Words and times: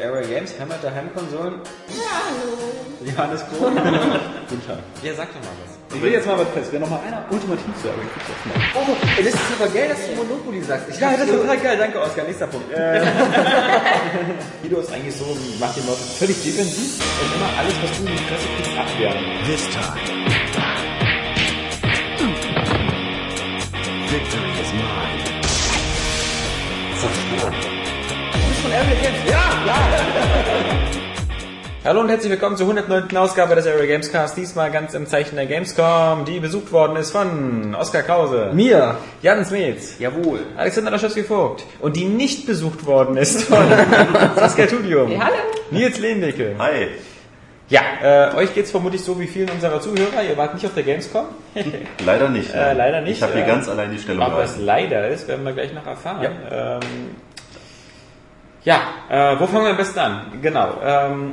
Area 0.00 0.22
Games, 0.28 0.54
Heimat 0.58 0.82
der 0.82 0.94
Heimkonsolen. 0.94 1.54
Ja, 1.88 2.22
hallo. 2.28 2.56
Johannes 3.04 3.42
Kohl. 3.50 3.70
Guten 4.48 4.66
Tag. 4.66 4.78
Ja, 5.02 5.14
sag 5.14 5.28
doch 5.28 5.40
mal 5.40 5.50
was. 5.64 5.96
Ich 5.96 6.02
will 6.02 6.12
jetzt 6.12 6.26
mal 6.26 6.38
was 6.38 6.48
fest. 6.48 6.68
Wer 6.70 6.80
noch 6.80 6.90
mal 6.90 7.00
einer 7.06 7.24
ultimativ 7.28 7.66
zu 7.82 7.88
Area 7.88 8.02
Games 8.02 8.12
das 8.28 8.36
macht. 8.46 8.76
Oh, 8.76 8.96
das 9.18 9.34
ist 9.34 9.40
aber 9.58 9.68
geil, 9.72 9.88
dass 9.88 10.06
du 10.06 10.14
Monopoly 10.14 10.62
sagst. 10.62 10.88
Ich 10.90 11.00
ja, 11.00 11.10
das 11.16 11.26
ist 11.26 11.32
total 11.32 11.58
geil. 11.58 11.76
Danke, 11.76 12.00
Oskar. 12.00 12.24
Nächster 12.24 12.46
Punkt. 12.46 12.66
Guido 14.62 14.80
ist 14.80 14.92
eigentlich 14.92 15.16
so, 15.16 15.36
macht 15.58 15.76
die 15.76 15.80
Leute 15.80 16.02
völlig 16.18 16.42
defensiv 16.42 17.02
und 17.20 17.34
immer 17.34 17.50
alles, 17.58 17.74
was 17.82 17.90
du 17.98 18.06
in 18.06 18.12
die 18.16 18.22
Presse 18.22 18.46
kriegst, 18.56 18.78
abwehren. 18.78 19.18
This 19.46 19.68
time. 19.70 19.98
Victory 24.08 24.52
is 24.62 24.72
mine. 24.72 25.34
Hallo 31.84 32.00
und 32.00 32.08
herzlich 32.08 32.32
willkommen 32.32 32.56
zur 32.56 32.66
109. 32.68 33.16
Ausgabe 33.16 33.54
des 33.54 33.66
Area 33.66 33.86
Gamescast. 33.86 34.36
Diesmal 34.36 34.70
ganz 34.70 34.94
im 34.94 35.06
Zeichen 35.06 35.36
der 35.36 35.46
Gamescom, 35.46 36.24
die 36.24 36.40
besucht 36.40 36.72
worden 36.72 36.96
ist 36.96 37.10
von 37.12 37.74
Oskar 37.74 38.02
Krause, 38.02 38.50
Mir? 38.52 38.96
Jan 39.22 39.44
Smets, 39.44 39.98
Jawohl. 39.98 40.40
Alexander 40.56 40.90
Laschewski-Vogt 40.90 41.64
und 41.80 41.94
die 41.94 42.06
nicht 42.06 42.46
besucht 42.46 42.84
worden 42.86 43.16
ist 43.16 43.42
von 43.44 43.64
Saskia 44.36 44.66
Tudium, 44.66 45.12
Ja, 45.12 45.20
hallo. 45.26 45.34
Nils 45.70 45.98
Lehndecke. 46.00 46.56
Hi. 46.58 46.88
Ja, 47.68 47.80
äh, 48.02 48.34
euch 48.36 48.54
geht's 48.54 48.70
vermutlich 48.70 49.02
so 49.02 49.20
wie 49.20 49.26
vielen 49.26 49.50
unserer 49.50 49.80
Zuhörer. 49.80 50.22
Ihr 50.28 50.36
wart 50.36 50.54
nicht 50.54 50.66
auf 50.66 50.74
der 50.74 50.82
Gamescom. 50.82 51.26
Leider 52.04 52.28
nicht. 52.28 52.52
Äh, 52.52 52.72
leider 52.72 53.02
nicht, 53.02 53.18
Ich 53.18 53.22
habe 53.22 53.34
hier 53.34 53.44
äh, 53.44 53.46
ganz 53.46 53.68
allein 53.68 53.90
die 53.92 53.98
Stellung 53.98 54.22
Aber 54.22 54.38
was 54.38 54.58
leider 54.58 55.06
ist, 55.08 55.28
werden 55.28 55.44
wir 55.44 55.52
gleich 55.52 55.72
noch 55.72 55.86
erfahren. 55.86 56.22
Ja, 56.50 56.76
ähm, 56.76 56.80
ja 58.64 58.80
äh, 59.08 59.38
wo 59.38 59.46
fangen 59.46 59.64
wir 59.64 59.70
am 59.70 59.76
besten 59.76 59.98
an? 59.98 60.22
Genau. 60.42 60.78
Ähm, 60.84 61.32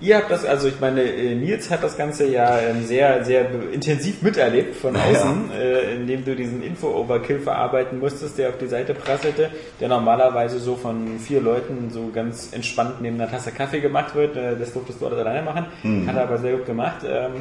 ihr 0.00 0.16
habt 0.16 0.30
das, 0.30 0.44
also 0.44 0.68
ich 0.68 0.80
meine, 0.80 1.02
äh, 1.02 1.34
Nils 1.34 1.70
hat 1.70 1.82
das 1.82 1.96
Ganze 1.96 2.26
ja 2.26 2.58
ähm, 2.58 2.84
sehr, 2.84 3.24
sehr 3.24 3.46
intensiv 3.72 4.22
miterlebt 4.22 4.76
von 4.76 4.94
Ja. 4.94 5.00
außen, 5.02 5.50
äh, 5.52 5.94
indem 5.94 6.24
du 6.24 6.34
diesen 6.36 6.62
Info-Overkill 6.62 7.40
verarbeiten 7.40 7.98
musstest, 7.98 8.38
der 8.38 8.50
auf 8.50 8.58
die 8.58 8.66
Seite 8.66 8.94
prasselte, 8.94 9.50
der 9.80 9.88
normalerweise 9.88 10.58
so 10.58 10.76
von 10.76 11.18
vier 11.18 11.40
Leuten 11.40 11.90
so 11.90 12.10
ganz 12.14 12.52
entspannt 12.52 13.00
neben 13.02 13.20
einer 13.20 13.30
Tasse 13.30 13.52
Kaffee 13.52 13.80
gemacht 13.80 14.14
wird. 14.14 14.36
Äh, 14.36 14.56
das 14.58 14.72
durftest 14.72 15.00
du 15.00 15.06
alles 15.06 15.18
alleine 15.18 15.42
machen. 15.42 15.66
Hat 16.06 16.16
er 16.16 16.22
aber 16.22 16.38
sehr 16.38 16.52
gut 16.56 16.66
gemacht. 16.66 16.98
Ähm, 17.06 17.32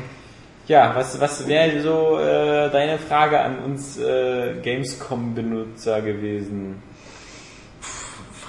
ja, 0.68 0.92
was, 0.96 1.20
was 1.20 1.48
wäre 1.48 1.82
so 1.82 2.20
äh, 2.20 2.70
deine 2.70 3.00
Frage 3.00 3.40
an 3.40 3.58
uns 3.60 3.98
äh, 4.00 4.54
Gamescom-Benutzer 4.62 6.02
gewesen? 6.02 6.82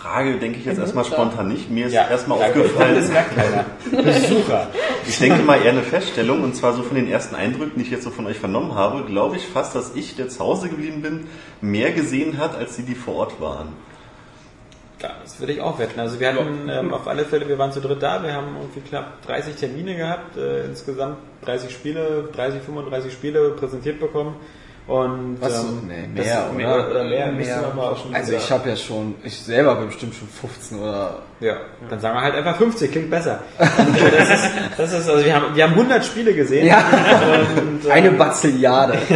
Frage 0.00 0.38
denke 0.38 0.58
ich 0.58 0.64
jetzt 0.64 0.78
erstmal 0.78 1.04
spontan 1.04 1.48
nicht. 1.48 1.70
Mir 1.70 1.86
ist 1.86 1.92
erstmal 1.92 2.38
ja, 2.40 2.48
Das 2.48 2.56
aufgefallen, 2.56 3.08
merkt 3.12 3.34
keiner. 3.34 3.66
Besucher. 4.02 4.68
ich 5.06 5.18
denke 5.18 5.42
mal 5.42 5.60
eher 5.60 5.72
eine 5.72 5.82
Feststellung 5.82 6.42
und 6.42 6.56
zwar 6.56 6.72
so 6.72 6.82
von 6.82 6.96
den 6.96 7.10
ersten 7.10 7.34
Eindrücken, 7.34 7.72
die 7.76 7.82
ich 7.82 7.90
jetzt 7.90 8.04
so 8.04 8.10
von 8.10 8.26
euch 8.26 8.38
vernommen 8.38 8.74
habe, 8.74 9.04
glaube 9.04 9.36
ich 9.36 9.46
fast, 9.46 9.74
dass 9.74 9.94
ich, 9.94 10.16
der 10.16 10.30
zu 10.30 10.40
Hause 10.40 10.70
geblieben 10.70 11.02
bin, 11.02 11.26
mehr 11.60 11.92
gesehen 11.92 12.38
hat, 12.38 12.56
als 12.56 12.76
die, 12.76 12.82
die 12.82 12.94
vor 12.94 13.16
Ort 13.16 13.40
waren. 13.42 13.68
Ja, 15.02 15.10
das 15.22 15.38
würde 15.38 15.52
ich 15.52 15.60
auch 15.60 15.78
wetten. 15.78 16.00
Also 16.00 16.18
wir 16.18 16.32
hatten 16.32 16.68
ähm, 16.70 16.94
auf 16.94 17.06
alle 17.06 17.24
Fälle, 17.26 17.46
wir 17.46 17.58
waren 17.58 17.72
zu 17.72 17.80
dritt 17.80 18.02
da, 18.02 18.22
wir 18.22 18.32
haben 18.32 18.56
irgendwie 18.58 18.80
knapp 18.80 19.22
30 19.26 19.56
Termine 19.56 19.96
gehabt, 19.96 20.36
äh, 20.38 20.64
insgesamt 20.64 21.18
30 21.44 21.70
Spiele, 21.70 22.28
30, 22.34 22.62
35 22.62 23.12
Spiele 23.12 23.50
präsentiert 23.50 24.00
bekommen. 24.00 24.36
Und 24.90 25.36
Was? 25.40 25.60
ähm, 25.60 25.82
nee, 25.86 26.20
mehr, 26.20 26.50
mehr 26.52 26.74
oder? 26.74 26.90
oder 26.90 27.04
mehr, 27.04 27.32
schon 27.96 28.12
Also 28.12 28.32
ich 28.32 28.50
habe 28.50 28.70
ja 28.70 28.74
schon, 28.74 29.14
ich 29.22 29.38
selber 29.38 29.76
bin 29.76 29.86
bestimmt 29.86 30.16
schon 30.16 30.26
15 30.26 30.80
oder... 30.80 31.18
Ja, 31.38 31.58
dann 31.88 32.00
sagen 32.00 32.16
wir 32.16 32.22
halt 32.22 32.34
einfach 32.34 32.56
50, 32.56 32.90
klingt 32.90 33.08
besser. 33.08 33.38
Und, 33.56 33.68
das 34.18 34.30
ist, 34.30 34.50
das 34.76 34.92
ist, 34.92 35.08
also 35.08 35.24
wir 35.24 35.32
haben, 35.32 35.54
wir 35.54 35.62
haben 35.62 35.74
100 35.74 36.04
Spiele 36.04 36.34
gesehen. 36.34 36.66
Ja, 36.66 36.82
Und, 37.60 37.86
äh, 37.88 37.92
eine 37.92 38.10
Bazilliarde. 38.10 38.98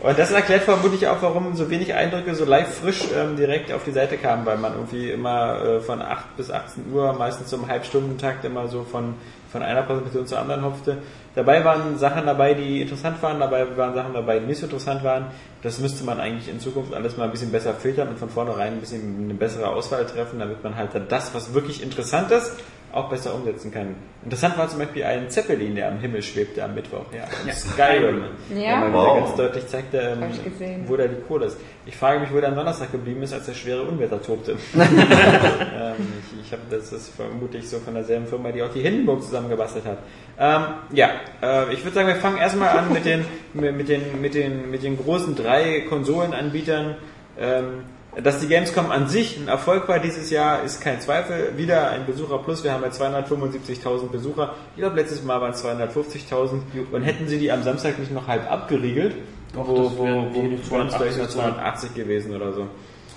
Und 0.00 0.18
das 0.18 0.32
erklärt 0.32 0.62
vermutlich 0.62 1.06
auch, 1.06 1.18
warum 1.20 1.54
so 1.54 1.70
wenig 1.70 1.94
Eindrücke 1.94 2.34
so 2.34 2.44
live 2.44 2.74
frisch 2.74 3.04
ähm, 3.16 3.36
direkt 3.36 3.70
auf 3.70 3.84
die 3.84 3.92
Seite 3.92 4.16
kamen, 4.16 4.46
weil 4.46 4.56
man 4.56 4.72
irgendwie 4.72 5.10
immer 5.10 5.62
äh, 5.62 5.80
von 5.80 6.02
8 6.02 6.36
bis 6.36 6.50
18 6.50 6.92
Uhr, 6.92 7.12
meistens 7.12 7.48
zum 7.48 7.68
Halbstundentakt 7.68 8.44
immer 8.44 8.66
so 8.66 8.82
von, 8.82 9.14
von 9.52 9.62
einer 9.62 9.82
Präsentation 9.82 10.26
zur 10.26 10.40
anderen 10.40 10.64
hopfte. 10.64 10.98
Dabei 11.34 11.64
waren 11.64 11.96
Sachen 11.96 12.26
dabei, 12.26 12.54
die 12.54 12.80
interessant 12.80 13.22
waren, 13.22 13.38
dabei 13.38 13.76
waren 13.76 13.94
Sachen 13.94 14.14
dabei, 14.14 14.40
die 14.40 14.46
nicht 14.46 14.58
so 14.58 14.66
interessant 14.66 15.04
waren. 15.04 15.26
Das 15.62 15.78
müsste 15.78 16.04
man 16.04 16.18
eigentlich 16.18 16.48
in 16.48 16.58
Zukunft 16.58 16.92
alles 16.92 17.16
mal 17.16 17.24
ein 17.24 17.30
bisschen 17.30 17.52
besser 17.52 17.72
filtern 17.74 18.08
und 18.08 18.18
von 18.18 18.28
vornherein 18.28 18.74
ein 18.74 18.80
bisschen 18.80 19.24
eine 19.24 19.34
bessere 19.34 19.68
Auswahl 19.68 20.04
treffen, 20.06 20.40
damit 20.40 20.64
man 20.64 20.74
halt 20.74 20.92
dann 20.92 21.06
das, 21.08 21.32
was 21.32 21.54
wirklich 21.54 21.82
interessant 21.82 22.32
ist, 22.32 22.52
auch 22.92 23.08
besser 23.08 23.34
umsetzen 23.34 23.70
kann. 23.70 23.94
Interessant 24.22 24.58
war 24.58 24.68
zum 24.68 24.80
Beispiel 24.80 25.04
ein 25.04 25.30
Zeppelin, 25.30 25.74
der 25.74 25.88
am 25.88 25.98
Himmel 25.98 26.22
schwebte 26.22 26.62
am 26.62 26.74
Mittwoch. 26.74 27.04
Ja, 27.16 27.24
und 27.42 27.54
Skyrim. 27.54 28.24
Ja. 28.54 28.80
Der 28.80 28.92
Wow. 28.92 29.18
ganz 29.18 29.36
deutlich 29.36 29.66
zeigte, 29.68 29.98
ähm, 29.98 30.86
wo 30.86 30.96
da 30.96 31.06
die 31.06 31.20
Kohle 31.26 31.46
ist. 31.46 31.56
Ich 31.86 31.96
frage 31.96 32.20
mich, 32.20 32.32
wo 32.32 32.38
der 32.40 32.50
am 32.50 32.56
Donnerstag 32.56 32.92
geblieben 32.92 33.22
ist, 33.22 33.32
als 33.32 33.46
der 33.46 33.54
schwere 33.54 33.82
Unwetter 33.82 34.20
tobte. 34.20 34.52
ähm, 34.74 35.94
ich 36.42 36.50
ich 36.50 36.52
habe 36.52 36.62
das 36.68 36.92
ist 36.92 37.14
vermutlich 37.14 37.68
so 37.68 37.78
von 37.78 37.94
derselben 37.94 38.26
Firma, 38.26 38.50
die 38.50 38.60
auch 38.62 38.72
die 38.72 38.80
Hindenburg 38.80 39.22
zusammengebastelt 39.22 39.84
hat. 39.84 39.98
Ähm, 40.38 40.64
ja, 40.92 41.10
äh, 41.40 41.72
ich 41.72 41.84
würde 41.84 41.94
sagen, 41.94 42.08
wir 42.08 42.16
fangen 42.16 42.38
erstmal 42.38 42.76
an 42.76 42.92
mit 42.92 43.04
den, 43.04 43.24
mit 43.54 43.88
den, 43.88 44.20
mit 44.20 44.34
den, 44.34 44.68
mit 44.70 44.82
den 44.82 44.98
großen 44.98 45.36
drei 45.36 45.82
Konsolenanbietern. 45.88 46.96
Ähm, 47.38 47.84
dass 48.22 48.40
die 48.40 48.48
Gamescom 48.48 48.90
an 48.90 49.08
sich 49.08 49.38
ein 49.38 49.48
Erfolg 49.48 49.88
war 49.88 49.98
dieses 49.98 50.30
Jahr, 50.30 50.62
ist 50.62 50.80
kein 50.80 51.00
Zweifel. 51.00 51.56
Wieder 51.56 51.90
ein 51.90 52.06
Besucher 52.06 52.38
plus. 52.38 52.64
Wir 52.64 52.72
haben 52.72 52.82
ja 52.82 52.88
275.000 52.88 54.08
Besucher. 54.10 54.54
Ich 54.74 54.80
glaube, 54.80 54.96
letztes 54.96 55.22
Mal 55.22 55.40
waren 55.40 55.52
es 55.52 55.64
250.000. 55.64 56.60
Und 56.92 57.02
hätten 57.02 57.28
sie 57.28 57.38
die 57.38 57.52
am 57.52 57.62
Samstag 57.62 57.98
nicht 57.98 58.12
noch 58.12 58.26
halb 58.26 58.50
abgeriegelt, 58.50 59.14
Doch, 59.54 59.68
wo, 59.68 59.84
das 59.84 59.96
wo, 59.96 60.04
wo 60.04 60.42
die 60.42 60.58
wo 60.70 60.78
es 60.78 60.94
vielleicht 60.94 61.18
nur 61.18 61.28
280 61.28 61.30
280 61.30 61.94
gewesen 61.94 62.34
oder 62.34 62.52
so. 62.52 62.66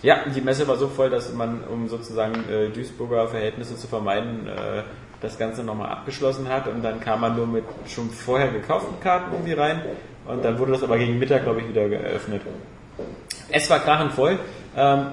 Ja, 0.02 0.18
die 0.36 0.42
Messe 0.42 0.68
war 0.68 0.78
so 0.78 0.90
voll, 0.90 1.10
dass 1.10 1.34
man, 1.34 1.64
um 1.64 1.88
sozusagen 1.88 2.36
äh, 2.50 2.70
Duisburger 2.70 3.28
Verhältnisse 3.30 3.78
zu 3.78 3.88
vermeiden, 3.88 4.48
äh, 4.48 4.84
das 5.22 5.38
Ganze 5.38 5.64
nochmal 5.64 5.90
abgeschlossen 5.90 6.50
hat 6.50 6.68
und 6.68 6.84
dann 6.84 7.00
kam 7.00 7.22
man 7.22 7.38
nur 7.38 7.48
mit 7.48 7.64
schon 7.88 8.10
vorher 8.10 8.50
gekauften 8.50 9.00
Karten 9.00 9.32
irgendwie 9.32 9.54
rein 9.54 9.82
und 10.28 10.44
dann 10.44 10.60
wurde 10.60 10.74
das 10.74 10.84
aber 10.84 10.98
gegen 10.98 11.18
Mittag, 11.18 11.44
glaube 11.44 11.62
ich, 11.62 11.70
wieder 11.70 11.88
geöffnet. 11.88 12.42
Es 13.50 13.70
war 13.70 13.80
krachend 13.80 14.12
voll. 14.12 14.38
Ähm, 14.76 15.08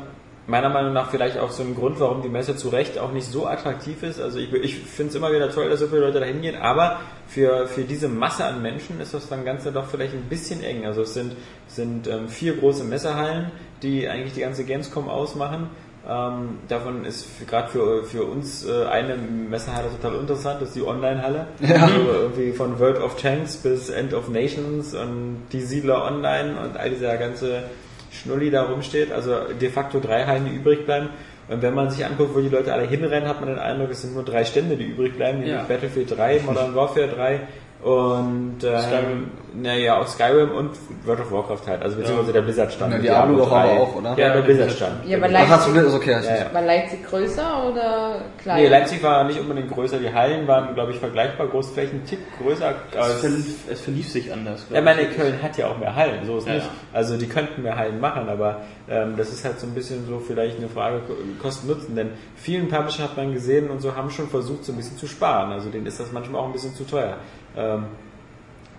meiner 0.51 0.69
Meinung 0.69 0.93
nach 0.93 1.11
vielleicht 1.11 1.39
auch 1.39 1.51
so 1.51 1.63
ein 1.63 1.75
Grund, 1.75 2.01
warum 2.01 2.23
die 2.23 2.29
Messe 2.29 2.57
zu 2.57 2.69
Recht 2.69 2.99
auch 2.99 3.13
nicht 3.13 3.27
so 3.27 3.47
attraktiv 3.47 4.03
ist. 4.03 4.21
Also 4.21 4.39
ich, 4.39 4.53
ich 4.53 4.77
finde 4.77 5.11
es 5.11 5.15
immer 5.15 5.33
wieder 5.33 5.51
toll, 5.51 5.71
dass 5.71 5.81
so 5.81 5.87
viele 5.87 6.01
Leute 6.01 6.21
da 6.21 6.27
hingehen, 6.27 6.57
aber 6.57 7.01
für, 7.27 7.67
für 7.69 7.83
diese 7.83 8.09
Masse 8.09 8.45
an 8.45 8.61
Menschen 8.61 9.01
ist 9.01 9.15
das 9.15 9.29
dann 9.29 9.45
Ganze 9.45 9.73
doch 9.73 9.87
vielleicht 9.87 10.15
ein 10.15 10.29
bisschen 10.29 10.63
eng. 10.63 10.85
Also 10.85 11.03
es 11.03 11.15
sind, 11.15 11.37
sind 11.69 12.09
ähm, 12.09 12.29
vier 12.29 12.57
große 12.57 12.85
Messehallen, 12.85 13.53
die 13.83 14.09
eigentlich 14.09 14.35
die 14.35 14.41
ganze 14.41 14.65
Gamescom 14.65 15.09
ausmachen. 15.09 15.71
Ähm, 16.09 16.59
davon 16.67 17.05
ist 17.05 17.47
gerade 17.47 17.69
für, 17.69 18.05
für 18.05 18.25
uns 18.25 18.67
äh, 18.67 18.87
eine 18.87 19.17
Messehalle 19.17 19.89
total 19.91 20.19
interessant, 20.19 20.63
das 20.63 20.71
ist 20.71 20.77
die 20.77 20.83
Online-Halle. 20.83 21.47
Also 21.63 21.95
irgendwie 22.13 22.53
von 22.53 22.79
World 22.81 22.99
of 23.01 23.21
Tanks 23.21 23.59
bis 23.59 23.91
End 23.91 24.15
of 24.15 24.29
Nations 24.29 24.95
und 24.95 25.43
die 25.53 25.61
Siedler 25.61 26.05
Online 26.05 26.59
und 26.59 26.77
all 26.77 26.91
dieser 26.91 27.17
ganze 27.19 27.65
Schnulli 28.11 28.51
da 28.51 28.63
rumsteht. 28.63 29.13
Also 29.13 29.35
de 29.61 29.69
facto 29.71 30.01
drei 30.01 30.25
Hallen, 30.25 30.47
die 30.47 30.57
übrig 30.57 30.85
bleiben. 30.85 31.09
Und 31.49 31.63
wenn 31.63 31.75
man 31.75 31.91
sich 31.91 32.05
anguckt, 32.05 32.35
wo 32.35 32.41
die 32.41 32.49
Leute 32.49 32.73
alle 32.73 32.87
hinrennen, 32.87 33.29
hat 33.29 33.41
man 33.41 33.49
den 33.49 33.59
Eindruck, 33.59 33.91
es 33.91 34.03
sind 34.03 34.15
nur 34.15 34.25
drei 34.25 34.45
Stände, 34.45 34.77
die 34.77 34.85
übrig 34.85 35.17
bleiben, 35.17 35.39
nämlich 35.39 35.57
Ja. 35.57 35.65
Battlefield 35.65 36.17
3, 36.17 36.41
Modern 36.47 36.75
Warfare 36.75 37.09
3 37.09 37.41
und 37.83 38.59
ähm, 38.63 38.79
Skyrim. 38.81 39.31
naja, 39.55 39.99
auch 40.01 40.07
Skyrim 40.07 40.51
und 40.53 40.71
World 41.07 41.21
of 41.21 41.33
Warcraft 41.33 41.67
halt, 41.67 41.83
also 41.83 41.97
beziehungsweise 41.97 42.33
der 42.35 42.43
Blizzard-Stand. 42.43 42.93
Ja, 42.95 42.99
Diablo 43.01 43.39
doch 43.39 43.51
aber 43.53 43.69
3. 43.69 43.79
auch, 43.81 43.95
oder? 43.97 44.09
Ja, 44.11 44.15
der 44.17 44.35
Ja, 44.37 44.41
Blizzard-Stand. 44.43 45.07
Ja, 45.07 45.17
aber 45.17 45.27
Ach, 45.35 45.49
hast 45.49 45.67
du 45.69 45.73
Leipzig, 45.73 45.85
das? 45.93 45.95
Okay, 45.95 46.11
Ja, 46.13 46.37
ja. 46.37 46.53
war 46.55 46.63
Leipzig 46.63 47.07
größer 47.07 47.71
oder 47.71 48.15
kleiner? 48.43 48.61
Nee, 48.61 48.69
Leipzig 48.69 49.03
war 49.03 49.25
nicht 49.25 49.41
unbedingt 49.41 49.71
größer, 49.71 49.99
die 49.99 50.13
Hallen 50.13 50.47
waren, 50.47 50.75
glaube 50.75 50.93
ich, 50.93 50.99
vergleichbar 50.99 51.47
groß, 51.47 51.71
vielleicht 51.71 51.95
ein 51.95 52.05
Tick 52.05 52.19
größer. 52.43 52.75
Es 52.99 53.15
verlief, 53.21 53.55
es 53.71 53.81
verlief 53.81 54.11
sich 54.11 54.31
anders. 54.33 54.67
Ja, 54.71 54.81
meine, 54.83 55.03
ich. 55.03 55.17
Köln 55.17 55.41
hat 55.43 55.57
ja 55.57 55.69
auch 55.69 55.79
mehr 55.79 55.97
Hallen, 55.97 56.27
so 56.27 56.37
ist 56.37 56.47
Ja, 56.47 56.55
nicht. 56.55 56.67
ja. 56.67 56.73
Also 56.93 57.17
die 57.17 57.29
könnten 57.29 57.63
mehr 57.63 57.77
Hallen 57.77 57.99
machen, 57.99 58.29
aber 58.29 58.61
ähm, 58.91 59.15
das 59.17 59.31
ist 59.33 59.45
halt 59.45 59.59
so 59.59 59.67
ein 59.67 59.75
bisschen 59.75 60.07
so 60.07 60.19
vielleicht 60.19 60.59
eine 60.59 60.69
Frage 60.69 60.99
Ko- 61.07 61.15
Kosten-Nutzen, 61.41 61.97
denn 61.97 62.11
vielen 62.37 62.69
Publisher 62.69 63.05
hat 63.05 63.17
man 63.17 63.33
gesehen 63.33 63.71
und 63.71 63.81
so 63.81 63.97
haben 63.97 64.11
schon 64.11 64.29
versucht, 64.29 64.65
so 64.65 64.73
ein 64.73 64.77
bisschen 64.77 64.99
zu 64.99 65.07
sparen. 65.07 65.53
Also 65.53 65.71
denen 65.71 65.87
ist 65.87 65.99
das 65.99 66.13
manchmal 66.13 66.43
auch 66.43 66.47
ein 66.47 66.53
bisschen 66.53 66.75
zu 66.75 66.85
teuer. 66.85 67.17
Ähm, 67.57 67.87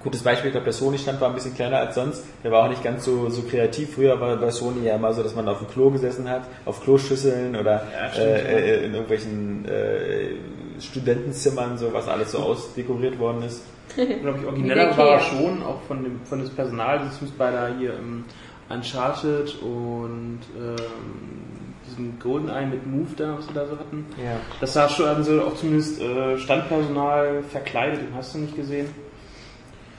gutes 0.04 0.24
Beispiel, 0.24 0.48
ich 0.48 0.54
glaube, 0.54 0.66
der 0.66 0.74
Sony-Stand 0.74 1.22
war 1.22 1.30
ein 1.30 1.36
bisschen 1.36 1.54
kleiner 1.54 1.78
als 1.78 1.96
sonst. 1.96 2.24
Der 2.44 2.52
war 2.52 2.66
auch 2.66 2.70
nicht 2.70 2.84
ganz 2.84 3.06
so, 3.06 3.30
so 3.30 3.44
kreativ. 3.44 3.96
Früher 3.96 4.20
war 4.20 4.36
bei 4.38 4.52
Sony 4.52 4.86
ja 4.86 4.96
immer 4.96 5.14
so, 5.14 5.24
dass 5.24 5.36
man 5.36 5.48
auf 5.48 5.60
dem 5.60 5.68
Klo 5.68 5.90
gesessen 5.92 6.30
hat, 6.30 6.44
auf 6.66 6.82
Kloschüsseln 6.84 7.56
oder 7.56 7.84
Ja, 7.94 8.12
stimmt, 8.12 8.28
äh, 8.28 8.76
äh, 8.76 8.86
in 8.86 8.94
irgendwelchen 8.94 9.66
äh, 9.66 10.82
Studentenzimmern, 10.82 11.78
so 11.78 11.94
was 11.94 12.08
alles 12.08 12.32
so 12.32 12.40
ausdekoriert 12.40 13.20
worden 13.20 13.44
ist. 13.44 13.64
glaube 13.96 14.40
ich, 14.40 14.46
origineller 14.46 14.98
war 14.98 15.10
er 15.10 15.20
schon, 15.20 15.62
auch 15.64 15.82
von 15.88 16.04
dem 16.04 16.22
von 16.24 16.40
des 16.40 16.50
Personal, 16.50 17.00
das 17.00 17.22
ist 17.22 17.38
bei 17.38 17.52
da 17.52 17.70
hier 17.78 17.94
im 17.94 18.24
Uncharted 18.70 19.62
und 19.62 20.40
ähm, 20.58 21.71
diesem 21.92 22.20
Goldeneye 22.20 22.66
mit 22.66 22.86
Move 22.88 23.10
da, 23.16 23.38
was 23.38 23.48
wir 23.48 23.54
da 23.54 23.68
so 23.68 23.78
hatten. 23.78 24.06
Ja. 24.18 24.38
Das 24.60 24.74
sah 24.74 24.90
schon 24.90 25.06
also 25.06 25.42
auch 25.44 25.56
zumindest 25.56 26.02
äh, 26.02 26.38
Standpersonal 26.38 27.44
verkleidet, 27.44 28.02
den 28.02 28.16
hast 28.16 28.34
du 28.34 28.40
nicht 28.40 28.56
gesehen. 28.56 28.88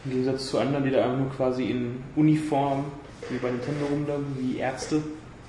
Im 0.04 0.10
Gegensatz 0.10 0.48
zu 0.48 0.58
anderen, 0.58 0.84
die 0.84 0.90
da 0.90 1.04
einfach 1.04 1.18
nur 1.18 1.30
quasi 1.30 1.64
in 1.64 2.02
Uniform, 2.16 2.84
wie 3.30 3.38
bei 3.38 3.50
Nintendo 3.50 3.86
rumlaufen, 3.86 4.36
wie 4.38 4.58
Ärzte. 4.58 5.00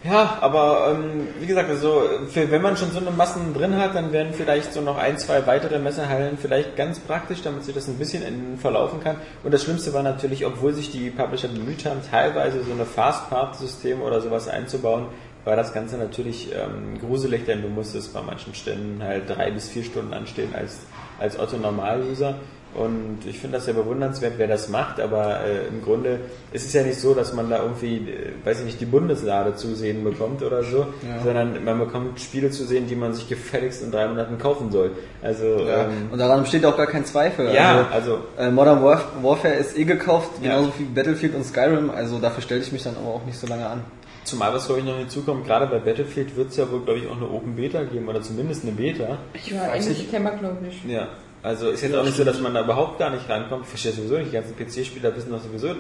Ja, 0.04 0.38
aber 0.42 0.92
ähm, 0.92 1.30
wie 1.40 1.46
gesagt, 1.46 1.70
also 1.70 2.04
für, 2.28 2.52
wenn 2.52 2.62
man 2.62 2.76
schon 2.76 2.92
so 2.92 3.00
eine 3.00 3.12
Massen 3.12 3.54
drin 3.54 3.78
hat, 3.78 3.96
dann 3.96 4.12
wären 4.12 4.34
vielleicht 4.34 4.74
so 4.74 4.82
noch 4.82 4.98
ein, 4.98 5.18
zwei 5.18 5.48
weitere 5.48 5.80
Messerhallen 5.80 6.38
vielleicht 6.38 6.76
ganz 6.76 7.00
praktisch, 7.00 7.42
damit 7.42 7.64
sich 7.64 7.74
das 7.74 7.88
ein 7.88 7.98
bisschen 7.98 8.58
verlaufen 8.58 9.00
kann. 9.02 9.16
Und 9.46 9.54
das 9.54 9.64
Schlimmste 9.64 9.94
war 9.94 10.04
natürlich, 10.04 10.46
obwohl 10.46 10.74
sich 10.74 10.92
die 10.92 11.10
Publisher 11.10 11.48
bemüht 11.48 11.86
haben, 11.86 12.02
teilweise 12.12 12.64
so 12.64 12.74
eine 12.74 12.86
Fast-Part-System 12.86 14.02
oder 14.02 14.20
sowas 14.20 14.50
einzubauen, 14.50 15.06
war 15.46 15.56
das 15.56 15.74
Ganze 15.74 15.98
natürlich 15.98 16.52
ähm, 16.54 17.00
gruselig, 17.00 17.46
denn 17.46 17.62
du 17.62 17.68
musstest 17.68 18.14
bei 18.14 18.22
manchen 18.22 18.54
Ständen 18.56 19.04
halt 19.04 19.24
drei 19.30 19.52
bis 19.52 19.70
vier 19.70 19.84
Stunden 19.84 20.14
anstehen 20.14 20.54
als, 20.56 20.80
als 21.20 21.38
Otto-Normal-User. 21.40 22.36
Und 22.76 23.20
ich 23.28 23.38
finde 23.40 23.58
das 23.58 23.66
sehr 23.66 23.76
bewundernswert, 23.76 24.34
wer 24.38 24.48
das 24.48 24.68
macht, 24.68 25.00
aber 25.00 25.42
äh, 25.42 25.68
im 25.68 25.84
Grunde 25.84 26.22
ist 26.54 26.66
es 26.66 26.74
ja 26.74 26.82
nicht 26.82 27.00
so, 27.00 27.14
dass 27.14 27.32
man 27.32 27.48
da 27.48 27.62
irgendwie, 27.62 27.98
äh, 27.98 28.32
weiß 28.44 28.62
ich 28.62 28.66
nicht, 28.66 28.82
die 28.82 28.88
Bundeslade 28.88 29.54
zu 29.56 29.76
sehen 29.76 30.04
bekommt 30.04 30.42
oder 30.42 30.64
so, 30.64 30.88
sondern 31.24 31.64
man 31.64 31.78
bekommt 31.78 32.20
Spiele 32.20 32.50
zu 32.50 32.64
sehen, 32.66 32.88
die 32.88 32.96
man 32.96 33.14
sich 33.14 33.30
gefälligst 33.30 33.84
in 33.84 33.92
drei 33.92 34.08
Monaten 34.08 34.40
kaufen 34.40 34.72
soll. 34.72 34.90
Also, 35.22 35.44
Ja. 35.68 35.84
ähm, 35.84 36.10
Und 36.12 36.18
daran 36.18 36.42
besteht 36.42 36.66
auch 36.66 36.76
gar 36.76 36.88
kein 36.88 37.06
Zweifel. 37.06 37.54
ja, 37.54 37.88
also, 37.92 38.16
Also, 38.16 38.18
äh, 38.40 38.50
Modern 38.50 38.82
Warf 38.84 39.06
Warfare 39.22 39.54
ist 39.54 39.78
eh 39.78 39.84
gekauft, 39.84 40.32
Ja. 40.42 40.56
genauso 40.56 40.74
wie 40.80 40.86
Battlefield 40.86 41.36
und 41.36 41.44
Skyrim, 41.46 41.92
also 41.92 42.18
dafür 42.18 42.42
stelle 42.42 42.62
ich 42.62 42.72
mich 42.72 42.82
dann 42.82 42.96
aber 42.98 43.14
auch 43.14 43.26
nicht 43.26 43.38
so 43.38 43.46
lange 43.46 43.68
an. 43.68 43.82
Zumal 44.24 44.54
was 44.54 44.66
glaube 44.66 44.82
ich 44.82 44.88
noch 44.88 44.98
hinzukommt, 44.98 45.46
gerade 45.46 45.68
bei 45.68 45.80
Battlefield 45.80 46.36
wird 46.36 46.50
es 46.50 46.58
ja 46.58 46.70
wohl, 46.72 46.82
glaube 46.82 47.00
ich, 47.00 47.08
auch 47.08 47.18
eine 47.18 47.30
Open 47.30 47.56
Beta 47.56 47.84
geben 47.84 48.08
oder 48.08 48.22
zumindest 48.22 48.64
eine 48.64 48.74
Beta. 48.74 49.18
Ja, 49.46 49.74
Ende 49.74 49.94
September, 49.94 50.32
glaube 50.32 50.68
ich. 50.70 50.84
Ja. 50.92 51.08
Also 51.44 51.72
ist 51.72 51.82
jetzt 51.82 51.94
auch 51.94 52.06
nicht 52.06 52.16
so, 52.16 52.24
dass 52.24 52.40
man 52.40 52.54
da 52.54 52.64
überhaupt 52.64 53.00
gar 53.00 53.10
nicht 53.10 53.28
rankommt. 53.28 53.64
Ich 53.64 53.70
verstehe 53.70 53.92
sowieso 53.92 54.18
nicht. 54.18 54.32
Die 54.32 54.36
ganzen 54.36 54.56
PC-Spieler 54.56 55.14
wissen 55.14 55.30
doch 55.30 55.42
sowieso, 55.42 55.76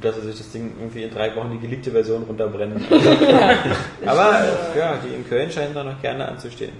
dass 0.00 0.14
sie 0.14 0.28
sich 0.28 0.38
das 0.38 0.52
Ding 0.52 0.72
irgendwie 0.78 1.02
in 1.02 1.10
drei 1.10 1.34
Wochen 1.34 1.50
die 1.50 1.58
geliebte 1.58 1.90
Version 1.90 2.22
runterbrennen. 2.22 2.84
Also, 4.06 4.20
aber 4.20 4.44
ja, 4.76 4.94
die 5.04 5.14
in 5.14 5.28
Köln 5.28 5.50
scheinen 5.50 5.74
da 5.74 5.82
noch 5.82 6.00
gerne 6.00 6.28
anzustehen. 6.28 6.72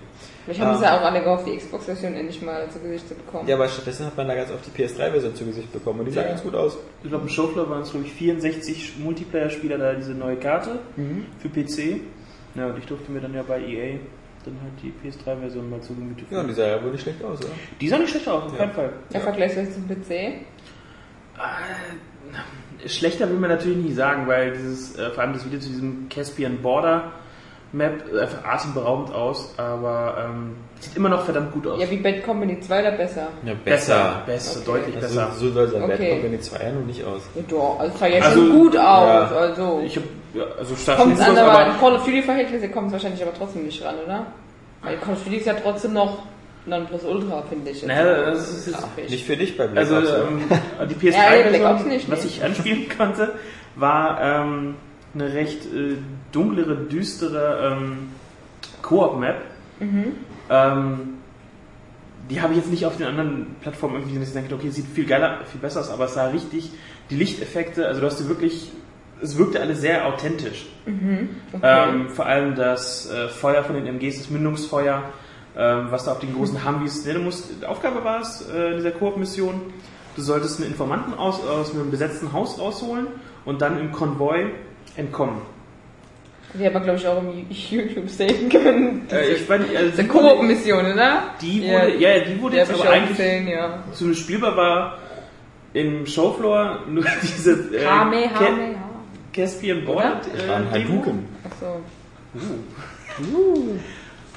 Vielleicht 0.49 0.61
haben 0.63 0.71
Ah. 0.71 0.79
sie 0.79 0.85
ja 0.85 0.97
auch 0.99 1.03
alle 1.05 1.21
gehofft, 1.23 1.47
die 1.47 1.57
Xbox-Version 1.59 2.15
endlich 2.15 2.41
mal 2.41 2.71
zu 2.71 2.79
Gesicht 2.81 3.07
zu 3.07 3.15
bekommen. 3.15 3.47
Ja, 3.47 3.57
aber 3.57 3.69
stattdessen 3.69 4.07
hat 4.07 4.17
man 4.17 4.29
da 4.29 4.35
ganz 4.35 4.51
oft 4.51 4.65
die 4.67 4.71
PS3-Version 4.83 5.35
zu 5.35 5.45
Gesicht 5.45 5.71
bekommen 5.73 6.01
und 6.01 6.07
die 6.07 6.13
sah 6.13 6.23
Ja. 6.23 6.29
ganz 6.29 6.43
gut 6.43 6.55
aus. 6.55 6.79
Ich 7.03 7.09
glaube, 7.11 7.25
im 7.25 7.29
Showfloor 7.29 7.69
waren 7.69 7.83
es, 7.83 7.91
glaube 7.91 8.07
ich, 8.07 8.13
64 8.15 8.95
Multiplayer-Spieler 8.99 9.77
da, 9.77 9.93
diese 9.93 10.13
neue 10.13 10.37
Karte 10.37 10.79
für 11.39 11.49
PC. 11.51 12.01
Ja, 12.55 12.67
und 12.69 12.79
ich 12.79 12.87
durfte 12.87 13.13
mir 13.13 13.21
dann 13.21 13.35
ja 13.35 13.43
bei 13.43 13.61
EA 13.61 13.99
dann 14.45 14.57
halt 14.63 14.73
die 14.83 14.93
PS3-Version 15.07 15.69
mal 15.69 15.81
zu 15.83 15.95
Gemüte 15.95 16.25
Ja, 16.31 16.41
und 16.41 16.49
die 16.49 16.55
führen. 16.55 16.67
sah 16.71 16.77
ja 16.77 16.83
wohl 16.83 16.93
nicht 16.93 17.03
schlecht 17.03 17.23
aus, 17.23 17.39
oder? 17.41 17.51
Die 17.81 17.89
sah 17.89 17.99
nicht 17.99 18.09
schlecht 18.11 18.29
aus, 18.29 18.45
auf 18.45 18.57
keinen 18.57 18.73
Fall. 18.73 18.93
Ja, 19.13 19.21
vergleichsweise 19.21 19.73
zum 19.75 19.87
PC. 19.87 20.47
Schlechter 22.87 23.29
will 23.29 23.37
man 23.39 23.51
natürlich 23.51 23.79
nicht 23.79 23.97
sagen, 23.97 24.27
weil 24.27 24.53
dieses, 24.53 24.97
äh, 24.97 25.11
vor 25.11 25.23
allem 25.25 25.33
das 25.33 25.45
Video 25.45 25.59
zu 25.59 25.69
diesem 25.69 26.09
Caspian 26.09 26.59
Border 26.63 27.13
Map 27.73 28.03
äh, 28.15 28.21
einfach 28.21 28.45
atemberaubend 28.45 29.13
aus, 29.15 29.53
aber 29.59 30.25
ähm, 30.27 30.57
sieht 30.81 30.97
immer 30.97 31.09
noch 31.11 31.25
verdammt 31.25 31.53
gut 31.53 31.67
aus. 31.67 31.81
Ja, 31.81 31.91
wie 31.91 31.99
Bad 31.99 32.23
Company 32.25 32.59
2 32.61 32.81
oder 32.81 32.93
besser? 32.93 33.29
Ja, 33.45 33.53
besser, 33.63 34.23
besser, 34.25 34.61
Okay. 34.61 34.67
deutlich 34.81 34.97
Also, 34.97 35.09
besser. 35.21 35.33
so 35.37 35.51
soll 35.51 35.69
sein 35.69 35.81
Bad 35.83 35.91
Okay. 35.95 36.11
Company 36.13 36.41
2 36.41 36.63
ja 36.65 36.73
nun 36.73 36.87
nicht 36.87 37.05
aus. 37.05 37.23
Ja, 37.35 37.43
doch, 37.49 37.79
also 37.79 37.99
sah 37.99 38.07
ja 38.07 38.23
Also, 38.25 38.37
schon 38.47 38.59
gut 38.59 38.77
aus. 38.77 39.31
ja. 39.31 39.37
Also, 39.37 39.83
Ich 39.85 39.97
hab, 39.97 40.03
ja, 40.35 40.45
also 40.59 40.77
stark 40.77 40.99
kommt 40.99 41.15
es 41.15 41.21
an, 41.21 41.37
aber 41.37 41.67
in 41.67 41.79
Call 41.79 41.95
of 41.97 42.05
Duty-Verhältnisse 42.05 42.69
kommt 42.71 42.87
es 42.89 42.93
wahrscheinlich 42.95 43.23
aber 43.23 43.35
trotzdem 43.35 43.65
nicht 43.65 43.85
ran, 43.85 43.97
oder? 44.05 44.27
Weil 44.83 44.97
Call 44.97 45.15
of 45.15 45.25
Duty 45.25 45.37
ist 45.37 45.47
ja 45.47 45.55
trotzdem 45.55 45.93
noch 45.93 46.23
Nonplusultra, 46.65 47.43
finde 47.49 47.71
ich. 47.71 47.83
jetzt. 47.83 47.89
Naja, 47.89 48.31
das 48.31 48.67
ist- 48.67 48.73
Grafisch. 48.79 49.11
Nicht 49.11 49.25
für 49.27 49.37
dich 49.37 49.57
bei 49.57 49.67
Black 49.67 49.85
Also 49.91 49.99
Ops. 49.99 50.09
ähm, 50.11 50.41
die 51.01 51.07
Ja, 51.11 51.35
ja, 51.35 51.49
Black 51.49 51.63
Ops 51.63 51.83
PS3-Version, 51.83 51.89
nicht, 51.89 52.11
was 52.11 52.25
ich 52.25 52.43
anspielen 52.45 52.87
konnte, 52.99 53.33
war 53.77 54.19
ähm, 54.21 54.77
eine 55.15 55.33
recht 55.33 55.65
äh, 55.67 55.97
dunklere, 56.33 56.77
düstere 56.77 57.79
ähm, 57.79 58.11
Koop-Map. 58.83 59.43
Mhm. 59.81 60.05
Ähm, 60.51 61.19
die 62.31 62.41
habe 62.41 62.53
ich 62.53 62.59
jetzt 62.59 62.71
nicht 62.71 62.85
auf 62.85 62.97
den 62.97 63.07
anderen 63.07 63.57
Plattformen 63.61 63.95
irgendwie 63.95 64.15
gesehen, 64.15 64.21
dass 64.21 64.29
ich 64.29 64.35
denke, 64.35 64.55
okay, 64.55 64.71
sieht 64.71 64.87
viel 64.87 65.07
geiler, 65.07 65.41
viel 65.47 65.61
besser 65.61 65.81
aus, 65.81 65.91
aber 65.91 66.05
es 66.05 66.15
sah 66.15 66.27
richtig, 66.27 66.71
die 67.11 67.17
Lichteffekte, 67.17 67.87
also 67.87 68.01
du 68.01 68.07
hast 68.07 68.27
wirklich, 68.29 68.71
es 69.23 69.39
wirkte 69.39 69.61
alles 69.61 69.81
sehr 69.81 70.07
authentisch. 70.07 70.67
Okay. 71.53 71.89
Ähm, 71.91 72.11
vor 72.11 72.27
allem 72.27 72.55
das 72.55 73.11
äh, 73.11 73.29
Feuer 73.29 73.65
von 73.65 73.77
den 73.77 73.87
MGs, 73.87 74.19
das 74.19 74.31
Mündungsfeuer, 74.31 75.05
ähm, 75.57 75.87
was 75.91 76.05
da 76.05 76.13
auf 76.13 76.19
den 76.19 76.35
großen 76.35 76.67
Humvees, 76.67 77.05
ne, 77.07 77.15
du 77.15 77.21
musst, 77.21 77.51
die 77.63 77.67
Aufgabe 77.67 78.05
war 78.05 78.21
es, 78.21 78.47
äh, 78.49 78.73
in 78.73 78.77
dieser 78.77 78.93
Koop-Mission, 78.93 79.61
du 80.15 80.23
solltest 80.23 80.61
einen 80.61 80.71
Informanten 80.71 81.15
aus, 81.15 81.41
aus 81.47 81.73
einem 81.73 81.91
besetzten 81.91 82.33
Haus 82.33 82.59
rausholen 82.59 83.07
und 83.45 83.63
dann 83.63 83.81
im 83.81 83.91
Konvoi 83.91 84.51
entkommen. 84.97 85.41
Die 86.55 86.67
aber, 86.67 86.81
glaube 86.81 86.99
ich, 86.99 87.07
auch 87.07 87.19
im 87.19 87.47
YouTube 87.51 88.09
sehen 88.09 88.49
können. 88.49 89.07
Äh, 89.11 89.33
ich 89.33 89.49
nicht, 89.49 89.77
also 89.77 90.03
die 90.03 90.09
Koop-Mission, 90.09 90.93
oder? 90.93 91.35
die 91.41 91.63
wurde, 91.63 91.97
ja, 91.99 92.17
ja, 92.17 92.25
die 92.25 92.41
wurde 92.41 92.57
jetzt 92.57 92.73
aber 92.73 92.89
eigentlich 92.89 93.17
gesehen, 93.19 93.49
ja. 93.49 93.83
zumindest 93.93 94.25
spielbar 94.25 94.57
war 94.57 94.99
im 95.75 96.07
Showfloor 96.07 96.85
nur 96.89 97.05
diese 97.23 97.53
äh, 97.77 97.85
ja. 97.85 98.11
Caspian? 99.33 99.85
Board 99.85 100.27
Das 100.35 100.49
waren 100.49 100.69
äh, 100.69 100.79
Demo. 100.79 100.95
Hadouken. 100.95 101.27
Achso. 101.45 101.81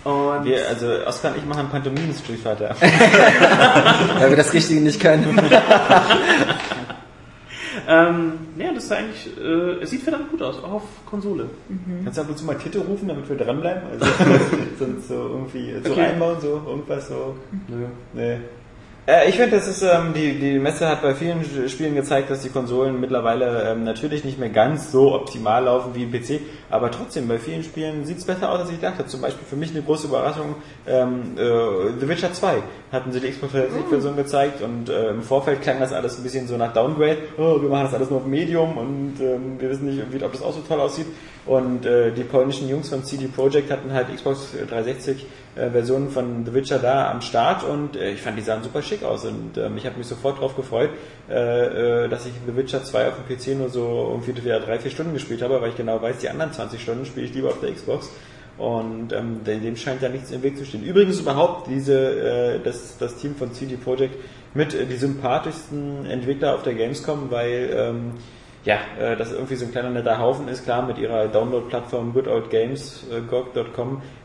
Und 0.03 0.45
Wir, 0.45 0.67
also 0.67 0.87
Oskar 1.05 1.31
und 1.31 1.37
ich 1.37 1.45
machen 1.45 1.69
Pantomimen 1.69 2.13
Street 2.15 2.39
Fighter. 2.39 2.75
Weil 4.19 4.29
wir 4.31 4.37
das 4.37 4.51
Richtige 4.51 4.81
nicht 4.81 4.99
können. 4.99 5.39
Ähm, 7.87 8.33
ja, 8.57 8.73
das 8.73 8.87
sah 8.87 8.95
eigentlich, 8.95 9.29
äh, 9.37 9.81
es 9.83 9.89
sieht 9.89 10.01
verdammt 10.03 10.29
gut 10.31 10.41
aus, 10.41 10.63
auch 10.63 10.73
auf 10.73 10.83
Konsole. 11.05 11.49
Kannst 12.03 12.17
du 12.17 12.21
ab 12.23 12.29
und 12.29 12.37
zu 12.37 12.45
mal 12.45 12.55
Titte 12.57 12.79
rufen, 12.79 13.07
damit 13.07 13.27
wir 13.29 13.37
dranbleiben? 13.37 13.83
Also 13.91 14.05
sonst 14.79 15.07
so 15.07 15.13
irgendwie 15.13 15.73
so 15.83 15.91
Okay. 15.91 16.01
einbauen, 16.01 16.37
so 16.41 16.61
irgendwas 16.67 17.07
so. 17.07 17.35
Nö. 17.67 17.85
Nee. 18.13 18.37
Äh, 19.07 19.29
ich 19.29 19.35
finde, 19.35 19.55
das 19.57 19.67
ist 19.67 19.81
ähm, 19.81 20.13
die 20.13 20.39
die 20.39 20.59
Messe 20.59 20.87
hat 20.87 21.01
bei 21.01 21.15
vielen 21.15 21.43
Spielen 21.67 21.95
gezeigt, 21.95 22.29
dass 22.29 22.41
die 22.41 22.49
Konsolen 22.49 22.99
mittlerweile 22.99 23.71
ähm, 23.71 23.83
natürlich 23.83 24.23
nicht 24.23 24.37
mehr 24.39 24.49
ganz 24.49 24.91
so 24.91 25.13
optimal 25.15 25.63
laufen 25.63 25.95
wie 25.95 26.03
ein 26.03 26.11
PC, 26.11 26.39
aber 26.71 26.89
trotzdem 26.89 27.27
bei 27.27 27.37
vielen 27.37 27.63
Spielen 27.63 28.05
sieht 28.05 28.17
es 28.17 28.25
besser 28.25 28.51
aus, 28.51 28.61
als 28.61 28.71
ich 28.71 28.79
dachte. 28.79 29.05
Zum 29.05 29.21
Beispiel 29.21 29.45
für 29.47 29.55
mich 29.55 29.71
eine 29.71 29.81
große 29.81 30.07
Überraschung: 30.07 30.55
ähm, 30.87 31.37
äh, 31.37 31.99
The 31.99 32.07
Witcher 32.07 32.33
2 32.33 32.63
hatten 32.91 33.11
sie 33.11 33.19
die 33.19 33.29
Xbox 33.29 33.53
360-Version 33.53 34.15
gezeigt 34.15 34.61
und 34.61 34.89
äh, 34.89 35.09
im 35.09 35.21
Vorfeld 35.21 35.61
klang 35.61 35.79
das 35.79 35.93
alles 35.93 36.17
ein 36.17 36.23
bisschen 36.23 36.47
so 36.47 36.57
nach 36.57 36.73
Downgrade. 36.73 37.17
Oh, 37.37 37.61
wir 37.61 37.69
machen 37.69 37.83
das 37.85 37.93
alles 37.93 38.09
nur 38.09 38.19
auf 38.19 38.25
Medium 38.25 38.77
und 38.77 39.15
ähm, 39.19 39.59
wir 39.59 39.69
wissen 39.69 39.85
nicht, 39.85 40.23
ob 40.23 40.31
das 40.31 40.41
auch 40.41 40.53
so 40.53 40.61
toll 40.61 40.79
aussieht. 40.79 41.07
Und 41.45 41.85
äh, 41.85 42.11
die 42.11 42.23
polnischen 42.23 42.69
Jungs 42.69 42.89
von 42.89 43.03
CD 43.03 43.27
Projekt 43.27 43.71
hatten 43.71 43.91
halt 43.91 44.13
Xbox 44.13 44.51
360 44.69 45.25
äh, 45.55 45.69
Versionen 45.69 46.09
von 46.09 46.45
The 46.45 46.53
Witcher 46.53 46.79
da 46.79 47.09
am 47.11 47.21
Start 47.21 47.63
und 47.63 47.95
äh, 47.95 48.11
ich 48.11 48.21
fand 48.21 48.37
die 48.37 48.41
sahen 48.41 48.63
super 48.63 48.81
schick 48.81 49.03
aus 49.03 49.25
und 49.25 49.57
ähm, 49.57 49.75
ich 49.75 49.85
habe 49.85 49.97
mich 49.97 50.07
sofort 50.07 50.37
darauf 50.37 50.55
gefreut, 50.55 50.91
äh, 51.29 52.05
äh, 52.05 52.09
dass 52.09 52.25
ich 52.25 52.33
The 52.45 52.55
Witcher 52.55 52.83
2 52.83 53.07
auf 53.07 53.13
dem 53.15 53.35
PC 53.37 53.57
nur 53.57 53.69
so 53.69 54.09
irgendwie 54.11 54.33
drei, 54.33 54.79
vier 54.79 54.91
Stunden 54.91 55.13
gespielt 55.13 55.41
habe, 55.41 55.59
weil 55.61 55.69
ich 55.69 55.77
genau 55.77 56.01
weiß, 56.01 56.19
die 56.19 56.29
anderen 56.29 56.53
20 56.61 56.81
Stunden 56.81 57.05
spiele 57.05 57.25
ich 57.25 57.33
lieber 57.33 57.49
auf 57.49 57.59
der 57.59 57.71
Xbox. 57.71 58.09
Und 58.57 59.13
ähm, 59.13 59.43
dem 59.43 59.75
scheint 59.75 60.01
ja 60.01 60.09
nichts 60.09 60.29
im 60.31 60.43
Weg 60.43 60.57
zu 60.57 60.65
stehen. 60.65 60.83
Übrigens 60.83 61.19
überhaupt 61.19 61.67
diese 61.67 61.95
äh, 61.95 62.59
das, 62.63 62.97
das 62.97 63.15
Team 63.15 63.35
von 63.35 63.53
CD 63.53 63.75
Projekt 63.75 64.17
mit 64.53 64.73
äh, 64.73 64.85
die 64.85 64.97
sympathischsten 64.97 66.05
Entwickler 66.05 66.53
auf 66.53 66.63
der 66.63 66.75
Gamescom, 66.75 67.31
weil 67.31 67.69
ähm, 67.73 68.11
ja, 68.63 68.77
äh, 68.99 69.15
das 69.15 69.31
irgendwie 69.31 69.55
so 69.55 69.65
ein 69.65 69.71
kleiner 69.71 69.89
netter 69.89 70.19
Haufen 70.19 70.47
ist, 70.47 70.63
klar, 70.63 70.85
mit 70.85 70.99
ihrer 70.99 71.27
Download-Plattform 71.27 72.13
Good 72.13 72.27
Old 72.27 72.49
Games, 72.51 73.03
äh, 73.09 73.21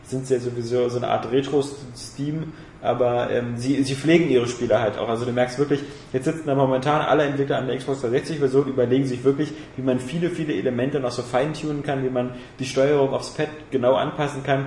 sind 0.02 0.26
sie 0.26 0.34
ja 0.34 0.40
sowieso 0.40 0.88
so 0.90 0.98
eine 0.98 1.08
Art 1.08 1.32
Retro-Steam, 1.32 2.52
aber 2.86 3.30
ähm, 3.30 3.56
sie, 3.56 3.82
sie 3.82 3.94
pflegen 3.94 4.30
ihre 4.30 4.46
Spiele 4.46 4.80
halt 4.80 4.98
auch. 4.98 5.08
Also 5.08 5.24
du 5.24 5.32
merkst 5.32 5.58
wirklich, 5.58 5.80
jetzt 6.12 6.24
sitzen 6.24 6.46
da 6.46 6.54
momentan 6.54 7.02
alle 7.02 7.24
Entwickler 7.24 7.58
an 7.58 7.66
der 7.66 7.76
Xbox 7.76 8.04
360-Version, 8.04 8.68
überlegen 8.68 9.04
sich 9.06 9.24
wirklich, 9.24 9.52
wie 9.76 9.82
man 9.82 9.98
viele, 9.98 10.30
viele 10.30 10.54
Elemente 10.54 11.00
noch 11.00 11.10
so 11.10 11.22
feintunen 11.22 11.82
kann, 11.82 12.04
wie 12.04 12.10
man 12.10 12.30
die 12.58 12.64
Steuerung 12.64 13.10
aufs 13.10 13.30
Pad 13.30 13.48
genau 13.70 13.94
anpassen 13.94 14.42
kann. 14.42 14.66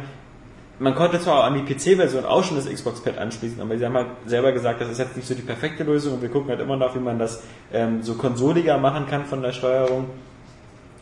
Man 0.82 0.96
konnte 0.96 1.20
zwar 1.20 1.40
auch 1.40 1.44
an 1.44 1.56
die 1.56 1.74
PC-Version 1.74 2.26
auch 2.26 2.44
schon 2.44 2.56
das 2.56 2.70
Xbox-Pad 2.70 3.18
anschließen, 3.18 3.60
aber 3.60 3.78
sie 3.78 3.86
haben 3.86 3.96
halt 3.96 4.08
selber 4.26 4.54
gesagt, 4.54 4.80
das 4.80 4.90
ist 4.90 5.00
jetzt 5.00 5.18
nicht 5.18 5.28
so 5.28 5.34
die 5.34 5.42
perfekte 5.42 5.84
Lösung 5.84 6.14
und 6.14 6.22
wir 6.22 6.30
gucken 6.30 6.50
halt 6.50 6.62
immer 6.62 6.78
noch, 6.78 6.96
wie 6.96 7.00
man 7.00 7.20
das 7.20 7.44
ähm, 7.74 8.02
so 8.02 8.14
konsoliger 8.14 8.78
machen 8.78 9.06
kann 9.08 9.26
von 9.26 9.42
der 9.42 9.52
Steuerung. 9.52 10.06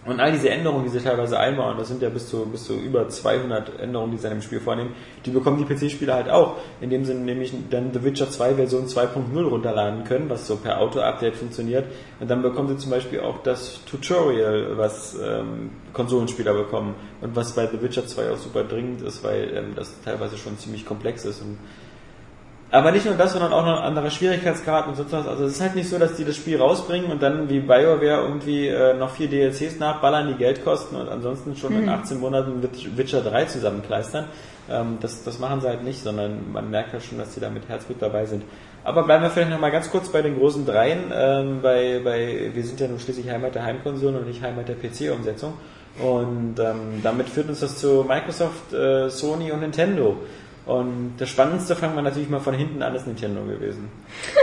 Und 0.07 0.21
all 0.21 0.31
diese 0.31 0.49
Änderungen, 0.49 0.85
die 0.85 0.89
sie 0.89 1.01
teilweise 1.01 1.37
einbauen, 1.37 1.77
das 1.77 1.89
sind 1.89 2.01
ja 2.01 2.07
bis 2.07 2.29
zu, 2.29 2.45
bis 2.45 2.63
zu 2.63 2.73
über 2.73 3.09
200 3.09 3.77
Änderungen, 3.81 4.11
die 4.11 4.17
sie 4.17 4.27
in 4.27 4.31
einem 4.31 4.41
Spiel 4.41 4.61
vornehmen, 4.61 4.95
die 5.25 5.31
bekommen 5.31 5.57
die 5.57 5.65
PC-Spieler 5.65 6.13
halt 6.13 6.29
auch, 6.29 6.55
indem 6.79 7.03
sie 7.03 7.13
nämlich 7.13 7.53
dann 7.69 7.91
The 7.93 8.03
Witcher 8.05 8.29
2 8.29 8.55
Version 8.55 8.85
2.0 8.85 9.43
runterladen 9.43 10.05
können, 10.05 10.29
was 10.29 10.47
so 10.47 10.55
per 10.55 10.79
Auto-Update 10.79 11.35
funktioniert. 11.35 11.85
Und 12.21 12.31
dann 12.31 12.41
bekommen 12.41 12.69
sie 12.69 12.77
zum 12.77 12.91
Beispiel 12.91 13.19
auch 13.19 13.43
das 13.43 13.83
Tutorial, 13.83 14.77
was 14.77 15.17
ähm, 15.21 15.71
Konsolenspieler 15.91 16.53
bekommen 16.53 16.95
und 17.19 17.35
was 17.35 17.53
bei 17.53 17.67
The 17.67 17.81
Witcher 17.81 18.07
2 18.07 18.31
auch 18.31 18.37
super 18.37 18.63
dringend 18.63 19.01
ist, 19.01 19.25
weil 19.25 19.51
ähm, 19.53 19.73
das 19.75 19.93
teilweise 20.05 20.37
schon 20.37 20.57
ziemlich 20.57 20.85
komplex 20.85 21.25
ist 21.25 21.41
und 21.41 21.57
aber 22.69 22.91
nicht 22.91 23.05
nur 23.05 23.15
das, 23.15 23.33
sondern 23.33 23.53
auch 23.53 23.65
noch 23.65 23.77
ein 23.77 23.83
anderer 23.83 24.09
Schwierigkeitsgrad 24.09 24.87
und 24.87 24.95
sonst 24.95 25.11
was. 25.13 25.25
Also 25.27 25.45
es 25.45 25.53
ist 25.53 25.61
halt 25.61 25.75
nicht 25.75 25.89
so, 25.89 25.97
dass 25.97 26.15
die 26.15 26.25
das 26.25 26.35
Spiel 26.35 26.57
rausbringen 26.57 27.09
und 27.09 27.21
dann 27.23 27.49
wie 27.49 27.59
BioWare 27.61 28.23
irgendwie 28.23 28.67
äh, 28.67 28.93
noch 28.93 29.11
vier 29.11 29.29
DLCs 29.29 29.79
nachballern, 29.79 30.27
die 30.27 30.33
Geld 30.35 30.63
kosten 30.65 30.97
und 30.97 31.07
ansonsten 31.07 31.55
schon 31.55 31.73
in 31.83 31.87
18 31.89 32.19
Monaten 32.19 32.61
Witch- 32.61 32.89
Witcher 32.97 33.21
3 33.21 33.45
zusammenkleistern. 33.45 34.25
Ähm, 34.69 34.97
das, 34.99 35.23
das 35.23 35.39
machen 35.39 35.61
sie 35.61 35.67
halt 35.67 35.83
nicht, 35.83 36.03
sondern 36.03 36.51
man 36.51 36.69
merkt 36.69 36.91
halt 36.91 37.03
schon, 37.03 37.17
dass 37.17 37.33
sie 37.33 37.39
da 37.39 37.49
mit 37.49 37.69
Herzblut 37.69 38.01
dabei 38.01 38.25
sind. 38.25 38.43
Aber 38.83 39.03
bleiben 39.03 39.23
wir 39.23 39.29
vielleicht 39.29 39.51
noch 39.51 39.59
mal 39.59 39.71
ganz 39.71 39.89
kurz 39.89 40.09
bei 40.09 40.21
den 40.21 40.37
großen 40.37 40.65
Dreien. 40.65 41.11
Ähm, 41.13 41.59
bei, 41.61 42.01
bei, 42.03 42.51
wir 42.53 42.63
sind 42.63 42.79
ja 42.79 42.87
nun 42.87 42.99
schließlich 42.99 43.29
Heimat 43.29 43.55
der 43.55 43.63
Heimkonsole 43.63 44.17
und 44.17 44.27
nicht 44.27 44.41
Heimat 44.41 44.67
der 44.67 44.75
PC-Umsetzung. 44.75 45.53
Und 45.99 46.59
ähm, 46.59 47.01
damit 47.01 47.29
führt 47.29 47.49
uns 47.49 47.61
das 47.61 47.79
zu 47.79 48.05
Microsoft, 48.07 48.73
äh, 48.73 49.09
Sony 49.09 49.51
und 49.51 49.61
Nintendo. 49.61 50.17
Und 50.67 51.13
das 51.17 51.29
Spannendste 51.29 51.75
fangen 51.75 51.95
wir 51.95 52.01
natürlich 52.01 52.29
mal 52.29 52.41
von 52.41 52.53
hinten 52.53 52.81
an, 52.83 52.93
ist 52.93 53.07
Nintendo 53.07 53.41
gewesen. 53.43 53.89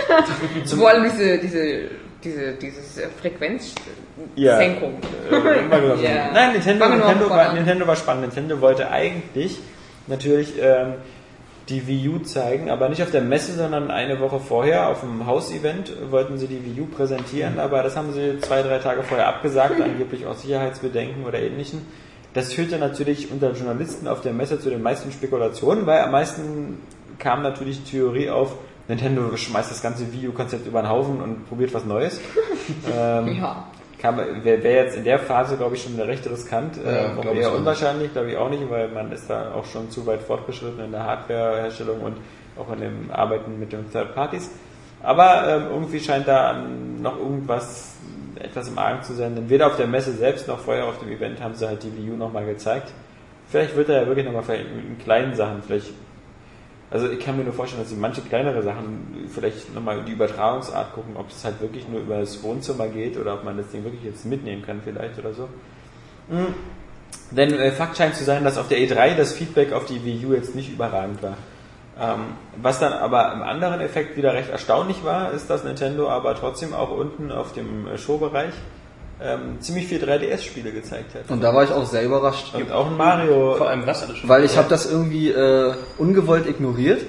Vor 0.66 0.88
allem 0.88 1.04
diese, 1.04 1.38
diese, 1.38 1.90
diese, 2.24 2.54
dieses 2.54 2.98
äh, 2.98 3.08
Frequenzsenkung. 3.20 4.94
Äh, 5.30 5.60
immer 5.60 5.80
gesagt. 5.80 6.02
Ja. 6.02 6.30
Nein, 6.32 6.52
Nintendo, 6.52 6.88
Nintendo, 6.88 7.28
war. 7.28 7.52
Nintendo 7.52 7.86
war 7.86 7.96
spannend. 7.96 8.22
Nintendo 8.24 8.60
wollte 8.62 8.90
eigentlich 8.90 9.58
natürlich 10.06 10.54
ähm, 10.58 10.94
die 11.68 11.86
Wii 11.86 12.08
U 12.08 12.18
zeigen, 12.20 12.70
aber 12.70 12.88
nicht 12.88 13.02
auf 13.02 13.10
der 13.10 13.22
Messe, 13.22 13.52
sondern 13.52 13.90
eine 13.90 14.20
Woche 14.20 14.40
vorher 14.40 14.88
auf 14.88 15.00
dem 15.00 15.26
Hausevent 15.26 15.92
wollten 16.10 16.38
sie 16.38 16.46
die 16.46 16.64
Wii 16.64 16.82
U 16.82 16.86
präsentieren, 16.86 17.58
aber 17.58 17.82
das 17.82 17.96
haben 17.96 18.12
sie 18.12 18.38
zwei, 18.40 18.62
drei 18.62 18.78
Tage 18.78 19.02
vorher 19.02 19.28
abgesagt, 19.28 19.80
angeblich 19.82 20.26
aus 20.26 20.42
Sicherheitsbedenken 20.42 21.24
oder 21.24 21.38
ähnlichen. 21.38 21.86
Das 22.34 22.52
führte 22.52 22.78
natürlich 22.78 23.30
unter 23.30 23.52
Journalisten 23.52 24.08
auf 24.08 24.20
der 24.20 24.32
Messe 24.32 24.58
zu 24.60 24.68
den 24.68 24.82
meisten 24.82 25.12
Spekulationen, 25.12 25.86
weil 25.86 26.00
am 26.00 26.10
meisten 26.10 26.78
kam 27.18 27.42
natürlich 27.42 27.84
die 27.84 27.92
Theorie 27.92 28.28
auf, 28.28 28.56
Nintendo 28.88 29.34
schmeißt 29.36 29.70
das 29.70 29.80
ganze 29.80 30.12
Wii 30.12 30.28
U-Konzept 30.28 30.66
über 30.66 30.82
den 30.82 30.90
Haufen 30.90 31.22
und 31.22 31.48
probiert 31.48 31.72
was 31.72 31.84
Neues. 31.84 32.20
ähm, 32.92 33.36
Ja. 33.36 33.64
wäre 34.42 34.62
wär 34.62 34.84
jetzt 34.84 34.96
in 34.96 35.04
der 35.04 35.20
Phase, 35.20 35.56
glaube 35.56 35.76
ich, 35.76 35.82
schon 35.84 35.98
recht 35.98 36.28
riskant. 36.28 36.76
Ja, 36.84 36.90
äh, 36.90 37.06
auch 37.16 37.22
glaub 37.22 37.34
ich 37.34 37.40
eher 37.40 37.54
unwahrscheinlich, 37.54 38.12
glaube 38.12 38.32
ich 38.32 38.36
auch 38.36 38.50
nicht, 38.50 38.68
weil 38.68 38.88
man 38.88 39.12
ist 39.12 39.30
da 39.30 39.54
auch 39.54 39.64
schon 39.64 39.90
zu 39.90 40.04
weit 40.04 40.20
fortgeschritten 40.20 40.84
in 40.84 40.90
der 40.90 41.04
Hardwareherstellung 41.04 42.00
und 42.00 42.16
auch 42.58 42.70
in 42.74 42.80
dem 42.80 43.10
Arbeiten 43.10 43.58
mit 43.58 43.72
den 43.72 43.90
Third 43.90 44.14
Parties. 44.14 44.50
Aber 45.02 45.48
ähm, 45.48 45.66
irgendwie 45.70 46.00
scheint 46.00 46.26
da 46.26 46.52
noch 47.00 47.18
irgendwas 47.18 47.93
etwas 48.40 48.68
im 48.68 48.78
Argen 48.78 49.02
zu 49.02 49.14
sein, 49.14 49.34
denn 49.34 49.50
weder 49.50 49.66
auf 49.66 49.76
der 49.76 49.86
Messe 49.86 50.12
selbst 50.12 50.48
noch 50.48 50.60
vorher 50.60 50.86
auf 50.86 50.98
dem 50.98 51.10
Event 51.10 51.40
haben 51.40 51.54
sie 51.54 51.66
halt 51.66 51.82
die 51.82 51.96
Wii 51.96 52.12
U 52.12 52.16
nochmal 52.16 52.46
gezeigt. 52.46 52.92
Vielleicht 53.48 53.76
wird 53.76 53.88
er 53.88 54.02
ja 54.02 54.06
wirklich 54.06 54.24
nochmal 54.24 54.42
vielleicht 54.42 54.66
in 54.66 54.98
kleinen 54.98 55.34
Sachen, 55.34 55.62
vielleicht 55.62 55.92
also 56.94 57.10
ich 57.10 57.18
kann 57.18 57.36
mir 57.36 57.42
nur 57.42 57.52
vorstellen, 57.52 57.82
dass 57.82 57.90
sie 57.90 57.96
manche 57.96 58.20
kleinere 58.20 58.62
Sachen 58.62 59.26
vielleicht 59.28 59.74
nochmal 59.74 60.04
die 60.04 60.12
Übertragungsart 60.12 60.94
gucken, 60.94 61.16
ob 61.16 61.28
es 61.28 61.44
halt 61.44 61.60
wirklich 61.60 61.88
nur 61.88 62.00
über 62.00 62.20
das 62.20 62.40
Wohnzimmer 62.42 62.86
geht 62.86 63.16
oder 63.16 63.34
ob 63.34 63.42
man 63.42 63.56
das 63.56 63.68
Ding 63.68 63.82
wirklich 63.82 64.04
jetzt 64.04 64.24
mitnehmen 64.24 64.62
kann 64.62 64.80
vielleicht 64.84 65.18
oder 65.18 65.32
so. 65.32 65.48
Mhm. 66.28 66.54
Denn 67.32 67.52
äh, 67.54 67.72
Fakt 67.72 67.96
scheint 67.96 68.14
zu 68.14 68.22
sein, 68.22 68.44
dass 68.44 68.58
auf 68.58 68.68
der 68.68 68.78
E3 68.78 69.16
das 69.16 69.32
Feedback 69.32 69.72
auf 69.72 69.86
die 69.86 70.04
Wii 70.04 70.26
U 70.26 70.34
jetzt 70.34 70.54
nicht 70.54 70.72
überragend 70.72 71.20
war. 71.20 71.36
Ähm, 72.00 72.20
was 72.60 72.80
dann 72.80 72.92
aber 72.92 73.32
im 73.34 73.42
anderen 73.42 73.80
Effekt 73.80 74.16
wieder 74.16 74.34
recht 74.34 74.50
erstaunlich 74.50 75.04
war, 75.04 75.30
ist, 75.32 75.48
dass 75.48 75.62
Nintendo 75.62 76.08
aber 76.08 76.34
trotzdem 76.34 76.74
auch 76.74 76.90
unten 76.90 77.30
auf 77.30 77.52
dem 77.52 77.86
Showbereich 77.96 78.52
ähm, 79.22 79.60
ziemlich 79.60 79.86
viel 79.86 80.02
3DS-Spiele 80.02 80.72
gezeigt 80.72 81.14
hat. 81.14 81.30
Und 81.30 81.40
da 81.40 81.54
war 81.54 81.62
ich 81.62 81.70
auch 81.70 81.84
sehr 81.86 82.02
überrascht. 82.02 82.52
Und 82.54 82.72
auch 82.72 82.86
ein 82.86 82.96
Mario. 82.96 83.54
Vor 83.56 83.68
allem 83.68 83.86
was 83.86 84.02
alles 84.02 84.18
schon. 84.18 84.28
Weil 84.28 84.44
ich 84.44 84.56
habe 84.56 84.68
das 84.68 84.90
irgendwie 84.90 85.30
äh, 85.30 85.72
ungewollt 85.98 86.48
ignoriert 86.48 87.02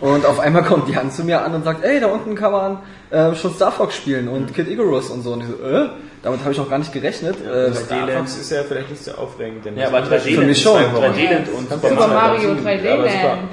und 0.00 0.26
auf 0.26 0.40
einmal 0.40 0.64
kommt 0.64 0.88
die 0.88 0.96
Hand 0.96 1.12
zu 1.12 1.22
mir 1.24 1.42
an 1.44 1.54
und 1.54 1.62
sagt, 1.64 1.84
ey, 1.84 2.00
da 2.00 2.08
unten 2.08 2.34
kann 2.34 2.50
man 2.52 2.78
äh, 3.10 3.34
schon 3.36 3.54
Star 3.54 3.70
Fox 3.70 3.94
spielen 3.94 4.26
und 4.28 4.52
Kid 4.54 4.68
Icarus 4.68 5.10
und 5.10 5.22
so. 5.22 5.32
Und 5.34 5.42
ich 5.42 5.46
so, 5.48 5.64
äh? 5.64 5.88
Damit 6.24 6.40
habe 6.40 6.52
ich 6.52 6.60
auch 6.60 6.68
gar 6.70 6.78
nicht 6.78 6.92
gerechnet. 6.92 7.36
Äh, 7.44 7.72
Star 7.74 8.08
Fox 8.08 8.38
ist 8.38 8.50
ja 8.50 8.62
vielleicht 8.62 8.90
nicht 8.90 9.04
so 9.04 9.12
aufregend. 9.12 9.64
Denn 9.64 9.76
Ja, 9.76 9.88
aber 9.88 10.00
das- 10.02 10.24
3D 10.24 10.34
Für 10.34 10.42
mich 10.42 10.60
schon. 10.60 10.80
3D-Land 10.80 11.48
und 11.56 11.68
Super 11.70 11.90
Mario 11.94 12.14
Mario 12.14 12.54
Bros. 12.54 12.64
3D 12.64 12.92
Aber 12.92 13.08
super. 13.08 13.28
Land. 13.28 13.50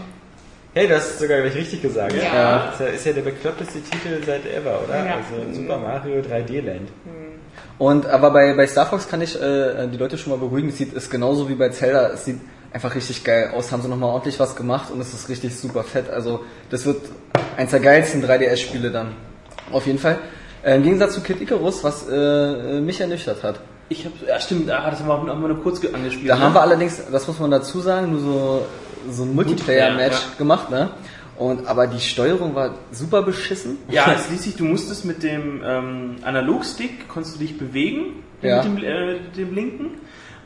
Hey, 0.80 0.88
das 0.88 1.10
ist 1.10 1.20
sogar 1.20 1.42
gleich 1.42 1.56
richtig 1.56 1.82
gesagt. 1.82 2.16
Ja. 2.16 2.72
Ja, 2.80 2.86
ist 2.86 3.06
ja 3.06 3.12
der 3.12 3.24
bekloppteste 3.24 3.82
Titel 3.82 4.24
seit 4.26 4.46
ever, 4.46 4.80
oder? 4.82 5.06
Ja. 5.06 5.16
Also 5.18 5.54
Super 5.54 5.78
Mario 5.78 6.22
3D 6.22 6.62
Land. 6.62 6.88
Und 7.78 8.06
aber 8.06 8.32
bei, 8.32 8.54
bei 8.54 8.66
Star 8.66 8.86
Fox 8.86 9.10
kann 9.10 9.22
ich 9.22 9.36
äh, 9.36 9.88
die 9.88 9.98
Leute 9.98 10.18
schon 10.18 10.32
mal 10.32 10.40
beruhigen. 10.40 10.70
Es 10.70 10.78
sieht 10.78 10.94
ist 10.94 11.12
genauso 11.12 11.50
wie 11.50 11.56
bei 11.56 11.68
Zelda. 11.68 12.12
Es 12.14 12.24
sieht 12.24 12.40
einfach 12.72 12.96
richtig 12.96 13.26
geil 13.26 13.52
aus. 13.54 13.74
Haben 13.74 13.82
sie 13.82 13.90
nochmal 13.90 14.12
ordentlich 14.12 14.40
was 14.40 14.56
gemacht 14.56 14.90
und 14.90 15.02
es 15.02 15.14
ist 15.14 15.28
richtig 15.28 15.54
super 15.54 15.84
fett. 15.84 16.10
Also 16.10 16.46
das 16.70 16.86
wird 16.86 17.02
eins 17.58 17.72
der 17.72 17.82
geilsten 17.82 18.24
3DS-Spiele 18.24 18.90
dann. 18.90 19.18
Auf 19.74 19.86
jeden 19.86 20.00
Fall. 20.00 20.18
Äh, 20.64 20.78
Im 20.78 20.84
Gegensatz 20.84 21.14
zu 21.14 21.20
Kid 21.20 21.42
Icarus, 21.42 21.84
was 21.84 22.08
äh, 22.08 22.80
mich 22.80 23.02
ernüchtert 23.02 23.44
hat. 23.44 23.60
Ich 23.90 24.06
habe, 24.06 24.14
ja 24.28 24.40
stimmt, 24.40 24.70
ah, 24.70 24.90
das 24.90 25.00
haben 25.00 25.08
wir 25.26 25.34
auch 25.34 25.38
nur 25.40 25.62
kurz 25.62 25.82
ge- 25.82 25.92
angespielt. 25.94 26.30
Da 26.30 26.36
ne? 26.36 26.42
haben 26.42 26.54
wir 26.54 26.62
allerdings, 26.62 27.02
das 27.12 27.28
muss 27.28 27.40
man 27.40 27.50
dazu 27.52 27.80
sagen, 27.80 28.12
nur 28.12 28.20
so, 28.22 28.66
so 29.10 29.24
ein 29.24 29.34
Multiplayer-Match 29.34 30.14
Multiplayer, 30.14 30.38
gemacht, 30.38 30.70
ne? 30.70 30.92
Und, 31.38 31.68
aber 31.68 31.88
die 31.88 32.00
Steuerung 32.02 32.54
war 32.54 32.76
super 32.92 33.22
beschissen. 33.24 33.78
Ja, 33.90 34.12
es 34.16 34.30
ließ 34.30 34.44
sich, 34.44 34.56
du 34.58 34.66
musstest 34.66 35.06
mit 35.06 35.24
dem 35.24 35.62
ähm, 35.66 36.16
Analogstick, 36.24 37.08
konntest 37.08 37.36
du 37.36 37.40
dich 37.40 37.58
bewegen, 37.58 38.24
Ja. 38.42 38.58
mit 38.64 38.66
dem, 38.66 38.84
äh, 38.84 39.20
dem 39.36 39.56
linken. 39.56 39.86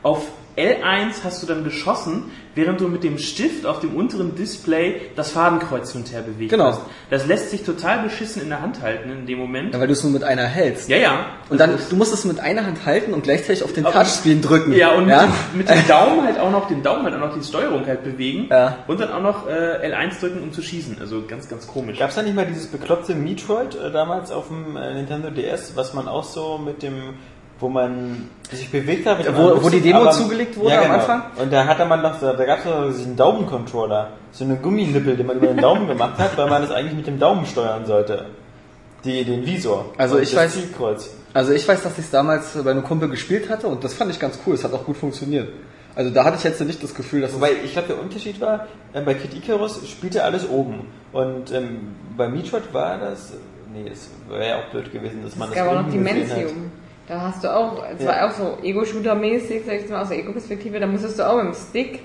Auf 0.02 0.28
L1 0.56 1.24
hast 1.24 1.42
du 1.42 1.46
dann 1.46 1.64
geschossen, 1.64 2.30
während 2.54 2.80
du 2.80 2.86
mit 2.88 3.02
dem 3.02 3.18
Stift 3.18 3.66
auf 3.66 3.80
dem 3.80 3.96
unteren 3.96 4.36
Display 4.36 5.00
das 5.16 5.32
Fadenkreuz 5.32 5.90
hin 5.92 6.02
und 6.02 6.12
her 6.12 6.22
bewegt 6.22 6.50
Genau. 6.50 6.66
hast. 6.66 6.82
Das 7.10 7.26
lässt 7.26 7.50
sich 7.50 7.64
total 7.64 8.04
beschissen 8.04 8.42
in 8.42 8.48
der 8.50 8.60
Hand 8.62 8.80
halten 8.80 9.10
in 9.10 9.26
dem 9.26 9.38
Moment. 9.38 9.74
Ja, 9.74 9.80
weil 9.80 9.88
du 9.88 9.92
es 9.94 10.04
nur 10.04 10.12
mit 10.12 10.22
einer 10.22 10.44
hältst. 10.44 10.88
Ja, 10.88 10.96
ja. 10.96 11.26
Und 11.50 11.58
dann, 11.58 11.76
du 11.90 11.96
musst 11.96 12.14
es 12.14 12.24
mit 12.24 12.38
einer 12.38 12.64
Hand 12.64 12.86
halten 12.86 13.12
und 13.12 13.24
gleichzeitig 13.24 13.64
auf 13.64 13.72
den 13.72 13.84
Touchscreen 13.84 14.40
drücken. 14.42 14.72
Ja, 14.72 14.92
und 14.92 15.08
ja? 15.08 15.22
Mit, 15.26 15.30
dem, 15.30 15.58
mit 15.58 15.68
dem 15.68 15.88
Daumen 15.88 16.24
halt 16.24 16.38
auch 16.38 16.50
noch, 16.52 16.68
den 16.68 16.82
Daumen 16.82 17.04
halt 17.04 17.14
auch 17.16 17.20
noch 17.28 17.34
die 17.34 17.42
Steuerung 17.44 17.84
halt 17.86 18.04
bewegen. 18.04 18.46
Ja. 18.50 18.78
Und 18.86 19.00
dann 19.00 19.10
auch 19.10 19.22
noch 19.22 19.48
äh, 19.48 19.92
L1 19.92 20.20
drücken, 20.20 20.40
um 20.42 20.52
zu 20.52 20.62
schießen. 20.62 20.98
Also 21.00 21.24
ganz, 21.26 21.48
ganz 21.48 21.66
komisch. 21.66 21.98
Gab 21.98 22.10
es 22.10 22.14
da 22.16 22.22
nicht 22.22 22.36
mal 22.36 22.46
dieses 22.46 22.68
bekloppte 22.68 23.14
Metroid 23.14 23.74
äh, 23.74 23.90
damals 23.90 24.30
auf 24.30 24.46
dem 24.48 24.76
äh, 24.76 24.94
Nintendo 24.94 25.30
DS, 25.30 25.72
was 25.74 25.94
man 25.94 26.06
auch 26.06 26.24
so 26.24 26.58
mit 26.58 26.82
dem, 26.82 27.14
wo 27.60 27.68
man 27.68 28.28
sich 28.50 28.70
bewegt 28.70 29.06
hat? 29.06 29.18
Wo- 29.36 29.62
wo 29.62 29.68
die 29.70 29.80
Demo 29.80 30.00
aber- 30.02 30.10
zugelegt 30.10 30.56
wurde 30.56 30.70
ja, 30.70 30.78
am 30.78 30.84
genau. 30.84 30.94
Anfang? 30.96 31.22
Und 31.36 31.52
da 31.52 31.64
hatte 31.66 31.84
man 31.86 32.02
noch, 32.02 32.18
so- 32.20 32.32
da 32.32 32.44
gab 32.44 32.58
es 32.58 32.64
so 32.64 32.88
diesen 32.88 33.16
Daumencontroller, 33.16 34.08
so 34.32 34.44
eine 34.44 34.56
Gumminippel, 34.56 35.16
den 35.16 35.26
man 35.26 35.36
über 35.36 35.46
den 35.48 35.58
Daumen 35.58 35.86
gemacht 35.86 36.18
hat, 36.18 36.36
weil 36.36 36.48
man 36.50 36.62
es 36.62 36.70
eigentlich 36.70 36.94
mit 36.94 37.06
dem 37.06 37.18
Daumen 37.18 37.46
steuern 37.46 37.86
sollte. 37.86 38.26
Die, 39.04 39.22
den 39.24 39.44
Visor. 39.46 39.86
Also 39.98 40.18
ich 40.18 40.32
das 40.32 40.44
weiß- 40.44 40.52
Zielkreuz. 40.60 41.10
Also 41.34 41.52
ich 41.52 41.66
weiß, 41.66 41.82
dass 41.82 41.92
ich 41.98 42.04
es 42.04 42.10
damals 42.10 42.52
bei 42.64 42.70
einem 42.70 42.84
Kumpel 42.84 43.08
gespielt 43.08 43.50
hatte 43.50 43.66
und 43.66 43.82
das 43.84 43.92
fand 43.94 44.10
ich 44.10 44.18
ganz 44.20 44.38
cool. 44.46 44.54
Es 44.54 44.64
hat 44.64 44.72
auch 44.72 44.84
gut 44.84 44.96
funktioniert. 44.96 45.48
Also 45.96 46.10
da 46.10 46.24
hatte 46.24 46.36
ich 46.38 46.44
jetzt 46.44 46.60
nicht 46.60 46.82
das 46.82 46.94
Gefühl, 46.94 47.20
dass 47.20 47.30
es 47.30 47.36
Wobei, 47.36 47.52
ich 47.64 47.72
glaube, 47.72 47.88
der 47.88 48.00
Unterschied 48.00 48.40
war, 48.40 48.66
äh, 48.92 49.00
bei 49.00 49.14
Kid 49.14 49.34
Icarus 49.34 49.80
spielte 49.88 50.24
alles 50.24 50.48
oben. 50.48 50.86
Und 51.12 51.52
ähm, 51.52 51.94
bei 52.16 52.28
Metroid 52.28 52.72
war 52.72 52.98
das, 52.98 53.32
nee, 53.72 53.88
es 53.92 54.08
wäre 54.28 54.48
ja 54.48 54.56
auch 54.58 54.70
blöd 54.70 54.90
gewesen, 54.92 55.22
dass 55.24 55.36
man 55.36 55.48
Es 55.50 55.54
das 55.54 55.64
gab 55.64 55.72
auch 55.72 55.78
noch 55.80 55.86
unten 55.86 56.02
gesehen 56.04 56.30
hat. 56.30 56.36
Dimensium. 56.38 56.70
Da 57.06 57.20
hast 57.20 57.44
du 57.44 57.54
auch, 57.54 57.84
es 57.96 58.02
Ja. 58.02 58.08
war 58.10 58.26
auch 58.26 58.30
so 58.32 58.58
Ego-Shooter-mäßig, 58.62 59.62
sag 59.66 59.80
ich 59.80 59.88
mal, 59.90 60.02
aus 60.02 60.08
der 60.08 60.18
Ego-Perspektive, 60.18 60.80
da 60.80 60.86
musstest 60.86 61.18
du 61.18 61.28
auch 61.28 61.36
mit 61.36 61.46
dem 61.46 61.54
Stick 61.54 62.00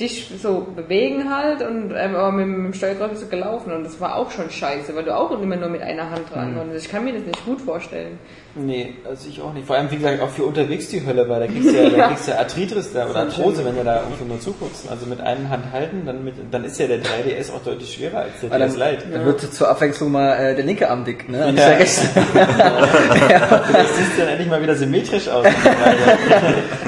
dich 0.00 0.32
so 0.42 0.66
bewegen 0.74 1.32
halt 1.32 1.62
und 1.62 1.92
ähm, 1.96 2.14
aber 2.16 2.32
mit, 2.32 2.46
dem 2.46 2.72
Steuerkreuz 2.74 3.10
bist 3.10 3.22
du 3.24 3.28
gelaufen 3.28 3.72
und 3.72 3.84
das 3.84 4.00
war 4.00 4.16
auch 4.16 4.30
schon 4.30 4.50
scheiße, 4.50 4.96
weil 4.96 5.04
du 5.04 5.14
auch 5.16 5.30
immer 5.40 5.54
nur 5.56 5.68
mit 5.68 5.82
einer 5.82 6.10
Hand 6.10 6.28
Mhm. 6.30 6.34
dran 6.34 6.56
konntest. 6.58 6.86
Ich 6.86 6.90
kann 6.90 7.04
mir 7.04 7.12
das 7.12 7.22
nicht 7.24 7.44
gut 7.44 7.60
vorstellen. 7.60 8.18
Nee, 8.54 8.94
also 9.08 9.28
ich 9.28 9.40
auch 9.40 9.54
nicht. 9.54 9.66
Vor 9.66 9.76
allem, 9.76 9.90
wie 9.90 9.96
gesagt, 9.96 10.20
auch 10.20 10.28
für 10.28 10.44
unterwegs 10.44 10.88
die 10.88 11.04
Hölle, 11.06 11.26
weil 11.26 11.40
da 11.40 11.46
kriegst 11.46 11.70
du 11.70 11.72
ja, 11.82 11.88
da 11.88 11.96
Ja. 11.96 12.08
kriegst 12.08 12.28
ja 12.28 12.36
Arthritis 12.38 12.92
da 12.92 13.06
oder 13.08 13.20
Arthrose, 13.20 13.64
wenn 13.64 13.76
du 13.76 13.82
da 13.82 14.02
irgendwie 14.02 14.24
nur 14.26 14.40
zuguckst. 14.40 14.90
Also 14.90 15.06
mit 15.06 15.20
einer 15.22 15.48
Hand 15.48 15.64
halten, 15.72 16.02
dann, 16.04 16.22
mit, 16.22 16.34
dann 16.50 16.62
ist 16.64 16.78
ja 16.78 16.86
der 16.86 16.98
3DS 16.98 17.50
auch 17.54 17.62
deutlich 17.64 17.94
schwerer 17.94 18.18
als 18.18 18.32
der 18.42 18.50
DS 18.50 18.76
Lite. 18.76 19.04
dann 19.10 19.24
wird 19.24 19.40
zur 19.54 19.70
Abwechslung 19.70 20.12
mal 20.12 20.34
äh, 20.36 20.54
der 20.54 20.64
linke 20.66 20.90
Arm 20.90 21.02
dick, 21.04 21.30
ne? 21.30 21.46
Und 21.46 21.54
nicht 21.54 21.62
Ja. 21.62 21.70
der 21.70 21.78
rechte. 21.78 22.02
Das 23.72 23.96
sieht 23.96 24.18
dann 24.18 24.28
endlich 24.28 24.48
mal 24.48 24.62
wieder 24.62 24.74
symmetrisch 24.76 25.28
aus. 25.28 25.46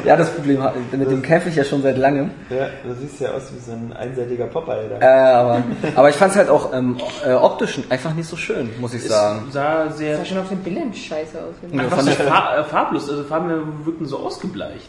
Ja, 0.04 0.16
das 0.16 0.28
Problem 0.34 0.62
hat- 0.62 0.74
mit 0.92 1.10
dem 1.10 1.22
kämpfe 1.22 1.48
ich 1.48 1.56
ja 1.56 1.64
schon 1.64 1.80
seit 1.82 1.96
langem. 1.96 2.30
ja, 2.50 2.66
du 2.86 2.92
siehst 2.94 3.20
ja 3.22 3.30
aus 3.30 3.44
wie 3.54 3.58
so 3.58 3.72
ein 3.72 3.90
einseitiger 3.94 4.44
Popeye 4.48 4.86
da. 4.90 4.98
Äh, 5.00 5.32
aber, 5.34 5.62
aber 5.94 6.10
ich 6.10 6.16
fand 6.16 6.32
es 6.32 6.36
halt 6.36 6.50
auch 6.50 6.74
ähm, 6.74 6.98
äh, 7.26 7.32
optisch 7.32 7.78
einfach 7.88 8.12
nicht 8.12 8.28
so 8.28 8.36
schön, 8.36 8.68
muss 8.80 8.92
ich 8.92 9.02
sagen. 9.08 9.44
Es 9.48 9.54
sah 9.54 9.84
Das 9.86 9.96
sehr 9.96 10.18
sah 10.18 10.24
schon 10.26 10.38
auf 10.38 10.48
den 10.50 10.58
Bildern 10.58 10.92
scheiße 10.92 11.38
aus. 11.38 11.53
Finde 11.60 11.76
ich. 11.76 11.82
Ja, 11.90 11.96
fand 11.96 12.08
ich- 12.08 12.14
fa 12.16 12.56
äh, 12.58 12.64
farblos, 12.64 13.08
also 13.10 13.24
Farben 13.24 13.84
wirkten 13.84 14.06
so 14.06 14.18
ausgebleicht. 14.18 14.88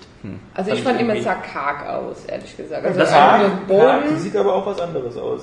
Also 0.54 0.72
ich 0.72 0.78
Fand 0.82 0.86
fand 0.88 0.96
ich 0.98 1.02
immer, 1.04 1.14
irgendwie- 1.16 1.18
es 1.20 1.24
sah 1.26 1.36
karg 1.36 1.88
aus, 1.88 2.26
ehrlich 2.26 2.58
gesagt. 2.58 2.86
Also 2.86 3.00
Das 3.00 3.12
Karg, 3.12 3.42
die 3.68 3.72
Boden. 3.74 4.18
sieht 4.20 4.36
aber 4.36 4.54
auch 4.56 4.66
was 4.66 4.80
anderes 4.82 5.16
aus. 5.18 5.42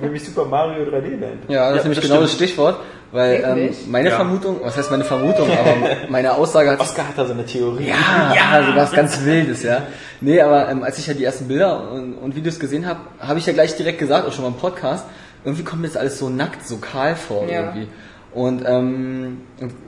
Nämlich 0.00 0.24
Super 0.24 0.46
Mario 0.46 0.84
3D 0.84 1.16
Land. 1.20 1.42
Ja, 1.48 1.68
das 1.70 1.76
ist 1.80 1.82
Ja, 1.82 1.82
nämlich 1.82 1.98
das 1.98 2.08
genau 2.08 2.20
das 2.22 2.32
stimmt. 2.32 2.48
Stichwort, 2.48 2.76
weil 3.12 3.44
ähm, 3.46 3.76
meine 3.90 4.08
Ja. 4.08 4.16
Vermutung, 4.16 4.60
was 4.62 4.78
heißt 4.78 4.90
meine 4.90 5.04
Vermutung, 5.04 5.46
aber 5.50 5.74
meine 6.08 6.32
Aussage 6.32 6.70
hat 6.70 6.80
Oscar 6.80 7.06
hat 7.08 7.18
da 7.18 7.26
so 7.26 7.34
eine 7.34 7.44
Theorie. 7.44 7.88
Ja, 7.88 8.34
ja. 8.34 8.62
sogar 8.66 8.76
was 8.84 8.92
ganz 8.92 9.22
Wildes, 9.26 9.62
ja. 9.62 9.82
Nee, 10.22 10.40
aber 10.40 10.70
ähm, 10.70 10.82
als 10.82 10.98
ich 10.98 11.06
ja 11.06 11.12
die 11.12 11.24
ersten 11.24 11.46
Bilder 11.48 11.90
und, 11.90 12.14
und 12.14 12.34
Videos 12.34 12.58
gesehen 12.58 12.86
habe, 12.86 13.00
habe 13.20 13.38
ich 13.38 13.44
ja 13.44 13.52
gleich 13.52 13.76
direkt 13.76 13.98
gesagt, 13.98 14.26
auch 14.26 14.32
schon 14.32 14.44
mal 14.44 14.48
im 14.52 14.56
Podcast, 14.56 15.04
irgendwie 15.44 15.64
kommt 15.64 15.82
mir 15.82 15.88
das 15.88 15.98
alles 15.98 16.18
so 16.18 16.30
nackt, 16.30 16.66
so 16.66 16.78
kahl 16.78 17.14
vor 17.14 17.42
Ja. 17.46 17.60
irgendwie. 17.64 17.88
Und, 18.34 18.64
ähm, 18.66 19.42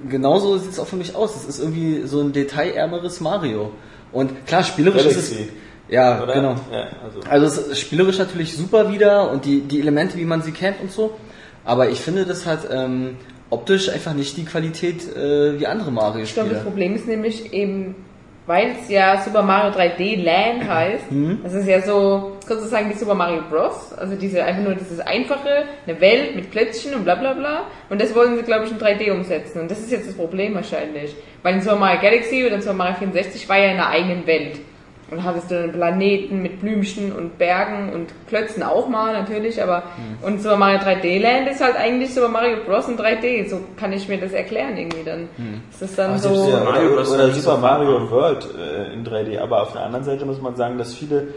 genauso 0.09 0.57
sieht 0.59 0.71
es 0.71 0.79
auch 0.79 0.87
für 0.87 0.97
mich 0.97 1.15
aus. 1.17 1.35
Es 1.35 1.45
ist 1.49 1.59
irgendwie 1.59 2.03
so 2.07 2.21
ein 2.21 2.33
detailärmeres 2.33 3.21
Mario. 3.21 3.73
Und 4.13 4.47
klar, 4.47 4.63
spielerisch 4.63 5.05
ist 5.05 5.17
es. 5.17 5.31
Galaxy. 5.31 5.53
Ja, 5.89 6.23
Oder? 6.23 6.35
genau. 6.35 6.55
Ja, 6.73 6.87
also. 7.05 7.21
Also 7.29 7.47
es 7.47 7.59
ist 7.69 7.81
spielerisch 7.81 8.19
natürlich 8.19 8.57
super 8.57 8.93
wieder 8.93 9.31
und 9.31 9.45
die, 9.45 9.61
die 9.61 9.81
Elemente, 9.81 10.17
wie 10.17 10.25
man 10.25 10.43
sie 10.43 10.53
kennt 10.53 10.81
und 10.81 10.91
so. 10.93 11.17
Aber 11.65 11.91
ich 11.91 12.01
finde, 12.01 12.25
das 12.25 12.47
hat 12.47 12.69
ähm, 12.71 13.17
optisch 13.51 13.89
einfach 13.89 14.15
nicht 14.15 14.37
die 14.37 14.45
Qualität 14.45 15.05
äh, 15.17 15.59
wie 15.59 15.67
andere 15.67 15.89
Ich 15.89 15.95
glaube, 15.95 16.11
Mario-Spiele. 16.11 16.49
das 16.51 16.63
Problem 16.63 16.95
ist 16.95 17.07
nämlich 17.07 17.53
eben, 17.53 17.97
weil 18.47 18.77
es 18.81 18.89
ja 18.89 19.21
Super 19.23 19.43
Mario 19.43 19.73
3D 19.73 20.23
Land 20.23 20.69
heißt, 20.69 21.11
Mhm. 21.11 21.41
das 21.43 21.53
ist 21.55 21.67
ja 21.67 21.81
so, 21.83 22.37
sozusagen 22.47 22.89
wie 22.91 22.95
Super 22.95 23.15
Mario 23.15 23.43
Bros. 23.51 23.93
Also 23.99 24.15
diese 24.15 24.45
einfach 24.45 24.63
nur 24.63 24.75
dieses 24.75 25.01
einfache, 25.01 25.65
eine 25.87 26.01
Welt 26.01 26.37
mit 26.37 26.51
Plätzchen 26.51 26.95
und 26.95 27.05
bla 27.05 27.17
bla 27.17 27.33
bla. 27.35 27.63
Und 27.91 28.01
das 28.01 28.15
wollen 28.15 28.37
sie, 28.37 28.43
glaube 28.43 28.65
ich, 28.67 28.71
in 28.71 28.79
3D 28.79 29.11
umsetzen. 29.13 29.61
Und 29.61 29.71
das 29.71 29.81
ist 29.81 29.91
jetzt 29.91 30.09
das 30.09 30.17
Problem 30.17 30.55
wahrscheinlich. 30.55 31.15
Weil 31.43 31.55
in 31.55 31.61
Super 31.63 31.77
Mario 31.77 32.01
Galaxy 32.01 32.45
oder 32.47 32.55
in 32.57 32.63
Super 32.63 32.75
Mario 32.75 32.95
64 32.97 33.49
war 33.49 33.59
ja 33.59 33.65
in 33.67 33.71
einer 33.73 33.89
eigenen 33.89 34.27
Welt. 34.27 34.59
Und 35.09 35.23
hattest 35.23 35.53
du 35.53 35.59
einen 35.63 35.73
Planeten 35.73 36.43
mit 36.43 36.61
Blümchen 36.61 37.13
und 37.13 37.39
Bergen 37.39 37.93
und 37.93 38.09
Klötzen 38.27 38.65
auch 38.65 38.89
mal 38.89 39.13
natürlich, 39.13 39.63
aber 39.63 39.85
Mhm. 39.97 40.27
und 40.27 40.43
Super 40.43 40.57
Mario 40.57 40.79
3D 40.81 41.21
Land 41.21 41.49
ist 41.49 41.63
halt 41.63 41.77
eigentlich 41.77 42.13
Super 42.13 42.29
Mario 42.29 42.57
Bros. 42.67 42.89
in 42.89 42.97
3D. 42.97 43.49
So 43.49 43.61
kann 43.77 43.93
ich 43.93 44.09
mir 44.09 44.19
das 44.19 44.33
erklären 44.33 44.77
irgendwie. 44.77 45.05
Dann 45.05 45.29
Mhm. 45.37 45.61
ist 45.71 45.81
das 45.83 45.95
dann 45.95 46.11
Also 46.13 46.35
so. 46.35 46.51
ja, 46.51 46.65
Mario 46.65 46.93
oder, 46.95 47.09
oder 47.09 47.31
Super 47.31 47.57
Mario. 47.59 48.11
World 48.11 48.49
äh, 48.59 48.93
in 48.95 49.05
3D. 49.05 49.39
Aber 49.41 49.63
auf 49.63 49.73
der 49.73 49.83
anderen 49.83 50.05
Seite 50.05 50.25
muss 50.27 50.41
man 50.43 50.57
sagen, 50.57 50.77
dass 50.77 50.93
viele 50.95 51.29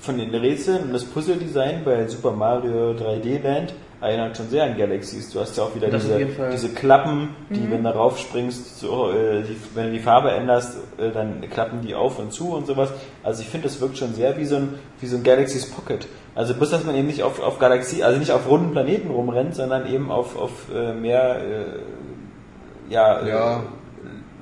von 0.00 0.18
den 0.18 0.34
Rätseln 0.34 0.82
und 0.82 0.92
das 0.92 1.04
Puzzle-Design 1.04 1.82
bei 1.84 2.06
Super 2.08 2.32
Mario 2.32 2.94
3D 2.94 3.38
Land 3.42 3.74
erinnert 4.04 4.36
schon 4.36 4.48
sehr 4.48 4.64
an 4.64 4.76
Galaxies. 4.76 5.30
Du 5.30 5.40
hast 5.40 5.56
ja 5.56 5.64
auch 5.64 5.74
wieder 5.74 5.88
diese, 5.88 6.18
diese 6.52 6.68
Klappen, 6.70 7.34
die, 7.50 7.60
Mhm. 7.60 7.70
wenn 7.72 7.82
du 7.84 7.90
raufspringst, 7.94 8.78
so, 8.78 9.10
äh, 9.10 9.42
die, 9.42 9.56
wenn 9.74 9.86
du 9.86 9.92
die 9.92 9.98
Farbe 10.00 10.30
änderst, 10.30 10.76
äh, 10.98 11.10
dann 11.10 11.40
klappen 11.50 11.80
die 11.80 11.94
auf 11.94 12.18
und 12.18 12.32
zu 12.32 12.52
und 12.54 12.66
sowas. 12.66 12.90
Also 13.22 13.42
ich 13.42 13.48
finde, 13.48 13.68
das 13.68 13.80
wirkt 13.80 13.98
schon 13.98 14.14
sehr 14.14 14.36
wie 14.36 14.44
so 14.44 14.56
ein, 14.56 14.74
wie 15.00 15.06
so 15.06 15.16
ein 15.16 15.22
Galaxy's 15.22 15.70
Pocket. 15.70 16.06
Also 16.34 16.54
bloß, 16.54 16.70
dass 16.70 16.84
man 16.84 16.94
eben 16.94 17.06
nicht 17.06 17.22
auf, 17.22 17.40
auf 17.42 17.58
Galaxie, 17.58 18.02
also 18.04 18.18
nicht 18.18 18.32
auf 18.32 18.48
runden 18.48 18.72
Planeten 18.72 19.10
rumrennt, 19.10 19.54
sondern 19.54 19.86
eben 19.92 20.10
auf, 20.10 20.36
auf 20.36 20.50
äh, 20.74 20.92
mehr, 20.92 21.36
äh, 21.40 22.92
ja, 22.92 23.20
äh, 23.20 23.28
Ja. 23.28 23.62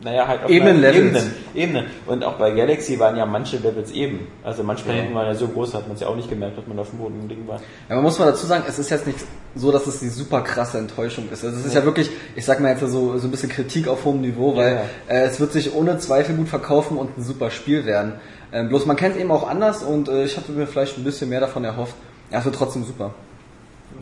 Naja, 0.03 0.27
halt 0.27 0.45
auf 0.45 0.51
Ebenenlevels. 0.51 0.97
Ebenen, 0.97 1.35
Ebene. 1.55 1.85
Und 2.07 2.25
auch 2.25 2.35
bei 2.35 2.51
Galaxy 2.51 2.99
waren 2.99 3.17
ja 3.17 3.25
manche 3.27 3.57
Levels 3.59 3.91
eben. 3.93 4.27
Also 4.43 4.63
manche 4.63 4.85
Planeten 4.85 5.15
waren 5.15 5.27
ja 5.27 5.35
so 5.35 5.49
groß, 5.49 5.75
hat 5.75 5.87
man 5.87 5.95
es 5.95 6.01
ja 6.01 6.09
auch 6.09 6.17
nicht 6.17 6.29
gemerkt, 6.29 6.59
dass 6.59 6.67
man 6.67 6.79
auf 6.79 6.91
dem 6.91 6.99
Boden 6.99 7.29
Ding 7.29 7.47
war. 7.47 7.61
Ja, 7.89 7.95
man 7.97 8.05
muss 8.05 8.19
mal 8.19 8.27
dazu 8.27 8.47
sagen, 8.47 8.65
es 8.69 8.79
ist 8.79 8.91
jetzt 8.91 9.07
nicht 9.07 9.19
so, 9.55 9.71
dass 9.71 9.87
es 9.87 10.01
die 10.01 10.09
super 10.09 10.41
krasse 10.41 10.79
Enttäuschung 10.79 11.29
ist. 11.31 11.45
Also 11.45 11.57
es 11.59 11.67
ist 11.67 11.75
ja, 11.75 11.85
wirklich, 11.85 12.11
ich 12.37 12.45
sag 12.45 12.61
mal 12.61 12.71
jetzt 12.71 12.81
so, 12.81 13.19
so 13.19 13.27
ein 13.29 13.31
bisschen 13.31 13.49
Kritik 13.51 13.87
auf 13.89 14.05
hohem 14.05 14.21
Niveau, 14.21 14.57
weil 14.57 14.75
Ja. 15.09 15.15
äh, 15.15 15.25
es 15.25 15.41
wird 15.41 15.53
sich 15.53 15.75
ohne 15.75 15.99
Zweifel 15.99 16.35
gut 16.35 16.49
verkaufen 16.49 16.97
und 16.97 17.17
ein 17.19 17.23
super 17.23 17.51
Spiel 17.51 17.85
werden. 17.85 18.15
Ähm, 18.53 18.69
bloß 18.69 18.87
man 18.87 18.97
kennt 18.97 19.15
es 19.15 19.21
eben 19.21 19.31
auch 19.31 19.49
anders 19.49 19.83
und 19.83 20.09
äh, 20.09 20.25
ich 20.25 20.37
hatte 20.37 20.53
mir 20.53 20.67
vielleicht 20.67 20.99
ein 20.99 21.05
bisschen 21.05 21.29
mehr 21.29 21.41
davon 21.41 21.65
erhofft. 21.65 21.95
Ja, 22.31 22.39
es 22.41 22.45
wird 22.45 22.55
trotzdem 22.55 22.85
super. 22.85 23.15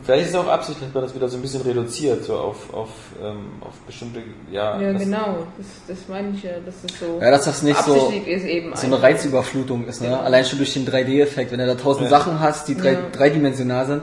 Vielleicht 0.03 0.23
ist 0.23 0.29
es 0.29 0.35
auch 0.35 0.47
Absicht, 0.47 0.81
dass 0.81 0.93
man 0.93 1.03
das 1.03 1.13
wieder 1.13 1.29
so 1.29 1.37
ein 1.37 1.41
bisschen 1.41 1.61
reduziert, 1.61 2.23
so 2.25 2.35
auf, 2.35 2.73
auf, 2.73 2.89
ähm, 3.23 3.51
auf 3.61 3.73
bestimmte, 3.85 4.21
ja. 4.51 4.79
Ja, 4.81 4.93
das- 4.93 5.01
genau. 5.03 5.37
Das, 5.57 5.67
das 5.87 5.97
meine 6.09 6.29
ich 6.35 6.43
ja, 6.43 6.51
dass 6.65 6.75
es 6.83 6.99
so 6.99 7.19
Ja, 7.21 7.29
dass 7.31 7.45
das 7.45 7.61
nicht 7.61 7.81
so, 7.83 7.93
absichtlich 7.93 8.27
ist 8.27 8.45
eben 8.45 8.75
so 8.75 8.87
eine. 8.87 9.01
Reizüberflutung 9.01 9.85
ist, 9.87 10.01
ne? 10.01 10.07
Genau. 10.09 10.21
Allein 10.21 10.43
schon 10.45 10.57
durch 10.57 10.73
den 10.73 10.87
3D-Effekt, 10.87 11.51
wenn 11.51 11.59
du 11.59 11.67
da 11.67 11.75
tausend 11.75 12.05
Ja. 12.05 12.09
Sachen 12.09 12.39
hast, 12.39 12.67
die 12.67 12.75
drei, 12.75 12.93
Ja. 12.93 12.99
dreidimensional 13.11 13.85
sind. 13.85 14.01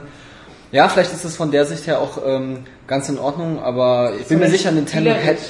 Ja, 0.71 0.87
vielleicht 0.87 1.11
ist 1.11 1.25
es 1.25 1.35
von 1.35 1.51
der 1.51 1.65
Sicht 1.65 1.87
her 1.87 1.99
auch 1.99 2.19
ähm, 2.25 2.59
ganz 2.87 3.09
in 3.09 3.17
Ordnung, 3.17 3.59
aber 3.61 4.13
ich 4.19 4.27
bin 4.27 4.39
mir 4.39 4.49
sicher, 4.49 4.71
Nintendo 4.71 5.11
hätte, 5.11 5.41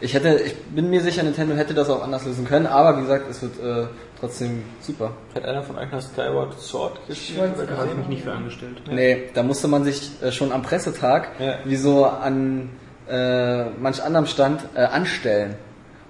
ich 0.00 0.12
hätte, 0.12 0.40
ich 0.44 0.56
bin 0.66 0.90
mir 0.90 1.00
sicher, 1.00 1.22
Nintendo 1.22 1.54
hätte 1.54 1.72
das 1.72 1.88
auch 1.88 2.02
anders 2.02 2.24
lösen 2.24 2.44
können, 2.44 2.66
aber 2.66 2.96
wie 2.98 3.02
gesagt, 3.02 3.30
es 3.30 3.40
wird 3.42 3.52
äh, 3.60 3.86
trotzdem 4.24 4.62
super. 4.80 5.10
Hat 5.34 5.44
einer 5.44 5.62
von 5.62 5.76
euch 5.78 5.90
noch 5.92 6.00
Skyward 6.00 6.58
Sword 6.60 7.06
gespielt? 7.06 7.52
es 7.58 7.66
Da 7.68 7.76
habe 7.76 7.88
ich 7.90 7.96
mich 7.96 8.06
nicht 8.08 8.22
für 8.24 8.32
angestellt. 8.32 8.82
Nee, 8.90 9.24
da 9.34 9.42
musste 9.42 9.68
man 9.68 9.84
sich 9.84 10.10
äh, 10.22 10.32
schon 10.32 10.52
am 10.52 10.62
Pressetag, 10.62 11.28
Ja. 11.38 11.54
wie 11.64 11.76
so 11.76 12.06
an 12.06 12.70
äh, 13.08 13.64
manch 13.70 14.02
anderem 14.02 14.26
Stand, 14.26 14.62
äh, 14.74 14.80
anstellen. 14.84 15.56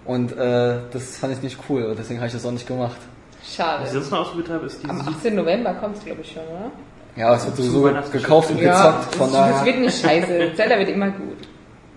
Und 0.05 0.33
äh, 0.37 0.77
das 0.93 1.17
fand 1.17 1.33
ich 1.33 1.43
nicht 1.43 1.59
cool, 1.69 1.85
und 1.85 1.99
deswegen 1.99 2.21
habe 2.21 2.27
ich 2.29 2.33
das 2.35 2.45
auch 2.47 2.53
nicht 2.53 2.67
gemacht. 2.69 2.97
Was 3.41 3.49
ich 3.49 3.55
Schade. 3.57 3.87
sonst 3.91 4.11
noch 4.11 4.21
ausprobiert 4.21 4.51
habe, 4.51 4.67
ist 4.67 4.89
Am 4.89 4.99
dieses 5.01 5.15
18. 5.17 5.35
November 5.35 5.75
kommt 5.75 5.97
es, 5.97 6.05
glaube 6.05 6.21
ich, 6.21 6.33
schon, 6.33 6.43
oder? 6.43 6.71
Ja, 7.17 7.35
es 7.35 7.47
wird 7.47 7.57
sowieso 7.57 7.83
gekauft 8.13 8.51
und 8.51 8.59
gezockt, 8.61 9.15
von 9.15 9.27
es, 9.29 9.33
es 9.35 9.39
daher. 9.39 9.65
wird 9.67 9.79
nicht 9.79 10.01
scheiße. 10.01 10.53
Zelda 10.57 10.79
wird 10.79 10.89
immer 10.91 11.11
gut. 11.11 11.39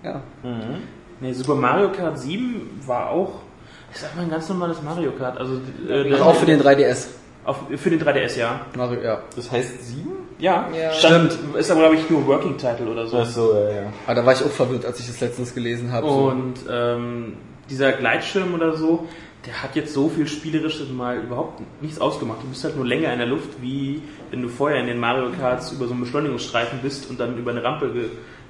Ja. 0.04 0.22
Nee, 1.20 1.34
Super 1.34 1.56
Mario 1.56 1.92
Kart 1.92 2.18
7 2.20 2.80
war 2.86 3.10
auch, 3.10 3.32
ich 3.94 4.00
sag 4.00 4.16
mal, 4.16 4.24
ein 4.24 4.30
ganz 4.30 4.50
normales 4.50 4.82
Mario 4.82 5.12
Kart. 5.12 5.38
Also, 5.38 5.60
äh, 5.90 6.14
Und 6.14 6.22
auch 6.22 6.36
für 6.36 6.46
den 6.46 6.62
3DS. 6.62 7.08
auf, 7.46 7.58
für 7.76 7.90
den 7.90 8.02
3DS, 8.02 8.38
ja. 8.38 8.62
Mario, 8.76 9.02
ja. 9.02 9.22
Das 9.36 9.52
heißt 9.52 9.86
sieben? 9.88 10.12
Ja, 10.40 10.70
Ja. 10.76 10.92
Stand, 10.92 11.38
ist 11.58 11.72
aber, 11.72 11.82
glaube 11.82 11.96
ich, 11.96 12.10
nur 12.10 12.26
Working 12.28 12.58
Title 12.58 12.88
oder 12.88 13.08
so. 13.08 13.18
Ach 13.18 13.26
so, 13.26 13.54
ja, 13.54 13.70
ja. 13.72 13.94
Aber 14.06 14.16
da 14.16 14.26
war 14.26 14.34
ich 14.34 14.44
auch 14.44 14.52
verwirrt, 14.52 14.86
als 14.86 15.00
ich 15.00 15.08
das 15.08 15.20
letztens 15.20 15.54
gelesen 15.56 15.92
habe. 15.92 16.08
So. 16.08 16.14
Und 16.30 16.56
ähm, 16.70 17.38
dieser 17.70 17.94
Gleitschirm 17.94 18.54
oder 18.54 18.76
so, 18.78 19.08
der 19.46 19.64
hat 19.64 19.76
jetzt 19.76 19.94
so 19.94 20.10
viel 20.10 20.28
Spielerisches 20.28 20.90
mal 20.90 21.18
überhaupt 21.18 21.62
nichts 21.82 22.00
ausgemacht. 22.00 22.44
Du 22.44 22.48
bist 22.48 22.64
halt 22.64 22.76
nur 22.76 22.86
länger 22.86 23.12
in 23.14 23.20
der 23.20 23.28
Luft, 23.28 23.50
wie 23.62 24.02
wenn 24.30 24.42
du 24.42 24.50
vorher 24.50 24.80
in 24.80 24.88
den 24.88 25.00
Mario 25.00 25.32
Karts 25.40 25.72
über 25.72 25.86
so 25.86 25.94
einen 25.94 26.02
Beschleunigungsstreifen 26.02 26.80
bist 26.84 27.10
und 27.10 27.20
dann 27.20 27.38
über 27.38 27.52
eine 27.52 27.64
Rampe 27.64 27.92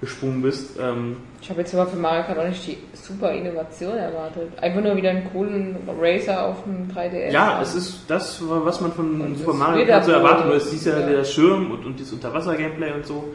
gesprungen 0.01 0.41
bist. 0.41 0.77
Ähm, 0.79 1.17
Ich 1.41 1.49
habe 1.49 1.61
jetzt 1.61 1.73
aber 1.73 1.87
für 1.87 1.97
Mario 1.97 2.23
Kart 2.23 2.37
auch 2.37 2.47
nicht 2.47 2.67
die 2.67 2.77
super 2.93 3.31
Innovation 3.31 3.97
erwartet. 3.97 4.49
Einfach 4.61 4.81
nur 4.81 4.95
wieder 4.95 5.09
einen 5.09 5.31
coolen 5.31 5.75
Racer 5.99 6.45
auf 6.45 6.63
dem 6.63 6.87
3DS. 6.89 7.31
ja, 7.31 7.61
es 7.61 7.73
ist 7.75 8.01
das, 8.07 8.39
was 8.47 8.79
man 8.81 8.91
von 8.91 9.21
Und 9.21 9.37
Super 9.37 9.53
Mario 9.53 9.85
Kart 9.87 10.05
so 10.05 10.11
erwartet. 10.11 10.45
Nur 10.45 10.55
es 10.55 10.71
ist 10.71 10.85
ja, 10.85 10.99
ja. 10.99 11.05
der 11.07 11.23
Schirm 11.23 11.71
und, 11.71 11.85
und 11.85 11.99
dieses 11.99 12.13
Unterwasser-Gameplay 12.13 12.93
und 12.93 13.05
so. 13.05 13.33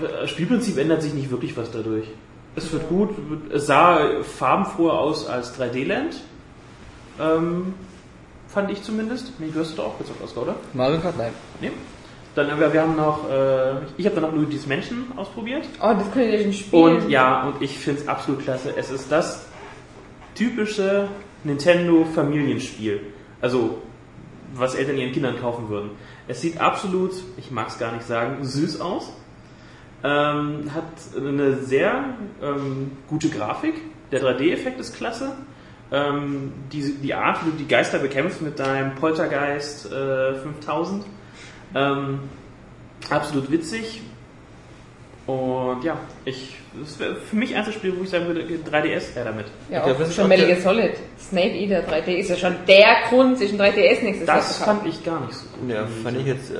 Das 0.00 0.30
Spielprinzip 0.30 0.78
ändert 0.78 1.02
sich 1.02 1.14
nicht 1.14 1.30
wirklich 1.30 1.56
was 1.56 1.70
dadurch. 1.70 2.06
Es 2.56 2.72
wird 2.72 2.88
gut, 2.88 3.10
es 3.52 3.66
sah 3.66 4.22
farbenfroher 4.22 4.98
aus 4.98 5.28
als 5.28 5.58
3D-Land. 5.58 6.20
Ähm, 7.20 7.74
fand 8.48 8.70
ich 8.70 8.82
zumindest. 8.82 9.32
Nee, 9.40 9.50
du 9.52 9.60
hast 9.60 9.70
es 9.70 9.76
doch 9.76 9.86
auch 9.86 9.98
gezockt, 9.98 10.22
Oskar, 10.22 10.44
oder? 10.44 10.54
Mario 10.72 11.00
Kart, 11.00 11.18
nein. 11.18 11.32
Nee. 11.60 11.72
Dann, 12.34 12.48
äh, 12.48 12.58
wir, 12.58 12.72
wir 12.72 12.82
haben 12.82 12.96
noch, 12.96 13.28
äh, 13.30 13.74
ich 13.96 14.06
habe 14.06 14.20
dann 14.20 14.24
noch 14.24 14.32
Luigi's 14.32 14.66
Menschen 14.66 15.06
ausprobiert. 15.16 15.66
Oh, 15.80 15.94
das 15.94 16.10
könnt 16.12 16.32
ihr 16.32 16.46
nicht 16.46 16.66
spielen. 16.66 17.02
Und 17.02 17.10
ja, 17.10 17.46
und 17.46 17.62
ich 17.62 17.78
finde 17.78 18.00
es 18.00 18.08
absolut 18.08 18.42
klasse. 18.42 18.74
Es 18.76 18.90
ist 18.90 19.10
das 19.10 19.46
typische 20.34 21.08
Nintendo 21.44 22.04
Familienspiel. 22.14 23.00
Also, 23.40 23.78
was 24.54 24.74
Eltern 24.74 24.96
ihren 24.96 25.12
Kindern 25.12 25.38
kaufen 25.40 25.68
würden. 25.68 25.90
Es 26.28 26.40
sieht 26.40 26.60
absolut, 26.60 27.12
ich 27.36 27.50
mag 27.50 27.68
es 27.68 27.78
gar 27.78 27.92
nicht 27.92 28.06
sagen, 28.06 28.44
süß 28.44 28.80
aus. 28.80 29.12
Ähm, 30.02 30.70
hat 30.74 30.84
eine 31.16 31.56
sehr 31.56 32.04
ähm, 32.42 32.92
gute 33.08 33.30
Grafik. 33.30 33.74
Der 34.12 34.22
3D-Effekt 34.22 34.78
ist 34.80 34.96
klasse. 34.96 35.32
Ähm, 35.90 36.52
die, 36.72 36.94
die 36.94 37.14
Art, 37.14 37.44
wie 37.44 37.50
du 37.50 37.56
die 37.56 37.68
Geister 37.68 37.98
bekämpfst 37.98 38.42
mit 38.42 38.58
deinem 38.58 38.94
Poltergeist 38.94 39.90
äh, 39.90 40.34
5000. 40.34 41.04
Ähm, 41.74 42.20
absolut 43.10 43.50
witzig. 43.50 44.02
Und 45.26 45.82
ja, 45.82 45.96
ich, 46.26 46.56
das 46.78 46.98
wäre 46.98 47.16
für 47.16 47.36
mich 47.36 47.52
erstes 47.52 47.74
Spiel, 47.76 47.96
wo 47.98 48.02
ich 48.02 48.10
sagen 48.10 48.26
würde, 48.26 48.42
3DS 48.42 49.14
her 49.14 49.24
damit. 49.24 49.46
ja, 49.70 49.78
Ich 49.78 49.84
glaub, 49.84 49.96
auch 49.96 49.98
das 50.00 50.08
ist 50.10 50.16
schon 50.16 50.28
Metal 50.28 50.46
Gear 50.46 50.60
Solid. 50.60 50.92
Snake 51.18 51.54
Eater 51.54 51.80
3D 51.88 52.08
ist 52.16 52.28
ja 52.28 52.36
schon 52.36 52.56
der 52.68 52.96
Grund, 53.08 53.38
sich 53.38 53.52
ein 53.52 53.58
3DS 53.58 54.02
nächstes 54.02 54.28
Jahr 54.28 54.36
Das 54.36 54.58
fand 54.58 54.86
ich 54.86 55.02
gar 55.02 55.20
nicht 55.24 55.32
so 55.34 55.46
gut. 55.48 55.70
Ja, 55.70 55.86
fand 56.02 56.18
ich 56.18 56.26
jetzt, 56.26 56.50
äh, 56.50 56.56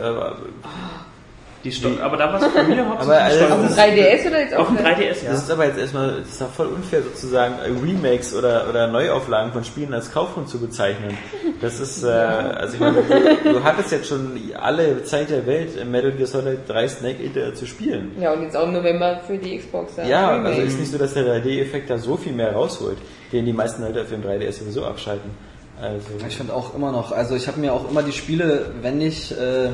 Die 1.64 1.72
Sto- 1.72 1.88
aber 2.02 2.16
da 2.18 2.30
war 2.32 2.42
es 2.42 2.52
bei 2.52 2.62
mir 2.62 2.80
Aber, 2.86 2.90
hauptsächlich 2.90 3.22
also, 3.22 3.36
Steuerung. 3.46 3.64
Auf 3.64 3.74
dem 3.74 3.76
3DS 3.76 4.26
oder 4.28 4.40
jetzt 4.40 4.54
Auf 4.54 4.66
dem 4.68 4.76
der- 4.76 4.86
3DS, 4.86 5.24
ja. 5.24 5.30
Das 5.30 5.42
ist 5.42 5.50
aber 5.50 5.64
jetzt 5.66 5.78
erstmal, 5.78 6.16
das 6.20 6.28
ist 6.28 6.40
doch 6.40 6.50
voll 6.50 6.66
unfair 6.66 7.02
sozusagen 7.02 7.54
äh, 7.58 7.68
Remakes 7.84 8.34
oder, 8.34 8.66
oder 8.68 8.86
Neuauflagen 8.88 9.52
von 9.52 9.64
Spielen 9.64 9.94
als 9.94 10.12
Kaufgrund 10.12 10.48
zu 10.50 10.58
bezeichnen. 10.60 11.16
Das 11.62 11.80
ist, 11.80 12.04
äh, 12.04 12.08
also 12.08 12.74
ich 12.74 12.80
meine, 12.80 12.98
du, 13.44 13.52
du 13.54 13.64
hattest 13.64 13.92
jetzt 13.92 14.08
schon 14.08 14.38
alle 14.60 15.02
Zeit 15.04 15.30
der 15.30 15.46
Welt 15.46 15.76
in 15.76 15.90
Metal 15.90 16.12
Gear 16.12 16.26
Solid 16.26 16.58
3 16.68 16.88
Snake 16.88 17.22
Eater 17.24 17.54
zu 17.54 17.64
spielen. 17.66 18.12
Ja, 18.20 18.32
und 18.34 18.42
jetzt 18.42 18.56
auch 18.56 18.66
im 18.66 18.74
November 18.74 19.20
für 19.26 19.38
die 19.38 19.56
Xbox. 19.58 19.94
Ja, 20.06 20.32
Remake. 20.32 20.48
also 20.50 20.60
ist 20.62 20.78
nicht 20.78 20.92
so, 20.92 20.98
dass 20.98 21.14
der 21.14 21.24
3D-Effekt 21.24 21.88
da 21.88 21.96
so 21.96 22.16
viel 22.18 22.32
mehr 22.34 22.52
rausholt, 22.52 22.98
den 23.32 23.46
die 23.46 23.52
meisten 23.54 23.82
Leute 23.82 24.02
auf 24.02 24.10
dem 24.10 24.22
3DS 24.22 24.58
sowieso 24.60 24.84
abschalten. 24.84 25.30
Also, 25.80 26.06
Ich 26.28 26.36
finde 26.36 26.52
auch 26.54 26.74
immer 26.74 26.92
noch, 26.92 27.10
also 27.10 27.34
ich 27.34 27.48
habe 27.48 27.58
mir 27.58 27.72
auch 27.72 27.90
immer 27.90 28.02
die 28.02 28.12
Spiele, 28.12 28.66
wenn 28.82 29.00
ich 29.00 29.32
äh, 29.32 29.70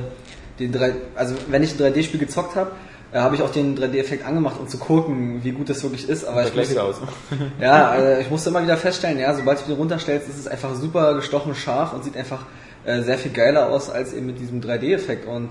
den 0.61 0.73
3, 0.73 0.93
also 1.17 1.35
wenn 1.49 1.63
ich 1.63 1.79
ein 1.79 1.93
3D-Spiel 1.93 2.21
gezockt 2.21 2.55
habe, 2.55 2.73
äh, 3.13 3.19
habe 3.19 3.35
ich 3.35 3.43
auch 3.43 3.51
den 3.51 3.77
3D-Effekt 3.77 4.25
angemacht, 4.25 4.61
um 4.61 4.69
zu 4.69 4.79
gucken, 4.79 5.43
wie 5.43 5.51
gut 5.53 5.69
das 5.69 5.83
wirklich 5.83 6.09
ist. 6.09 6.25
Aber 6.25 6.45
ich 6.45 6.53
gleich 6.53 6.67
muss, 6.67 6.71
wieder 6.71 6.85
aus. 6.85 6.97
ja, 7.61 7.95
äh, 7.97 8.21
ich 8.21 8.31
musste 8.31 8.51
immer 8.51 8.63
wieder 8.63 8.77
feststellen, 8.77 9.19
ja, 9.19 9.35
sobald 9.35 9.61
du 9.61 9.65
den 9.67 9.77
runterstellst, 9.77 10.29
ist 10.29 10.39
es 10.39 10.47
einfach 10.47 10.75
super 10.75 11.15
gestochen 11.15 11.55
scharf 11.55 11.93
und 11.93 12.05
sieht 12.05 12.17
einfach 12.17 12.45
äh, 12.85 13.03
sehr 13.03 13.19
viel 13.19 13.33
geiler 13.33 13.69
aus 13.69 13.91
als 13.91 14.13
eben 14.13 14.27
mit 14.27 14.39
diesem 14.39 14.61
3D-Effekt. 14.61 15.27
Und 15.27 15.49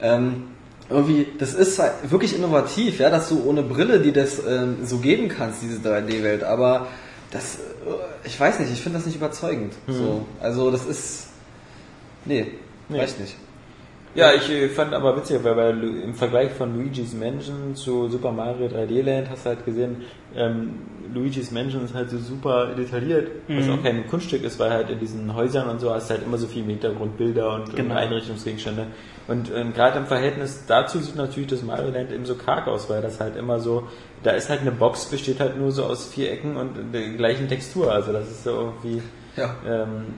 ähm, 0.00 0.44
irgendwie, 0.88 1.26
das 1.38 1.54
ist 1.54 1.78
halt 1.78 1.92
wirklich 2.10 2.34
innovativ, 2.34 2.98
ja, 3.00 3.10
dass 3.10 3.28
du 3.28 3.44
ohne 3.44 3.62
Brille 3.62 4.00
dir 4.00 4.12
das 4.12 4.40
ähm, 4.46 4.78
so 4.84 4.98
geben 4.98 5.28
kannst, 5.28 5.62
diese 5.62 5.76
3D-Welt. 5.78 6.44
Aber 6.44 6.86
das, 7.30 7.56
äh, 7.56 7.58
ich 8.24 8.38
weiß 8.38 8.60
nicht, 8.60 8.72
ich 8.72 8.80
finde 8.80 8.98
das 8.98 9.06
nicht 9.06 9.16
überzeugend. 9.16 9.74
So, 9.86 10.26
also 10.40 10.70
das 10.70 10.86
ist, 10.86 11.26
nee, 12.24 12.46
Nee. 12.88 12.98
weiß 12.98 13.18
nicht. 13.18 13.36
Ja, 14.14 14.32
ich 14.34 14.50
äh, 14.50 14.68
fand 14.68 14.92
aber 14.92 15.16
witzig, 15.16 15.42
weil 15.42 15.54
bei, 15.54 15.70
im 15.70 16.14
Vergleich 16.14 16.52
von 16.52 16.76
Luigi's 16.76 17.14
Mansion 17.14 17.74
zu 17.74 18.08
Super 18.08 18.30
Mario 18.30 18.66
3D 18.66 19.02
Land 19.02 19.30
hast 19.30 19.46
du 19.46 19.50
halt 19.50 19.64
gesehen, 19.64 20.02
ähm, 20.36 20.80
Luigi's 21.14 21.50
Mansion 21.50 21.84
ist 21.84 21.94
halt 21.94 22.10
so 22.10 22.18
super 22.18 22.74
detailliert, 22.74 23.30
was 23.48 23.68
auch 23.68 23.82
kein 23.82 24.06
Kunststück 24.06 24.44
ist, 24.44 24.58
weil 24.58 24.70
halt 24.70 24.90
in 24.90 24.98
diesen 24.98 25.34
Häusern 25.34 25.68
und 25.68 25.80
so 25.80 25.92
hast 25.92 26.08
du 26.08 26.14
halt 26.14 26.24
immer 26.26 26.38
so 26.38 26.46
viel 26.46 26.62
im 26.62 26.68
Hintergrund 26.70 27.18
Bilder 27.18 27.54
und, 27.54 27.70
und 27.70 27.76
Genau. 27.76 27.94
Einrichtungsgegenstände. 27.94 28.86
Und 29.28 29.50
ähm, 29.54 29.72
gerade 29.74 29.98
im 29.98 30.06
Verhältnis 30.06 30.64
dazu 30.66 30.98
sieht 30.98 31.16
natürlich 31.16 31.50
das 31.50 31.62
Mario 31.62 31.90
Land 31.90 32.12
eben 32.12 32.24
so 32.24 32.34
karg 32.34 32.66
aus, 32.66 32.88
weil 32.88 33.02
das 33.02 33.20
halt 33.20 33.36
immer 33.36 33.60
so, 33.60 33.88
da 34.22 34.30
ist 34.32 34.48
halt 34.48 34.60
eine 34.60 34.72
Box, 34.72 35.06
besteht 35.06 35.40
halt 35.40 35.58
nur 35.58 35.70
so 35.70 35.84
aus 35.84 36.08
vier 36.08 36.32
Ecken 36.32 36.56
und 36.56 36.94
der 36.94 37.10
gleichen 37.10 37.48
Textur, 37.48 37.92
also 37.92 38.12
das 38.12 38.30
ist 38.30 38.44
so 38.44 38.50
irgendwie... 38.50 39.02
Ja. 39.36 39.54
Ähm, 39.66 40.14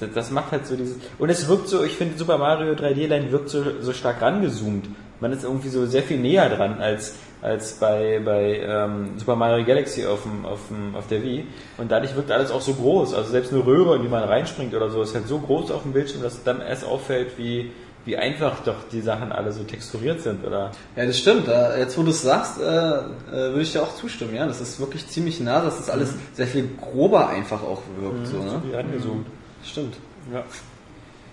das, 0.00 0.10
das 0.12 0.30
macht 0.30 0.52
halt 0.52 0.66
so 0.66 0.76
dieses. 0.76 0.96
Und 1.18 1.30
es 1.30 1.48
wirkt 1.48 1.68
so, 1.68 1.84
ich 1.84 1.92
finde 1.92 2.18
Super 2.18 2.38
Mario 2.38 2.72
3D 2.72 3.06
Land 3.08 3.30
wirkt 3.32 3.48
so, 3.48 3.62
so 3.80 3.92
stark 3.92 4.22
rangezoomt. 4.22 4.88
Man 5.20 5.32
ist 5.32 5.44
irgendwie 5.44 5.68
so 5.68 5.84
sehr 5.86 6.02
viel 6.02 6.18
näher 6.18 6.48
dran 6.48 6.80
als, 6.80 7.14
als 7.42 7.74
bei, 7.74 8.20
bei 8.24 8.60
ähm, 8.60 9.18
Super 9.18 9.36
Mario 9.36 9.64
Galaxy 9.64 10.06
auf, 10.06 10.22
dem, 10.22 10.46
auf, 10.46 10.60
dem, 10.68 10.94
auf 10.94 11.06
der 11.08 11.22
Wii. 11.22 11.46
Und 11.76 11.90
dadurch 11.90 12.16
wirkt 12.16 12.30
alles 12.30 12.50
auch 12.50 12.62
so 12.62 12.72
groß. 12.72 13.14
Also 13.14 13.30
selbst 13.30 13.52
eine 13.52 13.64
Röhre, 13.64 13.96
in 13.96 14.02
die 14.02 14.08
man 14.08 14.24
reinspringt 14.24 14.74
oder 14.74 14.88
so, 14.88 15.02
ist 15.02 15.14
halt 15.14 15.28
so 15.28 15.38
groß 15.38 15.70
auf 15.70 15.82
dem 15.82 15.92
Bildschirm, 15.92 16.22
dass 16.22 16.42
dann 16.42 16.62
erst 16.62 16.86
auffällt, 16.86 17.36
wie, 17.36 17.70
wie 18.06 18.16
einfach 18.16 18.60
doch 18.64 18.88
die 18.90 19.02
Sachen 19.02 19.30
alle 19.30 19.52
so 19.52 19.62
texturiert 19.62 20.22
sind. 20.22 20.42
Oder 20.46 20.70
Ja, 20.96 21.04
das 21.04 21.18
stimmt. 21.18 21.48
Jetzt, 21.78 21.98
wo 21.98 22.02
du 22.02 22.10
es 22.10 22.22
sagst, 22.22 22.58
äh, 22.58 22.64
äh, 22.64 23.02
würde 23.30 23.60
ich 23.60 23.72
dir 23.72 23.82
auch 23.82 23.94
zustimmen. 23.94 24.34
Ja, 24.34 24.46
das 24.46 24.62
ist 24.62 24.80
wirklich 24.80 25.06
ziemlich 25.06 25.38
nah, 25.40 25.60
dass 25.62 25.76
das 25.76 25.90
alles 25.90 26.14
sehr 26.32 26.46
viel 26.46 26.66
grober 26.80 27.28
einfach 27.28 27.62
auch 27.62 27.82
wirkt. 28.00 28.26
So, 28.26 28.38
ne? 28.38 28.62
wie 28.64 28.74
rangezoomt. 28.74 29.26
Stimmt. 29.64 29.96
Ja. 30.32 30.44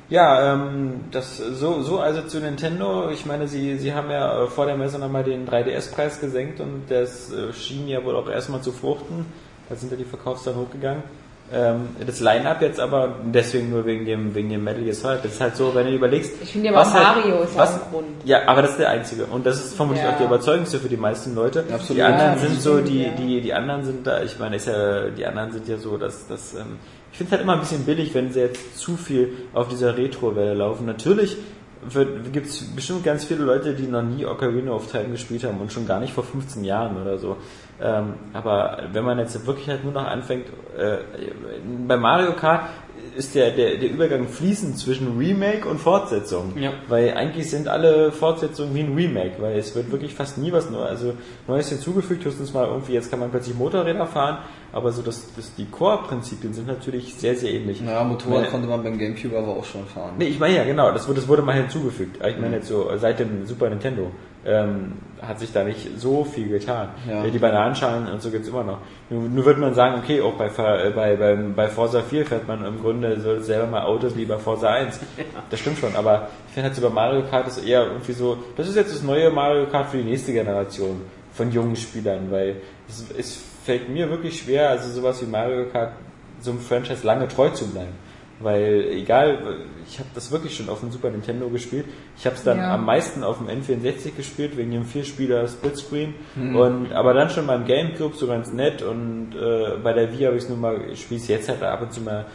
Ja, 0.09 0.53
ähm, 0.53 1.01
das 1.11 1.37
so 1.37 1.81
so 1.81 1.99
also 1.99 2.21
zu 2.21 2.39
Nintendo. 2.39 3.09
Ich 3.09 3.25
meine, 3.25 3.47
sie 3.47 3.77
sie 3.77 3.93
haben 3.93 4.09
ja 4.09 4.43
äh, 4.43 4.47
vor 4.47 4.65
der 4.65 4.77
Messe 4.77 4.97
nochmal 4.99 5.23
den 5.25 5.45
3DS-Preis 5.47 6.21
gesenkt 6.21 6.61
und 6.61 6.83
das 6.89 7.31
äh, 7.31 7.51
schien 7.51 7.87
ja 7.89 8.03
wohl 8.05 8.15
auch 8.15 8.29
erstmal 8.29 8.61
zu 8.61 8.71
fruchten. 8.71 9.25
Da 9.67 9.75
sind 9.75 9.91
ja 9.91 9.97
die 9.97 10.05
Verkaufszahlen 10.05 10.59
hochgegangen. 10.59 11.03
Ähm, 11.51 11.89
das 12.05 12.19
Line-Up 12.21 12.61
jetzt 12.61 12.79
aber 12.79 13.15
deswegen 13.23 13.69
nur 13.69 13.85
wegen 13.85 14.05
dem 14.05 14.33
wegen 14.33 14.49
dem 14.49 14.63
Metal 14.63 14.81
Gear 14.83 14.95
Solid. 14.95 15.25
Das 15.25 15.33
ist 15.33 15.41
halt 15.41 15.57
so, 15.57 15.75
wenn 15.75 15.87
du 15.87 15.93
überlegst. 15.93 16.31
Ich 16.41 16.53
finde 16.53 16.67
ja 16.69 16.73
was 16.73 16.93
halt- 16.93 17.03
Mario 17.17 17.41
ist 17.43 17.57
was, 17.57 17.73
ein 17.73 17.81
Grund. 17.91 18.07
Ja, 18.23 18.47
aber 18.47 18.61
das 18.61 18.71
ist 18.71 18.79
der 18.79 18.89
einzige 18.89 19.25
und 19.25 19.45
das 19.45 19.57
ist 19.57 19.75
vermutlich 19.75 20.05
Ja. 20.05 20.11
auch 20.13 20.17
der 20.17 20.27
überzeugendste 20.27 20.79
für 20.79 20.89
die 20.89 20.95
meisten 20.97 21.35
Leute. 21.35 21.65
Absolut. 21.73 21.97
Die 21.97 22.03
anderen 22.03 22.31
Ja, 22.33 22.37
sind 22.37 22.61
so 22.61 22.79
die 22.79 23.03
ja. 23.03 23.09
die 23.11 23.41
die 23.41 23.53
anderen 23.53 23.83
sind 23.83 24.07
da. 24.07 24.23
Ich 24.23 24.39
meine, 24.39 24.55
ist 24.55 24.67
ja 24.67 25.09
die 25.09 25.25
anderen 25.25 25.51
sind 25.51 25.67
ja 25.67 25.77
so, 25.77 25.97
dass 25.97 26.27
das 26.27 26.53
ähm, 26.53 26.79
ich 27.17 27.25
finde 27.25 27.33
es 27.33 27.39
halt 27.39 27.41
immer 27.45 27.53
ein 27.53 27.61
bisschen 27.61 27.83
billig, 27.83 28.13
wenn 28.13 28.31
sie 28.31 28.41
jetzt 28.41 28.77
zu 28.77 28.95
viel 28.95 29.47
auf 29.51 29.69
dieser 29.69 29.97
Retro-Welle 29.97 30.53
laufen. 30.53 30.85
Natürlich 30.85 31.35
gibt 32.31 32.45
es 32.45 32.61
bestimmt 32.75 33.03
ganz 33.03 33.25
viele 33.25 33.43
Leute, 33.43 33.73
die 33.73 33.87
noch 33.87 34.03
nie 34.03 34.23
Ocarina 34.23 34.71
of 34.71 34.91
Time 34.91 35.09
gespielt 35.09 35.43
haben 35.43 35.59
und 35.59 35.73
schon 35.73 35.87
gar 35.87 35.99
nicht 35.99 36.13
vor 36.13 36.23
15 36.23 36.63
Jahren 36.63 36.95
oder 37.01 37.17
so. 37.17 37.37
Ähm, 37.81 38.13
aber 38.33 38.83
wenn 38.91 39.03
man 39.03 39.17
jetzt 39.17 39.47
wirklich 39.47 39.67
halt 39.67 39.83
nur 39.83 39.93
noch 39.93 40.05
anfängt, 40.05 40.45
äh, 40.77 40.97
bei 41.87 41.97
Mario 41.97 42.33
Kart 42.33 42.69
ist 43.17 43.35
der, 43.35 43.51
der, 43.51 43.77
der 43.77 43.89
Übergang 43.89 44.27
fließend 44.27 44.77
zwischen 44.77 45.17
Remake 45.17 45.67
und 45.67 45.79
Fortsetzung. 45.79 46.53
Ja. 46.57 46.71
Weil 46.87 47.13
eigentlich 47.15 47.49
sind 47.49 47.67
alle 47.67 48.11
Fortsetzungen 48.11 48.73
wie 48.75 48.81
ein 48.81 48.93
Remake, 48.93 49.41
weil 49.41 49.57
es 49.57 49.75
wird 49.75 49.91
wirklich 49.91 50.13
fast 50.13 50.37
nie 50.37 50.51
was 50.51 50.69
Neues, 50.69 50.89
also 50.89 51.13
Neues 51.47 51.69
hinzugefügt, 51.69 52.23
höchstens 52.23 52.53
mal 52.53 52.67
irgendwie, 52.67 52.93
jetzt 52.93 53.09
kann 53.09 53.19
man 53.19 53.31
plötzlich 53.31 53.55
Motorräder 53.55 54.05
fahren, 54.05 54.37
aber 54.71 54.91
so 54.91 55.01
das, 55.01 55.33
das, 55.35 55.53
die 55.55 55.65
Core-Prinzipien 55.65 56.53
sind 56.53 56.67
natürlich 56.67 57.15
sehr, 57.15 57.35
sehr 57.35 57.51
ähnlich. 57.51 57.81
Ja, 57.81 58.03
Motorrad 58.03 58.43
Weil- 58.43 58.49
konnte 58.51 58.67
man 58.67 58.83
beim 58.83 58.97
Gamecube 58.97 59.37
aber 59.37 59.49
auch 59.57 59.65
schon 59.65 59.85
fahren. 59.85 60.13
Nee, 60.17 60.25
ich 60.25 60.39
meine 60.39 60.55
ja, 60.55 60.63
genau, 60.63 60.91
das 60.91 61.07
wurde, 61.07 61.19
das 61.19 61.27
wurde 61.27 61.41
mal 61.41 61.55
hinzugefügt. 61.55 62.23
Ich 62.25 62.37
meine 62.39 62.57
jetzt 62.57 62.67
so, 62.67 62.89
seit 62.97 63.19
dem 63.19 63.45
Super 63.45 63.69
Nintendo 63.69 64.11
ähm, 64.47 64.93
hat 65.21 65.39
sich 65.39 65.51
da 65.51 65.63
nicht 65.63 65.99
so 65.99 66.23
viel 66.23 66.47
getan. 66.47 66.89
Ja. 67.07 67.23
Die 67.23 67.37
Bananenschalen 67.37 68.07
und 68.07 68.21
so 68.21 68.31
gibt's 68.31 68.47
immer 68.47 68.63
noch. 68.63 68.79
Nur, 69.09 69.23
nur 69.23 69.45
würde 69.45 69.59
man 69.59 69.73
sagen, 69.73 69.99
okay, 70.01 70.21
auch 70.21 70.33
bei, 70.33 70.47
äh, 70.47 70.89
bei, 70.91 71.15
bei, 71.17 71.35
bei 71.35 71.67
Forza 71.67 72.01
4 72.01 72.25
fährt 72.25 72.47
man 72.47 72.63
im 72.63 72.79
Grunde 72.79 73.19
so 73.19 73.39
selber 73.39 73.67
mal 73.67 73.83
Autos 73.83 74.15
wie 74.15 74.25
bei 74.25 74.37
Forza 74.37 74.69
1. 74.69 74.99
Das 75.49 75.59
stimmt 75.59 75.77
schon, 75.79 75.95
aber 75.95 76.29
ich 76.47 76.53
finde 76.53 76.67
halt 76.69 76.75
so 76.75 76.81
bei 76.81 76.93
Mario 76.93 77.23
Kart 77.29 77.47
ist 77.47 77.65
eher 77.65 77.85
irgendwie 77.85 78.13
so, 78.13 78.37
das 78.55 78.67
ist 78.67 78.75
jetzt 78.75 78.93
das 78.93 79.03
neue 79.03 79.29
Mario 79.29 79.65
Kart 79.65 79.89
für 79.89 79.97
die 79.97 80.03
nächste 80.03 80.33
Generation 80.33 81.01
von 81.33 81.51
jungen 81.51 81.75
Spielern, 81.75 82.31
weil 82.31 82.57
es, 82.87 83.05
es 83.17 83.43
fällt 83.65 83.89
mir 83.89 84.09
wirklich 84.09 84.39
schwer, 84.39 84.69
also 84.69 84.89
sowas 84.89 85.21
wie 85.21 85.25
Mario 85.25 85.65
Kart 85.65 85.91
so 86.39 86.51
einem 86.51 86.59
Franchise 86.59 87.05
lange 87.05 87.27
treu 87.27 87.49
zu 87.49 87.67
bleiben. 87.67 87.93
Weil 88.39 88.85
egal, 88.91 89.57
ich 89.89 89.97
habe 89.97 90.09
das 90.13 90.31
wirklich 90.31 90.55
schon 90.55 90.69
auf 90.69 90.81
dem 90.81 90.91
Super 90.91 91.09
Nintendo 91.09 91.49
gespielt. 91.49 91.85
Ich 92.17 92.25
habe 92.25 92.35
es 92.35 92.43
dann 92.43 92.57
Ja. 92.59 92.75
am 92.75 92.85
meisten 92.85 93.23
auf 93.23 93.39
dem 93.39 93.47
N64 93.47 94.15
gespielt, 94.15 94.55
wegen 94.57 94.71
dem 94.71 94.85
Vierspieler 94.85 95.47
Splitscreen. 95.47 96.13
Und 96.35 96.93
aber 96.93 97.13
dann 97.15 97.29
schon 97.31 97.47
beim 97.47 97.65
Gamecube 97.65 98.15
so 98.15 98.27
ganz 98.27 98.53
nett 98.53 98.81
und 98.83 99.33
äh, 99.35 99.77
bei 99.83 99.93
der 99.93 100.11
Wii 100.11 100.25
habe 100.25 100.37
ich 100.37 100.43
es 100.43 100.49
nur 100.49 100.57
mal, 100.57 100.79
ich 100.91 101.01
spiele 101.01 101.19
es 101.19 101.27
jetzt 101.27 101.49
halt 101.49 101.63
ab 101.63 101.81
und 101.81 101.91
zu 101.93 102.01
mal 102.01 102.25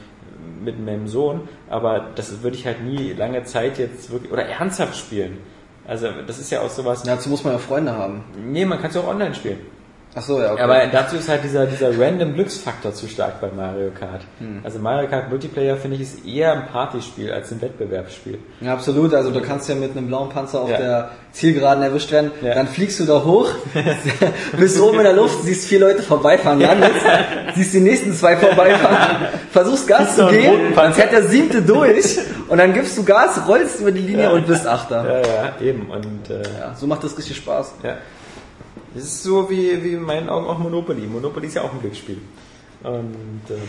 mit 0.65 0.85
meinem 0.85 1.07
Sohn, 1.09 1.43
aber 1.69 2.07
das 2.15 2.43
würde 2.43 2.57
ich 2.57 2.67
halt 2.67 2.83
nie 2.85 3.13
lange 3.13 3.45
Zeit 3.45 3.79
jetzt 3.79 4.11
wirklich 4.13 4.33
oder 4.33 4.45
ernsthaft 4.45 4.97
spielen. 4.97 5.39
Also 5.87 6.09
das 6.27 6.39
ist 6.39 6.51
ja 6.51 6.61
auch 6.63 6.71
sowas. 6.71 7.03
Dazu 7.03 7.29
muss 7.29 7.43
man 7.45 7.55
ja 7.55 7.59
Freunde 7.59 7.93
haben. 7.93 8.23
Nee, 8.45 8.65
man 8.65 8.81
kann 8.81 8.91
es 8.91 8.97
auch 8.97 9.09
online 9.09 9.35
spielen. 9.35 9.59
Ach 10.15 10.21
so, 10.21 10.43
ja, 10.43 10.53
okay. 10.53 10.61
Aber 10.61 10.87
dazu 10.89 11.17
ist 11.17 11.27
halt 11.31 11.43
dieser, 11.43 11.65
dieser 11.65 11.99
random 11.99 12.35
Glücksfaktor 12.35 12.93
zu 12.93 13.09
stark 13.09 13.41
bei 13.41 13.49
Mario 13.57 13.91
Kart. 13.99 14.21
Also 14.63 14.79
Mario 14.79 15.09
Kart 15.09 15.31
Multiplayer 15.31 15.77
finde 15.79 15.97
ich 15.97 16.03
ist 16.03 16.27
eher 16.27 16.53
ein 16.53 16.67
Partyspiel 16.71 17.33
als 17.33 17.51
ein 17.51 17.63
Wettbewerbsspiel. 17.63 18.39
Ja, 18.61 18.75
absolut. 18.75 19.15
Also 19.15 19.31
du 19.31 19.41
kannst 19.41 19.71
ja 19.71 19.75
mit 19.75 19.97
einem 19.97 20.09
blauen 20.09 20.29
Panzer 20.29 20.61
auf 20.61 20.71
Ja. 20.71 20.77
der 20.77 21.11
Zielgeraden 21.33 21.83
erwischt 21.83 22.13
werden. 22.13 22.31
Ja. 22.43 22.55
Dann 22.55 22.69
fliegst 22.69 23.01
du 23.01 23.07
da 23.07 23.25
hoch, 23.25 23.49
bist 24.59 24.79
oben 24.81 24.99
in 24.99 25.05
der 25.05 25.15
Luft, 25.15 25.45
siehst 25.45 25.67
vier 25.67 25.81
Leute 25.81 26.03
vorbeifahren, 26.03 26.61
landest, 26.61 26.95
siehst 27.55 27.73
die 27.73 27.81
nächsten 27.81 28.13
zwei 28.13 28.37
vorbeifahren, 28.37 29.29
versuchst 29.51 29.89
Gas 29.89 30.17
zu 30.17 30.27
geben, 30.27 30.75
dann 30.77 30.93
fährt 30.93 31.13
der 31.13 31.23
siebte 31.25 31.63
durch 31.63 32.19
und 32.49 32.59
dann 32.59 32.75
gibst 32.75 32.99
du 32.99 33.05
Gas, 33.05 33.41
rollst 33.49 33.81
über 33.81 33.93
die 33.93 34.01
Linie 34.03 34.31
und 34.31 34.47
bist 34.47 34.67
Achter. 34.67 35.05
Ja, 35.07 35.21
ja, 35.21 35.67
eben. 35.67 35.91
Und 35.91 36.29
äh, 36.29 36.43
Ja, 36.61 36.75
so 36.75 36.87
macht 36.87 37.03
das 37.03 37.17
richtig 37.17 37.37
Spaß. 37.37 37.75
ja. 37.83 37.97
Es 38.95 39.05
ist 39.05 39.23
so 39.23 39.49
wie, 39.51 39.83
wie 39.83 39.93
in 39.95 40.03
meinen 40.03 40.29
Augen 40.29 40.47
auch 40.47 40.59
Monopoly. 40.59 41.03
Monopoly 41.07 41.47
ist 41.47 41.55
ja 41.55 41.63
auch 41.63 41.73
ein 41.73 41.81
Glücksspiel. 41.81 42.19
Und 42.83 43.43
ähm, 43.51 43.69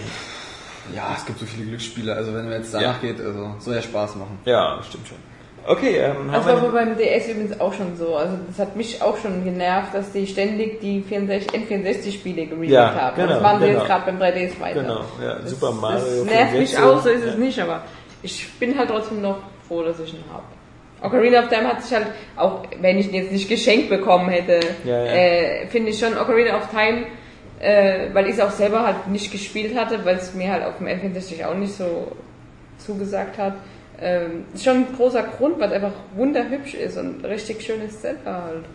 Ja, 0.95 1.13
es 1.17 1.25
gibt 1.25 1.39
so 1.39 1.45
viele 1.45 1.65
Glücksspiele. 1.67 2.13
Also 2.13 2.33
wenn 2.33 2.45
man 2.45 2.53
jetzt 2.59 2.73
danach 2.73 2.99
geht, 3.01 3.19
also 3.21 3.55
soll 3.59 3.75
ja 3.75 3.81
Spaß 3.81 4.15
machen. 4.17 4.39
ja, 4.45 4.79
stimmt 4.87 5.07
schon. 5.07 5.17
Okay, 5.65 5.95
ähm, 5.95 6.29
Das 6.29 6.45
war 6.45 6.57
aber 6.57 6.69
beim 6.73 6.97
DS 6.97 7.29
übrigens 7.29 7.57
auch 7.61 7.71
schon 7.73 7.95
so. 7.95 8.17
Also 8.17 8.35
das 8.49 8.59
hat 8.59 8.75
mich 8.75 9.01
auch 9.01 9.17
schon 9.17 9.45
genervt, 9.45 9.93
dass 9.93 10.11
die 10.11 10.27
ständig 10.27 10.81
die 10.81 11.01
64, 11.01 11.51
N64-Spiele 11.53 12.47
geremaked 12.47 12.69
Ja, 12.69 12.93
haben. 12.93 13.15
genau, 13.15 13.27
das 13.29 13.41
machen 13.41 13.61
sie 13.61 13.67
genau. 13.67 13.79
jetzt 13.79 13.87
gerade 13.87 14.05
beim 14.11 14.21
3DS 14.21 14.59
weiter. 14.59 14.81
Genau, 14.81 15.01
ja, 15.23 15.35
Das, 15.35 15.49
Super 15.51 15.71
Mario 15.71 15.99
Das 15.99 16.25
nervt 16.25 16.53
mich 16.57 16.69
64. 16.75 16.79
auch, 16.79 17.01
so 17.01 17.09
ist 17.09 17.23
es 17.23 17.33
Ja. 17.35 17.39
nicht, 17.39 17.59
aber 17.61 17.81
ich 18.23 18.51
bin 18.59 18.77
halt 18.77 18.89
trotzdem 18.89 19.21
noch 19.21 19.37
froh, 19.65 19.83
dass 19.83 19.97
ich 20.01 20.13
ihn 20.13 20.23
habe. 20.33 20.43
Ocarina 21.03 21.39
of 21.39 21.49
Time 21.49 21.67
hat 21.67 21.83
sich 21.83 21.93
halt, 21.93 22.07
auch 22.37 22.63
wenn 22.79 22.97
ich 22.97 23.09
ihn 23.09 23.15
jetzt 23.15 23.31
nicht 23.31 23.49
geschenkt 23.49 23.89
bekommen 23.89 24.29
hätte, 24.29 24.59
Ja, 24.83 25.03
ja. 25.03 25.11
Äh, 25.11 25.67
finde 25.67 25.91
ich 25.91 25.99
schon 25.99 26.17
Ocarina 26.17 26.57
of 26.57 26.69
Time, 26.69 27.05
äh, 27.59 28.13
weil 28.13 28.27
ich 28.27 28.33
es 28.33 28.39
auch 28.39 28.51
selber 28.51 28.85
halt 28.85 29.07
nicht 29.07 29.31
gespielt 29.31 29.75
hatte, 29.75 30.03
weil 30.05 30.15
es 30.15 30.33
mir 30.33 30.51
halt 30.51 30.63
auf 30.63 30.77
dem 30.77 30.87
N64 30.87 31.45
auch 31.45 31.55
nicht 31.55 31.73
so 31.73 32.11
zugesagt 32.77 33.37
hat, 33.37 33.53
ähm, 34.01 34.45
ist 34.53 34.63
schon 34.63 34.77
ein 34.77 34.87
großer 34.95 35.23
Grund, 35.23 35.59
weil 35.59 35.69
es 35.69 35.75
einfach 35.75 35.93
wunderhübsch 36.15 36.73
ist 36.73 36.97
und 36.97 37.23
richtig 37.25 37.61
schönes 37.61 38.01
Zelda 38.01 38.43
halt. 38.47 38.65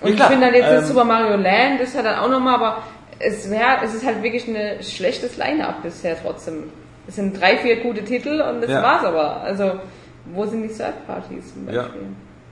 Und 0.00 0.18
Ja, 0.18 0.24
ich 0.24 0.30
finde 0.30 0.46
halt 0.46 0.56
jetzt 0.56 0.70
das 0.70 0.82
ähm, 0.82 0.86
Super 0.88 1.04
Mario 1.04 1.36
Land 1.36 1.80
ist 1.80 1.94
halt 1.94 2.06
dann 2.06 2.18
auch 2.18 2.28
nochmal, 2.28 2.54
aber 2.54 2.82
es 3.18 3.50
wäre, 3.50 3.78
es 3.84 3.94
ist 3.94 4.04
halt 4.04 4.22
wirklich 4.22 4.48
ein 4.48 4.82
schlechtes 4.82 5.36
Line-Up 5.36 5.82
bisher 5.82 6.16
trotzdem. 6.20 6.70
Es 7.06 7.16
sind 7.16 7.38
drei, 7.38 7.58
vier 7.58 7.76
gute 7.76 8.02
Titel 8.04 8.40
und 8.40 8.62
das 8.62 8.70
war's 8.70 9.04
aber. 9.04 9.42
Also, 9.42 9.72
wo 10.26 10.46
sind 10.46 10.62
die 10.62 10.68
Third-Parties 10.68 11.52
zum 11.54 11.68
Ja. 11.72 11.82
Beispiel? 11.82 12.00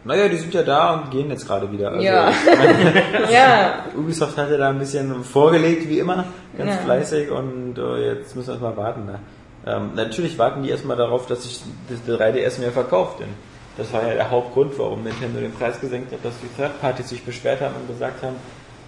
Naja, 0.05 0.29
die 0.29 0.37
sind 0.37 0.55
ja 0.55 0.63
da 0.63 0.95
und 0.95 1.11
gehen 1.11 1.29
jetzt 1.31 1.47
gerade 1.47 1.71
wieder. 1.71 1.91
Also, 1.91 2.03
Ja. 2.05 2.31
ja. 3.31 3.85
Ubisoft 3.97 4.37
hatte 4.39 4.57
da 4.57 4.71
ein 4.71 4.79
bisschen 4.79 5.23
vorgelegt, 5.25 5.89
wie 5.89 5.99
immer, 5.99 6.25
ganz 6.57 6.71
Ja. 6.71 6.77
fleißig 6.79 7.31
und 7.31 7.77
äh, 7.79 8.15
jetzt 8.15 8.35
müssen 8.37 8.49
wir 8.49 8.53
erstmal 8.55 8.77
warten. 8.77 9.07
Ne? 9.07 9.19
Ähm, 9.67 9.91
natürlich 9.97 10.39
warten 10.39 10.63
die 10.63 10.71
erstmal 10.71 10.97
darauf, 10.97 11.27
dass 11.27 11.43
sich 11.43 11.63
das 11.91 12.03
der 12.05 12.17
3DS 12.17 12.61
mehr 12.61 12.71
verkauft, 12.73 13.21
denn 13.21 13.29
das 13.77 13.93
war 13.93 14.07
ja 14.07 14.15
der 14.15 14.31
Hauptgrund, 14.31 14.79
warum 14.79 15.03
Nintendo 15.05 15.41
den 15.41 15.53
Preis 15.53 15.81
gesenkt 15.81 16.13
hat, 16.13 16.25
dass 16.25 16.35
die 16.41 16.49
Third 16.61 16.81
Parties 16.81 17.09
sich 17.11 17.23
beschwert 17.25 17.61
haben 17.61 17.75
und 17.81 17.89
gesagt 17.89 18.23
haben, 18.23 18.37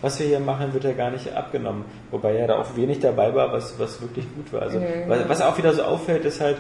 was 0.02 0.18
wir 0.18 0.26
hier 0.26 0.40
machen, 0.40 0.72
wird 0.72 0.84
ja 0.84 0.92
gar 0.92 1.10
nicht 1.10 1.34
abgenommen. 1.36 1.84
Wobei 2.10 2.34
ja 2.38 2.46
da 2.46 2.56
auch 2.58 2.74
wenig 2.76 3.00
dabei 3.00 3.34
war, 3.34 3.52
was, 3.52 3.78
was 3.78 4.00
wirklich 4.00 4.24
gut 4.34 4.52
war. 4.52 4.62
Also, 4.62 4.78
Ja, 4.78 4.86
was, 5.06 5.28
was 5.28 5.42
auch 5.42 5.58
wieder 5.58 5.74
so 5.74 5.82
auffällt, 5.82 6.24
ist 6.24 6.40
halt, 6.40 6.56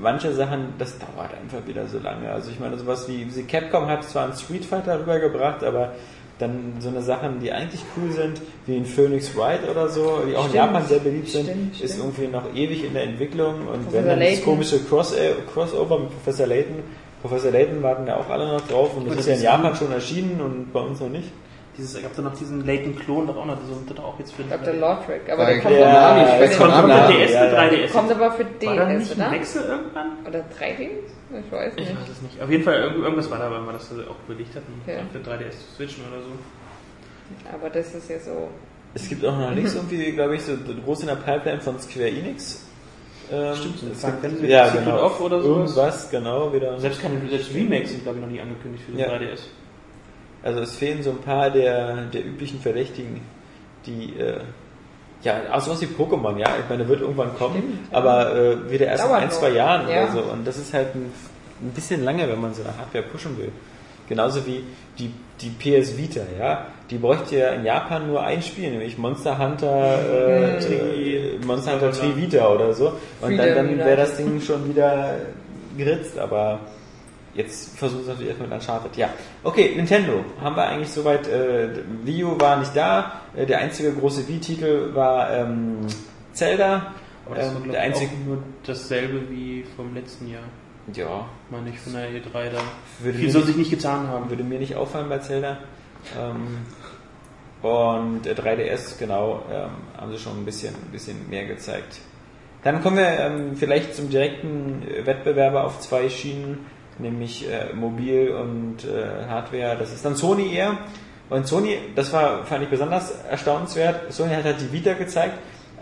manche 0.00 0.32
Sachen, 0.32 0.74
das 0.78 0.96
dauert 0.98 1.30
einfach 1.40 1.66
wieder 1.66 1.86
so 1.86 1.98
lange. 1.98 2.30
Also 2.30 2.50
ich 2.50 2.60
meine, 2.60 2.76
sowas 2.78 3.08
wie, 3.08 3.26
wie 3.34 3.42
Capcom 3.42 3.86
hat 3.86 4.04
zwar 4.04 4.24
einen 4.24 4.34
Street 4.36 4.64
Fighter 4.64 5.00
rübergebracht, 5.00 5.62
aber 5.64 5.92
dann 6.38 6.74
so 6.78 6.88
eine 6.88 7.02
Sachen, 7.02 7.40
die 7.40 7.50
eigentlich 7.50 7.80
cool 7.96 8.12
sind, 8.12 8.40
wie 8.66 8.76
ein 8.76 8.86
Phoenix 8.86 9.36
Wright 9.36 9.68
oder 9.68 9.88
so, 9.88 10.20
die 10.26 10.36
auch 10.36 10.44
in 10.44 10.50
Stimmt. 10.50 10.54
Japan 10.54 10.86
sehr 10.86 10.98
beliebt 11.00 11.28
sind, 11.28 11.46
Stimmt, 11.46 11.80
ist 11.80 11.98
irgendwie 11.98 12.28
noch 12.28 12.54
ewig 12.54 12.84
in 12.84 12.94
der 12.94 13.02
Entwicklung 13.04 13.54
und 13.66 13.82
Professor 13.82 13.92
wenn 13.92 14.06
dann 14.06 14.20
das 14.20 14.28
Layton. 14.30 14.44
komische 14.44 14.78
Cross 14.84 15.16
Crossover 15.52 15.98
mit 15.98 16.10
Professor 16.10 16.46
Layton, 16.46 16.76
Professor 17.22 17.50
Layton 17.50 17.82
warten 17.82 18.06
ja 18.06 18.16
auch 18.16 18.28
alle 18.30 18.46
noch 18.46 18.60
drauf 18.68 18.96
und 18.96 19.06
das 19.08 19.14
Und 19.14 19.18
ist 19.20 19.26
ja 19.26 19.32
in 19.32 19.38
das- 19.38 19.44
Japan 19.44 19.74
schon 19.76 19.90
erschienen 19.92 20.40
und 20.40 20.72
bei 20.72 20.78
uns 20.80 21.00
noch 21.00 21.08
nicht. 21.08 21.28
Dieses, 21.78 21.94
es 21.94 22.02
gab 22.02 22.14
da 22.16 22.22
noch 22.22 22.36
diesen 22.36 22.66
Layton-Klon, 22.66 23.28
doch 23.28 23.36
auch 23.36 23.46
noch, 23.46 23.56
das 23.58 23.68
sollte 23.68 23.94
doch 23.94 24.04
auch 24.04 24.18
jetzt 24.18 24.32
für. 24.34 24.42
Aber 24.42 24.66
Weil- 24.66 25.54
der 25.54 25.62
kommt 25.62 25.76
Ja, 25.78 25.86
aber 25.88 26.10
auch 26.10 26.16
nicht 26.16 26.28
es 26.28 26.34
für 26.34 26.40
Das 26.40 26.50
den. 26.50 26.58
kommt 26.58 26.72
von 26.74 26.90
Ja, 26.90 26.96
der 26.98 27.08
DS 27.16 27.30
für 27.30 27.34
ja. 27.36 27.50
3DS. 27.54 27.92
Kommt 27.92 28.10
aber 28.10 28.30
für 28.32 28.44
War 28.44 28.76
da 28.76 28.84
DS, 28.84 28.98
nicht 28.98 29.12
ein 29.12 29.20
oder? 29.20 29.30
Wechsel 29.32 29.62
irgendwann? 29.64 30.06
Oder 30.26 30.44
3DS? 30.58 30.90
Ich 31.30 31.52
weiß 31.52 31.72
Ich 31.76 31.88
nicht. 31.88 32.00
weiß 32.00 32.08
es 32.10 32.22
nicht. 32.22 32.42
Auf 32.42 32.50
jeden 32.50 32.64
Fall, 32.64 32.74
irgend- 32.80 33.04
irgendwas 33.04 33.30
war 33.30 33.38
da, 33.38 33.50
weil 33.50 33.60
wir 33.60 33.72
das 33.72 33.90
auch 33.92 34.16
überlegt 34.28 34.54
hatten, 34.56 34.72
Okay. 34.84 34.98
für 35.12 35.18
3DS 35.20 35.56
zu 35.68 35.74
switchen 35.76 36.04
oder 36.10 36.20
so. 36.22 36.30
Aber 37.54 37.70
das 37.70 37.94
ist 37.94 38.08
ja 38.10 38.18
so. 38.18 38.48
Es 38.94 39.08
gibt 39.08 39.24
auch 39.24 39.36
noch 39.38 39.50
nichts 39.52 39.74
irgendwie, 39.74 40.12
glaube 40.12 40.36
ich, 40.36 40.42
so 40.42 40.52
groß 40.84 41.02
in 41.02 41.06
der 41.08 41.16
Pipeline 41.16 41.60
von 41.60 41.78
Square 41.78 42.08
Enix. 42.08 42.64
Ähm, 43.30 43.54
Stimmt, 43.54 43.78
so 43.80 43.86
Fantasy 43.92 44.46
ja, 44.46 44.66
Secret 44.70 44.84
genau. 44.86 45.04
of 45.04 45.20
oder 45.20 45.42
sowas. 45.42 45.58
Irgendwas, 45.76 46.10
genau, 46.10 46.50
wieder. 46.52 46.80
Selbst 46.80 47.02
keine 47.02 47.20
selbst 47.28 47.54
Remakes 47.54 47.90
sind, 47.90 48.02
glaube 48.02 48.18
ich, 48.18 48.24
noch 48.24 48.30
nie 48.32 48.40
angekündigt 48.40 48.84
für 48.84 48.92
den 48.92 49.00
Ja. 49.00 49.08
3DS. 49.08 49.42
Also 50.42 50.60
es 50.60 50.76
fehlen 50.76 51.02
so 51.02 51.10
ein 51.10 51.18
paar 51.18 51.50
der, 51.50 52.02
der 52.12 52.24
üblichen 52.24 52.60
Verdächtigen, 52.60 53.20
die 53.86 54.14
äh, 54.18 54.40
ja, 55.22 55.34
auch 55.52 55.60
sowas 55.60 55.80
wie 55.80 55.86
Pokémon, 55.86 56.38
ja, 56.38 56.46
ich 56.62 56.68
meine, 56.70 56.86
wird 56.88 57.00
irgendwann 57.00 57.34
kommen, 57.36 57.56
Stimmt, 57.56 57.78
aber 57.94 58.34
äh, 58.36 58.70
wieder 58.70 58.86
erst 58.86 59.04
in 59.04 59.10
ein, 59.10 59.30
zwei 59.32 59.50
Jahren 59.50 59.88
Ja. 59.88 60.04
oder 60.04 60.12
so. 60.12 60.20
Und 60.32 60.46
das 60.46 60.56
ist 60.58 60.72
halt 60.72 60.94
ein, 60.94 61.12
ein 61.60 61.70
bisschen 61.74 62.04
lange, 62.04 62.28
wenn 62.28 62.40
man 62.40 62.54
so 62.54 62.62
eine 62.62 62.76
Hardware 62.78 63.02
pushen 63.04 63.36
will. 63.36 63.50
Genauso 64.08 64.46
wie 64.46 64.62
die, 64.98 65.12
die 65.40 65.50
PS 65.50 65.98
Vita, 65.98 66.20
ja. 66.38 66.66
Die 66.88 66.96
bräuchte 66.98 67.36
ja 67.36 67.48
in 67.50 67.64
Japan 67.64 68.06
nur 68.06 68.22
ein 68.22 68.40
Spiel, 68.40 68.70
nämlich 68.70 68.96
Monster 68.96 69.36
Hunter, 69.38 69.98
äh, 69.98 70.54
Mhm. 70.54 70.60
Tri, 70.60 71.40
Monster 71.44 71.72
Hunter 71.72 71.90
Tri 71.90 72.16
Vita 72.16 72.48
oder 72.48 72.72
so. 72.72 72.92
Und 73.20 73.36
dann, 73.36 73.54
dann 73.54 73.76
wäre 73.78 73.96
das 73.96 74.16
Ding 74.16 74.40
schon 74.40 74.68
wieder 74.68 75.16
geritzt, 75.76 76.16
aber 76.18 76.60
Jetzt 77.38 77.78
versuchen 77.78 78.02
sie 78.02 78.08
natürlich 78.08 78.28
erstmal 78.30 78.48
mit 78.48 78.58
Uncharted. 78.60 78.96
Ja. 78.96 79.10
Okay, 79.44 79.72
Nintendo. 79.76 80.24
Haben 80.40 80.56
wir 80.56 80.66
eigentlich 80.66 80.90
soweit, 80.90 81.26
äh, 81.28 81.68
Wii 82.04 82.24
U 82.24 82.40
war 82.40 82.56
nicht 82.58 82.74
da. 82.76 83.20
Äh, 83.36 83.46
der 83.46 83.58
einzige 83.60 83.92
große 83.92 84.26
Wii-Titel 84.26 84.92
war 84.94 85.30
ähm, 85.32 85.78
Zelda. 86.32 86.92
Aber 87.26 87.36
das 87.36 87.46
war, 87.46 87.52
Ähm, 87.56 87.62
glaube 87.62 87.68
der 87.72 87.80
ich, 87.80 87.86
einzige. 87.94 88.10
nur 88.26 88.38
dasselbe 88.66 89.30
wie 89.30 89.64
vom 89.76 89.94
letzten 89.94 90.28
Jahr. 90.28 90.42
Ja, 90.94 91.26
Meine 91.50 91.70
ich 91.70 91.78
von 91.78 91.92
der 91.92 92.08
E3 92.10 92.50
da. 92.50 92.60
würde 93.00 93.18
Viel 93.18 93.30
soll 93.30 93.44
sich 93.44 93.56
nicht 93.56 93.70
getan 93.70 94.08
haben. 94.08 94.28
würde 94.30 94.42
mir 94.42 94.58
nicht 94.58 94.74
auffallen 94.74 95.08
bei 95.08 95.18
Zelda. 95.18 95.58
Ähm, 96.18 96.58
und 97.62 98.26
äh, 98.26 98.32
3DS, 98.34 98.98
genau, 98.98 99.42
ähm, 99.52 99.70
haben 99.96 100.10
sie 100.12 100.18
schon 100.18 100.38
ein 100.38 100.44
bisschen, 100.44 100.74
ein 100.74 100.90
bisschen 100.92 101.28
mehr 101.28 101.46
gezeigt. 101.46 101.98
Dann 102.64 102.82
kommen 102.82 102.96
wir 102.96 103.06
ähm, 103.20 103.56
vielleicht 103.56 103.94
zum 103.94 104.08
direkten 104.10 104.82
äh, 104.88 105.06
Wettbewerber 105.06 105.64
auf 105.64 105.78
zwei 105.80 106.08
Schienen, 106.08 106.66
nämlich 106.98 107.48
äh, 107.48 107.72
Mobil 107.74 108.30
und 108.30 108.84
äh, 108.84 109.26
Hardware. 109.28 109.76
Das 109.78 109.92
ist 109.92 110.04
dann 110.04 110.16
Sony 110.16 110.54
eher. 110.54 110.78
Und 111.30 111.46
Sony, 111.46 111.78
das 111.94 112.12
war, 112.12 112.44
fand 112.44 112.64
ich 112.64 112.70
besonders 112.70 113.22
erstaunenswert. 113.24 114.12
Sony 114.12 114.34
hat 114.34 114.44
halt 114.44 114.60
die 114.60 114.72
Vita 114.72 114.94
gezeigt, 114.94 115.38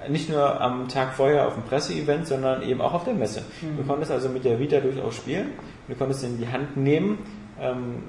nicht 0.09 0.29
nur 0.29 0.61
am 0.61 0.88
Tag 0.88 1.14
vorher 1.14 1.46
auf 1.46 1.55
dem 1.55 1.62
Presseevent, 1.62 2.26
sondern 2.26 2.62
eben 2.62 2.81
auch 2.81 2.94
auf 2.94 3.05
der 3.05 3.14
Messe. 3.14 3.42
Du 3.76 3.85
konntest 3.85 4.11
also 4.11 4.29
mit 4.29 4.44
der 4.44 4.59
Vita 4.59 4.81
durchaus 4.81 5.16
spielen. 5.16 5.52
Du 5.88 5.94
konntest 5.94 6.20
sie 6.20 6.26
in 6.26 6.38
die 6.38 6.48
Hand 6.48 6.76
nehmen, 6.76 7.18
ähm, 7.61 8.02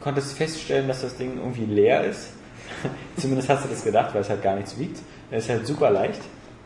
konntest 0.00 0.36
feststellen, 0.36 0.88
dass 0.88 1.02
das 1.02 1.16
Ding 1.16 1.38
irgendwie 1.38 1.64
leer 1.64 2.04
ist. 2.04 2.32
Zumindest 3.16 3.48
hast 3.48 3.64
du 3.64 3.68
das 3.68 3.84
gedacht, 3.84 4.14
weil 4.14 4.22
es 4.22 4.30
halt 4.30 4.42
gar 4.42 4.56
nichts 4.56 4.78
wiegt. 4.78 4.98
Es 5.30 5.44
ist 5.44 5.50
halt 5.50 5.66
super 5.66 5.90
leicht. 5.90 6.20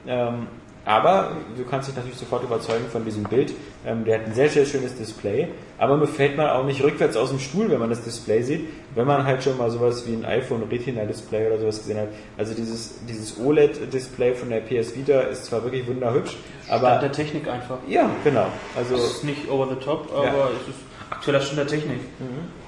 Ähm, 0.07 0.47
aber 0.87 1.33
du 1.57 1.65
kannst 1.65 1.89
dich 1.89 1.97
natürlich 1.97 2.17
sofort 2.17 2.45
überzeugen 2.45 2.87
von 2.91 3.05
diesem 3.05 3.25
Bild. 3.25 3.53
Ähm, 3.85 4.05
der 4.05 4.21
hat 4.21 4.27
ein 4.27 4.35
sehr, 4.35 4.49
sehr 4.49 4.65
schönes 4.65 4.95
Display. 4.97 5.49
Aber 5.79 5.97
nur 5.97 6.07
fällt 6.07 6.37
man 6.37 6.49
auch 6.49 6.65
nicht 6.65 6.83
rückwärts 6.83 7.17
aus 7.17 7.31
dem 7.31 7.41
Stuhl, 7.41 7.69
wenn 7.69 7.81
man 7.81 7.91
das 7.91 8.03
Display 8.05 8.41
sieht. 8.43 8.69
Wenn 8.95 9.07
man 9.07 9.25
halt 9.25 9.43
schon 9.43 9.59
mal 9.59 9.69
sowas 9.71 10.07
wie 10.07 10.15
ein 10.15 10.25
iPhone 10.25 10.63
Retina 10.71 11.05
Display 11.05 11.49
oder 11.49 11.59
sowas 11.59 11.79
gesehen 11.81 11.99
hat. 11.99 12.09
Also 12.39 12.55
dieses, 12.55 13.01
dieses 13.09 13.39
OLED-Display 13.39 14.35
von 14.37 14.49
der 14.49 14.61
PS 14.61 14.95
Vita 14.97 15.21
ist 15.23 15.47
zwar 15.47 15.63
wirklich 15.65 15.87
wunderhübsch, 15.87 16.37
Stand 16.65 16.83
aber 16.85 17.01
der 17.01 17.13
Technik 17.13 17.49
einfach. 17.49 17.79
ja, 17.89 18.09
genau. 18.25 18.47
Also 18.77 18.95
Es 18.95 19.05
ist 19.17 19.25
nicht 19.25 19.51
over 19.51 19.69
the 19.69 19.85
top, 19.85 20.09
aber 20.15 20.25
Ja. 20.25 20.31
Mhm. 20.33 20.57
es 20.63 20.69
ist 20.69 20.81
aktueller 21.11 21.41
Stand 21.41 21.59
der 21.59 21.67
Technik. 21.67 22.01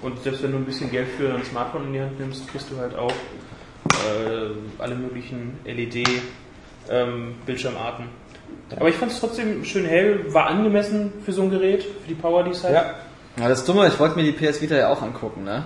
Und 0.02 0.22
selbst 0.22 0.42
wenn 0.42 0.50
du 0.52 0.58
ein 0.58 0.64
bisschen 0.64 0.90
Geld 0.90 1.06
für 1.16 1.32
ein 1.32 1.44
Smartphone 1.44 1.86
in 1.86 1.92
die 1.92 2.00
Hand 2.00 2.18
nimmst, 2.18 2.48
kriegst 2.48 2.68
du 2.70 2.76
halt 2.78 2.96
auch 2.96 3.12
äh, 3.90 4.50
alle 4.78 4.94
möglichen 4.96 5.56
LED-Bildschirmarten. 6.88 8.06
Aber 8.76 8.88
ich 8.88 8.96
fand 8.96 9.12
es 9.12 9.20
trotzdem 9.20 9.64
schön 9.64 9.86
hell, 9.86 10.32
war 10.32 10.46
angemessen 10.46 11.12
für 11.24 11.32
so 11.32 11.42
ein 11.42 11.50
Gerät, 11.50 11.82
für 11.82 12.08
die 12.08 12.14
Power, 12.14 12.44
die 12.44 12.50
es 12.50 12.62
hat. 12.64 12.72
ja, 12.72 12.94
Ja, 13.38 13.48
das 13.48 13.64
Dumme, 13.64 13.86
ich 13.88 13.98
wollte 13.98 14.16
mir 14.16 14.24
die 14.24 14.32
PS 14.32 14.60
Vita 14.60 14.76
ja 14.76 14.90
auch 14.90 15.02
angucken, 15.02 15.44
ne? 15.44 15.64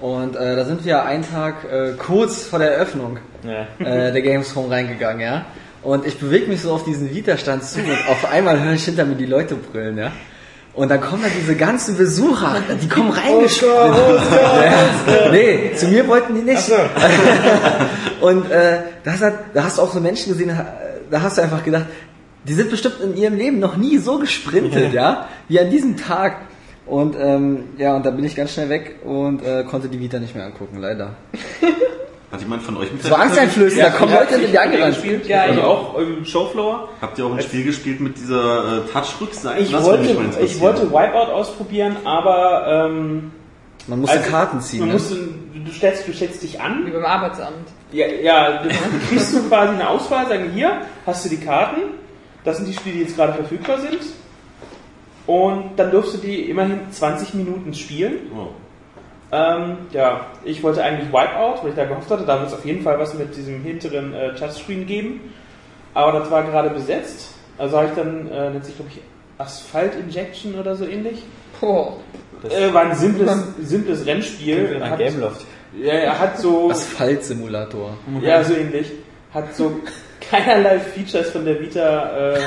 Und 0.00 0.36
äh, 0.36 0.56
da 0.56 0.64
sind 0.64 0.84
wir 0.84 1.04
einen 1.04 1.24
Tag 1.24 1.64
äh, 1.64 1.92
kurz 1.92 2.44
vor 2.44 2.58
der 2.58 2.74
Eröffnung 2.74 3.18
ja. 3.44 3.66
äh, 3.78 4.12
der 4.12 4.22
Gamescom 4.22 4.68
reingegangen, 4.68 5.20
ja? 5.20 5.46
Und 5.82 6.06
ich 6.06 6.18
bewege 6.18 6.46
mich 6.46 6.62
so 6.62 6.72
auf 6.72 6.84
diesen 6.84 7.14
Vita-Stand 7.14 7.62
zu 7.64 7.80
und 7.80 8.08
auf 8.08 8.30
einmal 8.30 8.60
höre 8.62 8.72
ich 8.72 8.84
hinter 8.84 9.04
mir 9.04 9.14
die 9.14 9.26
Leute 9.26 9.54
brüllen, 9.54 9.96
ja? 9.96 10.12
Und 10.74 10.90
dann 10.90 11.00
kommen 11.00 11.22
da 11.22 11.28
diese 11.28 11.54
ganzen 11.54 11.96
Besucher, 11.96 12.56
die 12.82 12.88
kommen 12.88 13.10
reingesprintet. 13.12 13.72
Ja. 15.06 15.30
Nee, 15.30 15.72
zu 15.74 15.86
mir 15.86 16.06
wollten 16.08 16.34
die 16.34 16.42
nicht. 16.42 16.70
Und 18.20 18.50
äh, 18.50 18.78
da, 19.04 19.12
hast, 19.12 19.22
halt- 19.22 19.34
da 19.54 19.64
hast 19.64 19.78
du 19.78 19.82
auch 19.82 19.92
so 19.92 20.00
Menschen 20.00 20.32
gesehen, 20.32 20.50
da 21.10 21.22
hast 21.22 21.38
du 21.38 21.42
einfach 21.42 21.62
gedacht, 21.62 21.86
die 22.46 22.52
sind 22.54 22.70
bestimmt 22.70 22.96
in 23.02 23.16
ihrem 23.16 23.36
Leben 23.36 23.58
noch 23.58 23.76
nie 23.76 23.98
so 23.98 24.18
gesprintet, 24.18 24.92
ja, 24.92 25.28
wie 25.48 25.60
an 25.60 25.70
diesem 25.70 25.96
Tag. 25.96 26.36
Und 26.86 27.16
ähm, 27.18 27.64
ja, 27.78 27.96
und 27.96 28.04
da 28.04 28.10
bin 28.10 28.24
ich 28.24 28.36
ganz 28.36 28.52
schnell 28.52 28.68
weg 28.68 28.96
und 29.04 29.42
äh, 29.42 29.64
konnte 29.64 29.88
die 29.88 29.98
Vita 29.98 30.18
nicht 30.18 30.34
mehr 30.34 30.44
angucken, 30.44 30.78
leider. 30.80 31.10
Hat 32.30 32.40
jemand 32.42 32.62
von 32.62 32.76
euch 32.76 32.92
mit 32.92 33.02
Das 33.02 33.10
war 33.10 33.20
angsteinflößend, 33.20 33.80
da 33.80 33.90
kommen 33.90 34.12
Leute 34.12 34.34
in 34.34 34.50
die 34.50 34.58
angerannt. 34.58 34.94
gespielt, 34.94 35.26
Ja, 35.26 35.42
also 35.42 35.60
ja. 35.60 35.66
auch 35.66 35.96
im 35.98 36.24
Showfloor. 36.24 36.88
Habt 37.00 37.16
ihr 37.18 37.24
auch 37.26 37.32
ein 37.32 37.40
Spiel 37.40 37.64
gespielt 37.64 38.00
mit 38.00 38.18
dieser 38.18 38.78
äh, 38.84 38.92
Touch-Rückseite? 38.92 39.62
Ich 39.62 39.70
Das 39.70 39.84
wollte, 39.84 40.04
ich 40.44 40.60
wollte 40.60 40.90
Wipeout 40.90 41.32
ausprobieren, 41.32 41.96
aber 42.04 42.86
ähm, 42.90 43.30
Man 43.86 44.00
musste 44.00 44.18
also, 44.18 44.30
Karten 44.30 44.60
ziehen. 44.60 44.80
Man 44.80 44.88
Ne? 44.88 44.94
musste, 44.94 45.14
du, 45.14 45.72
stellst, 45.72 46.08
du 46.08 46.12
stellst 46.12 46.42
dich 46.42 46.60
an 46.60 46.86
Wie 46.86 46.90
beim 46.90 47.04
Arbeitsamt. 47.04 47.68
Ja, 47.92 48.06
ja 48.06 48.62
du 48.62 48.68
kriegst 49.08 49.34
du 49.34 49.42
quasi 49.48 49.74
eine 49.74 49.88
Auswahl, 49.88 50.26
sagen 50.26 50.50
hier, 50.52 50.82
hast 51.06 51.24
du 51.24 51.28
die 51.28 51.38
Karten, 51.38 51.82
das 52.44 52.58
sind 52.58 52.66
die 52.68 52.74
Spiele, 52.74 52.96
die 52.96 53.02
jetzt 53.02 53.16
gerade 53.16 53.34
verfügbar 53.34 53.78
sind. 53.80 54.00
Und 55.26 55.76
dann 55.76 55.90
durfst 55.90 56.14
du 56.14 56.18
die 56.18 56.50
immerhin 56.50 56.80
20 56.90 57.34
Minuten 57.34 57.72
spielen. 57.72 58.30
Oh. 58.36 58.48
Ähm, 59.32 59.78
ja, 59.90 60.26
ich 60.44 60.62
wollte 60.62 60.82
eigentlich 60.82 61.08
Wipeout, 61.08 61.62
weil 61.62 61.70
ich 61.70 61.76
da 61.76 61.86
gehofft 61.86 62.10
hatte, 62.10 62.24
da 62.24 62.38
wird 62.38 62.48
es 62.48 62.54
auf 62.54 62.64
jeden 62.64 62.82
Fall 62.82 62.98
was 62.98 63.14
mit 63.14 63.34
diesem 63.34 63.62
hinteren 63.62 64.12
äh, 64.14 64.34
Touchscreen 64.34 64.86
geben. 64.86 65.32
Aber 65.94 66.18
das 66.18 66.30
war 66.30 66.42
gerade 66.42 66.70
besetzt. 66.70 67.34
Also 67.56 67.78
habe 67.78 67.88
ich 67.88 67.94
dann, 67.94 68.30
äh, 68.30 68.50
nennt 68.50 68.64
sich 68.64 68.76
glaube 68.76 68.90
ich 68.94 69.00
Asphalt 69.38 69.94
Injection 69.96 70.54
oder 70.58 70.76
so 70.76 70.84
ähnlich. 70.86 71.22
Boah. 71.60 71.96
Äh, 72.50 72.72
war 72.72 72.82
ein 72.82 72.96
simples, 72.96 73.32
simples 73.62 74.06
Rennspiel. 74.06 74.80
Ein 74.82 74.98
Gameloft. 74.98 75.46
Ja, 75.76 75.92
er 75.92 76.18
hat 76.18 76.38
so, 76.38 76.70
Asphaltsimulator. 76.70 77.96
ja, 78.22 78.44
so 78.44 78.54
ähnlich. 78.54 78.92
Hat 79.32 79.54
so 79.56 79.80
keinerlei 80.20 80.78
Features 80.78 81.30
von 81.30 81.44
der 81.44 81.60
Vita 81.60 82.34
äh, 82.34 82.40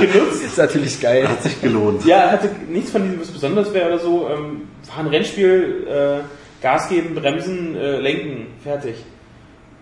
genutzt. 0.00 0.44
Ist 0.44 0.58
natürlich 0.58 1.00
geil. 1.00 1.28
Hat 1.28 1.42
sich 1.42 1.60
gelohnt. 1.60 2.04
Ja, 2.04 2.30
hatte 2.30 2.50
nichts 2.68 2.90
von 2.90 3.02
diesem, 3.02 3.20
was 3.20 3.30
besonders 3.30 3.72
wäre 3.74 3.88
oder 3.88 3.98
so. 3.98 4.28
Ähm, 4.28 4.62
war 4.88 5.04
ein 5.04 5.06
Rennspiel, 5.08 5.86
äh, 5.88 6.62
Gas 6.62 6.88
geben, 6.88 7.14
bremsen, 7.14 7.76
äh, 7.76 7.98
lenken, 7.98 8.48
fertig. 8.62 8.96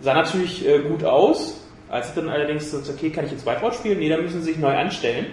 Sah 0.00 0.14
natürlich 0.14 0.66
äh, 0.66 0.78
gut 0.80 1.04
aus. 1.04 1.67
Als 1.90 2.08
ich 2.10 2.14
dann 2.14 2.28
allerdings 2.28 2.70
so, 2.70 2.78
okay, 2.78 3.10
kann 3.10 3.24
ich 3.24 3.32
jetzt 3.32 3.46
Whiteout 3.46 3.72
spielen? 3.72 3.98
Nee, 3.98 4.08
dann 4.08 4.22
müssen 4.22 4.40
sie 4.42 4.52
sich 4.52 4.58
neu 4.58 4.76
anstellen. 4.76 5.26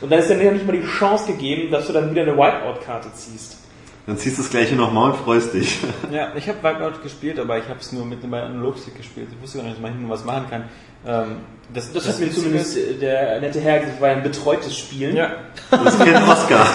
Und 0.00 0.10
dann 0.10 0.20
ist 0.20 0.30
dann 0.30 0.40
ja 0.40 0.52
nicht 0.52 0.66
mal 0.66 0.72
die 0.72 0.86
Chance 0.86 1.26
gegeben, 1.26 1.70
dass 1.70 1.88
du 1.88 1.92
dann 1.92 2.10
wieder 2.10 2.22
eine 2.22 2.36
Whiteout-Karte 2.36 3.12
ziehst. 3.12 3.58
Dann 4.06 4.16
ziehst 4.16 4.38
du 4.38 4.42
das 4.42 4.50
gleiche 4.50 4.74
nochmal 4.74 5.10
und 5.10 5.16
freust 5.16 5.54
dich. 5.54 5.78
Ja, 6.10 6.32
ich 6.36 6.48
habe 6.48 6.58
Wipeout 6.58 7.02
gespielt, 7.02 7.38
aber 7.38 7.58
ich 7.58 7.68
habe 7.68 7.78
es 7.78 7.92
nur 7.92 8.04
mit 8.04 8.22
einem 8.22 8.34
Analogstick 8.34 8.96
gespielt. 8.96 9.28
Ich 9.30 9.42
wusste 9.42 9.58
gar 9.58 9.64
nicht, 9.64 9.76
dass 9.76 9.82
man 9.82 9.92
hinten 9.92 10.08
was 10.08 10.24
machen 10.24 10.46
kann. 10.50 10.64
Ähm, 11.06 11.36
das, 11.74 11.90
Das, 11.92 12.06
hat 12.06 12.18
mir 12.20 12.30
zumindest 12.30 12.76
ist- 12.76 12.90
äh, 12.90 12.94
der 13.00 13.40
nette 13.40 13.58
Herr 13.60 13.80
gesagt, 13.80 14.00
war 14.00 14.10
ein 14.10 14.22
betreutes 14.22 14.76
Spielen. 14.76 15.16
Ja, 15.16 15.32
Das 15.70 15.98
kennt 15.98 16.16
Oscar. 16.28 16.66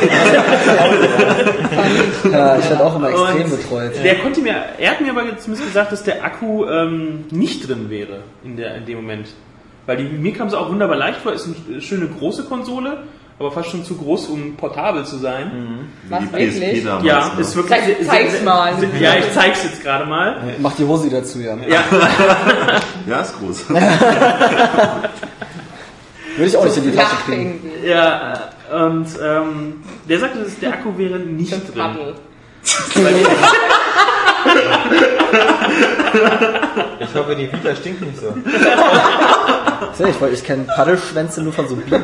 Ja, 2.31 2.57
ich 2.57 2.69
werde 2.69 2.83
auch 2.85 2.95
immer 2.95 3.09
extrem 3.09 3.43
Und 3.51 3.57
betreut. 3.61 3.91
Der 4.03 4.15
konnte 4.19 4.41
mir, 4.41 4.55
er 4.77 4.91
hat 4.91 5.01
mir 5.01 5.11
aber 5.11 5.37
zumindest 5.37 5.67
gesagt, 5.67 5.91
dass 5.91 6.03
der 6.03 6.23
Akku 6.23 6.65
ähm, 6.65 7.25
nicht 7.31 7.67
drin 7.67 7.89
wäre 7.89 8.19
in, 8.43 8.57
der, 8.57 8.75
in 8.75 8.85
dem 8.85 8.97
Moment. 8.97 9.27
Weil 9.85 9.97
die, 9.97 10.03
mir 10.03 10.33
kam 10.33 10.47
es 10.47 10.53
auch 10.53 10.69
wunderbar 10.69 10.97
leicht 10.97 11.19
vor, 11.21 11.31
ist 11.33 11.47
eine 11.69 11.81
schöne 11.81 12.07
große 12.07 12.43
Konsole, 12.45 13.03
aber 13.39 13.51
fast 13.51 13.69
schon 13.69 13.83
zu 13.85 13.95
groß, 13.95 14.27
um 14.27 14.55
portabel 14.55 15.05
zu 15.05 15.17
sein. 15.17 15.89
Was, 16.09 16.21
Wie 16.21 16.25
die 16.47 16.61
wirklich? 16.61 16.83
Ja, 17.03 17.31
ist 17.37 17.55
wirklich. 17.55 17.79
Zeig- 17.79 18.05
zeig's 18.07 18.41
mal. 18.43 18.73
Ja, 18.99 19.15
ich 19.15 19.31
zeig's 19.33 19.63
jetzt 19.63 19.83
gerade 19.83 20.05
mal. 20.05 20.55
Mach 20.59 20.73
die 20.73 20.85
Hose 20.85 21.09
dazu, 21.09 21.39
Jan. 21.39 21.63
Ja, 21.67 21.83
ja, 23.07 23.21
ist 23.21 23.37
groß. 23.39 23.69
Würde 26.37 26.49
ich 26.49 26.57
auch 26.57 26.65
nicht 26.65 26.77
in 26.77 26.83
die 26.83 26.91
Tasche 26.95 27.15
kriegen. 27.25 27.71
ja 27.83 28.33
äh, 28.33 28.37
und 28.75 29.07
ähm, 29.23 29.75
der 30.09 30.19
sagte, 30.19 30.39
dass 30.39 30.59
der 30.59 30.73
Akku 30.73 30.97
wäre 30.97 31.19
nicht 31.19 31.51
Das 31.53 31.63
drin. 31.71 32.15
Ich 36.99 37.15
hoffe, 37.15 37.35
die 37.35 37.51
Vita 37.51 37.75
stinkt 37.75 38.01
nicht 38.01 38.17
so. 38.19 38.33
Ich, 39.99 40.21
ich 40.33 40.43
kenne 40.43 40.63
Paddelschwänze 40.63 41.41
nur 41.41 41.53
von 41.53 41.67
so 41.67 41.75
Biber. 41.75 41.99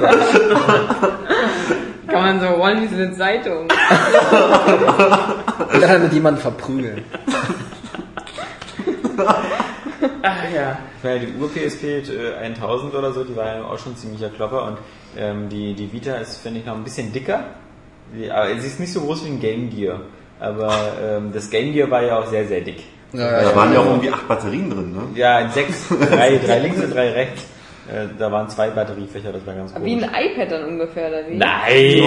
Kann 2.07 2.21
man 2.21 2.39
so 2.39 2.47
so 2.47 2.61
eine 2.63 3.13
Zeitung. 3.13 3.67
Und 5.73 5.81
dann 5.81 6.03
mit 6.03 6.13
jemandem 6.13 6.41
verprügeln. 6.41 7.03
Ach 10.21 10.43
ja. 10.53 10.77
Ja, 11.03 11.17
die 11.19 11.33
Ur-PSP 11.39 11.83
äh, 12.09 12.33
1000 12.45 12.93
oder 12.95 13.11
so, 13.13 13.23
die 13.23 13.35
war 13.35 13.57
ja 13.57 13.63
auch 13.63 13.77
schon 13.77 13.95
ziemlicher 13.95 14.29
Klopper 14.29 14.67
und 14.67 14.77
ähm, 15.17 15.49
die, 15.49 15.73
die 15.73 15.91
Vita 15.91 16.15
ist, 16.15 16.37
finde 16.37 16.59
ich, 16.61 16.65
noch 16.65 16.75
ein 16.75 16.83
bisschen 16.83 17.11
dicker. 17.11 17.45
Die, 18.15 18.31
aber 18.31 18.49
sie 18.59 18.67
ist 18.67 18.79
nicht 18.79 18.93
so 18.93 19.01
groß 19.01 19.25
wie 19.25 19.29
ein 19.29 19.39
Game 19.39 19.69
Gear. 19.69 20.01
Aber 20.39 20.73
ähm, 21.01 21.31
das 21.33 21.49
Game 21.49 21.73
Gear 21.73 21.89
war 21.89 22.03
ja 22.03 22.19
auch 22.19 22.27
sehr, 22.27 22.47
sehr 22.47 22.61
dick. 22.61 22.83
Ja, 23.13 23.41
Da 23.41 23.55
waren 23.55 23.73
ja 23.73 23.79
auch 23.79 23.85
irgendwie 23.85 24.11
acht 24.11 24.27
Batterien 24.27 24.69
drin, 24.69 24.91
ne? 24.93 25.01
Ja, 25.15 25.47
sechs, 25.49 25.87
drei, 25.89 26.39
drei 26.43 26.59
links 26.59 26.83
und 26.83 26.93
drei 26.93 27.11
rechts. 27.11 27.45
Äh, 27.91 28.07
da 28.17 28.31
waren 28.31 28.47
zwei 28.49 28.69
Batteriefächer, 28.69 29.33
das 29.33 29.45
war 29.45 29.53
ganz 29.55 29.73
Wie 29.81 29.95
komisch. 29.99 30.09
ein 30.13 30.25
iPad 30.31 30.51
dann 30.51 30.65
ungefähr, 30.65 31.09
oder 31.09 31.27
wie? 31.29 31.35
Nein! 31.37 32.03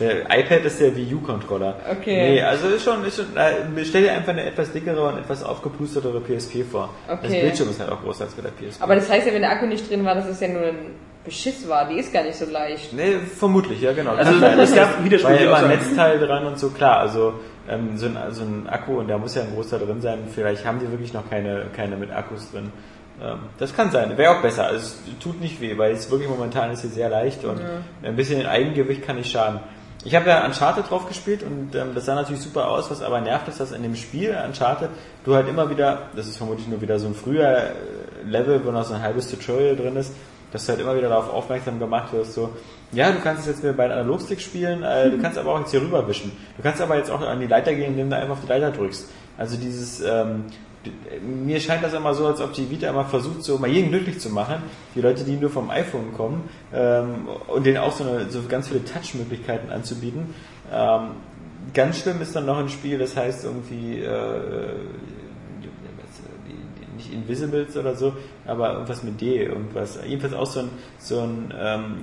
Der 0.00 0.22
iPad 0.38 0.64
ist 0.64 0.80
der 0.80 0.96
Wii 0.96 1.14
U-Controller. 1.14 1.76
Okay. 1.90 2.32
Nee, 2.32 2.42
also 2.42 2.68
ist 2.68 2.84
schon, 2.84 3.04
ist 3.04 3.16
schon 3.16 3.26
äh, 3.36 3.84
stell 3.84 4.02
dir 4.02 4.12
einfach 4.12 4.32
eine 4.32 4.44
etwas 4.44 4.72
dickere 4.72 5.06
und 5.08 5.18
etwas 5.18 5.42
aufgeplustertere 5.44 6.20
PSP 6.20 6.64
vor. 6.64 6.88
Das 7.06 7.18
Okay. 7.18 7.42
Bildschirm 7.42 7.68
ist 7.70 7.80
halt 7.80 7.90
auch 7.92 8.02
größer 8.02 8.24
als 8.24 8.32
bei 8.34 8.42
der 8.42 8.50
PSP. 8.50 8.82
Aber 8.82 8.94
das 8.96 9.08
heißt 9.10 9.26
ja, 9.26 9.32
wenn 9.34 9.42
der 9.42 9.50
Akku 9.52 9.66
nicht 9.66 9.88
drin 9.90 10.04
war, 10.04 10.14
dass 10.14 10.26
es 10.26 10.40
ja 10.40 10.48
nur 10.48 10.62
ein 10.62 10.78
Beschiss 11.24 11.66
war. 11.68 11.88
Die 11.88 11.98
ist 11.98 12.12
gar 12.12 12.22
nicht 12.22 12.36
so 12.36 12.44
leicht. 12.50 12.92
Nee, 12.92 13.16
vermutlich, 13.38 13.80
ja 13.80 13.92
genau. 13.92 14.12
Also, 14.12 14.32
es 14.32 14.74
gab 14.74 15.02
ja 15.02 15.36
immer 15.36 15.56
ein. 15.56 15.68
Netzteil 15.68 16.18
dran 16.18 16.44
und 16.46 16.58
so, 16.58 16.68
klar, 16.70 16.98
also 16.98 17.34
ähm, 17.68 17.96
so, 17.96 18.06
ein, 18.06 18.16
so 18.30 18.42
ein 18.42 18.66
Akku 18.68 18.98
und 18.98 19.08
da 19.08 19.16
muss 19.16 19.34
ja 19.34 19.42
ein 19.42 19.54
Großteil 19.54 19.80
drin 19.80 20.00
sein, 20.02 20.18
vielleicht 20.34 20.66
haben 20.66 20.80
die 20.80 20.90
wirklich 20.90 21.14
noch 21.14 21.28
keine, 21.30 21.66
keine 21.74 21.96
mit 21.96 22.10
Akkus 22.10 22.50
drin. 22.50 22.70
Ähm, 23.22 23.38
das 23.58 23.74
kann 23.74 23.90
sein, 23.90 24.16
wäre 24.16 24.36
auch 24.36 24.42
besser, 24.42 24.66
also 24.66 24.78
es 24.78 24.98
tut 25.20 25.40
nicht 25.40 25.60
weh, 25.60 25.78
weil 25.78 25.92
es 25.92 26.10
wirklich 26.10 26.28
momentan 26.28 26.70
ist 26.70 26.82
sie 26.82 26.88
sehr 26.88 27.08
leicht 27.08 27.44
und 27.44 27.60
ein 28.02 28.16
bisschen 28.16 28.44
Eigengewicht 28.46 29.02
kann 29.02 29.16
nicht 29.16 29.30
schaden. 29.30 29.60
Ich 30.06 30.14
habe 30.14 30.28
ja 30.28 30.44
Uncharted 30.44 30.90
drauf 30.90 31.08
gespielt 31.08 31.42
und 31.42 31.74
ähm, 31.74 31.92
das 31.94 32.04
sah 32.04 32.14
natürlich 32.14 32.42
super 32.42 32.68
aus, 32.68 32.90
was 32.90 33.02
aber 33.02 33.22
nervt 33.22 33.48
ist, 33.48 33.58
dass 33.60 33.72
in 33.72 33.82
dem 33.82 33.96
Spiel 33.96 34.36
Uncharted 34.46 34.90
du 35.24 35.34
halt 35.34 35.48
immer 35.48 35.70
wieder, 35.70 36.10
das 36.14 36.26
ist 36.26 36.36
vermutlich 36.36 36.68
nur 36.68 36.82
wieder 36.82 36.98
so 36.98 37.06
ein 37.06 37.14
früher 37.14 37.48
äh, 37.48 37.72
Level, 38.26 38.60
wo 38.64 38.70
noch 38.70 38.84
so 38.84 38.92
ein 38.92 39.00
halbes 39.00 39.30
Tutorial 39.30 39.76
drin 39.76 39.96
ist, 39.96 40.12
dass 40.52 40.66
du 40.66 40.72
halt 40.72 40.82
immer 40.82 40.94
wieder 40.94 41.08
darauf 41.08 41.32
aufmerksam 41.32 41.78
gemacht 41.78 42.12
wirst, 42.12 42.34
so, 42.34 42.50
ja, 42.92 43.10
du 43.12 43.20
kannst 43.20 43.42
es 43.42 43.48
jetzt 43.48 43.64
mit 43.64 43.76
beiden 43.76 43.92
Analogstick 43.92 44.40
spielen, 44.40 44.82
äh, 44.82 45.10
du 45.10 45.18
kannst 45.18 45.38
aber 45.38 45.52
auch 45.52 45.60
jetzt 45.60 45.70
hier 45.70 45.80
rüberwischen. 45.80 46.32
Du 46.56 46.62
kannst 46.62 46.82
aber 46.82 46.96
jetzt 46.96 47.10
auch 47.10 47.22
an 47.22 47.40
die 47.40 47.46
Leiter 47.46 47.72
gehen, 47.74 47.92
indem 47.92 48.10
du 48.10 48.16
einfach 48.16 48.34
auf 48.34 48.40
die 48.42 48.48
Leiter 48.48 48.72
drückst. 48.72 49.08
Also 49.38 49.56
dieses, 49.56 50.00
ähm, 50.00 50.44
mir 51.22 51.60
scheint 51.60 51.82
das 51.82 51.94
immer 51.94 52.14
so, 52.14 52.26
als 52.26 52.40
ob 52.40 52.52
die 52.52 52.70
Vita 52.70 52.88
immer 52.88 53.04
versucht, 53.04 53.42
so 53.42 53.58
mal 53.58 53.68
jeden 53.70 53.90
glücklich 53.90 54.20
zu 54.20 54.30
machen. 54.30 54.62
Die 54.94 55.00
Leute, 55.00 55.24
die 55.24 55.36
nur 55.36 55.50
vom 55.50 55.70
iPhone 55.70 56.12
kommen 56.12 56.48
ähm, 56.72 57.28
und 57.48 57.64
denen 57.64 57.78
auch 57.78 57.92
so, 57.92 58.04
eine, 58.04 58.30
so 58.30 58.42
ganz 58.48 58.68
viele 58.68 58.84
Touch-Möglichkeiten 58.84 59.70
anzubieten. 59.70 60.34
Ähm, 60.72 61.10
ganz 61.72 62.00
schlimm 62.00 62.20
ist 62.20 62.34
dann 62.36 62.46
noch 62.46 62.58
ein 62.58 62.68
Spiel, 62.68 62.98
das 62.98 63.16
heißt 63.16 63.44
irgendwie 63.44 64.00
äh, 64.00 64.74
nicht 66.96 67.12
Invisibles 67.12 67.76
oder 67.76 67.94
so, 67.94 68.14
aber 68.46 68.74
irgendwas 68.74 69.02
mit 69.02 69.20
D, 69.20 69.44
irgendwas. 69.44 69.98
Jedenfalls 70.06 70.34
auch 70.34 70.46
so 70.46 70.60
ein, 70.60 70.68
so 70.98 71.20
ein 71.20 71.54
ähm, 71.56 71.94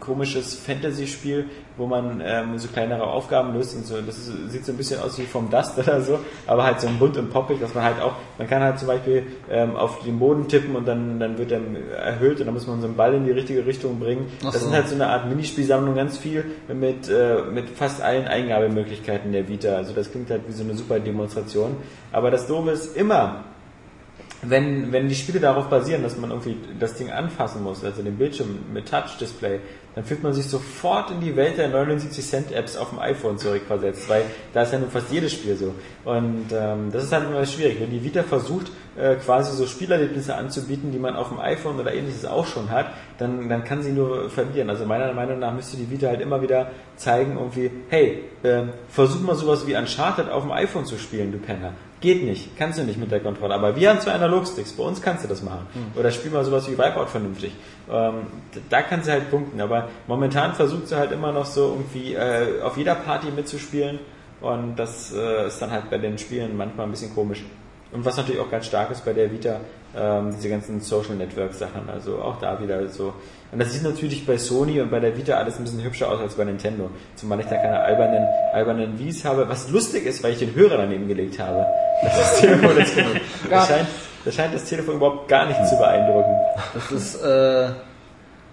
komisches 0.00 0.54
Fantasy-Spiel, 0.54 1.46
wo 1.76 1.86
man 1.86 2.22
ähm, 2.24 2.58
so 2.58 2.68
kleinere 2.68 3.04
Aufgaben 3.04 3.54
löst 3.54 3.74
und 3.76 3.86
so. 3.86 4.00
Das 4.00 4.18
ist, 4.18 4.50
sieht 4.50 4.64
so 4.64 4.72
ein 4.72 4.78
bisschen 4.78 5.00
aus 5.00 5.18
wie 5.18 5.24
vom 5.24 5.50
Dust 5.50 5.78
oder 5.78 6.00
so, 6.00 6.18
aber 6.46 6.64
halt 6.64 6.80
so 6.80 6.88
ein 6.88 6.98
bunt 6.98 7.16
und 7.16 7.30
poppig, 7.30 7.60
dass 7.60 7.74
man 7.74 7.84
halt 7.84 8.00
auch, 8.00 8.14
man 8.38 8.48
kann 8.48 8.62
halt 8.62 8.78
zum 8.78 8.88
Beispiel 8.88 9.26
ähm, 9.50 9.76
auf 9.76 10.02
den 10.02 10.18
Boden 10.18 10.48
tippen 10.48 10.76
und 10.76 10.86
dann, 10.86 11.18
dann 11.18 11.38
wird 11.38 11.52
er 11.52 11.60
erhöht 11.96 12.40
und 12.40 12.46
dann 12.46 12.54
muss 12.54 12.66
man 12.66 12.80
so 12.80 12.86
einen 12.86 12.96
Ball 12.96 13.14
in 13.14 13.24
die 13.24 13.32
richtige 13.32 13.64
Richtung 13.66 13.98
bringen. 13.98 14.26
Ach 14.40 14.52
Das 14.52 14.60
so. 14.60 14.66
sind 14.66 14.74
halt 14.74 14.88
so 14.88 14.94
eine 14.94 15.08
Art 15.08 15.28
Minispielsammlung, 15.28 15.94
ganz 15.94 16.18
viel 16.18 16.44
mit, 16.72 17.08
äh, 17.08 17.42
mit 17.52 17.70
fast 17.70 18.02
allen 18.02 18.26
Eingabemöglichkeiten 18.26 19.32
der 19.32 19.48
Vita. 19.48 19.76
Also 19.76 19.92
das 19.92 20.10
klingt 20.10 20.30
halt 20.30 20.42
wie 20.48 20.52
so 20.52 20.64
eine 20.64 20.74
super 20.74 21.00
Demonstration. 21.00 21.76
Aber 22.12 22.30
das 22.30 22.46
Doofe 22.46 22.70
ist 22.70 22.96
immer, 22.96 23.44
wenn, 24.42 24.92
wenn 24.92 25.08
die 25.08 25.14
Spiele 25.14 25.40
darauf 25.40 25.68
basieren, 25.68 26.02
dass 26.02 26.16
man 26.16 26.30
irgendwie 26.30 26.56
das 26.78 26.94
Ding 26.94 27.10
anfassen 27.10 27.62
muss, 27.62 27.84
also 27.84 28.02
den 28.02 28.16
Bildschirm 28.16 28.58
mit 28.72 28.88
Touch-Display, 28.88 29.58
dann 29.98 30.04
fühlt 30.04 30.22
man 30.22 30.32
sich 30.32 30.46
sofort 30.46 31.10
in 31.10 31.20
die 31.20 31.34
Welt 31.34 31.58
der 31.58 31.74
79-Cent-Apps 31.74 32.76
auf 32.76 32.90
dem 32.90 33.00
iPhone 33.00 33.36
zurückversetzt, 33.36 34.08
weil 34.08 34.22
da 34.54 34.62
ist 34.62 34.72
ja 34.72 34.78
nun 34.78 34.90
fast 34.90 35.10
jedes 35.10 35.32
Spiel 35.32 35.56
so. 35.56 35.74
Und 36.04 36.52
ähm, 36.52 36.92
das 36.92 37.02
ist 37.02 37.12
halt 37.12 37.24
immer 37.24 37.44
schwierig. 37.44 37.80
Wenn 37.80 37.90
die 37.90 38.04
Vita 38.04 38.22
versucht, 38.22 38.70
äh, 38.96 39.16
quasi 39.16 39.56
so 39.56 39.66
Spielerlebnisse 39.66 40.36
anzubieten, 40.36 40.92
die 40.92 41.00
man 41.00 41.16
auf 41.16 41.30
dem 41.30 41.40
iPhone 41.40 41.80
oder 41.80 41.92
ähnliches 41.92 42.24
auch 42.26 42.46
schon 42.46 42.70
hat, 42.70 42.92
dann, 43.18 43.48
dann 43.48 43.64
kann 43.64 43.82
sie 43.82 43.90
nur 43.90 44.30
verlieren. 44.30 44.70
Also 44.70 44.86
meiner 44.86 45.12
Meinung 45.14 45.40
nach 45.40 45.52
müsste 45.52 45.76
die 45.76 45.90
Vita 45.90 46.06
halt 46.06 46.20
immer 46.20 46.40
wieder 46.42 46.70
zeigen, 46.94 47.36
irgendwie, 47.36 47.68
hey, 47.88 48.22
ähm, 48.44 48.68
versuch 48.88 49.22
mal 49.22 49.34
sowas 49.34 49.66
wie 49.66 49.74
Uncharted 49.74 50.30
auf 50.30 50.44
dem 50.44 50.52
iPhone 50.52 50.84
zu 50.84 50.96
spielen, 50.96 51.32
du 51.32 51.38
Penner. 51.38 51.72
Geht 52.00 52.22
nicht, 52.22 52.56
kannst 52.56 52.78
du 52.78 52.84
nicht 52.84 52.98
mit 52.98 53.10
der 53.10 53.18
Kontrolle. 53.18 53.54
Aber 53.54 53.74
wir 53.74 53.90
haben 53.90 54.00
zwei 54.00 54.12
Analogsticks, 54.12 54.72
bei 54.72 54.84
uns 54.84 55.02
kannst 55.02 55.24
du 55.24 55.28
das 55.28 55.42
machen. 55.42 55.66
Oder 55.98 56.12
spiel 56.12 56.30
mal 56.30 56.44
sowas 56.44 56.68
wie 56.68 56.78
Wipeout 56.78 57.06
vernünftig. 57.06 57.52
Ähm, 57.90 58.14
da 58.70 58.82
kann 58.82 59.02
sie 59.02 59.10
halt 59.10 59.30
punkten. 59.30 59.60
Aber 59.60 59.88
momentan 60.06 60.54
versucht 60.54 60.86
sie 60.86 60.96
halt 60.96 61.10
immer 61.10 61.32
noch 61.32 61.46
so 61.46 61.76
irgendwie 61.76 62.14
äh, 62.14 62.62
auf 62.62 62.76
jeder 62.76 62.94
Party 62.94 63.32
mitzuspielen. 63.32 63.98
Und 64.40 64.76
das 64.76 65.12
äh, 65.12 65.48
ist 65.48 65.60
dann 65.60 65.72
halt 65.72 65.90
bei 65.90 65.98
den 65.98 66.18
Spielen 66.18 66.56
manchmal 66.56 66.86
ein 66.86 66.92
bisschen 66.92 67.12
komisch. 67.12 67.42
Und 67.90 68.04
was 68.04 68.16
natürlich 68.16 68.40
auch 68.40 68.50
ganz 68.50 68.66
stark 68.66 68.90
ist 68.90 69.04
bei 69.04 69.12
der 69.12 69.32
Vita, 69.32 69.60
ähm, 69.96 70.30
diese 70.36 70.50
ganzen 70.50 70.80
Social 70.80 71.16
Network 71.16 71.52
Sachen. 71.52 71.88
Also 71.90 72.18
auch 72.18 72.38
da 72.38 72.60
wieder 72.60 72.88
so. 72.88 73.12
Und 73.50 73.60
das 73.60 73.72
sieht 73.72 73.82
natürlich 73.82 74.26
bei 74.26 74.36
Sony 74.36 74.80
und 74.80 74.90
bei 74.90 75.00
der 75.00 75.16
Vita 75.16 75.34
alles 75.34 75.56
ein 75.56 75.64
bisschen 75.64 75.82
hübscher 75.82 76.10
aus 76.10 76.20
als 76.20 76.34
bei 76.34 76.44
Nintendo. 76.44 76.90
Zumal 77.16 77.40
ich 77.40 77.46
da 77.46 77.56
keine 77.56 77.80
albernen, 77.80 78.26
albernen 78.52 78.98
Wies 78.98 79.24
habe. 79.24 79.48
Was 79.48 79.70
lustig 79.70 80.04
ist, 80.04 80.22
weil 80.22 80.32
ich 80.32 80.38
den 80.38 80.54
Hörer 80.54 80.76
daneben 80.76 81.08
gelegt 81.08 81.38
habe. 81.38 81.66
Das, 82.02 82.12
ist 82.12 82.20
das, 82.20 82.40
Telefon, 82.40 82.76
das, 82.76 82.90
das, 83.50 83.68
scheint, 83.68 83.88
das 84.24 84.34
scheint 84.34 84.54
das 84.54 84.64
Telefon 84.64 84.96
überhaupt 84.96 85.28
gar 85.28 85.46
nicht 85.46 85.66
zu 85.66 85.78
beeindrucken. 85.78 86.36
Das 86.74 86.92
ist 86.92 87.22
äh, 87.22 87.70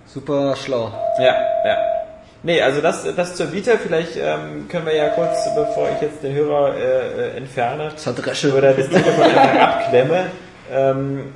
super 0.06 0.56
schlau. 0.56 0.94
Ja, 1.20 1.36
ja. 1.66 1.78
Nee, 2.44 2.62
also 2.62 2.80
das, 2.80 3.04
das 3.16 3.36
zur 3.36 3.52
Vita, 3.52 3.72
vielleicht 3.82 4.16
ähm, 4.16 4.68
können 4.70 4.86
wir 4.86 4.96
ja 4.96 5.10
kurz, 5.10 5.50
bevor 5.56 5.90
ich 5.96 6.02
jetzt 6.02 6.22
den 6.24 6.34
Hörer 6.36 6.76
äh, 6.78 7.38
entferne, 7.38 7.94
Zerdresche. 7.96 8.56
oder 8.56 8.72
das 8.72 8.88
Telefon 8.88 9.24
einfach 9.24 9.60
abklemme, 9.60 10.28
ähm, 10.72 11.34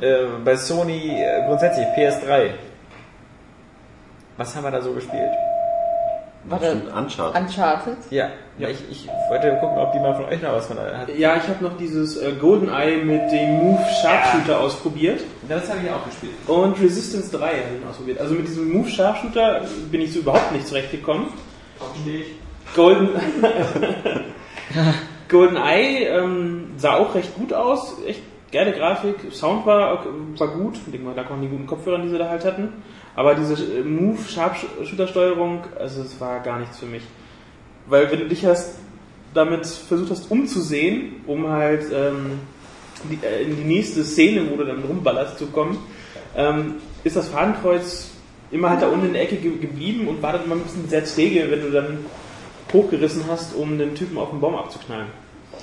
äh, 0.00 0.26
bei 0.44 0.56
Sony 0.56 1.18
äh, 1.18 1.46
grundsätzlich 1.46 1.86
PS3. 1.96 2.50
Was 4.40 4.56
haben 4.56 4.64
wir 4.64 4.70
da 4.70 4.80
so 4.80 4.94
gespielt? 4.94 5.32
Warte, 6.44 6.70
Stimmt, 6.70 6.96
Uncharted. 6.96 7.42
Uncharted? 7.42 7.96
Ja, 8.08 8.30
ja. 8.56 8.70
Ich, 8.70 8.78
ich 8.90 9.06
wollte 9.28 9.54
gucken, 9.60 9.76
ob 9.76 9.92
die 9.92 9.98
mal 9.98 10.14
von 10.14 10.24
euch 10.24 10.40
noch 10.40 10.54
was 10.54 10.66
von 10.66 10.78
hat. 10.78 11.14
Ja, 11.14 11.36
ich 11.36 11.46
habe 11.46 11.62
noch 11.62 11.76
dieses 11.76 12.16
äh, 12.16 12.32
GoldenEye 12.40 13.04
mit 13.04 13.30
dem 13.30 13.58
Move 13.58 13.84
Sharpshooter 14.00 14.58
ausprobiert. 14.58 15.20
Das 15.46 15.68
habe 15.68 15.80
ich 15.84 15.92
auch 15.92 16.06
gespielt. 16.06 16.32
Und 16.46 16.80
Resistance 16.80 17.36
3 17.36 17.48
habe 17.48 17.58
ich 17.78 17.86
ausprobiert. 17.86 18.18
Also 18.18 18.32
mit 18.32 18.48
diesem 18.48 18.72
Move 18.72 18.88
Sharpshooter 18.88 19.60
bin 19.90 20.00
ich 20.00 20.14
so 20.14 20.20
überhaupt 20.20 20.52
nicht 20.52 20.66
zurechtgekommen. 20.66 21.26
Verstehe 21.76 22.20
ich. 22.20 22.28
Golden 22.74 23.10
GoldenEye 25.28 26.06
ähm, 26.06 26.70
sah 26.78 26.96
auch 26.96 27.14
recht 27.14 27.34
gut 27.34 27.52
aus, 27.52 27.98
echt 28.06 28.22
geile 28.52 28.72
Grafik, 28.72 29.32
Sound 29.32 29.66
war, 29.66 30.04
war 30.38 30.48
gut, 30.48 30.76
ich 30.76 30.90
denke 30.90 31.06
mal, 31.06 31.14
da 31.14 31.24
kommen 31.24 31.42
die 31.42 31.48
guten 31.48 31.66
Kopfhörer, 31.66 31.98
die 31.98 32.08
sie 32.08 32.18
da 32.18 32.28
halt 32.28 32.44
hatten. 32.44 32.82
Aber 33.20 33.34
diese 33.34 33.52
äh, 33.52 33.82
Move 33.84 34.16
Sharpshooter 34.26 35.06
Steuerung, 35.06 35.64
also 35.78 36.00
es 36.00 36.18
war 36.18 36.40
gar 36.40 36.58
nichts 36.58 36.78
für 36.78 36.86
mich. 36.86 37.02
Weil 37.86 38.10
wenn 38.10 38.20
du 38.20 38.28
dich 38.28 38.46
hast 38.46 38.76
damit 39.34 39.66
versucht 39.66 40.10
hast 40.10 40.30
umzusehen, 40.30 41.16
um 41.26 41.46
halt 41.46 41.84
ähm, 41.92 42.40
die, 43.10 43.18
äh, 43.22 43.42
in 43.42 43.58
die 43.58 43.64
nächste 43.64 44.04
Szene, 44.04 44.50
wo 44.50 44.56
du 44.56 44.64
dann 44.64 44.82
rumballerst, 44.82 45.36
zu 45.38 45.48
kommen, 45.48 45.76
ähm, 46.34 46.76
ist 47.04 47.14
das 47.14 47.28
Fadenkreuz 47.28 48.12
immer 48.50 48.70
halt 48.70 48.80
da 48.80 48.88
unten 48.88 49.08
in 49.08 49.12
der 49.12 49.24
Ecke 49.24 49.36
ge 49.36 49.52
geblieben 49.58 50.08
und 50.08 50.22
war 50.22 50.32
dann 50.32 50.44
immer 50.44 50.54
ein 50.54 50.62
bisschen 50.62 50.88
sehr 50.88 51.04
träge, 51.04 51.50
wenn 51.50 51.60
du 51.60 51.70
dann 51.70 51.98
hochgerissen 52.72 53.24
hast, 53.28 53.54
um 53.54 53.76
den 53.76 53.94
Typen 53.94 54.16
auf 54.16 54.30
den 54.30 54.40
Baum 54.40 54.54
abzuknallen. 54.54 55.08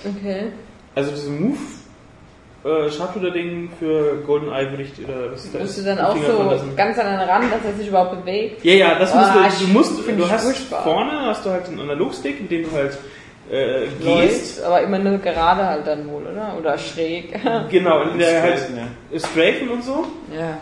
Okay. 0.05 0.51
Also 0.93 1.09
diese 1.09 1.31
Move 1.31 1.57
äh, 2.63 2.89
Sharpshooter-Ding 2.89 3.69
für 3.79 4.17
GoldenEye 4.25 4.69
würde 4.71 4.83
ich 4.83 4.91
oder 5.03 5.31
was 5.31 5.45
ist 5.45 5.53
das? 5.53 5.61
Musst 5.61 5.77
du 5.79 5.83
dann 5.83 5.99
auch 5.99 6.15
so 6.15 6.49
ganz 6.75 6.97
an 6.99 7.05
den 7.19 7.29
Rand, 7.29 7.51
dass 7.53 7.63
er 7.65 7.73
sich 7.77 7.87
überhaupt 7.87 8.19
bewegt? 8.19 8.63
Ja, 8.65 8.73
ja, 8.73 8.99
das 8.99 9.13
musst 9.13 9.27
Ah, 9.29 9.47
du, 9.59 9.65
du 9.65 9.71
musst, 9.71 9.97
du 10.07 10.11
ich 10.11 10.31
hast 10.31 10.43
furchtbar. 10.45 10.83
vorne 10.83 11.11
hast 11.27 11.45
du 11.45 11.49
halt 11.51 11.67
einen 11.67 11.79
Analogstick, 11.79 12.41
mit 12.41 12.51
dem 12.51 12.63
du 12.63 12.71
halt 12.71 12.97
äh, 13.49 13.87
gehst. 14.01 14.57
Läuft, 14.57 14.63
aber 14.65 14.81
immer 14.81 14.99
nur 14.99 15.17
gerade 15.19 15.65
halt 15.65 15.87
dann 15.87 16.09
wohl, 16.09 16.23
oder? 16.23 16.55
Oder 16.59 16.77
schräg. 16.77 17.33
Genau, 17.69 18.01
entweder 18.01 18.41
halt 18.41 18.57
Strafen, 18.59 18.77
ja. 19.11 19.19
strafen 19.19 19.69
und 19.69 19.83
so. 19.83 20.05
ja. 20.35 20.57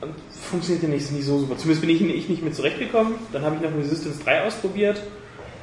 Und 0.00 0.14
funktioniert 0.48 0.84
ja 0.84 0.88
nicht, 0.90 1.10
nicht 1.10 1.24
so 1.26 1.38
super. 1.40 1.56
Zumindest 1.56 1.80
bin 1.84 1.90
ich, 1.90 2.00
ich 2.00 2.28
nicht 2.28 2.42
mit 2.44 2.54
zurechtgekommen. 2.54 3.16
Dann 3.32 3.42
habe 3.42 3.56
ich 3.56 3.62
noch 3.68 3.76
Resistance 3.76 4.22
3 4.22 4.44
ausprobiert. 4.46 5.02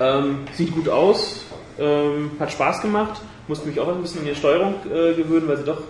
Ähm, 0.01 0.39
sieht 0.55 0.73
gut 0.73 0.89
aus, 0.89 1.45
ähm, 1.79 2.31
hat 2.37 2.51
Spaß 2.51 2.81
gemacht. 2.81 3.21
Musste 3.47 3.67
mich 3.67 3.79
auch 3.79 3.87
ein 3.87 4.01
bisschen 4.01 4.21
an 4.21 4.27
die 4.27 4.35
Steuerung 4.35 4.75
äh, 4.85 5.13
gewöhnen, 5.13 5.47
weil 5.47 5.57
sie 5.57 5.65
doch 5.65 5.81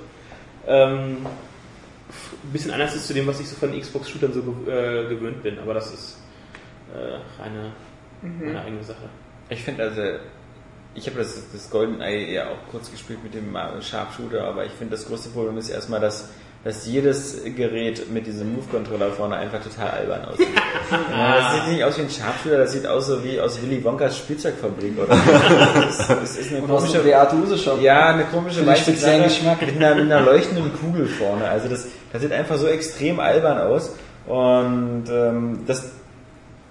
ähm, 0.68 1.18
ein 1.26 2.51
bisschen 2.51 2.72
anders 2.72 2.95
ist 2.95 3.08
zu 3.08 3.14
dem, 3.14 3.28
was 3.28 3.39
ich 3.39 3.47
so 3.47 3.56
von 3.56 3.80
Xbox-Shootern 3.80 4.34
so 4.34 4.41
äh, 4.70 5.08
gewöhnt 5.08 5.41
bin. 5.43 5.60
Aber 5.60 5.74
das 5.74 5.93
ist 5.93 6.18
äh, 6.93 7.41
reine, 7.41 7.72
meine 8.22 8.62
eigene 8.62 8.84
Sache. 8.84 9.10
Ich 9.49 9.64
finde 9.64 9.84
also, 9.84 10.01
ich 10.95 11.08
habe 11.08 11.20
das, 11.20 11.51
das 11.51 11.70
GoldenEye 11.70 12.34
ja 12.34 12.49
auch 12.49 12.72
kurz 12.72 12.89
gespielt 12.91 13.24
mit 13.24 13.34
dem 13.34 13.56
Sharpshooter, 13.82 14.43
aber 14.43 14.66
ich 14.66 14.72
finde 14.72 14.95
das 14.95 15.08
größte 15.08 15.30
Problem 15.30 15.58
ist 15.58 15.70
erstmal, 15.70 15.99
dass, 15.99 16.30
dass 16.66 16.88
jedes 16.88 17.43
Gerät 17.55 18.11
mit 18.11 18.26
diesem 18.26 18.55
Move-Controller 18.55 19.11
vorne 19.11 19.36
einfach 19.36 19.61
total 19.61 19.91
albern 19.91 20.26
aussieht. 20.26 20.47
ja, 21.11 21.38
das 21.38 21.53
sieht 21.53 21.74
nicht 21.74 21.84
aus 21.84 21.95
wie 21.95 22.01
ein 22.01 22.09
Sharpshooter, 22.09 22.57
das 22.57 22.72
sieht 22.72 22.88
aus 22.88 23.05
so 23.05 23.24
wie 23.24 23.39
aus 23.39 23.61
Willy 23.61 23.84
Wonkas 23.84 24.18
Spielzeugfabrik 24.18 24.97
oder 24.97 25.16
so. 25.16 26.16
Das, 26.16 26.36
ist 26.36 26.51
eine 26.51 26.63
Und 26.63 26.70
komische 26.70 26.97
dem 26.97 27.03
Beate 27.03 27.36
Use 27.36 27.59
Shop. 27.59 27.80
ja, 27.80 28.16
eine 28.16 28.24
komische 28.24 28.66
weiße 28.66 28.82
speziellen 28.82 29.26
Geschmack. 29.26 29.61
mit 29.61 29.76
einer, 29.76 29.93
mit 29.93 30.11
einer 30.11 30.22
leuchtenden 30.22 30.72
Kugel 30.74 31.05
vorne. 31.05 31.47
Also 31.47 31.70
das, 31.70 31.86
das 32.11 32.24
sieht 32.24 32.32
einfach 32.32 32.57
so 32.57 32.66
extrem 32.66 33.20
albern 33.20 33.59
aus. 33.59 33.91
Und 34.26 35.03
ähm, 35.07 35.59
das, 35.68 35.91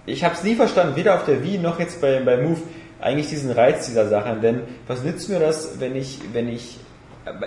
ich 0.07 0.25
habe 0.25 0.35
es 0.35 0.43
nie 0.43 0.57
verstanden, 0.57 0.97
weder 0.97 1.15
auf 1.15 1.25
der 1.25 1.45
Wii 1.45 1.59
noch 1.59 1.79
jetzt 1.79 2.01
bei, 2.01 2.19
bei 2.19 2.37
Move, 2.37 2.61
eigentlich 3.01 3.29
diesen 3.29 3.53
Reiz 3.53 3.87
dieser 3.87 4.09
Sache. 4.09 4.37
Denn 4.43 4.63
was 4.89 5.05
nützt 5.05 5.29
mir 5.29 5.39
das, 5.39 5.79
wenn 5.79 5.95
ich, 5.95 6.19
wenn 6.33 6.49
ich, 6.49 6.81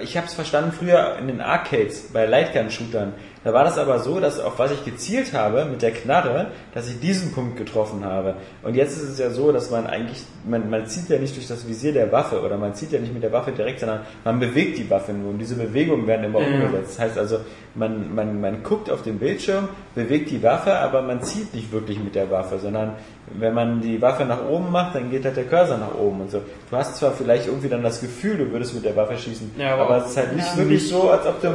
ich 0.02 0.18
habe 0.18 0.28
es 0.28 0.34
verstanden 0.34 0.72
früher 0.72 1.18
in 1.20 1.28
den 1.28 1.42
Arcades 1.42 2.12
bei 2.12 2.26
Lightgun-Shootern. 2.26 3.14
Da 3.44 3.54
war 3.54 3.64
das 3.64 3.78
aber 3.78 4.00
so, 4.00 4.20
dass 4.20 4.40
auf 4.40 4.60
was 4.60 4.72
ich 4.72 4.86
gezielt 4.86 5.34
habe 5.34 5.66
mit 5.66 5.82
der 5.82 5.92
Knarre, 5.92 6.48
dass 6.74 6.88
ich 6.90 7.00
diesen 7.00 7.32
Punkt 7.32 7.58
getroffen 7.58 8.04
habe. 8.06 8.36
Und 8.64 8.76
jetzt 8.76 8.98
ist 8.98 9.10
es 9.10 9.20
ja 9.20 9.30
so, 9.30 9.52
dass 9.52 9.72
man 9.72 9.88
eigentlich, 9.88 10.24
man, 10.46 10.70
man 10.70 10.86
zieht 10.88 11.10
ja 11.10 11.20
nicht 11.20 11.36
durch 11.36 11.48
das 11.48 11.68
Visier 11.68 11.94
der 11.94 12.12
Waffe 12.12 12.42
oder 12.42 12.58
man 12.58 12.74
zieht 12.74 12.92
ja 12.92 13.00
nicht 13.00 13.14
mit 13.14 13.24
der 13.24 13.32
Waffe 13.32 13.52
direkt, 13.52 13.80
sondern 13.80 14.02
man 14.24 14.40
bewegt 14.40 14.78
die 14.78 14.90
Waffe 14.90 15.14
nur 15.14 15.32
und 15.32 15.40
diese 15.40 15.56
Bewegungen 15.56 16.08
werden 16.08 16.26
immer 16.26 16.40
umgesetzt. 16.40 16.98
Das 16.98 17.00
heißt 17.00 17.18
also, 17.18 17.40
man, 17.76 18.14
man, 18.14 18.42
man 18.42 18.64
guckt 18.64 18.90
auf 18.90 19.04
den 19.04 19.20
Bildschirm, 19.20 19.70
bewegt 19.96 20.32
die 20.32 20.42
Waffe, 20.44 20.74
aber 20.74 21.02
man 21.02 21.22
zieht 21.22 21.54
nicht 21.54 21.72
wirklich 21.72 22.00
mit 22.00 22.16
der 22.16 22.30
Waffe, 22.32 22.60
sondern 22.60 22.94
wenn 23.38 23.54
man 23.54 23.82
die 23.82 24.02
Waffe 24.02 24.26
nach 24.26 24.46
oben 24.48 24.72
macht, 24.72 24.96
dann 24.96 25.10
geht 25.12 25.26
halt 25.26 25.38
der 25.38 25.46
Cursor 25.46 25.78
nach 25.78 25.96
oben 25.96 26.22
und 26.22 26.32
so. 26.32 26.42
Du 26.70 26.78
hast 26.78 26.96
zwar 26.96 27.12
vielleicht 27.12 27.48
irgendwie 27.48 27.70
dann 27.70 27.84
das 27.84 28.02
Gefühl, 28.02 28.38
du 28.38 28.52
würdest 28.52 28.74
mit 28.74 28.86
der 28.86 28.96
Waffe 28.96 29.18
schießen, 29.18 29.52
Ja, 29.58 29.74
aber 29.74 29.84
aber, 29.84 29.98
es 29.98 30.12
ist 30.12 30.18
halt 30.18 30.36
nicht 30.36 30.58
wirklich 30.58 30.88
so, 30.88 31.10
als 31.10 31.26
ob 31.26 31.42
du 31.42 31.48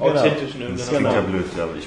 Authentisch 0.00 0.54
in 0.54 0.76
Das 0.76 0.88
irgendeiner 0.88 0.88
klingt 0.88 1.04
ja 1.04 1.10
Form. 1.12 1.26
blöd, 1.32 1.44
ja, 1.56 1.64
aber 1.64 1.72
ich 1.78 1.86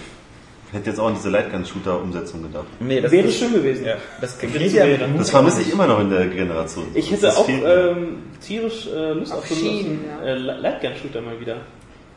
hätte 0.73 0.89
jetzt 0.89 0.99
auch 0.99 1.07
an 1.07 1.15
diese 1.15 1.29
Lightgun-Shooter-Umsetzung 1.29 2.43
gedacht. 2.43 2.65
Nee, 2.79 3.01
das 3.01 3.11
Wäre 3.11 3.29
schön 3.31 3.53
gewesen. 3.53 3.85
Ja, 3.85 3.95
das 4.21 4.37
ja 4.41 4.85
Das 5.17 5.29
vermisse 5.29 5.61
ich 5.61 5.71
immer 5.71 5.87
noch 5.87 5.99
in 6.01 6.09
der 6.09 6.27
Generation. 6.27 6.87
Ich 6.93 7.09
hätte 7.11 7.21
Das 7.27 7.37
auch 7.37 7.47
ähm, 7.49 8.23
tierisch 8.41 8.87
äh, 8.87 9.13
Lust 9.13 9.31
Auf 9.33 9.39
auf, 9.39 9.47
so 9.47 9.65
einen- 9.69 10.05
ja. 10.21 10.25
äh, 10.27 10.35
Lightgun-Shooter 10.35 11.21
mal 11.21 11.39
wieder. 11.39 11.57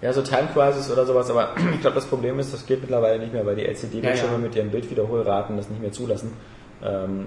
Ja, 0.03 0.13
so 0.15 0.23
Time 0.23 0.49
Crisis 0.55 0.91
oder 0.91 1.05
sowas, 1.05 1.31
aber 1.31 1.51
ich 1.75 1.81
glaube, 1.81 1.95
das 1.97 2.07
Problem 2.07 2.39
ist, 2.39 2.53
das 2.55 2.65
geht 2.67 2.81
mittlerweile 2.81 3.19
nicht 3.19 3.33
mehr, 3.33 3.45
weil 3.45 3.55
die 3.57 3.67
LCD-Bildschirme 3.67 4.33
Ja, 4.33 4.39
ja. 4.39 4.39
mit 4.39 4.57
ihren 4.57 4.71
Bildwiederholraten 4.71 5.57
das 5.57 5.69
nicht 5.69 5.81
mehr 5.83 5.93
zulassen. 5.93 6.33
Ähm, 6.83 7.27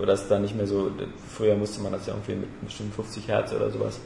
oder 0.00 0.14
es 0.14 0.26
da 0.26 0.38
nicht 0.40 0.56
mehr 0.56 0.66
so, 0.66 0.90
früher 1.36 1.54
musste 1.54 1.80
man 1.82 1.92
das 1.92 2.06
ja 2.06 2.14
irgendwie 2.14 2.32
mit 2.34 2.64
bestimmt 2.64 2.94
50 2.94 3.28
Hertz 3.28 3.52
oder 3.52 3.70
sowas. 3.70 4.00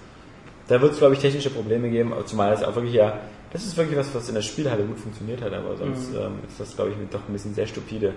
Da 0.67 0.83
wird 0.83 0.93
es, 0.93 0.99
glaube 0.99 1.15
ich, 1.15 1.21
technische 1.21 1.49
Probleme 1.49 1.89
geben, 1.89 2.13
zumal 2.27 2.53
es 2.53 2.63
auch 2.63 2.75
wirklich 2.75 2.93
ja, 2.95 3.15
das 3.53 3.65
ist 3.65 3.77
wirklich 3.77 3.99
was, 3.99 4.15
was 4.15 4.29
in 4.29 4.35
der 4.35 4.43
Spielhalle 4.43 4.85
gut 4.85 4.99
funktioniert 4.99 5.41
hat, 5.43 5.53
aber 5.53 5.77
sonst 5.77 6.15
ähm, 6.15 6.41
ist 6.47 6.61
das, 6.61 6.77
glaube 6.77 6.91
ich, 6.91 6.97
doch 7.11 7.27
ein 7.29 7.33
bisschen 7.33 7.55
sehr 7.55 7.67
stupide. 7.67 8.15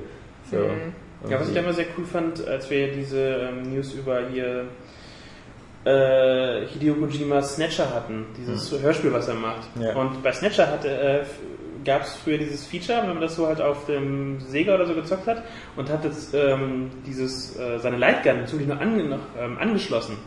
Für 0.49 0.69
Ja, 1.29 1.39
was 1.39 1.47
ich 1.47 1.53
da 1.53 1.61
immer 1.61 1.73
sehr 1.73 1.85
cool 1.97 2.05
fand, 2.05 2.45
als 2.47 2.69
wir 2.69 2.91
diese 2.91 3.19
ähm, 3.19 3.73
News 3.73 3.93
über 3.93 4.27
hier 4.27 4.65
äh, 5.85 6.67
Hideo 6.67 6.95
Kojima 6.95 7.41
Snatcher 7.41 7.93
hatten, 7.93 8.25
dieses 8.37 8.71
Hörspiel, 8.81 9.13
was 9.13 9.27
er 9.27 9.35
macht. 9.35 9.67
Ja. 9.79 9.95
Und 9.95 10.21
bei 10.21 10.31
Snatcher 10.31 10.67
hatte, 10.67 10.89
äh, 10.89 11.25
gab 11.85 12.03
es 12.03 12.15
früher 12.15 12.37
dieses 12.37 12.65
Feature, 12.65 13.01
wenn 13.01 13.09
man 13.09 13.21
das 13.21 13.35
so 13.35 13.47
halt 13.47 13.61
auf 13.61 13.85
dem 13.85 14.39
Sega 14.39 14.75
oder 14.75 14.85
so 14.85 14.93
gezockt 14.93 15.27
hat 15.27 15.43
und 15.75 15.89
hat 15.89 16.03
jetzt 16.03 16.33
ähm, 16.33 16.91
dieses 17.05 17.57
äh, 17.57 17.79
seine 17.79 17.97
Lightgun 17.97 18.41
natürlich 18.41 18.67
noch, 18.67 18.79
ange, 18.79 19.03
noch 19.03 19.19
ähm, 19.39 19.57
angeschlossen 19.57 20.17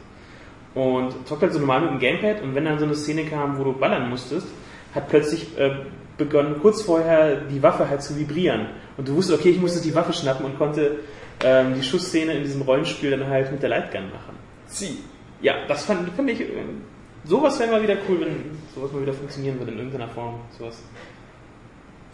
und 0.74 1.26
zockt 1.26 1.42
halt 1.42 1.52
so 1.52 1.60
normal 1.60 1.82
mit 1.82 1.90
dem 1.90 1.98
Gamepad 2.00 2.42
und 2.42 2.54
wenn 2.54 2.64
dann 2.64 2.78
so 2.78 2.84
eine 2.84 2.94
Szene 2.94 3.24
kam, 3.24 3.58
wo 3.58 3.64
du 3.64 3.72
ballern 3.72 4.08
musstest, 4.08 4.48
hat 4.94 5.08
plötzlich 5.08 5.58
äh, 5.58 5.70
begonnen, 6.16 6.56
kurz 6.60 6.82
vorher 6.82 7.36
die 7.42 7.62
Waffe 7.62 7.88
halt 7.88 8.02
zu 8.02 8.16
vibrieren. 8.18 8.66
Und 8.96 9.08
du 9.08 9.16
wusstest, 9.16 9.40
okay, 9.40 9.50
ich 9.50 9.60
muss 9.60 9.74
jetzt 9.74 9.84
die 9.84 9.94
Waffe 9.94 10.12
schnappen 10.12 10.46
und 10.46 10.56
konnte 10.58 11.00
ähm, 11.42 11.74
die 11.74 11.82
Schussszene 11.82 12.32
in 12.34 12.44
diesem 12.44 12.62
Rollenspiel 12.62 13.10
dann 13.10 13.26
halt 13.28 13.50
mit 13.50 13.60
der 13.62 13.70
Lightgun 13.70 14.04
machen. 14.10 14.36
Sie. 14.66 14.98
Ja, 15.42 15.54
das 15.66 15.84
fand, 15.84 16.08
fand 16.10 16.30
ich, 16.30 16.40
äh, 16.40 16.46
sowas 17.24 17.58
wäre 17.58 17.72
mal 17.72 17.82
wieder 17.82 17.96
cool, 18.08 18.20
wenn 18.20 18.56
sowas 18.74 18.92
mal 18.92 19.02
wieder 19.02 19.12
funktionieren 19.12 19.58
würde 19.58 19.72
in 19.72 19.78
irgendeiner 19.78 20.08
Form. 20.08 20.36
Sowas. 20.58 20.78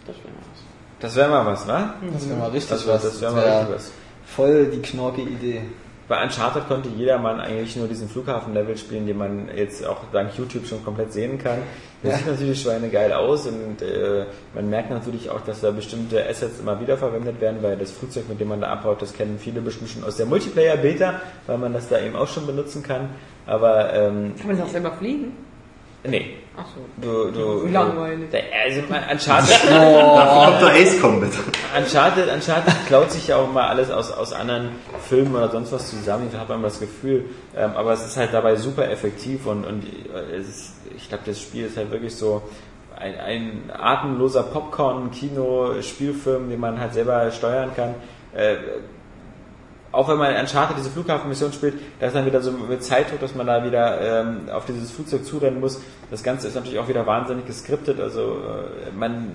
Das 0.06 0.16
wäre 0.16 0.28
mal 0.28 0.42
was. 0.50 0.62
Das 1.00 1.16
wäre 1.16 1.28
mal 1.30 1.46
was, 1.46 1.68
wa? 1.68 1.94
Das 2.12 2.28
wäre 2.28 2.38
mal 2.38 2.50
richtig 2.50 2.70
Das 2.70 2.86
wär- 2.86 2.94
was. 2.94 3.02
das 3.02 3.20
wär 3.20 3.28
Das 3.28 3.36
mal 3.36 3.44
wär 3.44 3.58
richtig 3.60 3.74
was. 3.76 3.92
Voll 4.26 4.66
die 4.66 4.80
knorke 4.82 5.20
Idee. 5.22 5.62
Bei 6.10 6.20
Uncharted 6.24 6.66
konnte 6.66 6.88
jedermann 6.88 7.38
eigentlich 7.38 7.76
nur 7.76 7.86
diesen 7.86 8.08
Flughafen-Level 8.08 8.76
spielen, 8.76 9.06
den 9.06 9.16
man 9.16 9.48
jetzt 9.54 9.86
auch 9.86 9.98
dank 10.12 10.36
YouTube 10.36 10.66
schon 10.66 10.84
komplett 10.84 11.12
sehen 11.12 11.38
kann. 11.38 11.58
Das 12.02 12.10
Ja. 12.14 12.18
sieht 12.18 12.26
natürlich 12.26 12.60
schweinegeil 12.62 13.12
aus 13.12 13.46
und 13.46 13.80
äh, 13.80 14.24
man 14.52 14.68
merkt 14.68 14.90
natürlich 14.90 15.30
auch, 15.30 15.40
dass 15.42 15.60
da 15.60 15.70
bestimmte 15.70 16.28
Assets 16.28 16.58
immer 16.58 16.80
wieder 16.80 16.96
verwendet 16.96 17.40
werden, 17.40 17.58
weil 17.62 17.76
das 17.76 17.92
Flugzeug, 17.92 18.28
mit 18.28 18.40
dem 18.40 18.48
man 18.48 18.60
da 18.60 18.66
abhaut, 18.70 19.00
das 19.00 19.12
kennen 19.12 19.38
viele 19.38 19.60
bestimmt 19.60 19.88
schon 19.90 20.02
aus 20.02 20.16
der 20.16 20.26
Multiplayer-Beta, 20.26 21.20
weil 21.46 21.58
man 21.58 21.72
das 21.72 21.88
da 21.88 22.00
eben 22.00 22.16
auch 22.16 22.26
schon 22.26 22.44
benutzen 22.44 22.82
kann. 22.82 23.10
Aber 23.46 23.94
ähm, 23.94 24.34
Kann 24.36 24.48
man 24.48 24.58
das 24.58 24.66
auch 24.66 24.72
selber 24.72 24.90
fliegen? 24.90 25.36
Nee, 26.04 26.36
Ach 26.56 26.64
so. 26.74 26.80
du, 27.00 27.30
du, 27.30 27.66
Wie 27.66 27.72
langweilig. 27.72 28.28
Also 28.32 28.80
Uncharted, 28.82 29.60
Kommt 29.68 30.62
der 30.62 30.74
Ace 30.74 31.00
Combat. 31.00 31.30
Uncharted, 31.76 32.32
Uncharted 32.32 32.74
klaut 32.86 33.10
sich 33.10 33.28
ja 33.28 33.36
auch 33.36 33.50
mal 33.50 33.68
alles 33.68 33.90
aus, 33.90 34.12
aus 34.12 34.32
anderen 34.32 34.70
Filmen 35.08 35.34
oder 35.34 35.50
sonst 35.50 35.72
was 35.72 35.90
zusammen, 35.90 36.28
da 36.32 36.40
hat 36.40 36.48
man 36.48 36.62
das 36.62 36.80
Gefühl. 36.80 37.24
Ähm, 37.56 37.72
aber 37.76 37.92
es 37.92 38.06
ist 38.06 38.16
halt 38.16 38.32
dabei 38.32 38.56
super 38.56 38.88
effektiv 38.90 39.46
und, 39.46 39.64
und 39.64 39.84
äh, 39.84 40.36
es 40.36 40.48
ist, 40.48 40.72
ich 40.96 41.08
glaube, 41.08 41.24
das 41.26 41.40
Spiel 41.40 41.66
ist 41.66 41.76
halt 41.76 41.90
wirklich 41.90 42.14
so 42.14 42.42
ein, 42.96 43.18
ein 43.18 43.70
atemloser 43.72 44.42
Popcorn-Kino-Spielfilm, 44.42 46.50
den 46.50 46.60
man 46.60 46.78
halt 46.78 46.94
selber 46.94 47.30
steuern 47.30 47.70
kann. 47.74 47.94
Äh, 48.34 48.56
auch 49.92 50.08
wenn 50.08 50.18
man 50.18 50.36
Uncharted 50.36 50.76
diese 50.78 50.90
Flughafenmission 50.90 51.52
spielt, 51.52 51.74
da 51.98 52.06
ist 52.06 52.14
dann 52.14 52.26
wieder 52.26 52.40
so 52.40 52.52
mit 52.52 52.82
Zeitdruck, 52.84 53.20
dass 53.20 53.34
man 53.34 53.46
da 53.46 53.64
wieder 53.64 54.22
ähm, 54.22 54.48
auf 54.50 54.64
dieses 54.66 54.90
Flugzeug 54.90 55.24
zurennen 55.24 55.60
muss. 55.60 55.80
Das 56.10 56.22
Ganze 56.22 56.48
ist 56.48 56.54
natürlich 56.54 56.78
auch 56.78 56.88
wieder 56.88 57.06
wahnsinnig 57.06 57.46
geskriptet. 57.46 58.00
Also 58.00 58.20
äh, 58.20 58.92
man 58.96 59.30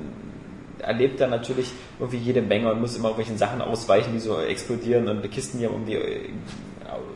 erlebt 0.79 1.19
dann 1.19 1.29
natürlich 1.29 1.71
irgendwie 1.99 2.19
jede 2.19 2.41
Menge 2.41 2.71
und 2.71 2.79
muss 2.79 2.95
immer 2.95 3.09
irgendwelchen 3.09 3.37
Sachen 3.37 3.61
ausweichen, 3.61 4.13
die 4.13 4.19
so 4.19 4.39
explodieren 4.39 5.09
und 5.09 5.29
Kisten, 5.29 5.59
die 5.59 5.67
um 5.67 5.85
die 5.85 5.95
äh, 5.95 6.29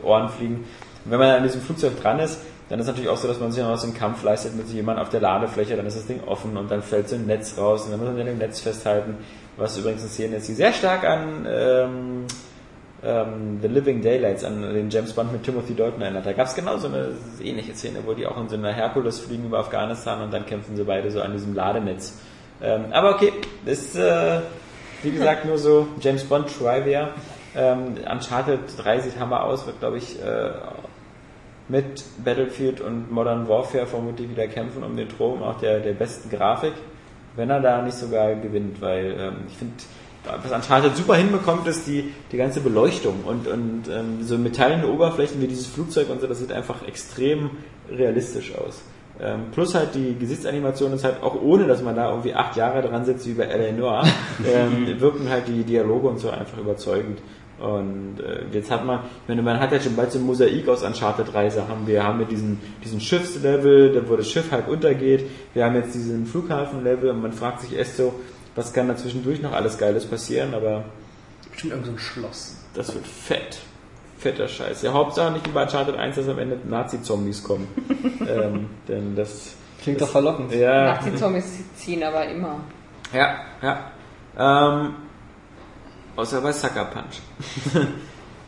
Ohren 0.02 0.28
fliegen. 0.28 0.64
Und 1.04 1.10
wenn 1.10 1.18
man 1.18 1.30
an 1.30 1.42
diesem 1.42 1.62
Flugzeug 1.62 2.00
dran 2.00 2.18
ist, 2.18 2.40
dann 2.68 2.78
ist 2.78 2.86
natürlich 2.86 3.08
auch 3.08 3.16
so, 3.16 3.26
dass 3.26 3.40
man 3.40 3.50
sich 3.50 3.62
noch 3.62 3.76
so 3.76 3.86
einen 3.86 3.96
Kampf 3.96 4.22
leistet 4.22 4.54
mit 4.54 4.68
jemandem 4.68 5.02
auf 5.02 5.10
der 5.10 5.20
Ladefläche, 5.20 5.76
dann 5.76 5.86
ist 5.86 5.96
das 5.96 6.06
Ding 6.06 6.20
offen 6.26 6.56
und 6.56 6.70
dann 6.70 6.82
fällt 6.82 7.08
so 7.08 7.16
ein 7.16 7.26
Netz 7.26 7.58
raus 7.58 7.84
und 7.84 7.90
dann 7.90 8.00
muss 8.00 8.08
man 8.08 8.20
an 8.20 8.26
dem 8.26 8.38
Netz 8.38 8.60
festhalten, 8.60 9.16
was 9.56 9.76
übrigens 9.76 10.02
eine 10.02 10.10
Szene 10.10 10.36
ist, 10.36 10.48
die 10.48 10.54
sehr 10.54 10.72
stark 10.72 11.04
an 11.04 11.46
ähm, 11.48 12.26
ähm, 13.02 13.58
The 13.62 13.68
Living 13.68 14.02
Daylights, 14.02 14.44
an 14.44 14.62
den 14.62 14.90
James 14.90 15.12
Bond 15.12 15.32
mit 15.32 15.42
Timothy 15.42 15.74
Dalton 15.74 16.02
erinnert. 16.02 16.26
Da 16.26 16.32
gab 16.32 16.46
es 16.46 16.54
genau 16.54 16.76
so 16.76 16.88
eine 16.88 17.12
ähnliche 17.42 17.74
Szene, 17.74 18.00
wo 18.04 18.12
die 18.12 18.26
auch 18.26 18.38
in 18.38 18.48
so 18.48 18.56
einer 18.56 18.72
Herkules 18.72 19.20
fliegen 19.20 19.46
über 19.46 19.60
Afghanistan 19.60 20.22
und 20.22 20.32
dann 20.32 20.46
kämpfen 20.46 20.76
sie 20.76 20.84
beide 20.84 21.10
so 21.10 21.20
an 21.22 21.32
diesem 21.32 21.54
Ladenetz. 21.54 22.18
Ähm, 22.62 22.86
aber 22.92 23.14
okay, 23.14 23.32
das 23.64 23.78
ist, 23.78 23.96
äh, 23.96 24.40
wie 25.02 25.12
gesagt, 25.12 25.46
nur 25.46 25.56
so 25.56 25.88
James 26.00 26.24
Bond 26.24 26.48
Trivia. 26.48 27.10
Ähm, 27.56 27.94
Uncharted 28.10 28.60
3 28.76 29.00
sieht 29.00 29.18
hammer 29.18 29.44
aus, 29.44 29.66
wird 29.66 29.80
glaube 29.80 29.98
ich 29.98 30.22
äh, 30.22 30.50
mit 31.68 32.04
Battlefield 32.24 32.80
und 32.80 33.10
Modern 33.10 33.48
Warfare 33.48 33.86
vermutlich 33.86 34.28
wieder 34.28 34.46
kämpfen 34.46 34.82
um 34.82 34.96
den 34.96 35.08
Thron 35.08 35.42
auch 35.42 35.58
der, 35.58 35.80
der 35.80 35.94
besten 35.94 36.28
Grafik, 36.30 36.74
wenn 37.36 37.50
er 37.50 37.60
da 37.60 37.82
nicht 37.82 37.96
sogar 37.96 38.34
gewinnt, 38.34 38.80
weil 38.80 39.16
ähm, 39.18 39.36
ich 39.48 39.56
finde, 39.56 39.74
was 40.42 40.52
Uncharted 40.52 40.96
super 40.96 41.16
hinbekommt, 41.16 41.66
ist 41.66 41.86
die, 41.86 42.12
die 42.32 42.36
ganze 42.36 42.60
Beleuchtung 42.60 43.24
und, 43.24 43.46
und 43.46 43.82
ähm, 43.90 44.22
so 44.22 44.38
metallene 44.38 44.86
Oberflächen 44.88 45.40
wie 45.40 45.46
dieses 45.46 45.66
Flugzeug 45.66 46.10
und 46.10 46.20
so, 46.20 46.26
das 46.26 46.38
sieht 46.38 46.52
einfach 46.52 46.86
extrem 46.86 47.50
realistisch 47.90 48.54
aus. 48.54 48.82
Ähm, 49.22 49.50
plus 49.52 49.74
halt 49.74 49.94
die 49.94 50.16
Gesichtsanimation 50.18 50.92
ist 50.94 51.04
halt 51.04 51.22
auch 51.22 51.40
ohne, 51.40 51.66
dass 51.66 51.82
man 51.82 51.94
da 51.94 52.08
irgendwie 52.08 52.34
acht 52.34 52.56
Jahre 52.56 52.80
dran 52.80 53.04
sitzt 53.04 53.26
wie 53.26 53.34
bei 53.34 53.44
L.A. 53.44 53.72
Noir, 53.72 54.04
ähm, 54.46 54.98
wirken 54.98 55.28
halt 55.28 55.46
die 55.48 55.62
Dialoge 55.62 56.08
und 56.08 56.18
so 56.18 56.30
einfach 56.30 56.58
überzeugend. 56.58 57.20
Und 57.60 58.20
äh, 58.20 58.44
jetzt 58.52 58.70
hat 58.70 58.86
man, 58.86 59.00
ich 59.22 59.28
meine, 59.28 59.42
man 59.42 59.60
hat 59.60 59.70
ja 59.70 59.78
schon 59.78 59.94
bald 59.94 60.10
so 60.10 60.18
ein 60.18 60.24
Mosaik 60.24 60.66
aus 60.66 60.82
Uncharted 60.82 61.30
3 61.30 61.50
Sachen. 61.50 61.86
Wir 61.86 62.02
haben 62.02 62.18
mit 62.18 62.30
diesen, 62.30 62.58
diesen 62.82 63.00
Schiffslevel, 63.00 63.92
da 63.92 64.08
wo 64.08 64.16
das 64.16 64.30
Schiff 64.30 64.50
halt 64.50 64.66
untergeht. 64.66 65.26
Wir 65.52 65.66
haben 65.66 65.74
jetzt 65.74 65.94
diesen 65.94 66.24
Flughafenlevel 66.24 67.10
und 67.10 67.20
man 67.20 67.32
fragt 67.32 67.60
sich 67.60 67.76
erst 67.76 67.98
so, 67.98 68.14
was 68.54 68.72
kann 68.72 68.88
da 68.88 68.96
zwischendurch 68.96 69.40
noch 69.42 69.52
alles 69.52 69.78
Geiles 69.78 70.06
passieren, 70.06 70.54
aber 70.54 70.84
Bestimmt 71.50 71.72
irgend 71.72 71.86
so 71.86 71.92
ein 71.92 71.98
Schloss. 71.98 72.56
das 72.74 72.94
wird 72.94 73.06
fett. 73.06 73.58
Fetter 74.18 74.48
Scheiß. 74.48 74.82
Ja, 74.82 74.92
Hauptsache 74.92 75.32
nicht 75.32 75.46
wie 75.46 75.50
bei 75.52 75.62
Uncharted 75.62 75.96
1, 75.96 76.16
dass 76.16 76.28
am 76.28 76.38
Ende 76.38 76.58
Nazi-Zombies 76.68 77.42
kommen. 77.42 77.66
ähm, 78.28 78.68
denn 78.86 79.16
das, 79.16 79.54
Klingt 79.82 80.00
doch 80.00 80.08
verlockend. 80.10 80.52
ja. 80.52 80.94
Nazi-Zombies 80.94 81.44
ziehen 81.76 82.02
aber 82.02 82.26
immer. 82.26 82.60
Ja, 83.14 83.36
ja. 83.62 83.90
Ähm, 84.38 84.94
außer 86.16 86.40
bei 86.42 86.52
Sucker 86.52 86.84
Punch. 86.84 87.20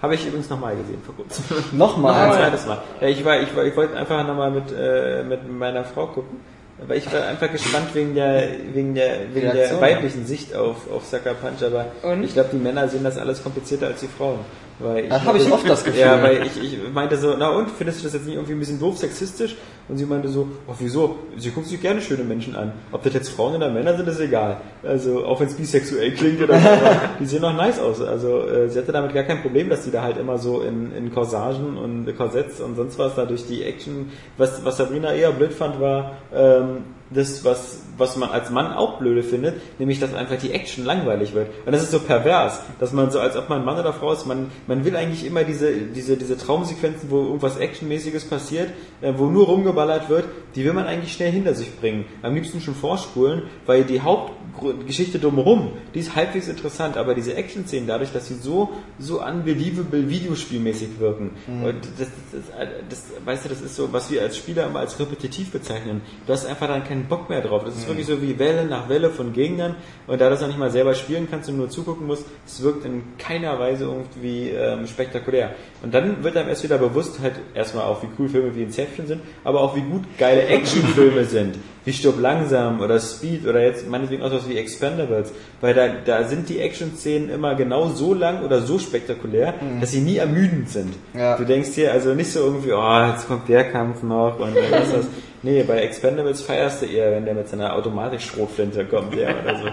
Habe 0.03 0.15
ich 0.17 0.27
übrigens 0.27 0.51
nochmal 0.51 0.77
gesehen 0.77 1.01
vor 1.07 1.15
kurzem. 1.15 1.45
Ein 1.73 1.79
Nochmal. 1.79 2.33
zweites 2.37 2.67
Mal. 2.67 2.83
Ja, 3.01 3.07
ich, 3.09 3.25
war, 3.25 3.41
ich, 3.41 3.57
war, 3.57 3.65
ich 3.65 3.77
wollte 3.77 3.97
einfach 3.97 4.27
nochmal 4.27 4.51
mit, 4.51 4.65
äh, 4.77 5.23
mit 5.23 5.49
meiner 5.51 5.85
Frau 5.85 6.09
gucken. 6.09 6.41
Aber 6.83 6.97
ich 6.97 7.13
war 7.13 7.27
einfach 7.27 7.51
gespannt 7.51 7.95
wegen 7.95 8.15
der, 8.15 8.49
wegen 8.73 8.95
der, 8.95 9.33
wegen 9.33 9.51
Reaktion, 9.51 9.81
der 9.81 9.81
weiblichen 9.81 10.27
Sicht 10.27 10.55
auf, 10.55 10.91
auf 10.91 11.05
Sucker 11.07 11.35
Punch. 11.35 11.63
Aber 11.63 11.87
Und? 12.03 12.25
ich 12.25 12.33
glaube, 12.33 12.51
die 12.53 12.59
Männer 12.59 12.89
sehen 12.89 13.05
das 13.05 13.19
alles 13.19 13.43
komplizierter 13.43 13.87
als 13.87 14.01
die 14.01 14.09
Frauen. 14.09 14.41
Weil 14.83 15.09
Das 15.09 15.25
habe 15.25 15.39
ich 15.39 15.51
oft 15.51 15.69
das 15.69 15.85
Gefühl. 15.85 16.01
Ja, 16.01 16.23
weil 16.23 16.47
ich, 16.47 16.63
ich 16.63 16.79
meinte 16.93 17.17
so, 17.17 17.35
na 17.39 17.51
und, 17.51 17.71
findest 17.71 18.01
du 18.01 18.05
das 18.05 18.15
jetzt 18.15 18.27
nicht 18.27 18.35
irgendwie 18.35 18.53
ein 18.53 18.59
bisschen 18.59 18.81
doof 18.81 18.99
sexistisch? 18.99 19.57
Und 19.89 19.97
sie 19.99 20.07
meinte 20.07 20.29
so, 20.29 20.49
oh 20.67 20.75
wieso? 20.79 21.19
Sie 21.37 21.51
guckt 21.51 21.67
sich 21.67 21.81
gerne 21.81 22.01
schöne 22.01 22.25
Menschen 22.25 22.57
an. 22.57 22.73
Ob 22.93 23.03
das 23.03 23.15
jetzt 23.15 23.31
Frauen 23.31 23.57
oder 23.57 23.71
Männer 23.71 23.97
sind, 23.97 24.09
ist 24.09 24.21
egal. 24.21 24.59
Also 24.83 25.25
auch 25.25 25.41
wenn 25.41 25.49
es 25.49 25.55
bisexuell 25.55 26.13
klingt 26.13 26.41
oder 26.43 26.59
so, 26.59 26.69
die 27.21 27.27
sehen 27.27 27.45
auch 27.45 27.55
nice 27.55 27.79
aus. 27.79 28.01
Also 28.01 28.47
äh, 28.47 28.69
sie 28.69 28.79
hatte 28.79 28.93
damit 28.93 29.13
gar 29.13 29.25
kein 29.25 29.43
Problem, 29.43 29.69
dass 29.69 29.85
die 29.85 29.91
da 29.91 30.03
halt 30.03 30.17
immer 30.17 30.39
so 30.39 30.61
in, 30.63 30.95
in 30.95 31.13
Corsagen 31.13 31.77
und 31.77 32.17
Korsetts 32.17 32.61
und 32.61 32.77
sonst 32.77 32.99
was 32.99 33.15
da 33.17 33.25
durch 33.25 33.47
die 33.47 33.63
Action, 33.65 34.11
was, 34.39 34.65
was 34.65 34.77
Sabrina 34.77 35.13
eher 35.13 35.33
blöd 35.33 35.53
fand, 35.53 35.81
war 35.81 36.17
ähm, 36.35 36.85
das, 37.15 37.45
was, 37.45 37.81
was 37.99 38.17
man 38.17 38.31
als 38.31 38.51
Mann 38.51 38.73
auch 38.73 38.99
blöde 38.99 39.23
findet, 39.23 39.57
nämlich 39.79 40.01
dass 40.01 40.15
einfach 40.15 40.39
die 40.39 40.53
Action 40.53 40.85
langweilig 40.85 41.35
wird. 41.35 41.49
Und 41.67 41.73
das 41.73 41.83
ist 41.83 41.91
so 41.91 42.01
pervers, 42.01 42.61
dass 42.79 42.93
man 42.93 43.11
so, 43.11 43.21
als 43.21 43.37
ob 43.37 43.49
man 43.49 43.65
Mann 43.65 43.79
oder 43.79 43.93
Frau 43.93 44.13
ist, 44.13 44.27
man, 44.27 44.51
man 44.67 44.85
will 44.85 44.97
eigentlich 44.97 45.27
immer 45.27 45.45
diese, 45.45 45.73
diese, 45.73 46.17
diese 46.17 46.37
Traumsequenzen, 46.37 47.11
wo 47.11 47.23
irgendwas 47.23 47.57
Actionmäßiges 47.57 48.25
passiert, 48.25 48.71
äh, 49.01 49.13
wo 49.17 49.27
nur 49.27 49.47
rumgeballert 49.47 50.09
wird, 50.09 50.25
die 50.55 50.65
will 50.65 50.73
man 50.73 50.87
eigentlich 50.87 51.13
schnell 51.13 51.33
hinter 51.33 51.55
sich 51.55 51.75
bringen. 51.79 52.05
Am 52.23 52.35
liebsten 52.35 52.61
schon 52.61 52.75
vorspulen, 52.75 53.43
weil 53.67 53.85
die 53.85 54.01
Hauptgeschichte 54.01 55.19
drumherum, 55.19 55.73
die 55.95 56.01
ist 56.01 56.15
halbwegs 56.15 56.49
interessant, 56.49 56.97
aber 56.97 57.15
diese 57.15 57.35
Action-Szenen, 57.35 57.87
dadurch, 57.87 58.13
dass 58.13 58.29
sie 58.29 58.35
so, 58.35 58.71
so 58.99 59.25
unbelievable 59.25 60.09
videospielmäßig 60.09 60.99
wirken, 60.99 61.31
und 61.47 61.77
das, 61.99 62.09
das, 62.33 62.43
das, 62.49 62.69
das, 62.89 63.05
weißt 63.25 63.45
du, 63.45 63.49
das 63.49 63.61
ist 63.61 63.77
so, 63.77 63.93
was 63.93 64.11
wir 64.11 64.23
als 64.23 64.37
Spieler 64.37 64.67
immer 64.67 64.81
als 64.81 64.99
repetitiv 64.99 65.51
bezeichnen. 65.51 66.03
Du 66.27 66.33
hast 66.33 66.47
einfach 66.47 66.69
dann 66.69 66.85
keinen 66.85 67.02
Bock 67.09 67.29
mehr 67.29 67.41
drauf. 67.41 67.65
Das 67.65 67.77
ist 67.77 67.87
wirklich 67.87 68.07
so 68.07 68.21
wie 68.23 68.39
Welle 68.39 68.65
nach 68.67 68.89
Welle 68.89 69.11
von 69.11 69.33
Gegnern, 69.33 69.77
und 70.07 70.21
da 70.21 70.25
du 70.25 70.31
das 70.31 70.41
noch 70.41 70.49
nicht 70.49 70.59
mal 70.59 70.71
selber 70.71 70.95
spielen 70.95 71.29
kannst 71.31 71.49
und 71.49 71.57
nur 71.57 71.71
zugucken 71.71 72.07
musst, 72.07 72.25
es 72.47 72.63
wirkt 72.63 72.85
in 72.85 73.03
keiner 73.19 73.59
Weise 73.59 73.85
irgendwie 73.85 74.51
ähm, 74.51 74.87
spektakulär. 74.87 75.55
Und 75.83 75.95
dann 75.95 76.25
wird 76.25 76.37
einem 76.37 76.49
erst 76.49 76.65
wieder 76.65 76.79
bewusst, 76.79 77.21
halt 77.21 77.35
erstmal 77.55 77.85
auch, 77.85 78.03
wie 78.03 78.09
cool 78.19 78.29
Filme 78.29 78.55
wie 78.55 78.63
Inception 78.63 79.07
sind, 79.07 79.23
aber 79.45 79.61
auch 79.61 79.77
wie 79.77 79.81
gut 79.81 80.03
geile 80.19 80.43
Actionfilme 80.47 81.25
sind. 81.25 81.57
Wie 81.85 81.93
Stirb 81.93 82.21
langsam 82.21 82.81
oder 82.81 83.01
Speed 83.01 83.47
oder 83.47 83.61
jetzt 83.61 83.89
meinetwegen 83.89 84.23
auch 84.23 84.31
sowas 84.31 84.49
wie 84.49 84.57
Expendables. 84.57 85.33
Weil 85.61 85.75
da, 85.75 85.89
da 85.89 86.25
sind 86.25 86.49
die 86.49 86.61
Action-Szenen 86.61 87.29
immer 87.29 87.57
genau 87.57 87.89
so 87.89 88.15
lang 88.15 88.45
oder 88.45 88.61
so 88.61 88.79
spektakulär, 88.79 89.55
dass 89.81 89.91
sie 89.91 90.01
nie 90.01 90.17
ermüdend 90.17 90.69
sind. 90.69 90.95
Ja. 91.13 91.37
Du 91.37 91.45
denkst 91.45 91.75
dir 91.75 91.93
also 91.93 92.15
nicht 92.15 92.31
so 92.31 92.41
irgendwie, 92.41 92.73
oh, 92.73 93.07
jetzt 93.11 93.27
kommt 93.27 93.49
der 93.49 93.71
Kampf 93.71 94.03
noch 94.03 94.39
und 94.39 94.55
dann 94.57 94.83
ist 94.83 94.93
das. 94.93 95.07
Nee, 95.43 95.63
bei 95.65 95.79
Expendables 95.79 96.43
feierst 96.43 96.83
du 96.83 96.87
eher, 96.87 97.13
wenn 97.13 97.25
der 97.25 97.35
mit 97.35 97.49
seiner 97.49 97.75
Automatik-Schrotflinte 97.75 98.85
kommt, 98.87 99.15
ja, 99.15 99.31
oder 99.43 99.59
so. 99.59 99.65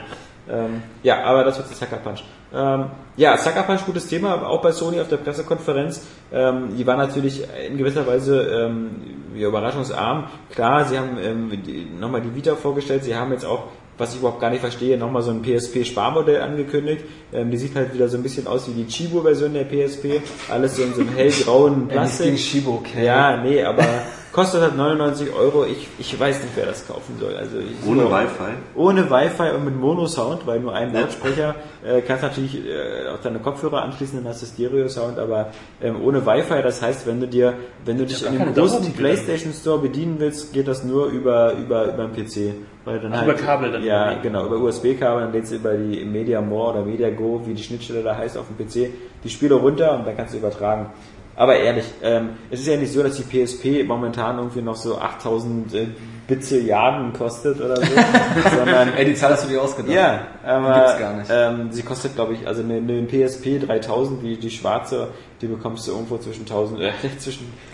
Ähm, 0.52 0.82
ja, 1.04 1.24
aber 1.26 1.44
das 1.44 1.60
wird 1.60 1.68
zu 1.68 1.76
Sucker 1.76 1.98
Punch. 1.98 2.24
Ähm, 2.52 2.86
ja, 3.18 3.38
Sucker 3.38 3.62
Punch, 3.62 3.86
gutes 3.86 4.08
Thema, 4.08 4.48
auch 4.48 4.64
bei 4.64 4.72
Sony 4.72 5.00
auf 5.00 5.08
der 5.08 5.18
Pressekonferenz. 5.18 6.02
Ähm, 6.34 6.76
die 6.76 6.88
war 6.88 6.98
natürlich 6.98 7.44
in 7.68 7.78
gewisser 7.78 8.08
Weise 8.08 8.42
ähm, 8.42 8.90
ja, 9.36 9.48
überraschungsarm. 9.48 10.24
Klar, 10.50 10.86
sie 10.86 10.98
haben 10.98 11.20
ähm, 11.22 11.52
nochmal 12.00 12.22
die 12.22 12.34
Vita 12.34 12.56
vorgestellt, 12.56 13.04
sie 13.04 13.16
haben 13.16 13.32
jetzt 13.32 13.46
auch 13.46 13.66
was 14.00 14.14
ich 14.14 14.20
überhaupt 14.20 14.40
gar 14.40 14.50
nicht 14.50 14.62
verstehe, 14.62 14.98
nochmal 14.98 15.22
so 15.22 15.32
ein 15.32 15.42
PSP-Sparmodell 15.42 16.42
angekündigt. 16.42 17.04
Ähm, 17.34 17.52
die 17.52 17.58
sieht 17.58 17.76
halt 17.76 17.94
wieder 17.94 18.08
so 18.08 18.18
ein 18.18 18.24
bisschen 18.24 18.48
aus 18.48 18.68
wie 18.70 18.72
die 18.72 18.88
Chibo-Version 18.88 19.54
der 19.54 19.66
PSP. 19.66 20.22
Alles 20.50 20.78
so 20.78 20.84
in 20.84 20.94
so 20.94 21.02
einem 21.02 21.14
hellgrauen 21.14 21.88
Plastik. 21.90 22.40
Shibo, 22.40 22.76
okay. 22.76 23.06
Ja, 23.06 23.38
nee, 23.38 23.62
aber 23.62 23.84
kostet 24.32 24.62
halt 24.62 24.76
99 24.78 25.34
Euro. 25.34 25.66
Ich, 25.66 25.88
ich 25.98 26.20
weiß 26.20 26.42
nicht, 26.44 26.52
wer 26.56 26.66
das 26.66 26.88
kaufen 26.88 27.18
soll. 27.20 27.36
Also 27.36 27.58
ich, 27.60 27.88
Ohne 27.88 28.10
Wi-Fi. 28.12 28.52
ohne 28.76 29.10
Wi-Fi 29.10 29.52
und 29.56 29.66
mit 29.66 29.76
Mono-Sound, 29.80 30.46
weil 30.46 30.60
nur 30.60 30.74
ein 30.74 30.94
Lautsprecher 30.94 31.56
äh, 31.86 32.02
kannst 32.02 32.24
natürlich 32.24 32.56
äh, 32.66 33.08
auch 33.14 33.20
deine 33.22 33.40
Kopfhörer 33.40 33.82
anschließen, 33.84 34.18
dann 34.24 34.28
hast 34.32 34.42
du 34.42 34.46
Stereo-Sound, 34.46 35.18
aber 35.20 35.48
ähm, 35.82 36.02
ohne 36.04 36.26
Wi-Fi, 36.26 36.62
das 36.62 36.82
heißt, 36.82 37.08
wenn 37.08 37.20
du 37.20 37.28
dir, 37.28 37.54
wenn 37.86 37.98
du 37.98 38.06
dich 38.06 38.26
in 38.26 38.38
dem 38.38 38.54
großen. 38.54 38.94
PlayStation 38.94 39.54
Store 39.54 39.80
bedienen 39.80 40.16
willst, 40.20 40.54
geht 40.54 40.68
das 40.68 40.84
nur 40.84 41.08
über 41.08 41.54
über 41.54 41.86
über 41.86 42.08
den 42.08 42.14
PC, 42.14 42.54
weil 42.86 43.00
dann 43.00 43.14
Ach, 43.14 43.22
halt 43.22 43.30
über 43.30 43.38
Kabel 43.38 43.72
dann 43.72 43.84
ja 43.84 44.10
irgendwie. 44.12 44.28
genau 44.28 44.46
über 44.46 44.58
USB-Kabel, 44.58 45.22
dann 45.24 45.32
lädst 45.32 45.52
du 45.52 45.56
über 45.56 45.74
die 45.74 46.04
Media 46.06 46.42
More 46.42 46.74
oder 46.74 46.86
Media 46.86 47.10
Go, 47.10 47.42
wie 47.46 47.54
die 47.54 47.64
Schnittstelle 47.64 48.04
da 48.04 48.16
heißt 48.18 48.38
auf 48.38 48.46
dem 48.48 48.58
PC, 48.66 48.92
die 49.24 49.30
Spiele 49.30 49.56
runter 49.56 49.96
und 49.98 50.06
dann 50.06 50.16
kannst 50.16 50.34
du 50.34 50.38
übertragen. 50.38 50.88
Aber 51.36 51.56
ehrlich, 51.56 51.86
ähm, 52.04 52.30
es 52.52 52.60
ist 52.60 52.68
ja 52.68 52.76
nicht 52.78 52.92
so, 52.92 53.02
dass 53.02 53.16
die 53.16 53.24
PSP 53.24 53.84
momentan 53.86 54.38
irgendwie 54.38 54.62
noch 54.62 54.76
so 54.76 54.98
8000 54.98 55.74
äh, 55.74 55.88
Bizilliarden 56.28 57.12
kostet 57.14 57.60
oder 57.60 57.78
so, 57.78 57.84
sondern 58.56 58.94
Ey, 58.96 59.06
die 59.06 59.16
Zahl 59.16 59.32
hast 59.32 59.46
du 59.46 59.50
dir 59.50 59.62
ausgedacht. 59.62 59.94
ja, 59.94 60.28
aber 60.46 60.74
Die 60.74 60.80
gibt's 60.80 61.00
gar 61.00 61.14
nicht. 61.14 61.30
Ähm, 61.34 61.72
sie 61.72 61.82
kostet, 61.82 62.16
glaube 62.16 62.34
ich, 62.34 62.46
also 62.48 62.62
eine, 62.62 62.76
eine 62.76 63.04
PSP 63.04 63.60
3000, 63.66 64.22
die, 64.22 64.38
die 64.38 64.52
schwarze, 64.52 65.08
die 65.42 65.48
bekommst 65.48 65.88
du 65.88 65.92
irgendwo 65.94 66.18
zwischen 66.18 66.42
1000, 66.42 66.82
äh, 66.82 66.92
zwischen, 67.20 67.52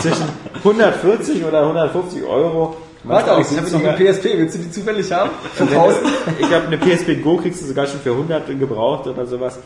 zwischen 0.00 0.28
140 0.58 1.44
oder 1.44 1.62
150 1.62 2.22
Euro. 2.24 2.76
Warte, 3.04 3.30
Alex, 3.32 3.52
ich 3.52 3.58
habe 3.58 3.70
noch 3.70 3.84
eine 3.84 3.92
PSP. 3.92 4.24
Willst 4.36 4.56
du 4.56 4.58
die 4.58 4.70
zufällig 4.70 5.12
haben? 5.12 5.30
Für 5.54 5.64
1000? 5.64 6.02
Ich 6.40 6.48
glaube, 6.48 6.66
eine 6.66 6.78
PSP 6.78 7.22
Go 7.22 7.36
kriegst 7.36 7.62
du 7.62 7.66
sogar 7.66 7.86
schon 7.86 8.00
für 8.00 8.10
100 8.12 8.48
gebraucht 8.58 9.06
oder 9.06 9.26
sowas. 9.26 9.58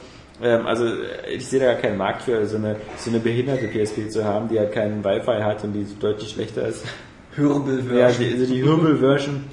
Ähm, 0.42 0.66
also 0.66 0.86
ich 1.30 1.46
sehe 1.46 1.60
da 1.60 1.72
gar 1.72 1.80
keinen 1.80 1.98
Markt 1.98 2.22
für, 2.22 2.46
so 2.46 2.56
eine, 2.56 2.76
so 2.96 3.10
eine 3.10 3.20
behinderte 3.20 3.68
PSP 3.68 4.08
zu 4.10 4.24
haben, 4.24 4.48
die 4.48 4.58
halt 4.58 4.72
keinen 4.72 5.04
Wi-Fi 5.04 5.42
hat 5.42 5.62
und 5.64 5.72
die 5.72 5.84
so 5.84 5.94
deutlich 6.00 6.30
schlechter 6.30 6.66
ist. 6.66 6.84
Hürbelversion. 7.32 7.96
Ja, 7.98 8.10
die, 8.10 8.32
also 8.32 8.46
die 8.46 8.62
Hürbel-Version. 8.62 9.44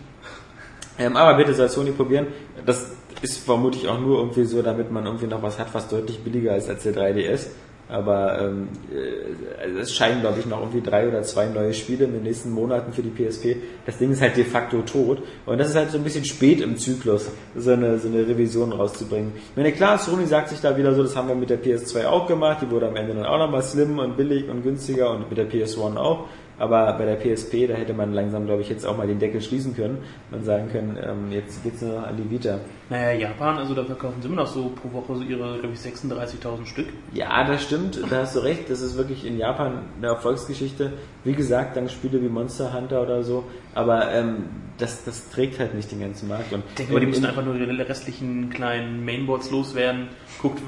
Ähm, 1.00 1.16
aber 1.16 1.38
bitte 1.38 1.54
soll 1.54 1.70
Sony 1.70 1.92
probieren. 1.92 2.28
Das 2.66 2.92
ist 3.22 3.44
vermutlich 3.46 3.88
auch 3.88 4.00
nur 4.00 4.20
irgendwie 4.20 4.46
so, 4.46 4.62
damit 4.62 4.92
man 4.92 5.06
irgendwie 5.06 5.28
noch 5.28 5.42
was 5.42 5.60
hat, 5.60 5.74
was 5.74 5.88
deutlich 5.88 6.20
billiger 6.24 6.56
ist 6.56 6.70
als 6.70 6.84
der 6.84 6.94
3DS. 6.94 7.48
Aber 7.90 8.42
ähm, 8.42 8.68
äh, 8.94 9.64
also 9.64 9.80
es 9.80 9.94
scheinen, 9.94 10.22
glaube 10.22 10.40
ich, 10.40 10.46
noch 10.46 10.60
irgendwie 10.60 10.82
drei 10.82 11.08
oder 11.08 11.24
zwei 11.24 11.46
neue 11.48 11.74
Spiele 11.74 12.06
in 12.06 12.14
den 12.14 12.24
nächsten 12.24 12.52
Monaten 12.52 12.92
für 12.92 13.02
die 13.02 13.10
PSP. 13.10 13.56
Das 13.86 13.98
Ding 13.98 14.12
ist 14.12 14.22
halt 14.22 14.36
de 14.36 14.44
facto 14.44 14.82
tot. 14.82 15.22
Und 15.46 15.58
das 15.58 15.70
ist 15.70 15.76
halt 15.76 15.92
so 15.92 15.98
ein 15.98 16.04
bisschen 16.04 16.26
spät 16.26 16.60
im 16.60 16.78
Zyklus, 16.78 17.30
so 17.56 17.72
eine, 17.72 17.98
so 17.98 18.10
eine 18.10 18.28
Revision 18.28 18.74
rauszubringen. 18.74 19.32
Ich 19.36 19.56
meine, 19.56 19.72
klar, 19.72 19.98
Sony 19.98 20.26
sagt 20.26 20.50
sich 20.50 20.60
da 20.60 20.76
wieder 20.76 20.94
so, 20.94 21.04
das 21.04 21.16
haben 21.16 21.30
wir 21.30 21.36
mit 21.36 21.50
der 21.50 21.64
PS2 21.64 22.08
auch 22.08 22.28
gemacht. 22.28 22.58
Die 22.62 22.70
wurde 22.70 22.88
am 22.88 22.96
Ende 22.98 23.14
dann 23.14 23.26
auch 23.26 23.38
nochmal 23.38 23.64
slim 23.64 24.00
und 24.00 24.18
billig 24.18 24.50
und 24.50 24.64
günstiger 24.64 25.12
und 25.12 25.30
mit 25.30 25.38
der 25.38 25.50
PS1 25.50 25.96
auch. 25.96 26.26
Aber 26.60 26.92
bei 26.94 27.06
der 27.06 27.16
PSP, 27.18 27.68
da 27.68 27.76
hätte 27.76 27.94
man 27.94 28.14
langsam, 28.14 28.46
glaube 28.48 28.64
ich, 28.64 28.70
jetzt 28.70 28.84
auch 28.86 28.98
mal 28.98 29.06
den 29.06 29.20
Deckel 29.20 29.42
schließen 29.42 29.76
können 29.76 30.00
und 30.32 30.44
sagen 30.44 30.70
können, 30.72 30.98
ähm, 31.02 31.32
jetzt 31.32 31.64
geht's 31.64 31.82
nur 31.84 32.00
noch 32.02 32.08
an 32.08 32.18
die 32.18 32.30
Vita. 32.32 32.58
Naja, 32.90 33.12
Japan, 33.28 33.58
also 33.60 33.76
da 33.76 33.84
verkaufen 33.84 34.22
sie 34.22 34.28
immer 34.28 34.38
noch 34.38 34.48
so 34.48 34.70
pro 34.82 34.92
Woche 34.92 35.18
so 35.18 35.22
ihre, 35.24 35.60
glaube 35.60 35.74
ich, 35.76 35.80
36.000 35.80 36.66
Stück. 36.66 36.88
Ja, 37.14 37.44
das 37.44 37.62
stimmt, 37.64 38.00
da 38.10 38.18
hast 38.22 38.36
du 38.36 38.40
recht. 38.40 38.70
Das 38.72 38.82
ist 38.82 38.98
wirklich 38.98 39.24
in 39.24 39.38
Japan 39.38 39.84
eine 39.98 40.08
Erfolgsgeschichte. 40.08 40.94
Wie 41.24 41.34
gesagt, 41.34 41.78
dank 41.78 41.92
Spiele 41.92 42.22
wie 42.24 42.30
Monster 42.30 42.74
Hunter 42.74 43.04
oder 43.04 43.22
so. 43.24 43.44
Aber 43.76 44.12
ähm, 44.12 44.46
das, 44.80 45.04
das 45.04 45.30
trägt 45.30 45.60
halt 45.60 45.76
nicht 45.76 45.92
den 45.92 46.00
ganzen 46.00 46.28
Markt. 46.28 46.52
Und 46.54 46.64
Ich 46.70 46.76
denke 46.76 46.94
mal, 46.94 47.00
die 47.00 47.06
müssen 47.06 47.24
in- 47.24 47.30
einfach 47.30 47.46
nur 47.46 47.54
die 47.54 47.64
restlichen 47.66 48.50
kleinen 48.50 49.06
Mainboards 49.06 49.52
loswerden. 49.52 50.08
Guckt, 50.42 50.60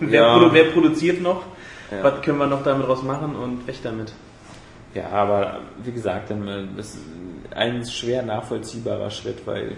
wer, 0.00 0.22
Ja. 0.22 0.38
produ 0.38 0.52
wer 0.54 0.64
produziert 0.72 1.20
noch, 1.22 1.42
Ja. 1.92 2.02
was 2.02 2.20
können 2.22 2.38
wir 2.38 2.46
noch 2.48 2.64
damit 2.64 2.88
draus 2.88 3.04
machen 3.04 3.36
und 3.36 3.64
weg 3.68 3.76
damit. 3.84 4.12
Ja, 4.96 5.10
aber 5.10 5.60
wie 5.84 5.92
gesagt, 5.92 6.30
dann, 6.30 6.48
äh, 6.48 6.64
das 6.74 6.94
ist 6.94 6.98
ein 7.54 7.84
schwer 7.84 8.22
nachvollziehbarer 8.22 9.10
Schritt, 9.10 9.46
weil 9.46 9.72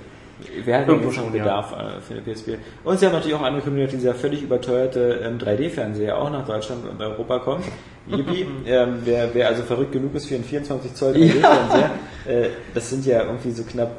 wer 0.65 0.81
hat 0.81 0.89
Irgendwo 0.89 1.11
schon, 1.11 1.33
Bedarf 1.33 1.73
äh, 1.73 2.01
für 2.01 2.15
eine 2.15 2.23
PSP? 2.23 2.59
Und 2.85 3.01
sie 3.01 3.07
haben 3.07 3.15
natürlich 3.15 3.37
auch 3.37 3.43
angekündigt, 3.43 3.93
dass 3.93 4.01
dieser 4.01 4.15
völlig 4.15 4.43
überteuerte 4.43 5.21
ähm, 5.25 5.39
3D-Fernseher 5.39 6.17
auch 6.17 6.31
nach 6.31 6.47
Deutschland 6.47 6.89
und 6.89 7.01
Europa 7.03 7.41
kommt. 7.41 7.65
Yippie, 8.07 8.47
ähm, 8.67 9.01
wer, 9.05 9.35
wer 9.35 9.49
also 9.49 9.65
verrückt 9.65 9.93
genug 9.93 10.15
ist 10.15 10.27
für 10.27 10.37
einen 10.37 10.45
24 10.45 10.95
Zoll 10.95 11.15
3D-Fernseher, 11.15 11.91
äh, 12.27 12.49
das 12.73 12.89
sind 12.89 13.05
ja 13.05 13.25
irgendwie 13.25 13.51
so 13.51 13.65
knapp 13.65 13.91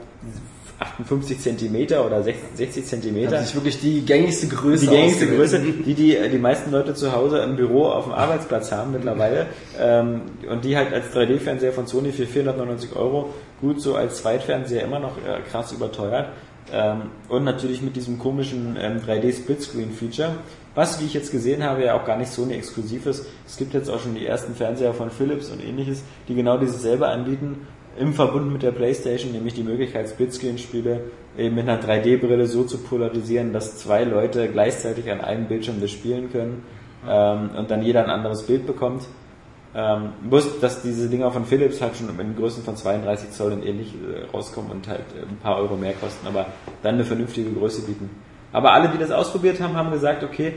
58 0.79 1.39
Zentimeter 1.39 2.05
oder 2.05 2.23
60, 2.23 2.55
60 2.55 2.85
Zentimeter. 2.85 3.31
Das 3.31 3.47
ist 3.47 3.55
wirklich 3.55 3.81
die 3.81 4.05
gängigste 4.05 4.47
Größe. 4.47 4.85
Die 4.85 4.91
gängigste. 4.91 5.27
Größe, 5.27 5.59
die, 5.59 5.93
die 5.93 6.29
die 6.29 6.37
meisten 6.37 6.71
Leute 6.71 6.93
zu 6.93 7.11
Hause 7.11 7.39
im 7.39 7.57
Büro 7.57 7.87
auf 7.87 8.05
dem 8.05 8.13
Arbeitsplatz 8.13 8.71
haben 8.71 8.93
mittlerweile. 8.93 9.47
Ähm, 9.77 10.21
und 10.49 10.63
die 10.63 10.77
halt 10.77 10.93
als 10.93 11.13
3D-Fernseher 11.13 11.73
von 11.73 11.85
Sony 11.85 12.11
für 12.11 12.25
499 12.25 12.95
Euro 12.95 13.33
gut 13.59 13.81
so 13.81 13.95
als 13.95 14.21
Zweitfernseher 14.21 14.83
immer 14.83 14.99
noch 14.99 15.17
äh, 15.17 15.41
krass 15.49 15.73
überteuert. 15.73 16.29
Ähm, 16.71 17.09
und 17.27 17.43
natürlich 17.43 17.81
mit 17.81 17.95
diesem 17.95 18.17
komischen 18.17 18.77
ähm, 18.79 18.99
3D-Splitscreen-Feature, 18.99 20.35
was, 20.75 21.01
wie 21.01 21.05
ich 21.05 21.13
jetzt 21.13 21.31
gesehen 21.31 21.63
habe, 21.63 21.83
ja 21.83 21.99
auch 21.99 22.05
gar 22.05 22.17
nicht 22.17 22.31
Sony 22.31 22.53
exklusiv 22.53 23.05
ist. 23.05 23.25
Es 23.45 23.57
gibt 23.57 23.73
jetzt 23.73 23.89
auch 23.89 23.99
schon 23.99 24.15
die 24.15 24.25
ersten 24.25 24.55
Fernseher 24.55 24.93
von 24.93 25.09
Philips 25.09 25.49
und 25.49 25.61
ähnliches, 25.61 26.03
die 26.27 26.35
genau 26.35 26.57
dieses 26.57 26.81
selber 26.81 27.09
anbieten, 27.09 27.67
im 27.97 28.13
Verbund 28.13 28.51
mit 28.51 28.63
der 28.63 28.71
Playstation, 28.71 29.31
nämlich 29.31 29.53
die 29.53 29.63
Möglichkeit, 29.63 30.09
Splitscreen-Spiele 30.09 31.01
eben 31.37 31.55
mit 31.55 31.67
einer 31.67 31.81
3D-Brille 31.81 32.47
so 32.47 32.63
zu 32.63 32.77
polarisieren, 32.77 33.53
dass 33.53 33.77
zwei 33.77 34.03
Leute 34.03 34.47
gleichzeitig 34.49 35.11
an 35.11 35.21
einem 35.21 35.47
Bildschirm 35.47 35.81
das 35.81 35.91
spielen 35.91 36.31
können 36.31 36.63
ähm, 37.07 37.51
und 37.57 37.71
dann 37.71 37.81
jeder 37.81 38.03
ein 38.03 38.09
anderes 38.09 38.43
Bild 38.43 38.67
bekommt. 38.67 39.03
Ähm, 39.75 40.13
bloß, 40.27 40.59
dass 40.59 40.81
diese 40.81 41.09
Dinger 41.09 41.31
von 41.31 41.45
Philips 41.45 41.79
halt 41.79 41.95
schon 41.95 42.09
in 42.19 42.35
Größen 42.35 42.63
von 42.63 42.75
32 42.75 43.31
Zoll 43.31 43.51
und 43.53 43.63
ähnlich 43.63 43.93
äh, 43.93 44.25
rauskommen 44.35 44.71
und 44.71 44.87
halt 44.87 45.01
äh, 45.15 45.21
ein 45.21 45.37
paar 45.37 45.57
Euro 45.57 45.77
mehr 45.77 45.93
kosten, 45.93 46.25
aber 46.25 46.47
dann 46.81 46.95
eine 46.95 47.05
vernünftige 47.05 47.51
Größe 47.51 47.83
bieten. 47.83 48.09
Aber 48.51 48.73
alle, 48.73 48.89
die 48.89 48.97
das 48.97 49.11
ausprobiert 49.11 49.61
haben, 49.61 49.75
haben 49.75 49.91
gesagt, 49.91 50.23
okay, 50.23 50.53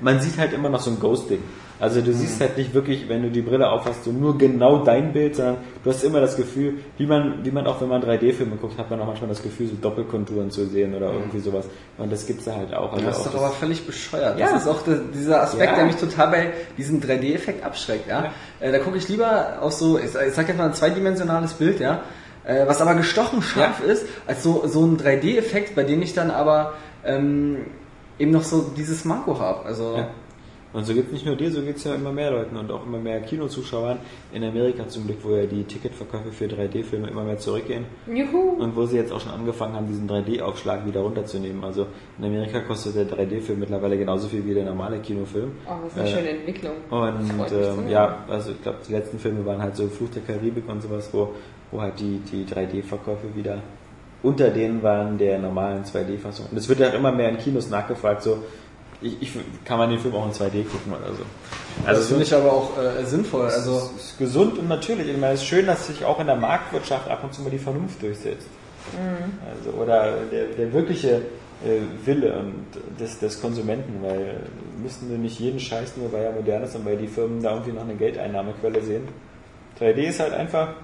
man 0.00 0.20
sieht 0.20 0.38
halt 0.38 0.52
immer 0.52 0.68
noch 0.68 0.80
so 0.80 0.90
ein 0.90 1.00
Ghosting. 1.00 1.42
Also 1.78 2.00
du 2.00 2.12
siehst 2.12 2.40
halt 2.40 2.56
nicht 2.56 2.72
wirklich, 2.72 3.08
wenn 3.08 3.22
du 3.22 3.30
die 3.30 3.42
Brille 3.42 3.68
aufhast, 3.70 4.04
so 4.04 4.10
nur 4.10 4.38
genau 4.38 4.78
dein 4.78 5.12
Bild, 5.12 5.36
sondern 5.36 5.58
du 5.84 5.90
hast 5.90 6.02
immer 6.04 6.20
das 6.20 6.36
Gefühl, 6.36 6.74
wie 6.96 7.06
man, 7.06 7.44
wie 7.44 7.50
man 7.50 7.66
auch 7.66 7.80
wenn 7.82 7.88
man 7.88 8.02
3D-Filme 8.02 8.56
guckt, 8.56 8.78
hat 8.78 8.88
man 8.90 9.00
auch 9.00 9.06
manchmal 9.06 9.28
das 9.28 9.42
Gefühl, 9.42 9.66
so 9.68 9.74
Doppelkonturen 9.80 10.50
zu 10.50 10.66
sehen 10.66 10.94
oder 10.94 11.12
irgendwie 11.12 11.40
sowas. 11.40 11.66
Und 11.98 12.10
das 12.10 12.26
gibt's 12.26 12.44
da 12.46 12.54
halt 12.56 12.72
auch. 12.74 12.92
Also 12.94 13.04
Das 13.04 13.18
ist 13.18 13.26
auch 13.28 13.32
doch 13.32 13.42
aber 13.42 13.50
völlig 13.52 13.86
bescheuert. 13.86 14.38
Ja. 14.38 14.52
Das 14.52 14.62
ist 14.62 14.68
auch 14.68 14.82
der, 14.82 15.00
dieser 15.14 15.42
Aspekt, 15.42 15.70
Ja. 15.72 15.76
der 15.76 15.84
mich 15.86 15.96
total 15.96 16.28
bei 16.28 16.52
diesem 16.78 17.00
3D-Effekt 17.00 17.62
abschreckt. 17.64 18.08
Ja? 18.08 18.32
Äh, 18.60 18.72
da 18.72 18.78
gucke 18.78 18.96
ich 18.96 19.08
lieber 19.08 19.58
auf 19.60 19.72
so, 19.72 19.98
ich, 19.98 20.10
sag- 20.10 20.26
ich 20.28 20.34
sag 20.34 20.48
jetzt 20.48 20.56
mal 20.56 20.66
ein 20.66 20.74
zweidimensionales 20.74 21.52
Bild, 21.54 21.78
ja, 21.80 22.00
äh, 22.44 22.66
was 22.66 22.80
aber 22.80 22.94
gestochen 22.94 23.42
scharf 23.42 23.82
ist, 23.84 24.06
als 24.26 24.42
so, 24.42 24.66
so 24.66 24.84
ein 24.86 24.96
3D-Effekt, 24.98 25.74
bei 25.74 25.82
dem 25.82 26.00
ich 26.00 26.14
dann 26.14 26.30
aber 26.30 26.72
ähm, 27.04 27.58
eben 28.18 28.30
noch 28.30 28.44
so 28.44 28.62
dieses 28.76 29.04
Manko 29.04 29.38
habe. 29.38 29.66
Also 29.66 29.96
Ja. 29.98 30.08
Und 30.76 30.84
so 30.84 30.92
geht's 30.92 31.10
nicht 31.10 31.24
nur 31.24 31.36
dir, 31.36 31.50
so 31.50 31.62
geht's 31.62 31.84
ja 31.84 31.94
immer 31.94 32.12
mehr 32.12 32.30
Leuten 32.30 32.54
und 32.54 32.70
auch 32.70 32.84
immer 32.84 32.98
mehr 32.98 33.18
Kinozuschauern. 33.22 33.96
In 34.34 34.44
Amerika 34.44 34.86
zum 34.88 35.06
Glück, 35.06 35.16
wo 35.22 35.34
ja 35.34 35.46
die 35.46 35.64
Ticketverkäufe 35.64 36.30
für 36.32 36.44
3D-Filme 36.44 37.08
immer 37.08 37.24
mehr 37.24 37.38
zurückgehen. 37.38 37.86
Juhu. 38.06 38.62
Und 38.62 38.76
wo 38.76 38.84
sie 38.84 38.96
jetzt 38.98 39.10
auch 39.10 39.20
schon 39.20 39.32
angefangen 39.32 39.72
haben, 39.72 39.88
diesen 39.88 40.06
3D-Aufschlag 40.06 40.86
wieder 40.86 41.00
runterzunehmen. 41.00 41.64
Also 41.64 41.86
in 42.18 42.26
Amerika 42.26 42.60
kostet 42.60 42.94
der 42.94 43.06
3D-Film 43.06 43.60
mittlerweile 43.60 43.96
genauso 43.96 44.28
viel 44.28 44.44
wie 44.44 44.52
der 44.52 44.66
normale 44.66 44.98
Kinofilm. 44.98 45.52
Oh, 45.66 45.76
das 45.82 45.92
ist 45.92 45.98
eine 45.98 46.08
Äh, 46.08 46.12
schöne 46.12 46.28
Entwicklung. 46.28 46.72
Und 46.90 47.30
ähm, 47.52 47.88
ja, 47.88 48.18
also 48.28 48.50
ich 48.50 48.60
glaube, 48.62 48.80
die 48.86 48.92
letzten 48.92 49.18
Filme 49.18 49.46
waren 49.46 49.62
halt 49.62 49.76
so 49.76 49.88
Fluch 49.88 50.10
der 50.10 50.24
Karibik 50.24 50.68
und 50.68 50.82
sowas, 50.82 51.08
wo, 51.12 51.32
wo 51.70 51.80
halt 51.80 51.98
die, 51.98 52.20
die 52.30 52.44
3D-Verkäufe 52.44 53.34
wieder 53.34 53.62
unter 54.22 54.50
denen 54.50 54.82
waren 54.82 55.18
der 55.18 55.38
normalen 55.38 55.84
2D-Fassung. 55.84 56.46
Und 56.50 56.56
es 56.56 56.68
wird 56.68 56.80
ja 56.80 56.88
auch 56.88 56.94
immer 56.94 57.12
mehr 57.12 57.28
in 57.28 57.38
Kinos 57.38 57.70
nachgefragt, 57.70 58.22
so 58.22 58.38
ich, 59.06 59.22
ich, 59.22 59.32
kann 59.64 59.78
man 59.78 59.90
den 59.90 59.98
Film 59.98 60.14
auch 60.14 60.26
in 60.26 60.32
2D 60.32 60.64
gucken 60.64 60.92
oder 60.92 61.12
so. 61.14 61.22
also 61.86 62.00
das 62.00 62.08
finde 62.08 62.22
ich 62.24 62.34
aber 62.34 62.52
auch 62.52 62.70
äh, 62.78 63.04
sinnvoll. 63.04 63.46
Also 63.46 63.90
es 63.96 64.04
ist 64.04 64.18
gesund 64.18 64.58
und 64.58 64.68
natürlich. 64.68 65.08
Ich 65.08 65.16
meine, 65.16 65.34
es 65.34 65.40
ist 65.40 65.46
schön, 65.46 65.66
dass 65.66 65.86
sich 65.86 66.04
auch 66.04 66.20
in 66.20 66.26
der 66.26 66.36
Marktwirtschaft 66.36 67.08
ab 67.08 67.24
und 67.24 67.32
zu 67.32 67.42
mal 67.42 67.50
die 67.50 67.58
Vernunft 67.58 68.02
durchsetzt. 68.02 68.48
Also, 69.50 69.76
oder 69.78 70.12
der, 70.30 70.46
der 70.46 70.72
wirkliche 70.72 71.22
äh, 71.64 71.80
Wille 72.04 72.34
und 72.34 72.66
des, 73.00 73.18
des 73.18 73.40
Konsumenten, 73.40 74.02
weil 74.02 74.40
müssten 74.82 75.10
wir 75.10 75.18
nicht 75.18 75.40
jeden 75.40 75.58
Scheiß 75.58 75.96
nur, 75.96 76.12
weil 76.12 76.24
er 76.24 76.32
modern 76.32 76.62
ist 76.62 76.76
und 76.76 76.84
weil 76.84 76.96
die 76.96 77.08
Firmen 77.08 77.42
da 77.42 77.52
irgendwie 77.52 77.72
noch 77.72 77.82
eine 77.82 77.94
Geldeinnahmequelle 77.94 78.82
sehen. 78.82 79.08
3D 79.80 79.96
ist 80.08 80.20
halt 80.20 80.32
einfach, 80.32 80.74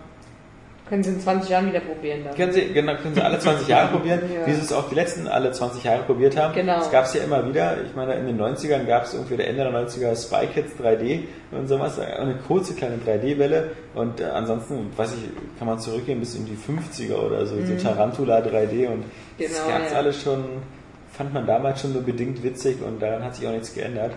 Können 0.89 1.03
Sie 1.05 1.11
in 1.11 1.21
20 1.21 1.49
Jahren 1.49 1.69
wieder 1.69 1.81
probieren 1.81 2.21
dann. 2.25 2.35
können 2.35 2.53
Sie, 2.53 2.67
genau, 2.73 2.95
können 2.97 3.15
Sie 3.15 3.23
alle 3.23 3.39
20 3.39 3.67
Jahre 3.69 3.89
probieren, 3.93 4.21
Ja. 4.35 4.47
wie 4.47 4.53
Sie 4.53 4.61
es 4.61 4.73
auch 4.73 4.89
die 4.91 4.95
letzten 4.95 5.27
alle 5.27 5.51
20 5.53 5.85
Jahre 5.85 6.03
probiert 6.03 6.37
haben. 6.37 6.53
Genau. 6.55 6.75
Das 6.79 6.91
gab 6.91 7.05
es 7.07 7.15
ja 7.15 7.23
immer 7.23 7.49
wieder. 7.49 7.77
Ich 7.87 7.95
meine, 7.95 8.15
in 8.15 8.27
den 8.27 8.39
90ern 8.39 8.85
gab 8.85 9.05
es 9.05 9.15
irgendwie 9.15 9.37
der 9.37 9.49
Ende 9.49 9.63
der 9.65 9.73
90er 9.73 10.15
Spy 10.21 10.47
Kids 10.49 10.73
3D 10.79 11.21
und 11.53 11.67
sowas, 11.69 11.99
eine 11.99 12.35
kurze 12.47 12.75
kleine 12.75 12.97
3D-Welle 13.07 13.71
und 13.95 14.21
äh, 14.21 14.25
ansonsten, 14.25 14.91
weiß 14.97 15.13
ich, 15.15 15.59
kann 15.59 15.67
man 15.69 15.79
zurückgehen 15.79 16.21
bis 16.21 16.35
in 16.35 16.45
die 16.45 16.57
50er 16.57 17.15
oder 17.17 17.47
so, 17.47 17.55
so 17.65 17.75
Tarantula 17.83 18.39
3D 18.41 18.89
und 18.89 19.05
das 19.39 19.49
Mhm. 19.49 19.55
Genau, 19.55 19.69
gab's 19.79 19.93
ja. 19.93 19.97
alles 19.99 20.23
schon, 20.23 20.45
fand 21.13 21.33
man 21.33 21.47
damals 21.47 21.81
schon 21.81 21.95
nur 21.95 22.03
bedingt 22.03 22.43
witzig 22.43 22.77
und 22.87 23.01
daran 23.01 23.25
hat 23.25 23.35
sich 23.37 23.47
auch 23.47 23.53
nichts 23.53 23.73
geändert. 23.73 24.13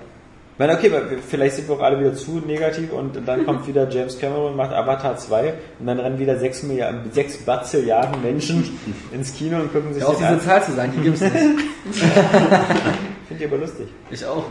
Ich 0.56 0.60
meine, 0.60 0.74
okay, 0.74 0.90
vielleicht 1.28 1.58
sind 1.58 1.68
wir 1.68 1.76
auch 1.76 1.82
alle 1.82 2.00
wieder 2.00 2.14
zu 2.14 2.40
negativ 2.40 2.94
und 2.94 3.28
dann 3.28 3.46
kommt 3.46 3.68
wieder 3.68 3.90
James 3.90 4.18
Cameron, 4.18 4.56
macht 4.56 4.72
Avatar 4.72 5.18
2 5.18 5.54
und 5.82 5.86
dann 5.86 6.00
rennen 6.00 6.18
wieder 6.18 6.40
6 6.40 6.64
Milliarden, 6.64 7.12
6 7.12 7.40
Bazilliarden 7.40 8.22
Menschen 8.22 8.80
ins 9.12 9.34
Kino 9.34 9.58
und 9.58 9.74
gucken 9.74 9.94
sich 9.94 10.02
ja, 10.02 10.08
auch 10.08 10.14
den 10.14 10.20
diese 10.20 10.30
an. 10.30 10.40
Zahl 10.40 10.64
zu 10.64 10.72
sagen, 10.72 10.94
die 10.96 11.02
gibt's 11.02 11.20
nicht. 11.20 11.34
Finde 13.28 13.44
ich 13.44 13.46
aber 13.46 13.58
lustig. 13.58 13.88
ich 14.10 14.26
auch. 14.26 14.46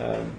Ähm, 0.00 0.30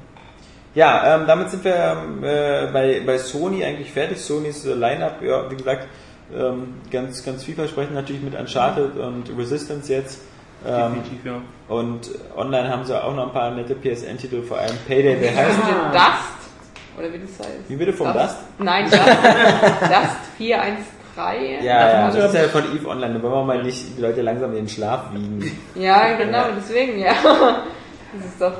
ja, 0.73 1.17
ähm, 1.17 1.27
damit 1.27 1.49
sind 1.49 1.65
wir 1.65 1.75
ähm, 1.75 2.23
äh, 2.23 2.67
bei, 2.71 3.01
bei 3.05 3.17
Sony 3.17 3.65
eigentlich 3.65 3.91
fertig. 3.91 4.21
Sonys 4.21 4.65
äh, 4.65 4.73
Line-Up, 4.73 5.21
ja, 5.21 5.51
wie 5.51 5.57
gesagt, 5.57 5.89
ähm, 6.33 6.75
ganz, 6.91 7.25
ganz 7.25 7.43
vielversprechend 7.43 7.93
natürlich 7.93 8.21
mit 8.21 8.39
Uncharted 8.39 8.95
und 8.95 9.37
Resistance 9.37 9.91
jetzt. 9.91 10.21
Ähm, 10.67 10.95
Definitiv, 10.95 11.25
ja. 11.25 11.41
und 11.69 12.01
online 12.35 12.69
haben 12.69 12.83
sie 12.83 13.01
auch 13.01 13.15
noch 13.15 13.27
ein 13.27 13.31
paar 13.33 13.51
nette 13.51 13.75
PSN-Titel, 13.75 14.41
vor 14.43 14.57
allem 14.57 14.75
Payday, 14.87 15.15
der 15.19 15.35
heißt. 15.35 15.57
Dust? 15.57 16.97
Oder 16.97 17.13
wie 17.13 17.19
das 17.19 17.39
heißt? 17.47 17.69
Wie 17.69 17.75
bitte 17.77 17.93
vom 17.93 18.11
Dust? 18.11 18.35
Nein, 18.57 18.85
Dust. 18.89 18.97
Dust 19.81 20.17
413. 20.37 21.63
Ja, 21.63 21.89
ja, 21.89 22.07
das 22.07 22.15
ist 22.15 22.33
ja- 22.33 22.41
ja 22.43 22.47
von 22.49 22.63
Eve 22.75 22.87
Online, 22.89 23.13
da 23.15 23.21
wollen 23.23 23.33
wir 23.33 23.43
mal 23.43 23.63
nicht 23.63 23.97
die 23.97 24.01
Leute 24.01 24.21
langsam 24.21 24.49
in 24.51 24.55
den 24.57 24.69
Schlaf 24.69 25.13
wiegen. 25.13 25.59
Ja, 25.75 26.13
genau, 26.17 26.43
deswegen, 26.57 26.99
ja. 26.99 27.13
Das 28.11 28.25
ist 28.25 28.41
doch. 28.41 28.53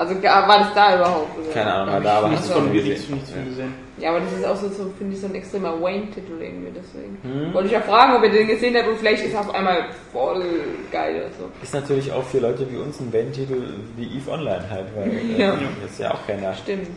Also 0.00 0.14
war 0.22 0.58
das 0.60 0.72
da 0.74 0.96
überhaupt? 0.96 1.36
Oder? 1.38 1.52
Keine 1.52 1.74
Ahnung, 1.74 1.92
war 1.94 2.00
da, 2.00 2.18
aber 2.20 2.28
Nichts 2.28 2.44
hast 2.44 2.50
du 2.50 2.54
von 2.54 2.62
schon 2.64 2.72
nichts, 2.72 2.88
gesehen. 2.88 3.14
nichts 3.16 3.30
von 3.32 3.44
gesehen. 3.44 3.74
Ja, 3.98 4.08
aber 4.10 4.20
das 4.20 4.32
ist 4.32 4.44
auch 4.46 4.56
so, 4.56 4.68
so 4.70 4.90
finde 4.96 5.14
ich, 5.14 5.20
so 5.20 5.26
ein 5.26 5.34
extremer 5.34 5.78
Wayne-Titel 5.78 6.40
irgendwie, 6.40 6.70
deswegen. 6.74 7.18
Hm? 7.22 7.52
Wollte 7.52 7.66
ich 7.66 7.72
ja 7.74 7.82
fragen, 7.82 8.16
ob 8.16 8.22
ihr 8.24 8.30
den 8.30 8.46
gesehen 8.48 8.74
habt 8.78 8.88
und 8.88 8.96
vielleicht 8.96 9.22
ist 9.26 9.34
er 9.34 9.40
auf 9.40 9.54
einmal 9.54 9.90
voll 10.10 10.42
geil 10.90 11.16
oder 11.16 11.28
so. 11.38 11.50
Ist 11.62 11.74
natürlich 11.74 12.10
auch 12.10 12.24
für 12.24 12.38
Leute 12.38 12.66
wie 12.72 12.78
uns 12.78 12.98
ein 12.98 13.10
Bandtitel 13.10 13.74
wie 13.96 14.06
Eve 14.16 14.30
Online 14.30 14.64
halt, 14.70 14.86
weil 14.96 15.12
Ja. 15.38 15.52
äh, 15.52 15.58
das 15.82 15.90
ist 15.90 16.00
ja 16.00 16.14
auch 16.14 16.26
keiner. 16.26 16.54
Stimmt. 16.54 16.88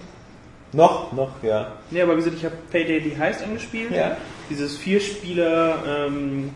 Noch, 0.72 1.12
noch, 1.12 1.44
ja. 1.44 1.74
Nee, 1.92 2.02
aber 2.04 2.14
wie 2.14 2.18
gesagt, 2.20 2.38
ich 2.38 2.46
habe 2.46 2.56
Payday 2.72 3.02
the 3.02 3.18
Heist 3.20 3.44
angespielt. 3.44 3.92
Ja. 3.92 4.16
Dieses 4.50 4.78
Vierspieler 4.78 6.08
ähm, 6.08 6.52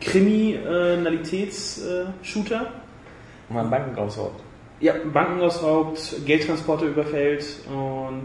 Kriminalitäts-Shooter. 0.00 2.66
Wo 3.48 3.54
man 3.54 3.68
Banken 3.68 3.96
raushaut. 3.98 4.34
Ja, 4.82 4.92
Banken 5.12 5.40
ausraubt, 5.40 5.98
Geldtransporte 6.26 6.84
überfällt 6.86 7.44
und 7.68 8.24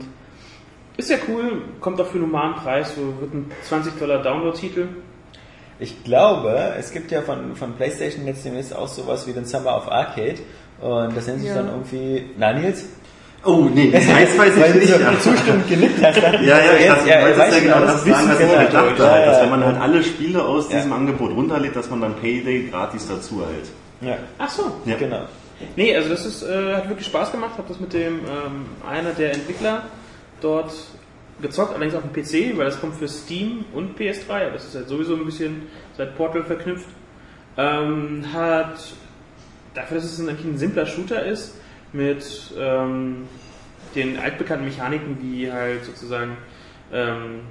ist 0.98 1.10
ja 1.12 1.18
cool, 1.30 1.62
kommt 1.80 2.02
auch 2.02 2.08
für 2.08 2.14
einen 2.18 2.24
normalen 2.32 2.56
Preis, 2.56 2.94
so 2.96 3.02
wird 3.22 3.34
ein 3.34 3.52
20 3.64 3.98
Dollar 4.00 4.22
Download-Titel. 4.24 4.88
Ich 5.80 6.04
glaube, 6.04 6.74
es 6.80 6.92
gibt 6.92 7.12
ja 7.12 7.22
von, 7.22 7.56
von 7.56 7.74
PlayStation 7.74 8.26
jetzt 8.26 8.44
demnächst 8.44 8.76
auch 8.76 8.88
sowas 8.88 9.28
wie 9.28 9.32
den 9.34 9.46
Summer 9.46 9.78
of 9.78 9.92
Arcade. 9.92 10.38
Und 10.82 11.16
das 11.16 11.28
nennt 11.28 11.42
sich 11.42 11.50
Ja. 11.50 11.56
dann 11.58 11.68
irgendwie. 11.70 12.26
Na, 12.38 12.52
Nils? 12.54 12.86
Oh, 13.46 13.68
nee, 13.72 13.92
das 13.94 14.08
weiß 14.08 14.38
Weil 14.40 14.76
ich 14.78 14.90
du 14.92 14.98
nicht. 14.98 15.22
so 15.24 15.30
zustimmend 15.32 15.70
genickt 15.70 16.04
hast. 16.04 16.18
Ja, 16.18 16.32
ja, 16.42 16.60
ich 16.74 16.80
jetzt, 16.86 16.90
dachte, 16.98 17.10
ja, 17.10 17.22
weiß 17.24 17.38
ja 17.38 17.52
schon, 17.52 17.64
genau 17.64 17.80
das 17.82 18.06
wissen 18.06 18.14
sagen, 18.16 18.30
was 18.30 18.40
ich 18.40 18.52
ja 18.52 18.64
gedacht 18.64 19.00
Ja, 19.00 19.06
habe. 19.12 19.26
Dass 19.26 19.38
ja. 19.38 19.44
wenn 19.44 19.50
man 19.52 19.66
halt 19.66 19.78
alle 19.80 20.04
Spiele 20.04 20.44
aus 20.44 20.70
Ja. 20.72 20.78
diesem 20.78 20.94
Angebot 20.94 21.32
runterlädt, 21.32 21.76
dass 21.76 21.90
man 21.92 22.02
dann 22.02 22.16
Payday 22.16 22.70
gratis 22.72 23.08
dazu 23.08 23.44
hält. 23.46 23.70
Ja, 24.02 24.18
Ach 24.40 24.50
so. 24.50 24.64
Ja. 24.86 24.96
genau. 24.98 25.22
Nee, 25.76 25.96
also 25.96 26.10
das 26.10 26.26
ist, 26.26 26.44
äh, 26.44 26.76
hat 26.76 26.90
wirklich 26.90 27.08
Spaß 27.08 27.32
gemacht. 27.32 27.58
Habe 27.58 27.68
das 27.68 27.80
mit 27.80 27.94
dem 27.94 28.20
ähm, 28.20 28.66
einer 28.88 29.12
der 29.12 29.34
Entwickler 29.34 29.84
dort 30.42 30.72
gezockt, 31.42 31.72
allerdings 31.72 31.96
auf 31.96 32.04
dem 32.04 32.14
PC, 32.14 32.58
weil 32.58 32.66
das 32.66 32.80
kommt 32.80 32.96
für 32.96 33.08
Steam 33.08 33.66
und 33.74 33.98
PS3. 33.98 34.30
Aber 34.30 34.52
das 34.52 34.66
ist 34.66 34.76
halt 34.76 34.88
sowieso 34.88 35.16
ein 35.16 35.26
bisschen 35.26 35.64
seit 35.96 36.16
Portal 36.16 36.44
verknüpft. 36.44 36.90
Ähm, 37.58 38.24
hat 38.34 38.78
dafür, 39.74 39.98
dass 39.98 40.06
es 40.06 40.20
eigentlich 40.20 40.46
ein 40.46 40.58
simpler 40.58 40.86
Shooter 40.86 41.26
ist 41.26 41.56
mit 41.94 42.54
ähm, 42.58 43.28
den 43.96 44.20
altbekannten 44.20 44.66
Mechaniken 44.66 45.18
wie 45.22 45.52
halt 45.52 45.86
sozusagen 45.86 46.38
ähm, 46.92 47.42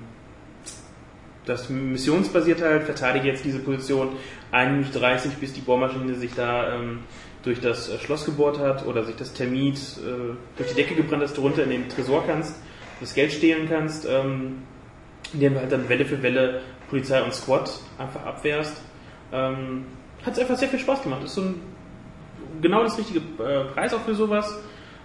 das 1.47 1.71
missionsbasiert 1.71 2.61
halt, 2.61 2.85
verteidige 2.85 3.29
jetzt 3.29 3.45
diese 3.45 3.61
Position 3.61 4.17
1 4.51 4.73
Minute 4.73 4.99
30, 4.99 5.35
bis 5.35 5.53
die 5.53 5.61
Bohrmaschine 5.61 6.15
sich 6.15 6.35
da 6.35 6.75
ähm, 6.75 7.01
durch 7.47 7.61
das 7.61 7.89
äh, 7.89 7.99
Schloss 7.99 8.25
gebohrt 8.25 8.59
hat 8.59 8.85
oder 8.87 9.05
sich 9.05 9.17
das 9.17 9.33
Termit 9.33 9.77
äh, 9.77 10.35
durch 10.57 10.71
die 10.71 10.75
Decke 10.75 10.95
gebrannt, 10.95 11.23
dass 11.23 11.33
du 11.33 11.43
runter 11.43 11.63
in 11.63 11.71
den 11.71 11.89
Tresor 11.89 12.25
kannst, 12.27 12.57
das 13.01 13.15
Geld 13.15 13.33
stehlen 13.33 13.69
kannst, 13.69 14.07
ähm, 14.07 14.63
indem 15.33 15.55
du 15.55 15.61
halt 15.61 15.73
dann 15.73 15.89
Welle 15.89 16.05
für 16.05 16.23
Welle 16.23 16.61
Polizei 16.91 17.23
und 17.23 17.33
Squad 17.33 17.71
einfach 17.99 18.25
abwehrst. 18.25 18.83
Ähm, 19.33 19.87
hat 20.25 20.39
einfach 20.39 20.57
sehr 20.57 20.69
viel 20.69 20.81
Spaß 20.81 21.03
gemacht. 21.03 21.23
Ist 21.25 21.35
so 21.35 21.43
ein, 21.43 21.61
genau 22.61 22.83
das 22.83 22.99
richtige 22.99 23.21
äh, 23.21 23.65
Preis 23.73 23.95
auch 23.95 24.03
für 24.03 24.15
sowas. 24.15 24.59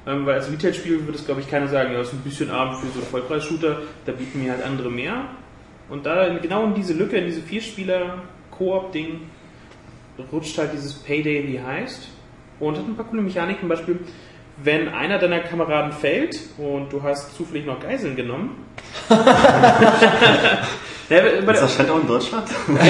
Ähm, 0.07 0.25
weil 0.25 0.35
als 0.35 0.51
Retail-Spiel 0.51 1.05
würde 1.05 1.19
es, 1.19 1.25
glaube 1.25 1.41
ich, 1.41 1.49
keiner 1.49 1.67
sagen, 1.67 1.91
ja, 1.91 1.99
das 1.99 2.07
ist 2.07 2.13
ein 2.15 2.21
bisschen 2.21 2.49
arm 2.49 2.75
für 2.75 2.87
so 2.87 2.99
einen 2.99 3.07
Vollpreis-Shooter, 3.07 3.81
da 4.05 4.11
bieten 4.11 4.41
mir 4.41 4.53
halt 4.53 4.63
andere 4.63 4.89
mehr. 4.89 5.25
Und 5.89 6.07
da 6.07 6.27
genau 6.39 6.65
in 6.65 6.73
diese 6.73 6.93
Lücke, 6.93 7.17
in 7.17 7.25
diese 7.25 7.41
Vierspieler-Koop-Ding, 7.41 9.21
rutscht 10.31 10.57
halt 10.57 10.73
dieses 10.73 10.93
Payday 10.93 11.47
wie 11.47 11.59
heißt. 11.59 12.07
Und 12.62 12.78
hat 12.78 12.88
ein 12.88 12.95
paar 12.95 13.05
coole 13.05 13.22
Mechaniken, 13.22 13.62
zum 13.62 13.70
Beispiel, 13.70 13.99
wenn 14.64 14.88
einer 14.89 15.18
deiner 15.20 15.39
Kameraden 15.39 15.91
fällt 15.91 16.39
und 16.57 16.93
du 16.93 17.03
hast 17.03 17.36
zufällig 17.36 17.66
noch 17.66 17.80
Geiseln 17.80 18.16
genommen. 18.16 18.66
Ist 21.12 21.62
das 21.62 21.76
Shadow 21.76 21.99
in 21.99 22.07
Deutschland? 22.07 22.47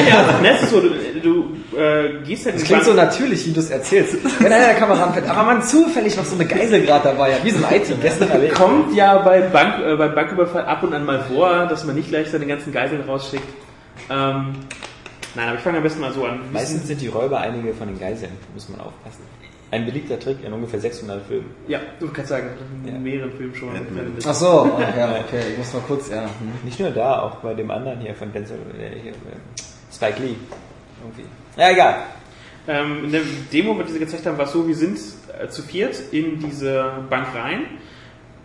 ja, 0.08 0.40
das 0.44 0.62
ist 0.62 0.70
so, 0.70 0.80
du, 0.80 0.90
du 1.24 1.76
äh, 1.76 2.22
gehst 2.24 2.46
halt 2.46 2.54
Das 2.54 2.62
in 2.62 2.68
klingt 2.68 2.84
so 2.84 2.94
natürlich, 2.94 3.48
wie 3.48 3.52
du 3.52 3.60
es 3.60 3.72
erzählst. 3.72 4.16
Wenn 4.40 4.54
einer 4.54 4.68
der 4.68 4.76
Kameraden 4.76 5.16
fällt, 5.16 5.28
aber 5.28 5.42
man 5.42 5.64
zufällig 5.64 6.16
noch 6.16 6.26
so 6.26 6.36
eine 6.36 6.46
Geisel 6.46 6.86
gerade 6.86 7.06
dabei 7.06 7.34
hat, 7.34 7.44
wie 7.44 7.50
so 7.50 7.66
ein 7.66 7.76
IT 7.76 8.00
gestern 8.00 8.30
erlebt. 8.30 8.54
Kommt 8.54 8.96
ja 8.96 9.18
bei, 9.18 9.42
Bank, 9.42 9.84
äh, 9.84 9.96
bei 9.96 10.08
Banküberfall 10.10 10.66
ab 10.66 10.84
und 10.84 10.94
an 10.94 11.04
mal 11.04 11.22
vor, 11.22 11.66
dass 11.66 11.84
man 11.84 11.96
nicht 11.96 12.10
gleich 12.10 12.30
seine 12.30 12.46
ganzen 12.46 12.72
Geiseln 12.72 13.02
rausschickt. 13.02 13.48
Ähm, 14.12 14.54
nein, 15.34 15.48
aber 15.48 15.56
ich 15.56 15.62
fange 15.62 15.78
am 15.78 15.84
besten 15.84 16.02
mal 16.02 16.14
so 16.14 16.24
an. 16.26 16.42
Meistens 16.54 16.86
sind 16.86 17.02
die 17.02 17.08
Räuber 17.08 17.40
einige 17.40 17.74
von 17.74 17.88
den 17.88 18.00
Geiseln, 18.00 18.34
muss 18.54 18.70
man 18.70 18.82
aufpassen. 18.82 19.24
Ein 19.72 19.86
beliebter 19.86 20.20
Trick 20.20 20.44
in 20.44 20.52
ungefähr 20.52 20.82
600 20.82 21.26
Filmen. 21.26 21.50
Ja, 21.68 21.80
du 22.00 22.10
kannst 22.10 22.30
sagen, 22.30 22.50
in 22.86 22.94
Ja. 22.94 23.00
mehreren 23.00 23.32
Filmen 23.32 23.56
schon. 23.56 23.70
Verwendet. 23.74 24.26
Ach 24.28 24.34
so, 24.34 24.78
ja, 24.98 25.16
okay, 25.26 25.42
ich 25.54 25.58
muss 25.58 25.74
mal 25.74 25.82
kurz, 25.88 26.10
ja. 26.10 26.24
Hm. 26.24 26.30
Nicht 26.66 26.80
nur 26.80 26.90
da, 26.90 27.22
auch 27.22 27.36
bei 27.36 27.54
dem 27.54 27.72
anderen 27.72 28.02
hier 28.02 28.14
von 28.14 28.34
Denzel, 28.34 28.58
äh, 28.78 29.00
hier, 29.00 29.12
äh, 29.14 29.16
Spike 29.94 30.22
Lee. 30.22 30.36
Irgendwie. 31.02 31.24
Ja, 31.58 31.70
egal. 31.72 31.96
Ähm, 32.68 33.06
in 33.06 33.12
der 33.14 33.22
Demo, 33.52 33.82
die 33.82 33.92
sie 33.94 34.00
gezeigt 34.00 34.26
haben, 34.26 34.38
war 34.38 34.46
es 34.46 34.52
so, 34.52 34.68
wir 34.68 34.76
sind 34.76 35.00
äh, 35.42 35.48
zu 35.48 35.62
viert 35.64 36.00
in 36.12 36.38
diese 36.40 36.92
Bank 37.10 37.28
rein. 37.34 37.62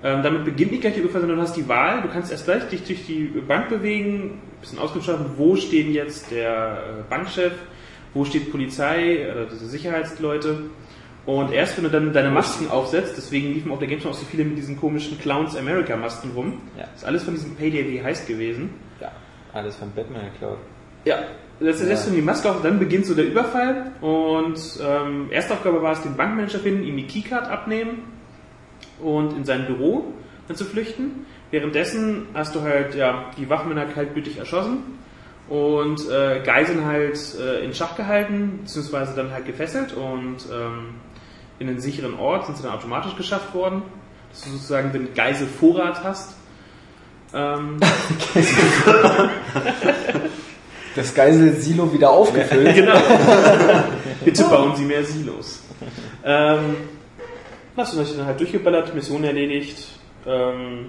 Ähm, 0.04 0.22
damit 0.22 0.44
beginnt 0.44 0.70
nicht 0.70 0.82
gleich 0.82 0.94
die 0.94 1.00
Überfall, 1.00 1.22
sondern 1.22 1.38
du 1.38 1.42
hast 1.42 1.56
die 1.56 1.68
Wahl. 1.68 2.02
Du 2.02 2.08
kannst 2.08 2.30
erst 2.30 2.44
gleich 2.44 2.68
dich 2.68 2.84
durch 2.84 3.04
die 3.06 3.24
Bank 3.46 3.68
bewegen, 3.68 4.40
ein 4.56 4.60
bisschen 4.60 4.78
ausgeschaut, 4.78 5.18
wo 5.36 5.56
stehen 5.56 5.92
jetzt 5.92 6.30
der 6.30 6.78
äh, 7.00 7.10
Bankchef, 7.10 7.52
wo 8.14 8.24
steht 8.24 8.50
Polizei, 8.52 9.26
oder 9.30 9.46
diese 9.46 9.66
Sicherheitsleute. 9.66 10.60
Und 11.26 11.52
erst 11.52 11.76
wenn 11.76 11.84
du 11.84 11.90
dann 11.90 12.12
deine 12.12 12.30
Masken 12.30 12.70
aufsetzt, 12.70 13.14
deswegen 13.16 13.52
liefen 13.52 13.72
auf 13.72 13.80
der 13.80 13.88
Gamescom 13.88 14.12
auch 14.12 14.16
so 14.16 14.24
viele 14.24 14.44
mit 14.44 14.56
diesen 14.56 14.78
komischen 14.78 15.18
Clowns 15.18 15.56
America 15.56 15.96
Masken 15.96 16.30
rum. 16.30 16.60
Ja. 16.78 16.84
ist 16.94 17.04
alles 17.04 17.24
von 17.24 17.34
diesem 17.34 17.56
Payday 17.56 17.90
wie 17.90 18.02
heißt 18.02 18.28
gewesen. 18.28 18.70
Ja, 19.00 19.10
alles 19.52 19.74
von 19.76 19.90
Batman 19.92 20.26
geklaut. 20.32 20.58
Ja, 21.04 21.18
das 21.58 21.80
setzt 21.80 22.08
du 22.08 22.12
die 22.12 22.22
Maske 22.22 22.50
auf, 22.50 22.62
dann 22.62 22.78
beginnt 22.78 23.06
so 23.06 23.14
der 23.14 23.26
Überfall 23.26 23.92
und 24.00 24.58
ähm, 24.80 25.28
erste 25.30 25.54
Aufgabe 25.54 25.82
war 25.82 25.92
es, 25.92 26.02
den 26.02 26.16
Bankmanager 26.16 26.58
finden, 26.58 26.84
ihm 26.84 26.96
die 26.96 27.06
Keycard 27.06 27.48
abnehmen 27.48 28.02
und 29.00 29.36
in 29.36 29.44
sein 29.44 29.66
Büro 29.66 30.12
dann 30.46 30.56
zu 30.56 30.64
flüchten. 30.64 31.26
Währenddessen 31.50 32.26
hast 32.34 32.54
du 32.54 32.62
halt 32.62 32.94
ja, 32.94 33.30
die 33.36 33.48
Wachmänner 33.48 33.86
kaltblütig 33.86 34.38
erschossen 34.38 34.78
und 35.48 36.08
äh, 36.10 36.42
Geiseln 36.44 36.84
halt 36.84 37.18
äh, 37.40 37.64
in 37.64 37.72
Schach 37.72 37.96
gehalten, 37.96 38.60
beziehungsweise 38.62 39.14
dann 39.16 39.32
halt 39.32 39.46
gefesselt 39.46 39.94
und 39.94 40.38
ähm, 40.52 40.94
in 41.58 41.68
einen 41.68 41.80
sicheren 41.80 42.18
Ort 42.18 42.46
sind 42.46 42.56
sie 42.56 42.62
dann 42.62 42.72
automatisch 42.72 43.16
geschafft 43.16 43.54
worden, 43.54 43.82
dass 44.30 44.42
du 44.42 44.50
sozusagen 44.50 44.92
den 44.92 45.14
Geiselvorrat 45.14 46.04
hast. 46.04 46.34
Ähm, 47.34 47.78
Das 50.96 51.14
Geisel-Silo 51.14 51.92
wieder 51.92 52.10
aufgefüllt. 52.10 52.74
Genau. 52.74 52.98
Bitte 54.24 54.44
bauen 54.44 54.74
Sie 54.74 54.84
mehr 54.84 55.04
Silos. 55.04 55.62
Ähm, 56.24 56.76
hast 57.76 57.92
du 57.92 58.02
dann 58.02 58.26
halt 58.26 58.40
durchgeballert, 58.40 58.94
Mission 58.94 59.22
erledigt, 59.22 59.76
ähm, 60.26 60.86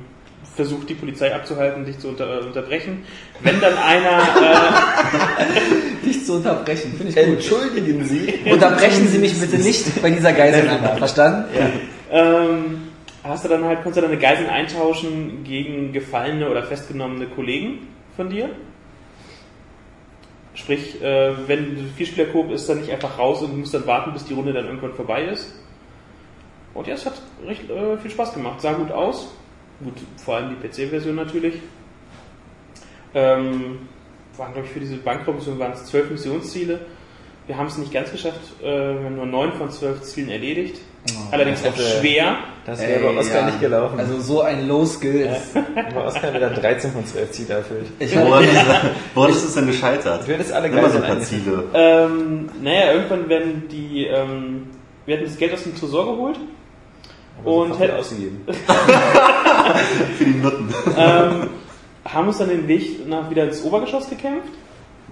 versucht 0.58 0.90
die 0.90 0.96
Polizei 0.96 1.34
abzuhalten, 1.34 1.86
dich 1.86 2.00
zu 2.00 2.10
unter, 2.10 2.42
äh, 2.42 2.44
unterbrechen. 2.44 3.06
Wenn 3.42 3.62
dann 3.62 3.78
einer, 3.78 4.22
Nicht 6.04 6.26
zu 6.26 6.34
unterbrechen, 6.34 6.94
finde 6.98 7.10
ich 7.10 7.16
gut. 7.16 7.36
Entschuldigen 7.36 8.04
Sie. 8.04 8.34
Unterbrechen 8.52 9.08
Sie 9.08 9.20
mich 9.20 9.40
bitte 9.40 9.58
nicht 9.58 10.02
bei 10.02 10.10
dieser 10.10 10.34
Geiselnahme. 10.34 10.98
Verstanden? 10.98 11.46
äh, 12.10 12.20
ähm, 12.20 12.88
hast 13.24 13.46
du 13.46 13.50
dann 13.50 13.64
halt, 13.64 13.84
konntest 13.84 13.98
du 13.98 14.10
deine 14.10 14.20
Geiseln 14.20 14.50
eintauschen 14.50 15.44
gegen 15.44 15.94
gefallene 15.94 16.50
oder 16.50 16.64
festgenommene 16.64 17.28
Kollegen 17.28 17.88
von 18.16 18.30
dir. 18.30 18.50
Sprich, 20.56 21.02
äh, 21.04 21.48
wenn 21.48 21.92
Vierspieler-Koop 21.96 22.52
ist, 22.52 22.68
dann 22.68 22.80
nicht 22.80 22.92
einfach 22.92 23.20
raus 23.20 23.44
und 23.44 23.52
du 23.52 23.58
musst 23.58 23.74
dann 23.74 23.86
warten, 23.86 24.12
bis 24.14 24.26
die 24.26 24.34
Runde 24.34 24.54
dann 24.54 24.66
irgendwann 24.66 24.94
vorbei 24.94 25.26
ist. 25.26 25.54
Und 26.74 26.88
ja, 26.88 26.96
es 26.96 27.06
hat 27.06 27.22
recht 27.46 27.70
äh, 27.70 27.98
viel 27.98 28.12
Spaß 28.12 28.34
gemacht. 28.34 28.62
Sah 28.62 28.74
gut 28.74 28.92
aus. 28.92 29.34
Gut, 29.84 29.94
vor 30.18 30.36
allem 30.36 30.50
die 30.50 30.68
PC-Version 30.68 31.16
natürlich. 31.16 31.56
Ähm, 33.14 33.80
waren, 34.36 34.54
glaube 34.54 34.68
ich, 34.68 34.74
für 34.74 34.80
diese 34.80 34.98
Bankraubmission 34.98 35.60
waren 35.60 35.74
es 35.74 35.86
zwölf 35.86 36.10
Missionsziele. 36.10 36.80
Wir 37.46 37.58
haben 37.58 37.68
es 37.68 37.78
nicht 37.78 37.94
ganz 37.94 38.12
geschafft. 38.12 38.42
Äh, 38.62 38.66
wir 38.66 39.06
haben 39.06 39.16
nur 39.16 39.26
neun 39.26 39.54
von 39.54 39.72
zwölf 39.72 40.02
Zielen 40.02 40.30
erledigt. 40.30 40.82
Allerdings 41.32 41.64
das 41.64 41.74
auch 41.74 42.00
schwer. 42.00 42.38
Das 42.66 42.82
wäre 42.82 43.00
bei 43.00 43.18
Oscar 43.18 43.40
ja. 43.40 43.46
nicht 43.46 43.62
gelaufen. 43.62 43.98
Also 43.98 44.20
so 44.20 44.42
ein 44.42 44.68
Low 44.68 44.86
Skill. 44.86 45.30
bei 45.76 46.06
Oscar 46.06 46.34
wäre 46.34 46.54
13 46.54 46.92
von 46.92 47.06
12 47.06 47.32
Ziele 47.32 47.54
erfüllt. 47.54 47.86
Ich 48.00 48.14
Woran, 48.18 48.44
ist, 48.44 48.66
woran 49.14 49.32
ist 49.32 49.46
es 49.46 49.54
denn 49.54 49.68
gescheitert? 49.68 50.28
Du 50.28 50.34
hättest 50.34 50.52
alle 50.52 50.68
Immer 50.68 50.90
so 50.90 50.98
ein 50.98 51.04
paar 51.04 51.20
Ziele. 51.22 51.64
Ähm, 51.74 52.50
naja, 52.62 52.92
irgendwann 52.94 53.30
werden 53.30 53.68
die, 53.72 54.06
ähm, 54.08 54.68
wir 55.06 55.16
hatten 55.16 55.26
das 55.26 55.38
Geld 55.38 55.54
aus 55.54 55.64
dem 55.64 55.76
Tresor 55.76 56.14
geholt 56.14 56.38
und 57.44 57.72
hätte 57.74 57.84
hätten, 57.94 58.00
ausgegeben. 58.00 58.46
Für 60.18 60.24
die 60.26 60.32
Nutten. 60.32 60.74
ähm, 60.98 61.50
haben 62.06 62.28
uns 62.28 62.38
dann 62.38 62.50
den 62.50 62.68
Weg 62.68 63.08
nach 63.08 63.30
wieder 63.30 63.44
ins 63.46 63.64
Obergeschoss 63.64 64.10
gekämpft. 64.10 64.50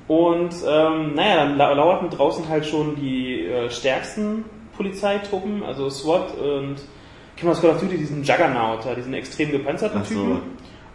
Und 0.08 0.54
ähm, 0.68 1.16
naja, 1.16 1.38
dann 1.46 1.58
lau- 1.58 1.74
lauerten 1.74 2.10
draußen 2.10 2.48
halt 2.48 2.66
schon 2.66 2.96
die 2.96 3.46
äh, 3.46 3.70
stärksten 3.72 4.46
Polizeitruppen, 4.78 5.64
also 5.64 5.90
SWAT 5.90 6.36
und 6.38 6.76
kennen 7.36 7.50
wir 7.50 7.52
aus 7.52 7.62
Call 7.62 7.72
of 7.72 7.80
Duty, 7.82 7.98
diesen 7.98 8.24
Juggernaut, 8.24 8.80
diesen 8.96 9.14
extrem 9.14 9.52
gepanzerten 9.52 10.04
so. 10.04 10.10
Typen. 10.14 10.42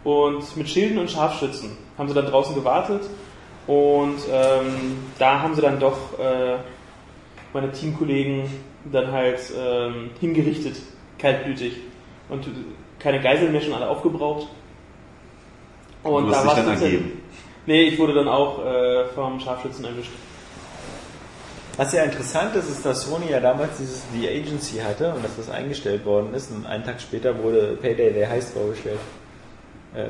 Und 0.03 0.57
mit 0.57 0.69
Schilden 0.69 0.97
und 0.97 1.11
Scharfschützen 1.11 1.71
haben 1.97 2.07
sie 2.07 2.15
dann 2.15 2.25
draußen 2.27 2.55
gewartet. 2.55 3.01
Und 3.67 4.17
ähm, 4.31 4.97
da 5.19 5.41
haben 5.41 5.53
sie 5.55 5.61
dann 5.61 5.79
doch 5.79 6.17
äh, 6.17 6.55
meine 7.53 7.71
Teamkollegen 7.71 8.43
dann 8.91 9.11
halt 9.11 9.39
ähm, 9.55 10.09
hingerichtet, 10.19 10.77
kaltblütig. 11.21 11.73
Und 12.29 12.45
keine 12.99 13.21
Geiseln 13.21 13.51
mehr 13.51 13.61
schon 13.61 13.73
alle 13.73 13.87
aufgebraucht. 13.87 14.47
Und 16.03 16.27
Du 16.27 16.35
hast 16.35 16.43
dich 16.43 16.47
war's 16.47 16.65
dann 16.65 16.81
ergeben. 16.81 17.21
Nee, 17.65 17.83
ich 17.83 17.99
wurde 17.99 18.13
dann 18.13 18.27
auch 18.27 18.65
äh, 18.65 19.05
vom 19.13 19.39
Scharfschützen 19.39 19.85
erwischt. 19.85 20.11
Was 21.77 21.93
ja 21.93 22.03
interessant 22.03 22.55
ist, 22.55 22.69
ist, 22.69 22.85
dass 22.85 23.03
Sony 23.03 23.29
ja 23.29 23.39
damals 23.39 23.77
dieses 23.77 24.03
The 24.13 24.27
Agency 24.27 24.79
hatte 24.79 25.13
und 25.13 25.23
dass 25.23 25.35
das 25.37 25.49
eingestellt 25.49 26.05
worden 26.05 26.33
ist 26.33 26.51
und 26.51 26.65
einen 26.65 26.83
Tag 26.83 26.99
später 26.99 27.41
wurde 27.41 27.77
Payday 27.81 28.13
der 28.13 28.29
Heist 28.29 28.53
vorgestellt. 28.53 28.99
Äh, 29.95 30.07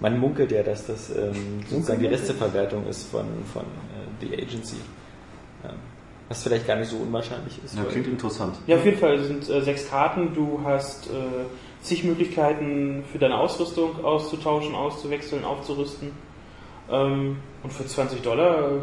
man 0.00 0.18
munkelt 0.18 0.50
ja, 0.50 0.62
dass 0.62 0.86
das 0.86 1.10
ähm, 1.10 1.60
sozusagen 1.68 2.00
die 2.00 2.06
Resteverwertung 2.06 2.86
ist 2.86 3.10
von, 3.10 3.26
von 3.52 3.62
äh, 3.62 4.26
The 4.26 4.42
Agency. 4.42 4.76
Was 6.30 6.42
vielleicht 6.44 6.64
gar 6.64 6.76
nicht 6.76 6.88
so 6.88 6.96
unwahrscheinlich 6.96 7.58
ist. 7.64 7.76
Ja, 7.76 7.82
klingt 7.82 8.06
interessant. 8.06 8.54
Ja, 8.68 8.76
auf 8.76 8.84
jeden 8.84 8.98
Fall 8.98 9.14
es 9.14 9.26
sind 9.26 9.50
äh, 9.50 9.62
sechs 9.62 9.90
Karten. 9.90 10.32
Du 10.32 10.60
hast 10.62 11.08
äh, 11.08 11.10
zig 11.82 12.04
Möglichkeiten 12.04 13.02
für 13.10 13.18
deine 13.18 13.36
Ausrüstung 13.36 14.04
auszutauschen, 14.04 14.76
auszuwechseln, 14.76 15.44
aufzurüsten. 15.44 16.12
Ähm, 16.88 17.38
und 17.64 17.72
für 17.72 17.84
20 17.84 18.22
Dollar 18.22 18.58
äh, 18.58 18.78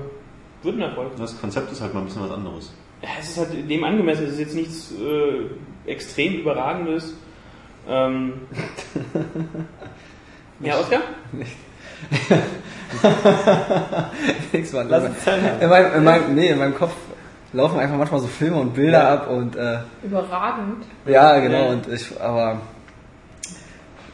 wird 0.61 0.75
ein 0.75 0.81
Erfolg. 0.81 1.15
Das 1.17 1.39
Konzept 1.39 1.71
ist 1.71 1.79
halt 1.79 1.93
mal 1.93 2.01
ein 2.01 2.07
bisschen 2.07 2.23
was 2.23 2.31
anderes. 2.31 2.73
Ja, 3.01 3.07
es 3.17 3.29
ist 3.29 3.37
halt 3.37 3.69
dem 3.69 3.83
angemessen. 3.85 4.25
Es 4.25 4.33
ist 4.33 4.39
jetzt 4.39 4.55
nichts 4.55 4.91
äh, 4.91 5.45
extrem 5.89 6.41
Überragendes. 6.41 7.13
Ähm, 7.87 8.41
ja, 10.59 10.81
Oskar? 10.81 10.99
Nix, 14.51 14.73
Mann. 14.73 14.89
Lass 14.89 15.05
in, 15.61 15.69
meinem, 15.69 15.93
in, 15.93 16.03
meinem, 16.03 16.35
nee, 16.35 16.49
in 16.49 16.57
meinem 16.57 16.75
Kopf 16.75 16.91
laufen 17.57 17.79
einfach 17.79 17.97
manchmal 17.97 18.21
so 18.21 18.27
Filme 18.27 18.57
und 18.57 18.73
Bilder 18.73 18.99
Ja. 19.03 19.13
ab 19.15 19.29
und 19.29 19.55
äh, 19.55 19.79
Überragend. 20.03 20.85
ja, 21.05 21.39
genau. 21.39 21.57
Ja. 21.65 21.69
Und 21.71 21.87
ich, 21.91 22.21
aber 22.21 22.61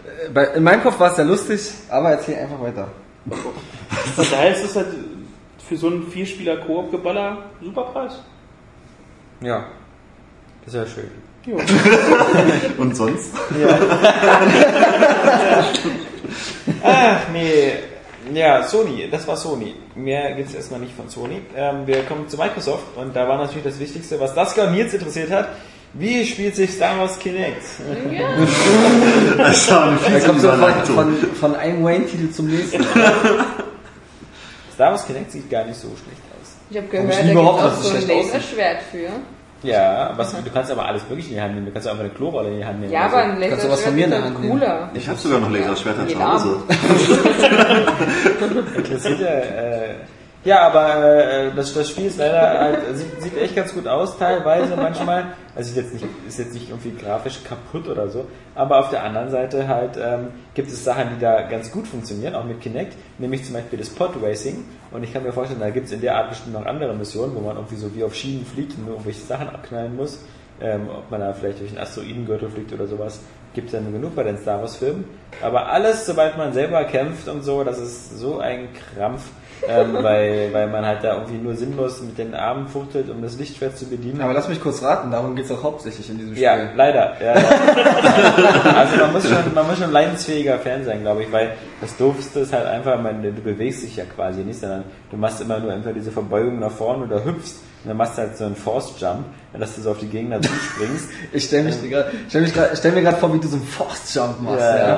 äh, 0.06 0.30
bei, 0.34 0.46
in 0.46 0.64
meinem 0.64 0.82
Kopf 0.82 1.00
war 1.00 1.12
es 1.12 1.18
ja 1.18 1.24
lustig, 1.24 1.62
aber 1.90 2.12
erzähl 2.12 2.40
einfach 2.40 2.60
weiter. 2.62 2.88
Von 4.16 4.26
daher 4.32 4.52
ist 4.58 4.76
halt 4.76 4.88
für 5.68 5.78
so 5.78 5.88
einen 5.88 6.08
Vierspieler-Koop-Geballer 6.08 7.38
super 7.62 7.84
Preis. 7.84 8.22
Ja. 9.42 9.66
Das 10.66 10.74
wäre 10.74 10.88
schön. 10.88 11.12
Und 12.78 12.96
sonst? 12.96 13.32
Ach 16.84 17.20
nee. 17.34 17.74
Ja, 18.34 18.64
Sony, 18.64 19.10
das 19.12 19.28
war 19.28 19.36
Sony. 19.36 19.76
Mehr 19.96 20.34
gibt's 20.34 20.54
erstmal 20.54 20.80
nicht 20.80 20.96
von 20.96 21.10
Sony. 21.10 21.42
Ähm, 21.56 21.86
wir 21.86 22.04
kommen 22.04 22.30
zu 22.30 22.38
Microsoft 22.38 22.96
und 22.96 23.16
da 23.16 23.28
war 23.28 23.38
natürlich 23.38 23.64
das 23.64 23.80
Wichtigste, 23.80 24.20
was 24.20 24.34
das 24.34 24.58
und 24.58 24.72
Nils 24.72 24.94
interessiert 24.94 25.32
hat. 25.32 25.50
Wie 25.94 26.26
spielt 26.26 26.56
sich 26.56 26.72
Star 26.72 26.98
Wars 27.00 27.20
Kinect? 27.20 27.62
Ja. 28.12 28.30
Das 29.38 29.70
war 29.70 29.84
eine 29.90 29.98
Da 29.98 30.04
fiese 30.06 30.28
kommt 30.28 30.42
so 30.42 30.50
von, 30.52 30.74
von, 30.86 31.18
von 31.36 31.56
einem 31.56 31.84
Wayne-Titel 31.84 32.32
zum 32.32 32.48
nächsten. 32.48 32.84
Star 34.74 34.92
Wars 34.92 35.06
Kinect 35.06 35.32
sieht 35.32 35.50
gar 35.50 35.66
nicht 35.66 35.80
so 35.80 35.90
schlecht 35.90 36.22
aus. 36.42 36.56
Ich 36.70 36.78
habe 36.78 36.88
Hab 36.88 36.92
gehört, 36.92 37.10
ich 37.10 37.16
da 37.18 37.22
gibt 37.24 37.36
es 37.36 37.46
auch 37.46 37.62
dass 37.62 37.80
es 37.80 37.90
so 37.90 37.96
ein. 37.96 38.08
Laserschwert 38.08 38.82
für. 38.92 39.10
Ja, 39.64 40.14
was, 40.18 40.32
du 40.32 40.38
kannst 40.54 40.72
aber 40.72 40.86
alles 40.86 41.08
wirklich 41.10 41.30
in 41.30 41.36
die 41.36 41.42
Hand 41.42 41.54
nehmen. 41.56 41.66
Du 41.68 41.72
kannst 41.72 41.88
auch 41.88 41.92
einfach 41.92 42.04
eine 42.06 42.14
Klorolle 42.14 42.50
in 42.50 42.58
die 42.58 42.66
Hand 42.66 42.82
nehmen. 42.82 42.92
Ja, 42.92 43.08
oder 43.08 43.18
aber 43.18 43.24
ein 43.24 43.40
Kannst 43.50 43.66
du 43.66 43.70
was 43.70 43.82
von 43.82 43.94
Laserschwert 43.94 43.96
mir 43.96 44.06
in 44.06 44.06
ist 44.06 44.12
der 44.12 44.24
halt 44.24 44.34
Hand 44.34 44.40
nehmen? 44.42 44.60
cooler. 44.60 44.90
Ich 44.94 45.08
habe 45.08 45.18
sogar 45.18 45.40
noch 45.40 45.52
Laserschwerter 45.52 46.08
Ja, 46.08 46.18
zu 46.18 46.34
Hause. 46.34 46.58
interessiert 48.78 49.20
ja. 49.22 49.28
Äh, 49.28 49.96
ja, 50.46 50.68
aber 50.68 51.06
äh, 51.06 51.52
das, 51.56 51.74
das 51.74 51.90
Spiel 51.90 52.08
ist 52.08 52.18
leider 52.18 52.60
halt, 52.60 52.80
sieht, 52.94 53.22
sieht 53.22 53.38
echt 53.38 53.56
ganz 53.56 53.74
gut 53.74 53.88
aus 53.88 54.18
teilweise 54.18 54.76
manchmal. 54.76 55.28
Also 55.56 55.70
ist 55.70 55.78
jetzt 55.78 55.94
nicht, 55.94 56.06
ist 56.28 56.40
jetzt 56.40 56.54
nicht 56.54 56.70
irgendwie 56.70 56.92
grafisch 56.92 57.44
kaputt 57.44 57.88
oder 57.88 58.10
so. 58.10 58.26
Aber 58.56 58.80
auf 58.80 58.90
der 58.90 59.04
anderen 59.04 59.30
Seite 59.30 59.68
halt 59.68 59.98
ähm, 60.02 60.30
gibt 60.54 60.70
es 60.70 60.84
Sachen, 60.84 61.10
die 61.16 61.22
da 61.22 61.44
ganz 61.44 61.72
gut 61.72 61.88
funktionieren, 61.88 62.36
auch 62.36 62.44
mit 62.44 62.60
Kinect, 62.60 62.94
nämlich 63.20 63.46
zum 63.46 63.54
Beispiel 63.54 63.80
das 63.80 63.90
Pod 63.90 64.12
Racing. 64.22 64.66
Und 64.92 65.04
ich 65.04 65.14
kann 65.14 65.24
mir 65.24 65.32
vorstellen, 65.32 65.62
da 65.62 65.70
gibt 65.70 65.88
es 65.88 65.94
in 65.94 66.02
der 66.02 66.18
Art 66.18 66.30
bestimmt 66.30 66.54
noch 66.54 66.66
andere 66.66 66.94
Missionen, 66.94 67.36
wo 67.36 67.40
man 67.40 67.56
irgendwie 67.56 67.78
so 67.78 67.96
wie 67.96 68.04
auf 68.04 68.14
Schienen 68.14 68.46
fliegt 68.46 68.78
und 68.78 68.88
irgendwelche 68.88 69.22
Sachen 69.22 69.48
abknallen 69.48 69.96
muss. 69.96 70.20
Ähm, 70.62 70.88
ob 70.90 71.10
man 71.10 71.22
da 71.22 71.34
vielleicht 71.34 71.62
durch 71.62 71.72
einen 71.72 71.80
Asteroidengürtel 71.80 72.50
fliegt 72.50 72.74
oder 72.74 72.86
sowas, 72.86 73.20
gibt 73.54 73.68
es 73.68 73.74
ja 73.74 73.82
nur 73.82 73.92
genug 73.92 74.16
bei 74.16 74.24
den 74.24 74.38
Star 74.38 74.62
Wars 74.62 74.76
Filmen. 74.76 75.06
Aber 75.42 75.68
alles, 75.68 76.06
sobald 76.06 76.38
man 76.38 76.54
selber 76.54 76.84
kämpft 76.86 77.28
und 77.28 77.44
so, 77.44 77.64
das 77.64 77.80
ist 77.80 78.20
so 78.20 78.40
ein 78.40 78.70
Krampf, 78.74 79.24
ähm, 79.68 79.94
weil, 80.02 80.50
weil 80.52 80.68
man 80.68 80.86
halt 80.86 81.04
da 81.04 81.16
irgendwie 81.16 81.38
nur 81.38 81.56
sinnlos 81.56 82.02
mit 82.02 82.18
den 82.18 82.34
Armen 82.34 82.68
fuchtelt, 82.68 83.10
um 83.10 83.22
das 83.22 83.38
Lichtschwert 83.38 83.78
zu 83.78 83.86
bedienen. 83.86 84.22
Aber 84.22 84.34
lass 84.34 84.48
mich 84.48 84.62
kurz 84.62 84.82
raten, 84.82 85.12
darum 85.12 85.36
geht's 85.36 85.52
auch 85.52 85.64
hauptsächlich 85.64 86.10
in 86.10 86.18
diesem 86.18 86.34
Spiel. 86.34 86.44
Ja, 86.44 86.58
leider. 86.76 87.16
Ja, 87.22 87.40
ja. 87.40 88.76
also 88.78 88.98
man 88.98 89.14
muss 89.14 89.28
schon, 89.28 89.54
man 89.54 89.68
muss 89.68 89.80
schon 89.80 89.92
leidensfähiger 89.92 90.60
Fan 90.60 90.84
sein, 90.84 91.02
glaube 91.02 91.24
ich, 91.24 91.32
weil 91.32 91.52
das 91.82 91.96
Doofste 91.98 92.42
ist 92.42 92.54
halt 92.54 92.66
einfach, 92.66 93.02
man, 93.02 93.22
du 93.22 93.32
bewegst 93.32 93.84
dich 93.84 93.96
ja 93.96 94.06
quasi 94.06 94.42
nicht, 94.42 94.60
sondern 94.60 94.84
du 95.12 95.18
machst 95.18 95.42
immer 95.42 95.60
nur 95.60 95.72
entweder 95.72 95.94
diese 95.94 96.12
Verbeugung 96.12 96.60
nach 96.60 96.72
vorne 96.72 97.06
oder 97.06 97.24
hüpfst 97.24 97.62
und 97.84 97.90
dann 97.90 97.98
machst 97.98 98.18
du 98.18 98.22
halt 98.22 98.38
so 98.38 98.46
einen 98.46 98.56
Force 98.56 98.94
Jump, 98.98 99.26
dass 99.60 99.76
du 99.76 99.82
so 99.82 99.92
auf 99.92 100.00
die 100.00 100.08
Gegner 100.08 100.42
zuspringst. 100.42 101.10
Ich 101.34 101.44
stell 101.46 101.64
mich 101.64 101.76
gerade, 101.90 102.12
stell 102.30 102.42
mich 102.42 102.54
grad, 102.54 102.78
stell 102.78 102.92
mir 102.94 103.02
gerade 103.02 103.18
vor, 103.18 103.34
wie 103.34 103.40
du 103.40 103.48
so 103.48 103.58
einen 103.58 103.66
Force-Jump 103.66 104.42
machst. 104.42 104.62
Ja. 104.62 104.98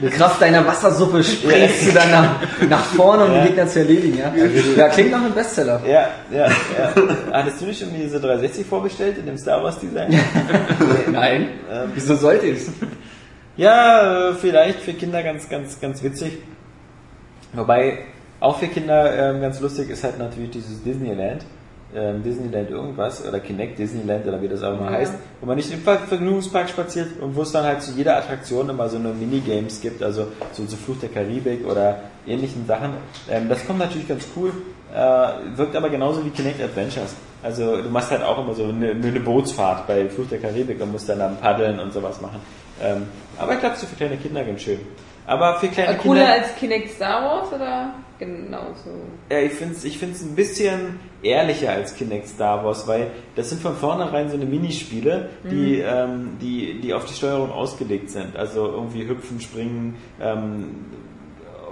Mit 0.00 0.12
Kraft 0.14 0.42
deiner 0.42 0.66
Wassersuppe 0.66 1.22
springst 1.22 1.86
du 1.86 1.92
dann 1.92 2.10
nach, 2.10 2.40
nach 2.68 2.84
vorne, 2.84 3.24
um 3.24 3.32
Ja. 3.32 3.42
die 3.42 3.48
Gegner 3.48 3.66
zu 3.68 3.78
erledigen. 3.80 4.18
Ja, 4.18 4.32
ja 4.76 4.88
klingt 4.88 5.12
nach 5.12 5.22
einem 5.22 5.32
Bestseller. 5.32 5.80
Ja, 5.86 6.08
ja, 6.30 6.46
ja. 6.48 6.92
Hattest 7.32 7.60
du 7.60 7.66
nicht 7.66 7.80
schon 7.80 7.94
diese 7.94 8.18
360 8.20 8.66
vorbestellt 8.66 9.18
in 9.18 9.26
dem 9.26 9.38
Star 9.38 9.62
Wars 9.62 9.78
Design? 9.78 10.18
Nein. 11.12 11.48
Wieso 11.94 12.16
sollte 12.16 12.46
ich's? 12.46 12.70
Ja, 13.56 14.30
äh, 14.30 14.34
vielleicht 14.34 14.80
für 14.80 14.92
Kinder 14.92 15.22
ganz, 15.22 15.48
ganz, 15.48 15.80
ganz 15.80 16.02
witzig. 16.02 16.38
Wobei 17.52 17.98
auch 18.40 18.58
für 18.58 18.68
Kinder 18.68 19.30
ähm, 19.30 19.40
ganz 19.40 19.60
lustig 19.60 19.90
ist 19.90 20.04
halt 20.04 20.18
natürlich 20.18 20.50
dieses 20.50 20.82
Disneyland. 20.82 21.44
Ähm, 21.94 22.22
Disneyland 22.22 22.68
irgendwas 22.68 23.26
oder 23.26 23.40
Kinect 23.40 23.78
Disneyland 23.78 24.26
oder 24.26 24.42
wie 24.42 24.48
das 24.48 24.62
auch 24.62 24.74
immer 24.74 24.90
Ja. 24.90 24.98
heißt, 24.98 25.14
wo 25.40 25.46
man 25.46 25.56
nicht 25.56 25.72
im 25.72 25.80
Ver- 25.80 25.96
Vergnügungspark 26.00 26.68
spaziert 26.68 27.18
und 27.18 27.34
wo 27.34 27.40
es 27.40 27.50
dann 27.52 27.64
halt 27.64 27.80
zu 27.82 27.92
jeder 27.92 28.18
Attraktion 28.18 28.68
immer 28.68 28.90
so 28.90 28.98
eine 28.98 29.08
Minigames 29.08 29.80
gibt, 29.80 30.02
also 30.02 30.26
so 30.52 30.66
zu 30.66 30.76
Fluch 30.76 30.98
der 31.00 31.08
Karibik 31.08 31.66
oder 31.66 32.00
ähnlichen 32.26 32.66
Sachen. 32.66 32.90
Ähm, 33.30 33.48
das 33.48 33.66
kommt 33.66 33.78
natürlich 33.78 34.06
ganz 34.06 34.26
cool, 34.36 34.52
äh, 34.94 35.56
wirkt 35.56 35.74
aber 35.76 35.88
genauso 35.88 36.22
wie 36.26 36.28
Kinect 36.30 36.60
Adventures. 36.62 37.14
Also 37.42 37.80
du 37.80 37.88
machst 37.88 38.10
halt 38.10 38.22
auch 38.22 38.38
immer 38.44 38.52
so 38.54 38.64
eine, 38.64 38.90
eine 38.90 39.20
Bootsfahrt 39.20 39.86
bei 39.86 40.10
Fluch 40.10 40.28
der 40.28 40.40
Karibik 40.40 40.78
und 40.82 40.92
musst 40.92 41.08
dann 41.08 41.22
am 41.22 41.36
Paddeln 41.38 41.78
und 41.80 41.92
sowas 41.94 42.20
machen. 42.20 42.40
Ähm, 42.82 43.04
aber 43.38 43.54
ich 43.54 43.60
glaube, 43.60 43.76
so 43.76 43.86
für 43.86 43.96
kleine 43.96 44.18
Kinder 44.18 44.44
ganz 44.44 44.60
schön. 44.60 44.80
Aber 45.26 45.58
für 45.58 45.68
kleine 45.68 45.96
Cooler 45.98 46.24
Kinder... 46.26 46.32
als 46.42 46.56
Kinect 46.56 46.90
Star 46.90 47.22
Wars 47.24 47.52
oder 47.52 47.94
genauso? 48.18 48.90
Ja, 49.30 49.38
ich 49.38 49.52
finde 49.52 49.74
es 49.74 49.84
ich 49.84 49.98
find's 49.98 50.22
ein 50.22 50.34
bisschen 50.34 50.98
ehrlicher 51.22 51.70
als 51.72 51.94
Kinect 51.96 52.28
Star 52.28 52.64
Wars, 52.64 52.86
weil 52.86 53.08
das 53.34 53.50
sind 53.50 53.60
von 53.60 53.74
vornherein 53.74 54.28
so 54.30 54.36
eine 54.36 54.44
Minispiele, 54.46 55.28
die, 55.50 55.80
ähm, 55.80 56.36
die, 56.40 56.80
die 56.80 56.94
auf 56.94 57.04
die 57.06 57.14
Steuerung 57.14 57.50
ausgelegt 57.50 58.10
sind. 58.10 58.36
Also 58.36 58.66
irgendwie 58.66 59.06
hüpfen, 59.08 59.40
springen, 59.40 59.96
ähm, 60.20 60.74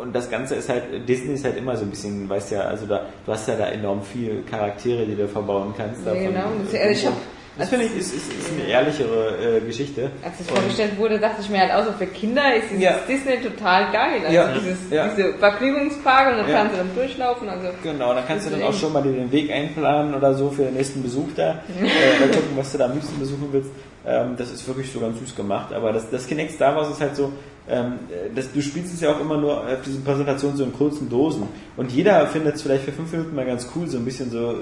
und 0.01 0.15
das 0.15 0.29
Ganze 0.31 0.57
ist 0.57 0.69
halt, 0.69 1.09
Disney 1.09 1.35
ist 1.35 1.45
halt 1.45 1.57
immer 1.57 1.75
so 1.77 1.85
ein 1.85 1.91
bisschen, 1.91 2.29
weißt 2.29 2.53
ja, 2.53 2.61
also 2.63 2.85
da, 2.87 3.07
du 3.25 3.33
hast 3.33 3.49
ja 3.49 3.57
da 3.57 3.69
enorm 3.69 4.03
viel 4.03 4.43
Charaktere, 4.43 5.07
die 5.07 5.15
du 5.17 5.27
verbauen 5.27 5.73
kannst. 5.77 6.05
Ja, 6.05 6.13
genau. 6.13 6.45
Ich 6.93 7.07
hab- 7.07 7.15
das 7.59 7.69
finde 7.71 7.87
ich 7.87 7.97
ist, 7.97 8.15
ist, 8.15 8.33
ist 8.33 8.51
eine 8.53 8.69
ehrlichere 8.69 9.57
äh, 9.57 9.61
Geschichte. 9.61 10.11
Als 10.23 10.41
es 10.41 10.47
vorgestellt 10.47 10.99
wurde, 10.99 11.19
dachte 11.19 11.41
ich 11.41 11.49
mir 11.49 11.61
halt 11.61 11.73
auch 11.73 11.85
so, 11.87 11.93
für 11.93 12.07
Kinder 12.07 12.55
ist 12.55 12.65
dieses 12.71 12.83
Ja. 12.83 12.97
Disney 13.09 13.37
total 13.43 13.91
geil. 13.93 14.21
Also 14.23 14.33
Ja. 14.35 14.49
dieses, 14.53 14.79
Ja. 14.91 15.09
diese 15.09 15.35
Vergnügungspark 15.35 16.33
und 16.33 16.39
dann 16.39 16.49
Ja. 16.51 16.57
kannst 16.59 16.75
du 16.75 16.79
dann 16.79 16.95
durchlaufen. 16.95 17.49
Also 17.49 17.69
Genau, 17.83 18.15
dann 18.15 18.27
kannst 18.27 18.47
du 18.47 18.51
dann 18.51 18.63
auch 18.63 18.75
schon 18.75 18.93
mal 18.93 19.03
den 19.03 19.31
Weg 19.33 19.51
einplanen 19.51 20.15
oder 20.15 20.35
so 20.35 20.51
für 20.51 20.65
den 20.65 20.75
nächsten 20.75 21.03
Besuch 21.03 21.29
da. 21.35 21.51
äh, 21.81 22.21
mal 22.21 22.29
gucken, 22.29 22.51
was 22.57 22.73
du 22.73 22.79
da 22.79 22.87
am 22.87 22.93
liebsten 22.93 23.19
besuchen 23.19 23.49
willst. 23.53 23.71
Ähm, 24.07 24.35
das 24.37 24.53
ist 24.53 24.67
wirklich 24.69 24.93
so 24.93 25.01
ganz 25.01 25.19
süß 25.19 25.35
gemacht. 25.35 25.73
Aber 25.73 25.93
das, 25.93 26.09
das 26.11 26.27
Kinect 26.27 26.53
Star 26.53 26.77
Wars 26.77 26.91
ist 26.91 27.01
halt 27.01 27.17
so, 27.17 27.33
ähm, 27.69 27.95
das, 28.35 28.53
du 28.53 28.63
spielst 28.63 28.95
es 28.95 29.01
ja 29.01 29.11
auch 29.13 29.21
immer 29.21 29.37
nur 29.37 29.63
auf 29.63 29.83
diesen 29.85 30.05
Präsentationen 30.05 30.57
so 30.57 30.63
in 30.63 30.73
kurzen 30.73 31.09
Dosen. 31.11 31.49
Und 31.77 31.91
jeder 31.91 32.25
findet 32.29 32.55
es 32.55 32.63
vielleicht 32.63 32.85
für 32.85 32.93
fünf 32.93 33.11
Minuten 33.11 33.35
mal 33.35 33.45
ganz 33.45 33.69
cool, 33.75 33.89
so 33.89 33.97
ein 33.99 34.05
bisschen 34.05 34.31
so 34.31 34.55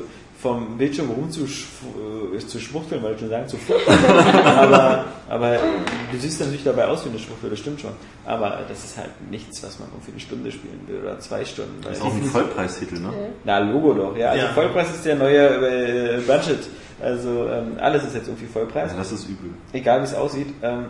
vom 0.45 0.76
Bildschirm 0.76 1.09
rum 1.11 1.30
zu, 1.30 1.45
schw- 1.47 2.34
äh, 2.36 2.38
zu 2.38 2.61
schwuchteln, 2.61 3.03
wollte 3.03 3.14
ich 3.14 3.20
schon 3.22 3.30
sagen, 3.30 3.49
zu 3.49 3.57
aber, 4.45 5.05
aber 5.30 5.57
du 6.12 6.18
siehst 6.18 6.38
natürlich 6.38 6.64
dabei 6.64 6.84
aus 6.86 7.03
wie 7.07 7.09
eine 7.09 7.18
Schwuchtel, 7.18 7.49
das 7.49 7.59
stimmt 7.61 7.80
schon. 7.80 7.92
Aber 8.26 8.61
das 8.68 8.84
ist 8.84 8.99
halt 8.99 9.09
nichts, 9.30 9.62
was 9.62 9.78
man 9.78 9.88
irgendwie 9.88 10.11
eine 10.12 10.20
Stunde 10.20 10.53
spielen 10.53 10.80
will 10.86 11.01
oder 11.01 11.18
zwei 11.18 11.45
Stunden. 11.47 11.80
Das 11.82 11.97
ist 11.97 12.05
Weil- 12.05 12.11
auch 12.11 12.14
ein 12.14 12.24
Vollpreistitel, 12.24 13.01
ne? 13.01 13.11
na, 13.45 13.59
Logo 13.59 13.95
doch, 13.95 14.16
ja. 14.18 14.28
Also 14.32 14.45
Ja. 14.47 14.53
Vollpreis 14.53 14.90
ist 14.95 15.05
der 15.07 15.16
neue 15.16 15.47
äh, 15.49 16.20
Budget. 16.20 16.59
Also 17.03 17.49
ähm, 17.49 17.78
alles 17.80 18.05
ist 18.05 18.14
jetzt 18.14 18.28
irgendwie 18.28 18.47
Vollpreis. 18.47 18.90
Also 18.90 18.99
das 18.99 19.12
ist 19.12 19.24
übel. 19.28 19.51
Egal 19.72 20.01
wie 20.01 20.05
es 20.05 20.14
aussieht. 20.14 20.49
Ähm, 20.62 20.86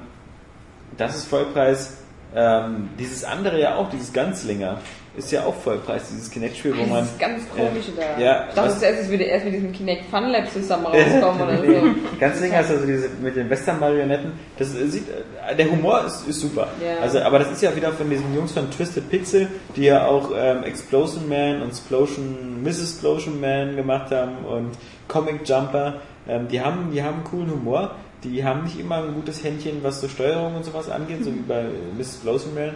das 0.96 1.14
ist 1.16 1.26
Vollpreis. 1.28 1.98
Ähm, 2.34 2.88
dieses 2.98 3.22
andere 3.22 3.60
ja 3.60 3.76
auch, 3.76 3.88
dieses 3.88 4.12
Ganzlinger. 4.12 4.78
Ist 5.16 5.30
ja 5.30 5.44
auch 5.44 5.54
Vollpreis, 5.54 6.08
dieses 6.10 6.30
Kinect-Spiel, 6.30 6.74
wo 6.76 6.80
Das 6.80 6.88
man. 6.90 7.04
ist 7.04 7.18
ganz 7.20 7.42
komisch 7.50 7.84
da. 7.96 8.20
ja, 8.20 8.46
ich 8.48 8.54
dachte 8.54 8.78
zuerst, 8.78 9.00
es 9.02 9.08
würde 9.08 9.24
erst 9.24 9.44
mit 9.44 9.54
diesem 9.54 9.72
Kinect 9.72 10.06
Fun 10.10 10.28
Lab 10.30 10.50
zusammen 10.50 10.86
rauskommen 10.86 11.40
oder 11.42 11.56
so. 11.64 11.72
Ganz 12.18 12.40
Ding 12.40 12.52
ist 12.52 12.70
also 12.70 12.84
diese 12.86 13.08
mit 13.22 13.36
den 13.36 13.48
Western-Marionetten, 13.48 14.32
das 14.58 14.74
äh, 14.74 14.86
sieht, 14.88 15.04
äh, 15.08 15.54
der 15.54 15.70
Humor 15.70 16.04
ist, 16.04 16.26
ist 16.28 16.40
super. 16.40 16.68
Ja. 16.84 17.02
Also, 17.02 17.20
aber 17.20 17.38
das 17.38 17.52
ist 17.52 17.62
ja 17.62 17.74
wieder 17.76 17.92
von 17.92 18.10
diesen 18.10 18.34
Jungs 18.34 18.52
von 18.52 18.70
Twisted 18.70 19.08
Pixel, 19.10 19.48
die 19.76 19.84
ja 19.84 20.06
auch 20.06 20.30
ähm, 20.36 20.64
Explosion 20.64 21.28
Man 21.28 21.62
und 21.62 21.68
Explosion, 21.68 22.62
Mrs. 22.62 22.82
Explosion 22.94 23.40
Man 23.40 23.76
gemacht 23.76 24.10
haben 24.10 24.44
und 24.44 24.72
Comic 25.08 25.48
Jumper. 25.48 26.00
Ähm, 26.26 26.48
die 26.48 26.60
haben, 26.60 26.90
die 26.92 27.02
haben 27.02 27.22
coolen 27.24 27.50
Humor. 27.50 27.94
Die 28.24 28.42
haben 28.42 28.64
nicht 28.64 28.80
immer 28.80 28.96
ein 29.04 29.12
gutes 29.14 29.44
Händchen, 29.44 29.82
was 29.82 30.00
so 30.00 30.08
Steuerung 30.08 30.54
und 30.56 30.64
sowas 30.64 30.88
angeht, 30.88 31.22
so 31.22 31.30
wie 31.32 31.40
bei 31.46 31.64
Mrs. 31.98 32.14
Explosion 32.14 32.54
Man. 32.54 32.70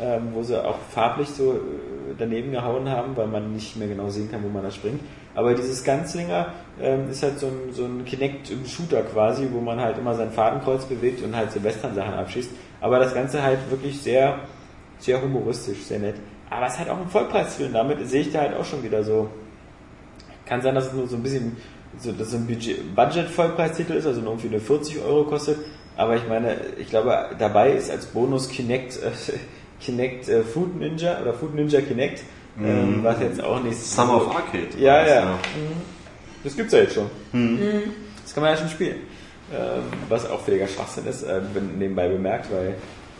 Ähm, 0.00 0.28
wo 0.34 0.42
sie 0.42 0.62
auch 0.62 0.78
farblich 0.90 1.28
so 1.28 1.52
äh, 1.52 1.56
daneben 2.18 2.52
gehauen 2.52 2.88
haben, 2.88 3.16
weil 3.16 3.26
man 3.26 3.54
nicht 3.54 3.76
mehr 3.76 3.88
genau 3.88 4.10
sehen 4.10 4.30
kann, 4.30 4.42
wo 4.44 4.48
man 4.48 4.62
da 4.62 4.70
springt. 4.70 5.00
Aber 5.34 5.54
dieses 5.54 5.84
Ganzlinger 5.84 6.52
ähm, 6.80 7.10
ist 7.10 7.22
halt 7.22 7.38
so 7.38 7.46
ein, 7.46 7.72
so 7.72 7.84
ein 7.84 8.04
Kinect-Shooter 8.04 9.02
quasi, 9.02 9.48
wo 9.52 9.60
man 9.60 9.80
halt 9.80 9.98
immer 9.98 10.14
sein 10.14 10.30
Fadenkreuz 10.30 10.84
bewegt 10.84 11.22
und 11.22 11.34
halt 11.34 11.50
so 11.50 11.62
Western-Sachen 11.62 12.14
abschießt. 12.14 12.50
Aber 12.80 12.98
das 12.98 13.14
Ganze 13.14 13.42
halt 13.42 13.58
wirklich 13.70 14.00
sehr, 14.00 14.38
sehr 14.98 15.20
humoristisch, 15.22 15.78
sehr 15.84 15.98
nett. 15.98 16.16
Aber 16.50 16.66
es 16.66 16.74
ist 16.74 16.78
halt 16.80 16.90
auch 16.90 17.00
ein 17.00 17.08
Vollpreisfilm. 17.08 17.72
Damit 17.72 18.06
sehe 18.08 18.20
ich 18.20 18.32
da 18.32 18.40
halt 18.40 18.54
auch 18.54 18.64
schon 18.64 18.82
wieder 18.82 19.02
so. 19.02 19.28
Kann 20.44 20.62
sein, 20.62 20.74
dass 20.74 20.86
es 20.86 20.92
nur 20.92 21.06
so 21.06 21.16
ein 21.16 21.22
bisschen 21.22 21.56
so, 21.98 22.12
dass 22.12 22.30
so 22.30 22.36
ein 22.36 22.46
Budget- 22.46 22.94
Budget-Vollpreistitel 22.94 23.94
ist, 23.94 24.06
also 24.06 24.20
nur 24.20 24.32
irgendwie 24.32 24.50
nur 24.50 24.60
40 24.60 25.02
Euro 25.02 25.24
kostet. 25.24 25.58
Aber 25.96 26.16
ich 26.16 26.28
meine, 26.28 26.56
ich 26.78 26.90
glaube, 26.90 27.30
dabei 27.38 27.72
ist 27.72 27.90
als 27.90 28.06
Bonus 28.06 28.48
Kinect, 28.48 28.96
äh, 29.02 29.10
Kinect 29.80 30.28
äh, 30.28 30.42
Food 30.42 30.76
Ninja 30.76 31.20
oder 31.20 31.34
Food 31.34 31.54
Ninja 31.54 31.80
Kinect, 31.80 32.22
ähm, 32.62 33.00
was 33.02 33.20
jetzt 33.20 33.42
auch 33.42 33.62
nicht 33.62 33.76
Summer 33.76 34.16
of 34.16 34.34
Arcade. 34.34 34.68
Ja, 34.78 35.00
das, 35.02 35.10
ja. 35.10 35.38
Das 36.44 36.56
gibt's 36.56 36.72
ja 36.72 36.78
jetzt 36.80 36.94
schon. 36.94 37.10
Das 38.22 38.34
kann 38.34 38.42
man 38.42 38.52
ja 38.52 38.58
schon 38.58 38.68
spielen. 38.68 38.96
Ähm, 39.52 39.82
was 40.08 40.28
auch 40.28 40.40
völliger 40.40 40.66
Schwachsinn 40.66 41.06
ist, 41.06 41.22
äh, 41.22 41.40
nebenbei 41.78 42.08
bemerkt, 42.08 42.46
weil 42.50 42.74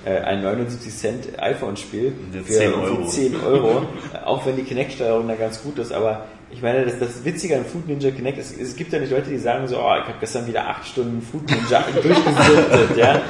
äh, 0.04 0.20
ein 0.22 0.42
79 0.42 0.92
Cent 0.92 1.40
iPhone-Spiel 1.40 2.12
Ja, 2.32 2.40
für 2.42 2.52
10 2.52 2.62
irgendwie 2.72 2.86
Euro. 2.90 3.07
10 3.07 3.36
Euro, 3.44 3.82
auch 4.24 4.44
wenn 4.46 4.57
die 4.57 4.62
Kinect-Steuerung 4.64 5.28
da 5.28 5.34
ganz 5.34 5.62
gut 5.62 5.78
ist, 5.78 5.92
aber 5.92 6.24
ich 6.49 6.62
meine, 6.62 6.84
das, 6.84 6.99
das 6.99 7.24
Witzige 7.24 7.57
an 7.57 7.64
Food 7.64 7.88
Ninja 7.88 8.11
Kinect 8.12 8.38
ist, 8.38 8.59
es 8.59 8.76
gibt 8.76 8.92
ja 8.92 9.01
nicht 9.01 9.11
Leute, 9.11 9.30
die 9.30 9.36
sagen 9.36 9.66
so, 9.66 9.78
oh, 9.78 9.94
ich 10.01 10.07
habe 10.07 10.14
gestern 10.20 10.47
wieder 10.47 10.68
8 10.68 10.86
Stunden 10.86 11.20
Food 11.20 11.51
Ninja 11.51 11.84
durchgesuchtet, 12.03 12.97
ja. 12.97 13.20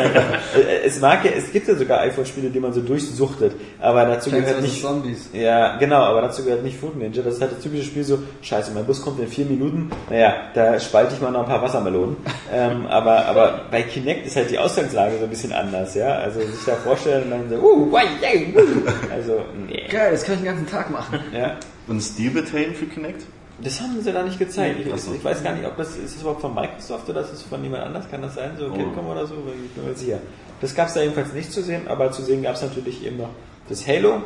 Einfach, 0.00 0.22
äh, 0.56 0.84
es 0.84 1.00
mag 1.00 1.24
ja, 1.24 1.30
es 1.30 1.52
gibt 1.52 1.68
ja 1.68 1.76
sogar 1.76 2.00
iPhone-Spiele, 2.00 2.50
die 2.50 2.58
man 2.58 2.72
so 2.72 2.80
durchsuchtet, 2.80 3.52
aber 3.80 4.04
dazu 4.06 4.30
Plants 4.30 4.48
gehört 4.48 4.62
nicht, 4.62 4.82
Zombies. 4.82 5.30
ja, 5.32 5.76
genau, 5.76 6.02
aber 6.02 6.22
dazu 6.22 6.42
gehört 6.42 6.64
nicht 6.64 6.78
Food 6.78 6.96
Ninja. 6.96 7.22
Das 7.22 7.34
ist 7.34 7.40
halt 7.40 7.52
das 7.52 7.60
typische 7.60 7.84
Spiel 7.84 8.02
so, 8.02 8.18
scheiße, 8.42 8.72
mein 8.72 8.84
Bus 8.84 9.02
kommt 9.02 9.20
in 9.20 9.28
vier 9.28 9.46
Minuten, 9.46 9.90
naja, 10.10 10.34
da 10.54 10.80
spalte 10.80 11.14
ich 11.14 11.20
mal 11.20 11.30
noch 11.30 11.42
ein 11.42 11.46
paar 11.46 11.62
Wassermelonen. 11.62 12.16
ähm, 12.52 12.86
aber, 12.86 13.26
aber 13.26 13.60
bei 13.70 13.82
Kinect 13.82 14.26
ist 14.26 14.34
halt 14.34 14.50
die 14.50 14.58
Ausgangslage 14.58 15.16
so 15.18 15.24
ein 15.24 15.30
bisschen 15.30 15.52
anders, 15.52 15.94
ja. 15.94 16.08
Also 16.08 16.40
sich 16.40 16.64
da 16.66 16.74
vorstellen 16.74 17.24
und 17.24 17.30
dann 17.30 17.48
so, 17.48 17.56
uh, 17.56 17.92
wai, 17.92 18.04
yay, 18.20 18.52
uh. 18.56 19.12
Also, 19.14 19.44
nee. 19.68 19.84
Geil, 19.88 20.10
das 20.10 20.24
kann 20.24 20.34
ich 20.34 20.40
den 20.40 20.46
ganzen 20.46 20.68
Tag 20.68 20.90
machen. 20.90 21.20
Ja. 21.32 21.56
Und 21.88 22.00
Steel 22.02 22.30
Betaine 22.30 22.74
für 22.74 22.86
Kinect? 22.86 23.24
Das 23.60 23.80
haben 23.80 24.00
sie 24.00 24.12
da 24.12 24.22
nicht 24.22 24.38
gezeigt. 24.38 24.78
Ich, 24.86 24.92
Ach 24.92 24.98
so. 24.98 25.12
ich 25.14 25.24
weiß 25.24 25.42
gar 25.42 25.52
nicht, 25.54 25.66
ob 25.66 25.76
das 25.76 25.96
ist 25.96 26.14
das 26.14 26.20
überhaupt 26.22 26.42
von 26.42 26.54
Microsoft 26.54 27.08
oder 27.08 27.22
ist 27.22 27.32
das 27.32 27.42
von 27.42 27.62
jemand 27.62 27.82
anders? 27.82 28.08
Kann 28.08 28.22
das 28.22 28.34
sein? 28.34 28.52
So 28.58 28.68
Capcom 28.70 29.06
oder 29.08 29.26
so? 29.26 29.34
Ich 29.64 29.70
bin 29.72 29.84
mir 29.88 29.94
sicher. 29.96 30.18
Das 30.60 30.74
gab 30.74 30.88
es 30.88 30.94
da 30.94 31.00
jedenfalls 31.00 31.32
nicht 31.32 31.50
zu 31.52 31.62
sehen, 31.62 31.88
aber 31.88 32.12
zu 32.12 32.22
sehen 32.22 32.42
gab 32.42 32.54
es 32.54 32.62
natürlich 32.62 33.04
eben 33.04 33.16
noch 33.16 33.30
das 33.68 33.86
Halo. 33.86 34.22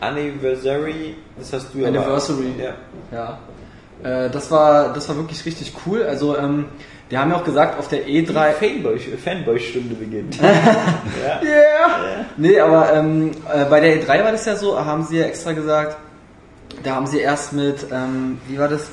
Anniversary, 0.00 1.16
das 1.38 1.52
hast 1.52 1.74
du 1.74 1.78
ja 1.78 1.90
mal- 1.90 1.98
Anniversary. 1.98 2.52
Ja. 2.58 2.74
Ja. 3.12 3.38
Äh, 4.26 4.30
das 4.30 4.50
war, 4.50 4.92
das 4.92 5.08
war 5.08 5.16
wirklich 5.16 5.44
richtig 5.44 5.72
cool. 5.86 6.04
Also, 6.04 6.36
ähm, 6.38 6.66
die 7.10 7.16
haben 7.16 7.30
ja 7.30 7.36
auch 7.36 7.44
gesagt, 7.44 7.78
auf 7.78 7.88
der 7.88 8.06
E 8.06 8.20
E3. 8.20 8.52
Fanboy, 8.52 8.98
Fanboy-Stunde 8.98 9.94
beginnt. 9.94 10.36
ja. 10.42 11.40
Yeah. 11.42 12.26
Nee, 12.36 12.60
aber 12.60 12.92
ähm, 12.92 13.30
äh, 13.52 13.64
bei 13.64 13.80
der 13.80 14.02
E3 14.02 14.24
war 14.24 14.32
das 14.32 14.44
ja 14.44 14.56
so, 14.56 14.84
haben 14.84 15.04
sie 15.04 15.18
ja 15.18 15.24
extra 15.26 15.52
gesagt, 15.52 15.96
da 16.82 16.94
haben 16.94 17.06
sie 17.06 17.20
erst 17.20 17.52
mit, 17.52 17.86
ähm, 17.90 18.38
wie 18.46 18.58
war 18.58 18.68
das? 18.68 18.88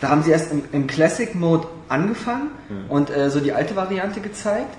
Da 0.00 0.08
haben 0.08 0.22
sie 0.22 0.30
erst 0.30 0.52
im, 0.52 0.62
im 0.72 0.86
Classic 0.86 1.34
Mode 1.34 1.66
angefangen 1.88 2.50
und 2.88 3.10
äh, 3.14 3.28
so 3.28 3.40
die 3.40 3.52
alte 3.52 3.76
Variante 3.76 4.20
gezeigt. 4.20 4.74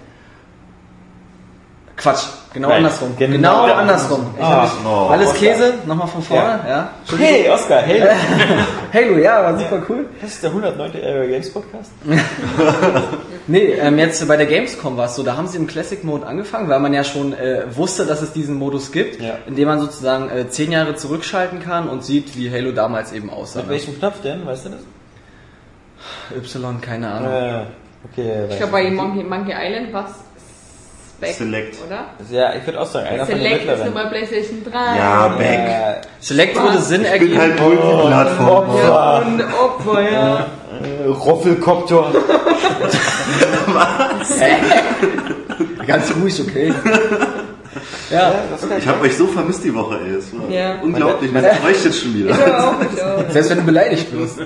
Quatsch, 2.02 2.24
genau 2.54 2.70
Nein, 2.70 2.78
andersrum. 2.78 3.16
genau 3.18 3.36
Genau, 3.36 3.66
der- 3.68 3.78
andersrum. 3.78 4.26
Ich 4.38 4.43
Ah, 4.43 4.64
mich, 4.64 4.72
oh, 4.86 5.08
alles 5.10 5.28
Oscar. 5.30 5.39
Käse, 5.39 5.74
nochmal 5.86 6.08
von 6.08 6.22
vorne, 6.24 6.60
ja. 6.68 6.89
Hey, 7.18 7.47
Oscar, 7.49 7.78
hey! 7.82 8.02
Halo, 8.93 9.18
ja, 9.20 9.43
war 9.43 9.58
super 9.60 9.84
cool. 9.88 10.06
Das 10.20 10.32
ist 10.32 10.41
der 10.43 10.49
109. 10.49 10.91
Area 10.95 11.26
Games 11.30 11.52
Podcast. 11.54 11.91
Nee, 13.47 13.74
ähm, 13.74 13.97
jetzt 13.97 14.26
bei 14.28 14.38
der 14.38 14.45
Gamescom 14.45 14.95
war 14.97 15.08
es 15.08 15.16
so, 15.16 15.24
da 15.24 15.36
haben 15.36 15.47
sie 15.47 15.58
im 15.58 15.66
Classic 15.68 16.04
Mode 16.04 16.26
angefangen, 16.28 16.70
weil 16.70 16.80
man 16.80 16.93
ja 16.93 17.04
schon 17.04 17.34
äh, 17.34 17.64
wusste, 17.76 18.06
dass 18.06 18.22
es 18.22 18.32
diesen 18.34 18.56
Modus 18.56 18.91
gibt, 18.91 19.20
Ja. 19.20 19.34
in 19.47 19.56
dem 19.56 19.68
man 19.68 19.80
sozusagen 19.80 20.30
äh, 20.30 20.47
zehn 20.47 20.72
Jahre 20.72 20.95
zurückschalten 20.95 21.60
kann 21.60 21.89
und 21.89 22.04
sieht, 22.06 22.38
wie 22.38 22.52
Halo 22.52 22.72
damals 22.72 23.12
eben 23.12 23.30
aussah. 23.32 23.62
Mit 23.62 23.70
welchem 23.70 23.97
Knopf 23.99 24.22
denn? 24.22 24.45
Weißt 24.45 24.66
du 24.66 24.70
das? 24.70 24.80
Y, 26.56 26.80
keine 26.82 27.12
Ahnung. 27.12 27.32
Äh, 27.32 27.62
okay, 28.12 28.32
Ich 28.52 28.58
glaube, 28.58 28.72
bei 28.74 28.89
Monkey, 28.91 29.24
Monkey 29.24 29.54
Island 29.58 29.91
war 29.91 30.06
es 30.06 30.14
Select. 31.22 31.78
oder? 31.86 32.06
Ja, 32.32 32.54
ich 32.56 32.66
würde 32.66 32.82
auch 32.82 32.86
sagen, 32.86 33.08
einer 33.08 33.26
von 33.26 33.36
den 33.36 33.44
Select 33.44 33.62
ist 33.64 33.68
mittleren. 33.70 33.92
immer 33.92 34.06
PlayStation 34.10 34.64
3. 34.64 34.98
Ja, 34.98 35.28
Back. 35.38 36.02
Select 36.20 36.62
würde 36.62 36.78
Sinn 36.80 37.02
Ich 37.06 37.12
bin 37.20 37.34
ergeben. 37.34 37.42
halt 37.42 37.60
Multiplattform. 37.60 38.78
Ja, 38.78 39.18
und 39.20 39.44
Opfer, 39.54 40.12
ja. 40.12 40.46
Roffelkopter. 41.08 42.12
Ganz 45.88 46.14
ruhig, 46.16 46.42
okay. 46.42 46.74
ja, 48.12 48.34
Ich 48.78 48.88
habe 48.88 49.02
euch 49.02 49.16
so 49.18 49.28
vermisst 49.28 49.64
die 49.64 49.74
Woche, 49.74 50.00
ey. 50.06 50.16
Es 50.16 50.32
war 50.34 50.50
Ja. 50.50 50.76
unglaublich. 50.82 51.32
Man 51.32 51.44
bräuchte 51.62 51.88
jetzt 51.90 52.02
schon 52.02 52.14
wieder. 52.14 52.30
Ja, 52.38 52.70
auch 52.70 52.80
nicht, 52.80 53.02
auch. 53.02 53.30
selbst 53.30 53.50
wenn 53.52 53.58
du 53.60 53.64
beleidigt 53.66 54.12
wirst. 54.18 54.40
Ja, 54.40 54.46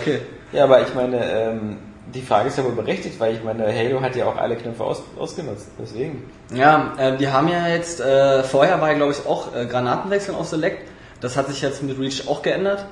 okay. 0.00 0.20
Ja, 0.52 0.64
aber 0.64 0.82
ich 0.82 0.94
meine, 0.94 1.16
ähm, 1.24 1.76
die 2.12 2.22
Frage 2.22 2.48
ist 2.48 2.58
ja 2.58 2.64
wohl 2.64 2.72
berechtigt, 2.72 3.18
weil 3.18 3.34
ich 3.34 3.42
meine, 3.42 3.66
Halo 3.66 4.00
hat 4.00 4.14
ja 4.16 4.26
auch 4.26 4.36
alle 4.36 4.56
Knöpfe 4.56 4.84
aus, 4.84 5.02
ausgenutzt. 5.18 5.68
Deswegen. 5.80 6.24
Ja, 6.54 6.92
äh, 6.98 7.16
die 7.16 7.28
haben 7.28 7.48
ja 7.48 7.66
jetzt, 7.68 8.00
äh, 8.00 8.42
vorher 8.42 8.80
war 8.80 8.88
ja 8.90 8.94
glaube 8.94 9.12
ich 9.12 9.26
auch 9.26 9.54
äh, 9.54 9.66
Granatenwechseln 9.66 10.36
auf 10.36 10.46
Select. 10.46 10.88
Das 11.20 11.36
hat 11.36 11.48
sich 11.48 11.62
jetzt 11.62 11.82
mit 11.82 11.98
Reach 11.98 12.28
auch 12.28 12.42
geändert. 12.42 12.84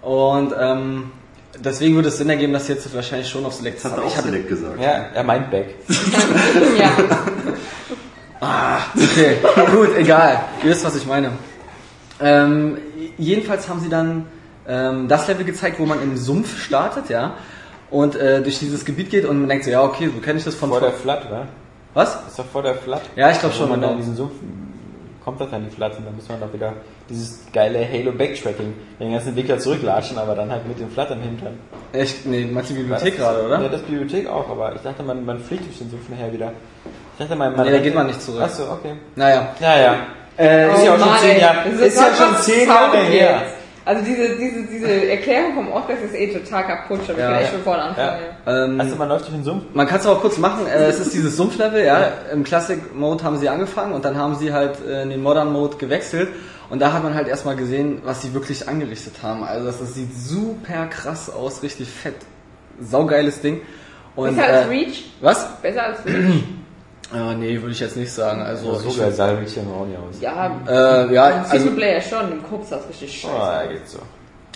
Und 0.00 0.54
ähm, 0.58 1.10
deswegen 1.58 1.94
würde 1.94 2.08
es 2.08 2.16
Sinn 2.18 2.30
ergeben, 2.30 2.52
dass 2.52 2.66
sie 2.66 2.72
jetzt 2.74 2.94
wahrscheinlich 2.94 3.28
schon 3.28 3.44
auf 3.44 3.54
Select 3.54 3.84
Das 3.84 3.92
hat 3.92 3.98
er 3.98 4.04
auch 4.04 4.08
Ich 4.08 4.16
hatte- 4.16 4.28
Select 4.28 4.48
gesagt. 4.48 4.80
Ja, 4.80 5.06
er 5.14 5.22
meint 5.24 5.50
Back. 5.50 5.74
Ja. 6.78 6.90
Okay, 8.94 9.36
gut, 9.74 9.96
egal. 9.96 10.40
Ihr 10.62 10.70
wisst, 10.70 10.84
was 10.84 10.96
ich 10.96 11.06
meine. 11.06 11.30
Ähm, 12.20 12.76
jedenfalls 13.16 13.68
haben 13.68 13.80
sie 13.80 13.88
dann 13.88 14.26
ähm, 14.68 15.08
das 15.08 15.26
Level 15.28 15.44
gezeigt, 15.44 15.78
wo 15.78 15.86
man 15.86 16.02
im 16.02 16.16
Sumpf 16.16 16.60
startet, 16.62 17.08
ja, 17.08 17.34
und 17.94 18.16
äh, 18.16 18.42
durch 18.42 18.58
dieses 18.58 18.84
Gebiet 18.84 19.10
geht 19.10 19.24
und 19.24 19.38
man 19.38 19.48
denkt 19.48 19.64
so, 19.64 19.70
ja, 19.70 19.82
okay, 19.82 20.10
so 20.12 20.20
kenne 20.20 20.38
ich 20.38 20.44
das 20.44 20.54
von 20.54 20.68
Vor 20.68 20.80
der 20.80 20.92
Flat, 20.92 21.30
wa? 21.30 21.46
Was? 21.94 22.18
Ist 22.28 22.38
doch 22.38 22.44
vor 22.46 22.62
der 22.62 22.74
Flat. 22.74 23.02
Ja, 23.14 23.30
ich 23.30 23.38
glaube 23.38 23.54
Wo 23.54 23.58
schon. 23.60 23.70
man 23.70 23.80
dann 23.80 23.90
in 23.92 23.96
Genau. 23.98 24.00
diesen 24.12 24.16
Sumpf 24.16 24.32
kommt 25.24 25.40
das 25.40 25.48
dann 25.50 25.64
die 25.64 25.70
Flat 25.74 25.96
und 25.96 26.04
dann 26.04 26.14
muss 26.16 26.28
man 26.28 26.38
doch 26.40 26.52
wieder 26.52 26.72
dieses 27.08 27.46
geile 27.52 27.78
Halo 27.90 28.12
Backtracking 28.12 28.74
den 29.00 29.12
ganzen 29.12 29.34
Weg 29.36 29.48
da 29.48 29.58
zurücklatschen, 29.58 30.18
aber 30.18 30.34
dann 30.34 30.50
halt 30.50 30.66
mit 30.68 30.78
dem 30.78 30.90
Flat 30.90 31.10
im 31.12 31.20
Hintern. 31.22 31.58
Echt? 31.92 32.26
Nee, 32.26 32.44
meinst 32.52 32.70
du 32.70 32.74
die 32.74 32.90
War 32.90 32.98
Bibliothek 32.98 33.16
gerade, 33.18 33.44
oder? 33.46 33.62
Ja, 33.62 33.68
das 33.68 33.80
Bibliothek 33.82 34.28
auch, 34.28 34.50
aber 34.50 34.74
ich 34.74 34.82
dachte, 34.82 35.02
man, 35.02 35.24
man 35.24 35.38
fliegt 35.40 35.64
durch 35.66 35.78
den 35.78 35.88
Sumpf 35.90 36.08
nachher 36.10 36.30
wieder. 36.32 36.52
Ich 37.14 37.18
dachte, 37.24 37.36
man, 37.36 37.54
man 37.56 37.64
Nee, 37.64 37.72
da 37.72 37.78
geht 37.78 37.94
man 37.94 38.06
nicht 38.08 38.20
zurück. 38.20 38.42
Achso, 38.42 38.64
okay. 38.72 38.94
Naja. 39.16 39.54
Ja, 39.60 39.78
ja. 39.78 39.96
Äh, 40.36 40.74
Ist 40.74 40.84
ja 40.84 40.94
auch 40.94 40.98
schon 40.98 41.08
Mann, 41.08 41.18
zehn. 41.20 41.40
Jahre- 41.40 41.68
ist 41.68 41.96
ja 41.96 42.06
schon 42.16 42.36
zehn 42.42 42.68
Jahre 42.68 42.98
her. 42.98 43.42
Also 43.86 44.02
diese, 44.02 44.36
diese, 44.36 44.62
diese 44.62 45.10
Erklärung 45.10 45.54
vom 45.54 45.72
Oscar 45.72 45.92
ist 46.02 46.14
eh 46.14 46.32
total 46.32 46.64
kaputt. 46.64 47.00
schon. 47.06 47.16
Ich 47.16 47.20
Ja. 47.20 47.30
will 47.30 47.36
echt 47.36 47.50
von 47.52 47.62
vorne 47.62 47.82
anfangen. 47.82 48.18
Ja. 48.46 48.64
ähm, 48.64 48.80
Also 48.80 48.96
man 48.96 49.08
läuft 49.10 49.26
durch 49.26 49.34
den 49.34 49.44
Sumpf. 49.44 49.64
Man 49.74 49.86
kann 49.86 50.00
es 50.00 50.06
aber 50.06 50.20
kurz 50.20 50.38
machen. 50.38 50.66
Äh, 50.66 50.86
es 50.86 51.00
ist 51.00 51.12
dieses 51.14 51.36
Sumpflevel, 51.36 51.84
ja. 51.84 52.08
Im 52.32 52.44
Classic 52.44 52.78
Mode 52.94 53.22
haben 53.24 53.36
sie 53.38 53.48
angefangen 53.48 53.92
und 53.92 54.04
dann 54.04 54.16
haben 54.16 54.36
sie 54.36 54.52
halt 54.52 54.78
äh, 54.86 55.02
in 55.02 55.10
den 55.10 55.22
Modern 55.22 55.52
Mode 55.52 55.76
gewechselt. 55.76 56.28
Und 56.70 56.80
da 56.80 56.92
hat 56.94 57.02
man 57.04 57.14
halt 57.14 57.28
erstmal 57.28 57.56
gesehen, 57.56 58.00
was 58.04 58.22
sie 58.22 58.32
wirklich 58.32 58.66
angerichtet 58.68 59.16
haben. 59.22 59.44
Also 59.44 59.66
das, 59.66 59.80
das 59.80 59.94
sieht 59.94 60.16
super 60.16 60.86
krass 60.86 61.28
aus, 61.30 61.62
richtig 61.62 61.88
fett. 61.90 62.14
Saugeiles 62.80 63.42
Ding. 63.42 63.60
Und, 64.16 64.34
Besser 64.36 64.48
als 64.48 64.66
äh, 64.66 64.68
Reach? 64.70 65.04
Was? 65.20 65.46
Besser 65.60 65.82
als 65.84 65.98
Reach? 66.06 66.14
Äh, 67.14 67.34
nee, 67.36 67.60
würde 67.60 67.72
ich 67.72 67.80
jetzt 67.80 67.96
nicht 67.96 68.12
sagen. 68.12 68.42
Also, 68.42 68.74
so 68.74 68.88
ich, 68.88 68.98
geil 68.98 69.12
sah 69.12 69.32
Mädchen 69.32 69.66
auch 69.68 69.86
nicht 69.86 69.98
aus. 69.98 70.20
Ja, 70.20 70.56
äh, 70.66 71.14
ja, 71.14 71.24
also, 71.24 71.58
Singleplayer 71.58 72.00
schon, 72.00 72.32
im 72.32 72.42
Kopf 72.42 72.68
sah 72.68 72.76
es 72.78 72.88
richtig 72.88 73.20
scheiße 73.20 73.34
Oh, 73.34 73.38
ja, 73.38 73.66
geht 73.66 73.88
so. 73.88 73.98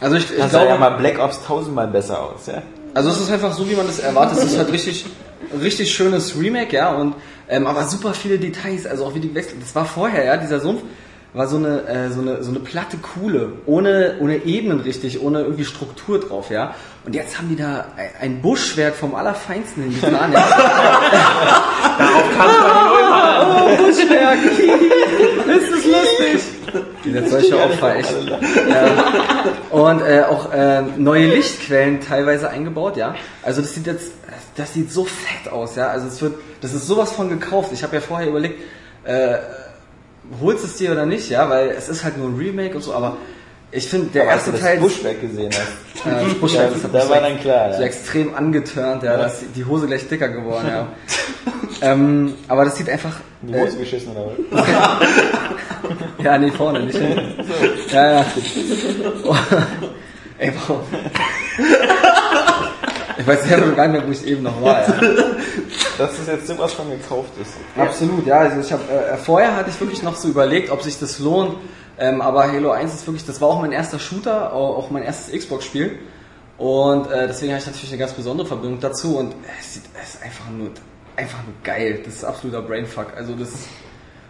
also 0.01 0.17
ich, 0.17 0.31
ich 0.31 0.37
Das 0.39 0.51
sah 0.51 0.59
glaube, 0.65 0.73
ja 0.73 0.79
mal 0.79 0.97
Black 0.99 1.19
Ops 1.19 1.45
tausendmal 1.47 1.87
besser 1.89 2.21
aus, 2.23 2.47
ja? 2.47 2.63
also 2.95 3.11
es 3.11 3.21
ist 3.21 3.31
einfach 3.31 3.53
so, 3.53 3.69
wie 3.69 3.75
man 3.75 3.87
das 3.87 4.01
erwartet. 4.01 4.39
Es 4.39 4.45
ist 4.45 4.59
halt 4.59 4.73
richtig, 4.73 5.07
richtig 5.61 5.93
schönes 5.95 6.37
Remake, 6.39 6.75
ja, 6.75 6.95
und 6.95 7.15
ähm, 7.49 7.67
aber 7.67 7.85
super 7.85 8.13
viele 8.13 8.39
Details, 8.39 8.87
also 8.87 9.07
auch 9.07 9.15
wie 9.15 9.21
die 9.21 9.35
wechseln. 9.35 9.61
Das 9.61 9.75
war 9.75 9.85
vorher, 9.85 10.25
ja, 10.25 10.37
dieser 10.37 10.61
Sumpf 10.61 10.83
war 11.35 11.47
so 11.47 11.57
eine, 11.57 11.83
äh, 11.87 12.11
so 12.11 12.21
eine, 12.23 12.43
so 12.43 12.51
eine 12.51 12.61
platte 12.61 12.97
Kuhle, 12.97 13.53
ohne, 13.67 14.17
ohne 14.21 14.45
Ebenen 14.45 14.81
richtig, 14.81 15.21
ohne 15.23 15.41
irgendwie 15.43 15.65
Struktur 15.65 16.19
drauf, 16.21 16.51
ja. 16.51 16.75
Und 17.05 17.15
jetzt 17.15 17.39
haben 17.39 17.49
die 17.49 17.57
da 17.57 17.87
ein- 18.21 18.41
Buschwerk 18.41 18.95
vom 18.95 19.15
Allerfeinsten 19.15 19.83
hingetan, 19.85 20.33
ja. 20.33 20.39
Darauf 21.99 22.25
kannst 22.37 22.57
du 22.57 22.65
Oh, 23.41 23.77
Buschwerk! 23.77 24.39
ist 25.63 25.73
das 25.73 25.85
lustig? 25.85 26.43
Dieser 27.05 27.29
solche 27.29 27.59
Opfer, 27.59 27.97
echt. 27.97 28.15
Ja. 28.69 29.45
Und 29.71 30.01
äh, 30.03 30.23
auch 30.29 30.53
äh, 30.53 30.83
neue 30.97 31.27
Lichtquellen 31.29 32.01
teilweise 32.01 32.51
eingebaut, 32.51 32.97
ja. 32.97 33.15
Also 33.43 33.61
das 33.63 33.75
sieht 33.75 33.87
jetzt, 33.87 34.13
das 34.57 34.75
sieht 34.75 34.91
so 34.93 35.05
fett 35.05 35.51
aus, 35.53 35.77
ja. 35.77 35.89
Also 35.89 36.09
es 36.09 36.21
wird, 36.21 36.35
das 36.61 36.75
ist 36.75 36.87
sowas 36.87 37.13
von 37.13 37.29
gekauft. 37.29 37.71
Ich 37.73 37.83
habe 37.83 37.97
ja 37.97 38.01
vorher 38.03 38.29
überlegt, 38.29 38.61
äh, 39.05 39.37
holst 40.41 40.65
es 40.65 40.77
dir 40.77 40.93
oder 40.93 41.07
nicht, 41.07 41.31
ja, 41.31 41.49
weil 41.49 41.69
es 41.71 41.89
ist 41.89 42.05
halt 42.05 42.19
nur 42.19 42.29
ein 42.29 42.37
Remake 42.37 42.75
und 42.77 42.83
so, 42.83 42.93
aber 42.95 43.17
ich 43.71 43.87
finde, 43.87 44.07
der 44.09 44.23
Aber 44.23 44.33
als 44.33 44.41
erste 44.41 44.51
du 44.51 44.57
das 44.57 44.67
Teil... 44.67 44.79
Buschwerk 44.79 45.21
gesehen 45.21 45.51
hast. 45.53 46.07
Äh, 46.07 46.25
das 46.25 46.35
Buschwerk, 46.35 46.73
das 46.73 46.85
hat 46.85 46.95
da 46.95 47.09
war 47.09 47.21
dann 47.21 47.41
klar, 47.41 47.73
So 47.75 47.81
ja. 47.81 47.87
extrem 47.87 48.33
angeturnt, 48.33 49.03
ja, 49.03 49.17
da 49.17 49.27
ist 49.27 49.47
die 49.57 49.65
Hose 49.65 49.89
gleich 49.89 50.07
dicker 50.09 50.29
geworden, 50.29 50.69
ja. 50.69 50.89
ähm, 51.83 52.35
aber 52.47 52.65
das 52.67 52.77
sieht 52.77 52.89
einfach. 52.89 53.19
In 53.43 53.49
die 53.49 53.55
Äh, 53.55 53.67
Hose 53.67 53.79
geschissen 53.79 54.13
oder 54.13 54.31
was? 54.51 54.67
ja, 56.25 56.39
nee, 56.39 56.53
vorne, 56.53 56.81
nicht 56.85 56.97
hinten. 56.97 57.35
Ja, 57.91 58.13
ja. 58.21 58.27
Oh, 59.25 59.35
ey, 60.39 60.53
warum? 60.69 60.81
Ich 63.33 63.39
weiß 63.39 63.49
selber 63.49 63.73
gar 63.73 63.89
nicht 63.89 63.99
mehr, 64.01 64.07
wo 64.09 64.13
ich 64.13 64.27
eben 64.27 64.43
noch 64.43 64.63
war. 64.63 64.81
Ja. 64.89 64.95
Dass 65.99 66.17
das 66.17 66.27
jetzt 66.27 66.47
sowas 66.47 66.73
von 66.73 66.91
gekauft 66.91 67.31
ist. 67.41 67.53
Absolut, 67.77 68.27
ja. 68.27 68.39
Also 68.41 68.61
ich 68.61 68.73
habe 68.73 68.83
äh, 68.93 69.17
vorher 69.17 69.57
hatte 69.57 69.71
ich 69.71 69.81
wirklich 69.81 70.03
noch 70.03 70.17
so 70.17 70.29
überlegt, 70.29 70.71
ob 70.71 70.83
sich 70.83 70.99
das 70.99 71.19
lohnt. 71.19 71.57
Ähm, 71.99 72.21
aber 72.21 72.51
Halo 72.51 72.71
1 72.71 72.95
ist 72.95 73.07
wirklich, 73.07 73.27
das 73.27 73.41
war 73.41 73.49
auch 73.49 73.61
mein 73.61 73.73
erster 73.73 73.99
Shooter, 73.99 74.53
au- 74.53 74.77
auch 74.77 74.91
mein 74.91 75.03
erstes 75.03 75.37
Xbox-Spiel. 75.37 75.99
Und 76.57 77.11
äh, 77.11 77.27
deswegen 77.27 77.53
habe 77.53 77.61
ich 77.61 77.67
natürlich 77.67 77.91
eine 77.91 77.99
ganz 77.99 78.13
besondere 78.13 78.47
Verbindung 78.47 78.79
dazu. 78.81 79.19
Und 79.19 79.35
es, 79.61 79.75
sieht, 79.75 79.83
es 80.01 80.15
ist 80.15 80.23
einfach 80.23 80.49
nur, 80.51 80.71
einfach 81.17 81.39
nur 81.45 81.55
geil. 81.65 82.01
Das 82.05 82.15
ist 82.15 82.25
absoluter 82.25 82.63
Brainfuck. 82.63 83.09
Also 83.17 83.35
das, 83.35 83.51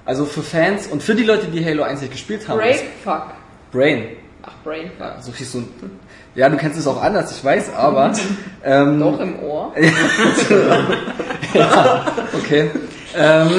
also 0.06 0.24
für 0.24 0.42
Fans 0.42 0.86
und 0.86 1.02
für 1.02 1.14
die 1.14 1.24
Leute, 1.24 1.46
die 1.48 1.62
Halo 1.64 1.82
1 1.82 2.00
nicht 2.00 2.12
gespielt 2.12 2.48
haben. 2.48 2.58
ist 2.60 2.82
Breakfuck. 3.04 3.34
Brain. 3.70 4.08
Ach, 4.42 4.52
Brainfuck. 4.64 4.98
Ja, 5.00 5.20
so 5.20 5.32
hieß 5.32 5.52
so 5.52 5.58
ein, 5.58 5.68
ja, 6.38 6.48
du 6.48 6.56
kennst 6.56 6.78
es 6.78 6.86
auch 6.86 7.02
anders, 7.02 7.32
ich 7.32 7.44
weiß, 7.44 7.74
aber 7.74 8.12
ähm, 8.64 9.00
Doch 9.00 9.18
im 9.20 9.40
Ohr. 9.42 9.72
ja, 11.54 12.06
okay. 12.38 12.70
Ähm, 13.16 13.50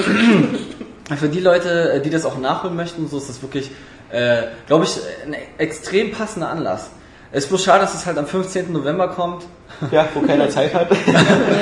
für 1.17 1.27
die 1.27 1.41
Leute, 1.41 1.93
äh, 1.93 2.01
die 2.01 2.09
das 2.09 2.25
auch 2.25 2.37
nachholen 2.37 2.75
möchten, 2.75 3.07
so 3.09 3.17
ist 3.17 3.27
das 3.29 3.41
wirklich, 3.41 3.71
äh, 4.11 4.43
glaube 4.67 4.85
ich, 4.85 4.97
ein 5.25 5.35
extrem 5.57 6.11
passender 6.11 6.49
Anlass. 6.49 6.89
Es 7.31 7.43
ist 7.43 7.49
bloß 7.49 7.63
schade, 7.63 7.81
dass 7.81 7.93
es 7.93 8.05
halt 8.05 8.17
am 8.17 8.25
15. 8.25 8.71
November 8.71 9.09
kommt, 9.09 9.43
Ja, 9.91 10.07
wo 10.13 10.21
keiner 10.21 10.49
Zeit 10.49 10.73
hat. 10.73 10.89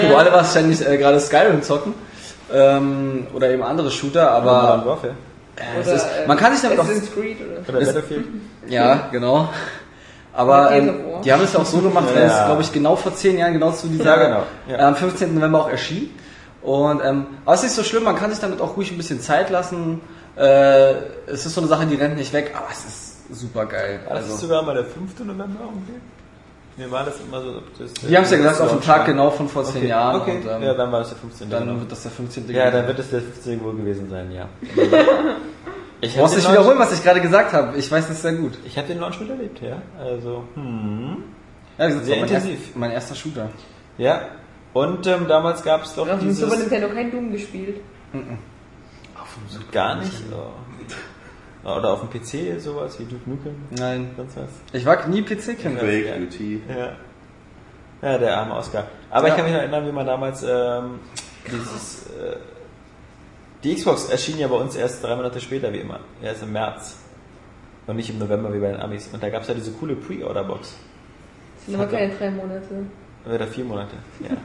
wo 0.10 0.16
alle 0.16 0.32
wahrscheinlich 0.32 0.86
äh, 0.88 0.98
gerade 0.98 1.20
Skyrim 1.20 1.62
zocken. 1.64 1.94
Ähm, 2.54 3.28
oder 3.34 3.50
eben 3.50 3.64
andere 3.64 3.92
Shooter, 3.92 4.32
aber 4.32 4.84
Warfare. 4.86 5.14
äh, 5.58 5.82
Oder, 5.82 5.94
ist, 5.96 6.06
man 6.28 6.38
kann 6.38 6.54
sich 6.54 6.62
damit 6.62 6.80
auch 6.80 6.86
Creed 6.86 7.38
oder 7.42 7.78
Oder 7.78 7.86
Battlefield. 7.86 8.26
Ja, 8.70 9.10
genau. 9.12 9.50
Aber 10.38 10.72
ähm, 10.72 10.94
die 11.26 11.34
haben 11.34 11.44
es 11.44 11.54
ja 11.54 11.60
auch 11.60 11.66
so 11.66 11.80
gemacht, 11.80 12.06
weil 12.14 12.28
Ja. 12.28 12.40
es, 12.42 12.46
glaube 12.46 12.62
ich, 12.62 12.72
genau 12.72 12.96
vor 12.96 13.14
zehn 13.16 13.38
Jahren, 13.40 13.54
genau 13.54 13.72
zu 13.72 13.88
dieser, 13.88 14.06
Ja, 14.06 14.16
genau. 14.24 14.44
Ja. 14.70 14.78
äh, 14.78 14.82
am 14.84 14.96
15. 14.96 15.34
November 15.34 15.62
auch 15.62 15.70
erschien. 15.70 16.12
Und, 16.62 17.02
ähm, 17.04 17.26
aber 17.44 17.56
es 17.56 17.62
ist 17.62 17.70
nicht 17.70 17.76
so 17.76 17.84
schlimm, 17.84 18.04
man 18.04 18.16
kann 18.16 18.30
sich 18.30 18.40
damit 18.40 18.62
auch 18.62 18.78
ruhig 18.78 18.92
ein 18.92 18.98
bisschen 18.98 19.20
Zeit 19.20 19.50
lassen. 19.50 20.00
Äh, 20.36 20.92
es 21.26 21.46
ist 21.46 21.56
so 21.56 21.62
eine 21.62 21.68
Sache, 21.68 21.88
die 21.88 21.96
rennt 21.96 22.18
nicht 22.18 22.32
weg, 22.34 22.54
aber 22.56 22.68
es 22.72 22.86
ist 22.86 23.40
super 23.42 23.66
geil. 23.66 24.00
War 24.06 24.16
das 24.18 24.26
Also, 24.26 24.38
sogar 24.38 24.62
mal 24.62 24.76
der 24.76 24.86
5. 24.86 25.20
November 25.22 25.60
irgendwie? 25.66 26.00
Mir 26.78 26.92
war 26.92 27.04
das 27.06 27.16
immer 27.20 27.42
so. 27.42 27.54
Das, 27.80 27.92
die 27.96 28.16
haben 28.16 28.24
es 28.26 28.30
ja 28.30 28.38
gesagt, 28.38 28.62
auf 28.62 28.70
den 28.70 28.80
den 28.80 28.86
Tag 28.86 29.06
genau 29.08 29.32
von 29.32 29.50
vor 29.50 29.64
zehn 29.64 29.78
Okay, 29.78 29.88
Jahren. 29.88 30.22
okay. 30.22 30.38
Und, 30.44 30.48
ähm, 30.52 30.62
ja, 30.62 30.74
dann 30.76 30.92
war 30.92 31.00
das 31.00 31.10
der 31.10 31.18
15. 31.18 31.50
dann 31.50 31.66
genau. 31.66 31.80
wird 31.80 31.92
das 31.92 32.04
der 32.04 32.12
15. 32.12 32.50
Ja, 32.52 32.70
dann 32.70 32.86
wird 32.86 33.00
es 33.00 33.10
der 33.10 33.22
15. 33.22 33.64
wohl 33.64 33.76
gewesen 33.76 34.08
sein, 34.12 34.32
ja. 34.32 34.48
Ich 36.02 36.14
Du 36.14 36.20
brauchst 36.20 36.36
nicht 36.36 36.44
Launch- 36.46 36.58
wiederholen, 36.58 36.80
was 36.80 36.94
ich 36.94 37.04
gerade 37.04 37.22
gesagt 37.22 37.54
habe. 37.54 37.78
Ich 37.78 37.92
weiß 37.92 38.08
das 38.08 38.22
sehr 38.22 38.34
gut. 38.34 38.54
Ich 38.66 38.78
habe 38.78 38.88
den 38.88 39.00
Launch 39.00 39.20
miterlebt, 39.20 39.62
ja. 39.62 39.82
Also, 40.00 40.44
hm. 40.54 41.24
Ja, 41.78 41.88
das 41.88 41.96
ist 41.96 42.06
Sehr 42.06 42.18
mein, 42.22 42.30
erst, 42.30 42.46
intensiv. 42.48 42.76
mein 42.76 42.92
erster 42.92 43.16
Shooter. 43.16 43.50
Ja. 43.98 44.22
Und 44.74 45.08
ähm, 45.08 45.28
damals 45.28 45.64
gab 45.64 45.84
es 45.84 45.96
doch 45.96 46.08
Auf 46.08 46.20
dem. 46.20 46.32
Super 46.34 46.56
Nintendo 46.58 46.90
kein 46.90 47.10
Doom 47.12 47.32
gespielt. 47.32 47.82
Gar 49.72 49.96
nicht. 49.96 50.12
So. 50.30 50.54
Oder 51.70 51.90
auf 51.94 52.02
dem 52.02 52.10
PC 52.10 52.60
sowas 52.62 53.00
wie 53.00 53.06
Duke 53.06 53.30
Nukem. 53.30 53.56
Nein. 53.72 54.12
Sonst 54.16 54.38
was. 54.38 54.50
Ich 54.74 54.86
war 54.86 55.06
nie 55.08 55.22
PC-Kind. 55.22 55.80
Break, 55.80 56.06
Ja. 56.08 56.18
Duty. 56.18 56.62
Ja. 56.70 56.92
Ja, 58.12 58.18
der 58.20 58.38
arme 58.38 58.56
Oscar. 58.56 58.86
Aber 59.10 59.28
Ja. 59.28 59.34
ich 59.34 59.36
kann 59.38 59.46
mich 59.46 59.54
noch 59.54 59.62
erinnern, 59.62 59.86
wie 59.88 59.92
man 59.92 60.06
damals 60.06 60.44
ähm, 60.44 61.00
dieses... 61.52 62.08
Äh, 62.08 62.38
die 63.64 63.76
Xbox 63.76 64.10
erschien 64.10 64.38
ja 64.38 64.48
bei 64.48 64.56
uns 64.56 64.76
erst 64.76 65.04
drei 65.04 65.16
Monate 65.16 65.40
später, 65.40 65.72
wie 65.74 65.80
immer. 65.80 66.00
Erst 66.22 66.44
im 66.44 66.52
März. 66.52 66.98
Und 67.88 67.96
nicht 67.96 68.10
im 68.10 68.20
November 68.20 68.54
wie 68.54 68.60
bei 68.60 68.72
den 68.72 68.82
Amis. 68.82 69.10
Und 69.12 69.24
da 69.24 69.30
gab 69.30 69.42
es 69.44 69.48
ja 69.48 69.54
diese 69.54 69.72
coole 69.72 69.96
Pre-Order-Box. 69.96 70.76
Das 71.56 71.66
sind 71.66 71.76
aber 71.76 71.88
keine 71.90 72.14
drei 72.14 72.30
Monate. 72.32 72.86
Oder 73.26 73.48
vier 73.48 73.66
Monate. 73.66 73.96
Ja. 74.22 74.38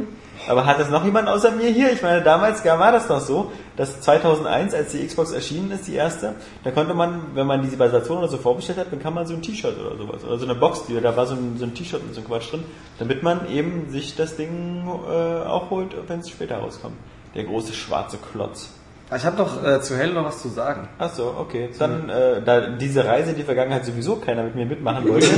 Aber 0.48 0.66
hat 0.66 0.80
das 0.80 0.90
noch 0.90 1.04
jemand 1.04 1.28
außer 1.28 1.52
mir 1.52 1.68
hier? 1.68 1.92
Ich 1.92 2.02
meine, 2.02 2.20
damals 2.22 2.64
war 2.64 2.90
das 2.90 3.08
noch 3.08 3.20
so, 3.20 3.52
dass 3.76 4.00
2001, 4.00 4.74
als 4.74 4.92
die 4.92 5.06
Xbox 5.06 5.30
erschienen 5.30 5.70
ist, 5.70 5.86
die 5.86 5.94
erste, 5.94 6.34
da 6.64 6.72
konnte 6.72 6.92
man, 6.94 7.34
wenn 7.34 7.46
man 7.46 7.62
diese 7.62 7.76
bei 7.76 7.88
Saturn 7.88 8.18
oder 8.18 8.28
so 8.28 8.38
vorbestellt 8.38 8.78
hat, 8.78 8.90
dann 8.90 9.00
kann 9.00 9.14
man 9.14 9.26
so 9.26 9.34
ein 9.34 9.42
T-Shirt 9.42 9.78
oder 9.78 9.96
sowas, 9.96 10.24
oder 10.24 10.38
so 10.38 10.44
eine 10.44 10.56
Box, 10.56 10.86
die, 10.86 11.00
da 11.00 11.16
war 11.16 11.26
so 11.26 11.34
ein, 11.34 11.58
so 11.58 11.64
ein 11.64 11.74
T-Shirt 11.74 12.04
mit 12.04 12.14
so 12.14 12.20
einem 12.20 12.28
Quatsch 12.28 12.50
drin, 12.50 12.64
damit 12.98 13.22
man 13.22 13.48
eben 13.48 13.88
sich 13.90 14.16
das 14.16 14.36
Ding 14.36 14.84
äh, 14.86 15.46
auch 15.46 15.70
holt, 15.70 15.94
wenn 16.08 16.20
es 16.20 16.30
später 16.30 16.56
rauskommt. 16.56 16.96
Der 17.36 17.44
große 17.44 17.72
schwarze 17.74 18.18
Klotz. 18.18 18.70
Ich 19.14 19.24
habe 19.26 19.36
noch 19.36 19.62
äh, 19.64 19.80
zu 19.82 19.98
Halo 19.98 20.14
noch 20.14 20.24
was 20.24 20.40
zu 20.40 20.48
sagen. 20.48 20.88
Ach 20.98 21.10
so, 21.12 21.34
okay. 21.38 21.68
Dann, 21.78 22.08
äh, 22.08 22.40
da 22.44 22.60
diese 22.60 23.04
Reise 23.04 23.30
in 23.30 23.36
die 23.36 23.42
Vergangenheit 23.42 23.84
sowieso 23.84 24.16
keiner 24.16 24.42
mit 24.44 24.54
mir 24.54 24.64
mitmachen 24.64 25.06
wollte, 25.08 25.26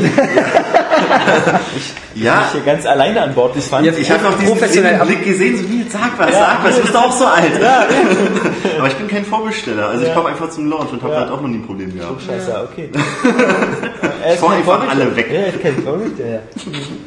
Ja, 2.14 2.44
ich 2.46 2.52
hier 2.52 2.60
ganz 2.60 2.86
alleine 2.86 3.22
an 3.22 3.34
Bord 3.34 3.54
befand. 3.54 3.84
Jetzt- 3.86 3.98
ich 3.98 4.10
habe 4.10 4.22
noch 4.22 4.38
diesen 4.38 4.56
Blick 4.56 5.24
gesehen, 5.24 5.56
so 5.56 5.68
wie, 5.68 5.82
sag 5.88 6.16
was, 6.18 6.32
sag 6.32 6.62
was, 6.64 6.76
du 6.76 6.82
bist 6.82 6.94
doch 6.94 7.04
auch 7.06 7.12
so 7.12 7.24
alt. 7.24 7.50
Aber 8.78 8.86
ich 8.86 8.94
bin 8.94 9.08
kein 9.08 9.24
Vorbesteller, 9.24 9.88
also 9.88 10.02
ich 10.02 10.08
Ja. 10.08 10.14
komme 10.14 10.28
einfach 10.28 10.50
zum 10.50 10.70
Launch 10.70 10.92
und 10.92 11.02
habe 11.02 11.14
Ja. 11.14 11.20
halt 11.20 11.30
auch 11.30 11.40
noch 11.40 11.48
nie 11.48 11.56
ein 11.56 11.66
Problem 11.66 11.92
gehabt. 11.96 12.22
Scheiße, 12.22 12.68
okay. 12.70 12.90
er 14.24 14.34
ist 14.34 14.40
Fahr 14.40 14.50
kein 14.50 14.58
einfach 14.58 14.88
alle 14.88 15.16
weg. 15.16 15.26
Ja, 15.32 15.46
ich 15.48 15.60
kenn 15.60 15.82
Vorbild, 15.82 16.18
ja. 16.18 16.38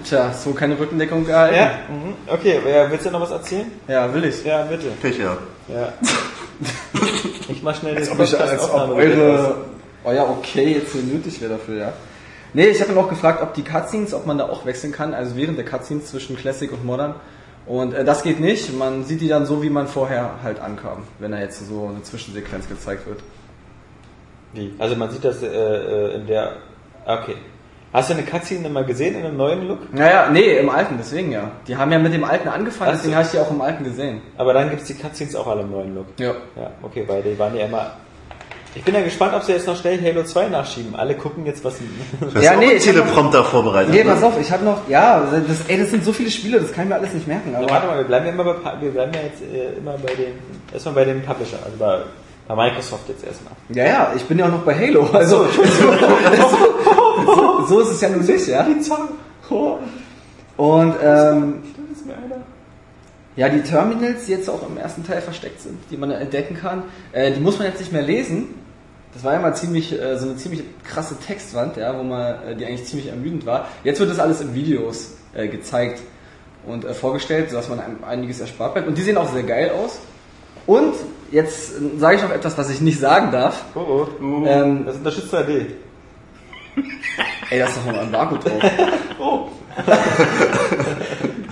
Tja, 0.03 0.33
so 0.33 0.51
keine 0.51 0.77
Rückendeckung 0.77 1.25
gehalten. 1.25 1.55
Ja, 1.55 1.69
mhm. 1.89 2.13
okay, 2.27 2.59
ja, 2.69 2.91
willst 2.91 3.05
du 3.05 3.11
noch 3.11 3.21
was 3.21 3.31
erzählen? 3.31 3.71
Ja, 3.87 4.13
will 4.13 4.25
ich. 4.25 4.43
Ja, 4.43 4.63
bitte. 4.63 4.87
Pech 5.01 5.17
ja. 5.17 5.37
Ja. 5.69 5.93
Ich 7.49 7.63
mach 7.63 7.75
schnell 7.75 7.95
das 7.95 8.11
Ob, 8.11 8.19
ich, 8.19 8.39
als 8.39 8.63
ob 8.63 8.71
Podcast-Aufnahmegerät 8.71 9.13
aus. 9.13 9.39
eure, 9.39 9.55
euer 10.03 10.29
Okay 10.29 10.73
jetzt 10.73 10.91
hier 10.91 11.03
nötig 11.03 11.39
wäre 11.39 11.53
dafür, 11.53 11.77
ja. 11.77 11.93
Nee, 12.53 12.67
ich 12.67 12.81
habe 12.81 12.91
ihn 12.91 12.97
auch 12.97 13.09
gefragt, 13.09 13.41
ob 13.41 13.53
die 13.53 13.63
Cutscenes, 13.63 14.13
ob 14.13 14.25
man 14.25 14.37
da 14.37 14.49
auch 14.49 14.65
wechseln 14.65 14.91
kann, 14.91 15.13
also 15.13 15.35
während 15.35 15.57
der 15.57 15.65
Cutscenes 15.65 16.07
zwischen 16.07 16.35
Classic 16.35 16.71
und 16.71 16.85
Modern. 16.85 17.15
Und 17.65 17.93
äh, 17.93 18.05
das 18.05 18.23
geht 18.23 18.39
nicht. 18.39 18.73
Man 18.77 19.03
sieht 19.03 19.21
die 19.21 19.27
dann 19.27 19.45
so, 19.45 19.61
wie 19.61 19.69
man 19.69 19.87
vorher 19.87 20.41
halt 20.41 20.59
ankam, 20.59 21.03
wenn 21.19 21.31
da 21.31 21.39
jetzt 21.39 21.67
so 21.67 21.87
eine 21.87 22.01
Zwischensequenz 22.01 22.67
gezeigt 22.69 23.05
wird. 23.05 23.19
Wie? 24.53 24.73
Also 24.79 24.95
man 24.95 25.11
sieht 25.11 25.23
das 25.23 25.43
äh, 25.43 25.47
äh, 25.47 26.15
in 26.15 26.27
der... 26.27 26.57
Okay. 27.05 27.35
Hast 27.93 28.09
du 28.09 28.13
eine 28.15 28.23
Cutscene 28.23 28.67
mal 28.69 28.83
gesehen 28.85 29.15
in 29.19 29.25
einem 29.25 29.37
neuen 29.37 29.67
Look? 29.67 29.93
Naja, 29.93 30.29
nee, 30.31 30.57
im 30.57 30.69
alten, 30.69 30.95
deswegen 30.99 31.31
ja. 31.31 31.51
Die 31.67 31.75
haben 31.77 31.91
ja 31.91 31.97
mit 31.99 32.13
dem 32.13 32.23
alten 32.25 32.49
angefangen, 32.49 32.91
so. 32.91 32.97
deswegen 32.97 33.15
habe 33.15 33.25
ich 33.25 33.31
die 33.31 33.39
auch 33.39 33.49
im 33.49 33.61
alten 33.61 33.83
gesehen. 33.85 34.21
Aber 34.37 34.53
dann 34.53 34.69
gibt's 34.69 34.85
die 34.85 34.93
Cutscenes 34.93 35.35
auch 35.35 35.47
alle 35.47 35.61
im 35.61 35.71
neuen 35.71 35.95
Look. 35.95 36.05
Ja. 36.19 36.33
Ja, 36.55 36.71
okay, 36.83 37.05
weil 37.07 37.21
die 37.23 37.37
waren 37.39 37.55
ja 37.55 37.65
immer... 37.65 37.91
Ich 38.75 38.83
bin 38.83 38.93
ja 38.93 39.01
gespannt, 39.01 39.33
ob 39.33 39.41
sie 39.41 39.53
jetzt 39.53 39.65
noch 39.65 39.75
schnell 39.75 39.99
Halo 40.03 40.23
2 40.23 40.49
nachschieben. 40.49 40.95
Alle 40.95 41.15
gucken 41.15 41.45
jetzt, 41.47 41.63
was... 41.63 41.77
Du 41.79 41.85
hast 42.35 42.43
Ja, 42.43 42.51
auch 42.51 42.57
nee, 42.59 42.65
einen 42.67 42.77
ich 42.77 42.87
hab 42.87 42.95
noch- 42.95 43.01
Teleprompter 43.03 43.43
vorbereitet. 43.45 43.91
Nee, 43.93 44.03
ne? 44.03 44.11
pass 44.11 44.21
auf, 44.21 44.39
ich 44.39 44.51
habe 44.51 44.65
noch, 44.65 44.87
ja, 44.87 45.25
das, 45.47 45.61
ey, 45.67 45.79
das 45.79 45.89
sind 45.89 46.03
so 46.03 46.11
viele 46.13 46.29
Spiele, 46.29 46.59
das 46.59 46.71
kann 46.73 46.83
ich 46.83 46.89
mir 46.89 46.95
alles 46.95 47.13
nicht 47.13 47.25
merken. 47.25 47.53
Ja, 47.53 47.59
Aber 47.59 47.69
warte 47.71 47.87
mal, 47.87 47.97
wir 47.97 48.03
bleiben 48.03 48.25
ja 48.27 48.31
immer 48.33 48.43
bei, 48.43 48.53
wir 48.81 48.91
bleiben 48.91 49.13
ja 49.13 49.21
jetzt 49.21 49.41
äh, 49.41 49.77
immer 49.79 49.93
bei 49.93 50.13
den, 50.13 50.33
erstmal 50.71 50.93
bei 50.93 51.05
den 51.05 51.23
Publisher, 51.23 51.57
also 51.65 51.75
bei, 51.79 52.01
bei 52.47 52.55
Microsoft 52.69 53.09
jetzt 53.09 53.25
erstmal. 53.25 53.53
Ja, 53.69 53.85
ja, 53.85 54.11
ich 54.15 54.23
bin 54.25 54.37
ja 54.37 54.45
auch 54.45 54.51
noch 54.51 54.61
bei 54.63 54.75
Halo. 54.75 55.09
Also 55.11 55.45
so, 55.45 55.51
so, 57.67 57.79
ist 57.81 57.89
es 57.91 58.01
ja 58.01 58.09
nun 58.09 58.25
nicht, 58.25 58.47
ja. 58.47 58.65
Und 60.57 60.95
ähm, 61.03 61.63
Das 61.89 61.97
ist 61.97 62.05
mir 62.05 62.13
einer. 62.13 62.41
ja, 63.35 63.49
die 63.49 63.61
Terminals, 63.61 64.25
die 64.25 64.31
jetzt 64.31 64.49
auch 64.49 64.67
im 64.67 64.77
ersten 64.77 65.05
Teil 65.05 65.21
versteckt 65.21 65.61
sind, 65.61 65.77
die 65.91 65.97
man 65.97 66.11
entdecken 66.11 66.55
kann, 66.55 66.83
äh, 67.11 67.31
die 67.31 67.39
muss 67.39 67.57
man 67.59 67.67
jetzt 67.67 67.79
nicht 67.79 67.91
mehr 67.93 68.01
lesen. 68.01 68.55
Das 69.13 69.23
war 69.23 69.33
ja 69.33 69.39
mal 69.39 69.55
ziemlich 69.55 69.93
äh, 69.93 70.17
so 70.17 70.25
eine 70.25 70.35
ziemlich 70.35 70.63
krasse 70.83 71.15
Textwand, 71.19 71.77
ja, 71.77 71.97
wo 71.97 72.03
man 72.03 72.35
äh, 72.43 72.55
die 72.55 72.65
eigentlich 72.65 72.85
ziemlich 72.85 73.07
ermüdend 73.09 73.45
war. 73.45 73.67
Jetzt 73.83 73.99
wird 73.99 74.09
das 74.09 74.19
alles 74.19 74.41
in 74.41 74.53
Videos 74.53 75.13
äh, 75.33 75.47
gezeigt. 75.47 76.01
und 76.65 76.83
äh, 76.85 76.93
vorgestellt, 76.93 77.49
sodass 77.49 77.69
man 77.69 77.79
einiges 78.03 78.39
erspart 78.41 78.73
bleibt. 78.73 78.87
Und 78.87 78.97
die 78.97 79.01
sehen 79.01 79.17
auch 79.17 79.31
sehr 79.31 79.43
geil 79.43 79.71
aus. 79.71 79.99
Und 80.65 80.93
jetzt 81.31 81.71
äh, 81.71 81.97
sage 81.97 82.17
ich 82.17 82.21
noch 82.23 82.31
etwas, 82.31 82.57
was 82.57 82.69
ich 82.69 82.81
nicht 82.81 82.99
sagen 82.99 83.31
darf. 83.31 83.63
Oh, 83.75 84.05
oh. 84.21 84.45
Ähm, 84.45 84.85
das 84.85 84.97
unterstützt 84.97 85.33
3D. 85.33 85.67
Ey, 87.49 87.59
da 87.59 87.65
ist 87.65 87.77
doch 87.77 87.85
noch 87.85 87.99
ein 87.99 88.05
Embargo 88.05 88.37
drauf. 88.37 88.61
oh. 89.19 89.47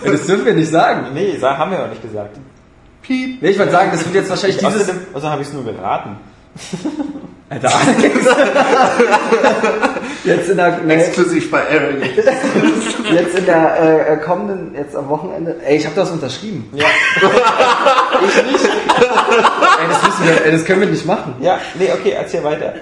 das 0.03 0.25
dürfen 0.25 0.45
wir 0.45 0.53
nicht 0.53 0.69
sagen. 0.69 1.07
Nee, 1.13 1.37
haben 1.41 1.71
wir 1.71 1.79
noch 1.79 1.89
nicht 1.89 2.01
gesagt. 2.01 2.37
Nee, 3.07 3.37
ich 3.41 3.57
würde 3.57 3.71
sagen, 3.71 3.91
das 3.91 4.03
wird 4.05 4.15
jetzt 4.15 4.29
wahrscheinlich 4.29 4.57
dieses... 4.57 4.81
Außerdem, 4.81 5.01
außerdem 5.13 5.29
habe 5.29 5.41
ich 5.41 5.47
es 5.47 5.53
nur 5.53 5.63
geraten. 5.63 6.17
Alter, 7.49 7.69
Alex. 7.75 8.25
jetzt 10.23 10.49
in 10.49 10.57
der... 10.57 10.79
Nee, 10.79 10.95
Exklusiv 10.95 11.51
bei 11.51 11.59
Aaron. 11.59 12.01
jetzt 13.13 13.37
in 13.37 13.45
der 13.45 14.09
äh, 14.09 14.17
kommenden... 14.17 14.73
Jetzt 14.75 14.95
am 14.95 15.07
Wochenende... 15.09 15.55
Ey, 15.63 15.77
ich 15.77 15.85
habe 15.85 15.95
das 15.95 16.09
unterschrieben. 16.09 16.67
Ja. 16.73 16.85
Ich 18.27 18.51
nicht. 18.51 18.65
ey, 18.65 19.87
das, 19.87 20.03
müssen 20.03 20.25
wir, 20.25 20.45
ey, 20.45 20.51
das 20.51 20.65
können 20.65 20.81
wir 20.81 20.87
nicht 20.87 21.05
machen. 21.05 21.35
Ja, 21.41 21.59
nee, 21.75 21.89
okay, 21.93 22.15
erzähl 22.17 22.43
weiter. 22.43 22.73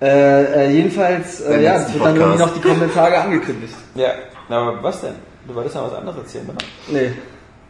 Äh, 0.00 0.66
äh, 0.66 0.70
jedenfalls, 0.70 1.40
äh, 1.40 1.62
ja, 1.62 1.74
das 1.74 1.92
wird 1.92 2.04
dann 2.04 2.16
irgendwie 2.16 2.38
noch 2.38 2.52
die 2.52 2.60
kommenden 2.60 2.92
Tage 2.92 3.18
angekündigt. 3.18 3.74
Ja, 3.94 4.10
aber 4.48 4.82
was 4.82 5.00
denn? 5.00 5.14
Du 5.46 5.54
wolltest 5.54 5.76
noch 5.76 5.86
was 5.90 5.94
anderes 5.98 6.18
erzählen, 6.18 6.46
oder? 6.48 6.58
Nee, 6.88 7.12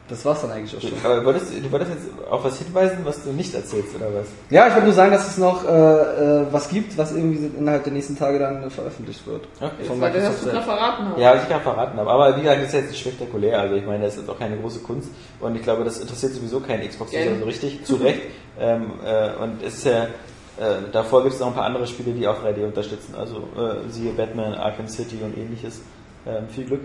das 0.09 0.23
war's 0.25 0.43
dann 0.43 0.51
eigentlich 0.51 0.77
auch 0.77 0.81
schon. 0.83 0.99
Aber 1.03 1.25
wolltest, 1.25 1.47
du 1.53 1.73
wolltest 1.73 1.93
jetzt 1.93 2.31
auf 2.31 2.45
was 2.45 2.59
hinweisen, 2.59 2.99
was 3.05 3.25
du 3.25 3.31
nicht 3.31 3.55
erzählst, 3.55 3.95
oder 3.97 4.07
was? 4.07 4.27
Ja, 4.51 4.67
ich 4.67 4.73
wollte 4.75 4.87
nur 4.87 4.95
sagen, 4.95 5.13
dass 5.13 5.27
es 5.29 5.39
noch 5.39 5.65
äh, 5.67 5.71
äh, 5.71 6.47
was 6.51 6.69
gibt, 6.69 6.99
was 6.99 7.13
irgendwie 7.13 7.51
innerhalb 7.59 7.85
der 7.85 7.93
nächsten 7.95 8.19
Tage 8.19 8.39
dann 8.39 8.65
äh, 8.65 8.71
veröffentlicht 8.71 9.27
wird. 9.27 9.47
Okay. 9.59 9.85
Von 9.87 10.01
Weil 10.03 10.13
das 10.13 10.25
hast 10.29 10.45
du 10.45 10.51
gerade 10.51 10.65
verraten. 10.65 11.09
hast. 11.11 11.19
Ja, 11.21 11.35
was 11.35 11.43
ich 11.45 11.49
gerade 11.49 11.63
verraten 11.63 11.99
habe. 11.99 12.11
Aber 12.11 12.37
wie 12.37 12.43
gesagt, 12.43 12.61
das 12.61 12.69
ist 12.69 12.75
jetzt 12.75 12.91
nicht 12.91 13.01
spektakulär. 13.01 13.61
Also 13.61 13.77
ich 13.77 13.87
meine, 13.87 14.05
das 14.05 14.17
ist 14.17 14.29
auch 14.29 14.39
keine 14.39 14.59
große 14.59 14.81
Kunst. 14.81 15.09
Und 15.41 15.57
ich 15.57 15.63
glaube, 15.63 15.85
das 15.85 15.99
interessiert 16.01 16.35
sowieso 16.35 16.61
keinen 16.61 16.87
Xbox-User 16.87 17.25
Ja. 17.25 17.39
so 17.39 17.45
richtig. 17.47 17.85
Zu 17.87 17.97
Recht. 17.97 18.21
ähm, 18.61 18.93
äh, 19.07 19.43
und 19.43 19.63
es 19.63 19.75
ist 19.75 19.87
ja, 19.87 20.09
äh, 20.59 20.91
davor 20.93 21.23
gibt 21.23 21.35
es 21.35 21.41
noch 21.41 21.49
ein 21.49 21.55
paar 21.55 21.65
andere 21.65 21.87
Spiele, 21.87 22.13
die 22.13 22.27
auch 22.29 22.43
3D 22.43 22.65
unterstützen. 22.65 23.15
Also 23.15 23.49
äh, 23.57 23.89
siehe 23.91 24.13
Batman, 24.13 24.55
Arkham 24.55 24.89
City 24.89 25.19
und 25.23 25.37
ähnliches. 25.37 25.81
Ähm, 26.27 26.49
viel 26.49 26.65
Glück. 26.65 26.83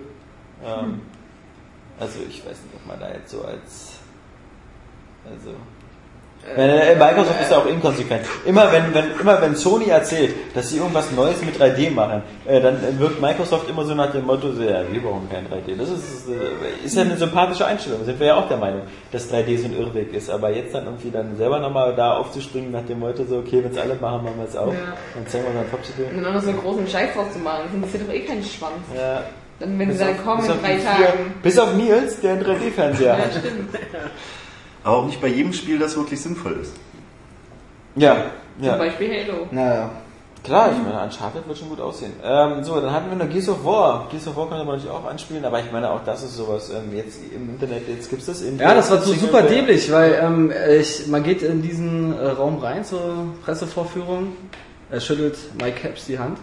Ähm, 0.65 1.01
Also 1.99 2.19
ich 2.29 2.39
weiß 2.45 2.57
nicht, 2.63 2.75
ob 2.75 2.85
man 2.87 2.99
da 2.99 3.09
jetzt 3.11 3.31
so 3.31 3.43
als... 3.43 3.99
Also... 5.29 5.51
Äh, 6.57 6.95
Microsoft 6.95 7.39
ist 7.41 7.51
ja 7.51 7.57
auch 7.59 7.65
inkonsequent. 7.67 8.21
Immer 8.45 8.71
wenn, 8.71 8.91
wenn, 8.93 9.05
immer 9.21 9.39
wenn 9.39 9.55
Sony 9.55 9.89
erzählt, 9.89 10.33
dass 10.55 10.69
sie 10.69 10.77
irgendwas 10.77 11.11
Neues 11.11 11.41
mit 11.43 11.55
3D 11.61 11.91
machen, 11.91 12.23
äh, 12.47 12.59
dann 12.59 12.79
wirkt 12.97 13.21
Microsoft 13.21 13.69
immer 13.69 13.85
so 13.85 13.93
nach 13.93 14.11
dem 14.11 14.25
Motto, 14.25 14.47
ja, 14.47 14.81
wir 14.91 15.01
brauchen 15.01 15.29
kein 15.29 15.45
3D. 15.47 15.77
Das 15.77 15.89
ist, 15.89 16.27
äh, 16.27 16.85
ist 16.85 16.95
ja 16.95 17.03
eine 17.03 17.17
sympathische 17.17 17.65
Einstellung. 17.67 18.03
Sind 18.03 18.19
wir 18.19 18.27
ja 18.27 18.35
auch 18.35 18.47
der 18.47 18.57
Meinung, 18.57 18.81
dass 19.11 19.31
3D 19.31 19.59
so 19.59 19.65
ein 19.65 19.77
Irrweg 19.77 20.11
ist. 20.13 20.29
Aber 20.31 20.49
jetzt 20.49 20.73
dann 20.73 20.85
irgendwie 20.85 21.11
dann 21.11 21.35
selber 21.37 21.59
nochmal 21.59 21.93
da 21.95 22.17
aufzuspringen 22.17 22.71
nach 22.71 22.85
dem 22.85 22.99
Motto, 22.99 23.25
so, 23.25 23.37
okay, 23.37 23.63
wenn 23.63 23.71
es 23.71 23.77
alle 23.77 23.95
machen, 23.95 24.23
machen 24.23 24.37
wir 24.39 24.47
es 24.47 24.55
auch. 24.55 24.73
Ja. 24.73 24.79
Dann 25.13 25.27
zeigen 25.27 25.43
wir 25.45 25.53
mal 25.53 25.59
ein 25.65 25.69
Popsicle. 25.69 26.05
Und 26.15 26.23
dann 26.23 26.33
noch 26.33 26.41
so 26.41 26.49
einen 26.49 26.59
großen 26.61 26.87
Scheiß 26.87 27.13
draus 27.13 27.31
zu 27.31 27.39
machen, 27.39 27.59
das 27.65 27.73
interessiert 27.75 28.03
doch 28.09 28.13
eh 28.13 28.19
keinen 28.21 28.43
Schwanz. 28.43 28.73
Ja. 28.97 29.23
Dann, 29.59 29.77
wenn 29.77 29.91
sie 29.91 29.97
Bis 29.97 29.99
dann 29.99 30.15
auf- 30.17 30.23
kommen 30.23 30.37
bis 30.37 30.45
in 30.47 30.51
auf 30.53 30.61
drei 30.61 30.75
Tagen. 30.77 31.03
vier- 31.03 31.41
Bis 31.43 31.59
auf 31.59 31.73
Nils, 31.75 32.21
der 32.21 32.31
einen 32.33 32.43
3D-Fernseher 32.43 33.07
Ja, 33.07 33.17
hat. 33.17 33.31
stimmt. 33.33 33.69
Aber 34.89 34.97
auch 34.99 35.05
nicht 35.05 35.21
bei 35.21 35.27
jedem 35.27 35.53
Spiel, 35.53 35.77
das 35.79 35.95
wirklich 35.95 36.19
sinnvoll 36.21 36.57
ist. 36.61 36.73
Ja, 37.95 38.25
Zum 38.57 38.65
ja. 38.67 38.75
Beispiel 38.77 39.09
Halo. 39.25 39.47
Naja. 39.51 39.89
Klar, 40.41 40.71
ich 40.71 40.77
meine, 40.81 41.03
Uncharted 41.03 41.45
wird 41.47 41.57
schon 41.57 41.67
gut 41.67 41.81
aussehen. 41.81 42.13
Ähm, 42.23 42.63
so, 42.63 42.79
dann 42.79 42.93
hatten 42.93 43.09
wir 43.09 43.17
noch 43.17 43.29
Gears 43.31 43.49
of 43.49 43.65
War. 43.65 44.07
Gears 44.09 44.25
of 44.27 44.37
War 44.37 44.47
kann 44.47 44.59
man 44.59 44.67
natürlich 44.67 44.89
auch 44.89 45.05
anspielen, 45.05 45.43
aber 45.43 45.59
ich 45.59 45.69
meine, 45.71 45.91
auch 45.91 45.99
das 46.05 46.23
ist 46.23 46.37
sowas, 46.37 46.69
ähm, 46.69 46.95
jetzt 46.95 47.19
im 47.35 47.49
Internet, 47.49 47.89
jetzt 47.89 48.09
gibt's 48.09 48.25
das 48.27 48.41
in 48.41 48.57
Ja, 48.57 48.73
das 48.73 48.89
war 48.89 49.01
so 49.01 49.13
super 49.13 49.41
dämlich, 49.43 49.91
weil 49.91 50.17
ähm, 50.21 50.51
ich, 50.79 51.07
man 51.07 51.23
geht 51.23 51.41
in 51.41 51.61
diesen 51.61 52.17
äh, 52.17 52.27
Raum 52.29 52.57
rein 52.59 52.85
zur 52.85 53.25
Pressevorführung, 53.43 54.31
er 54.89 55.01
schüttelt 55.01 55.37
Mike 55.61 55.81
Caps 55.81 56.05
die 56.05 56.17
Hand, 56.17 56.37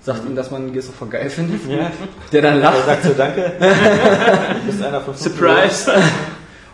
sagt 0.00 0.24
ihm, 0.26 0.34
dass 0.34 0.50
man 0.50 0.72
Gears 0.72 0.88
of 0.88 0.98
War 0.98 1.08
geil 1.08 1.28
findet, 1.28 1.60
Ja. 1.68 1.90
der 2.32 2.40
dann 2.42 2.54
Er 2.54 2.60
lacht. 2.60 2.86
sagt 2.86 3.02
so, 3.04 3.12
danke. 3.16 3.52
Du 3.58 4.66
bist 4.66 4.82
einer 4.82 5.02
von 5.02 5.14
fünf 5.14 5.36
Surprise! 5.38 5.92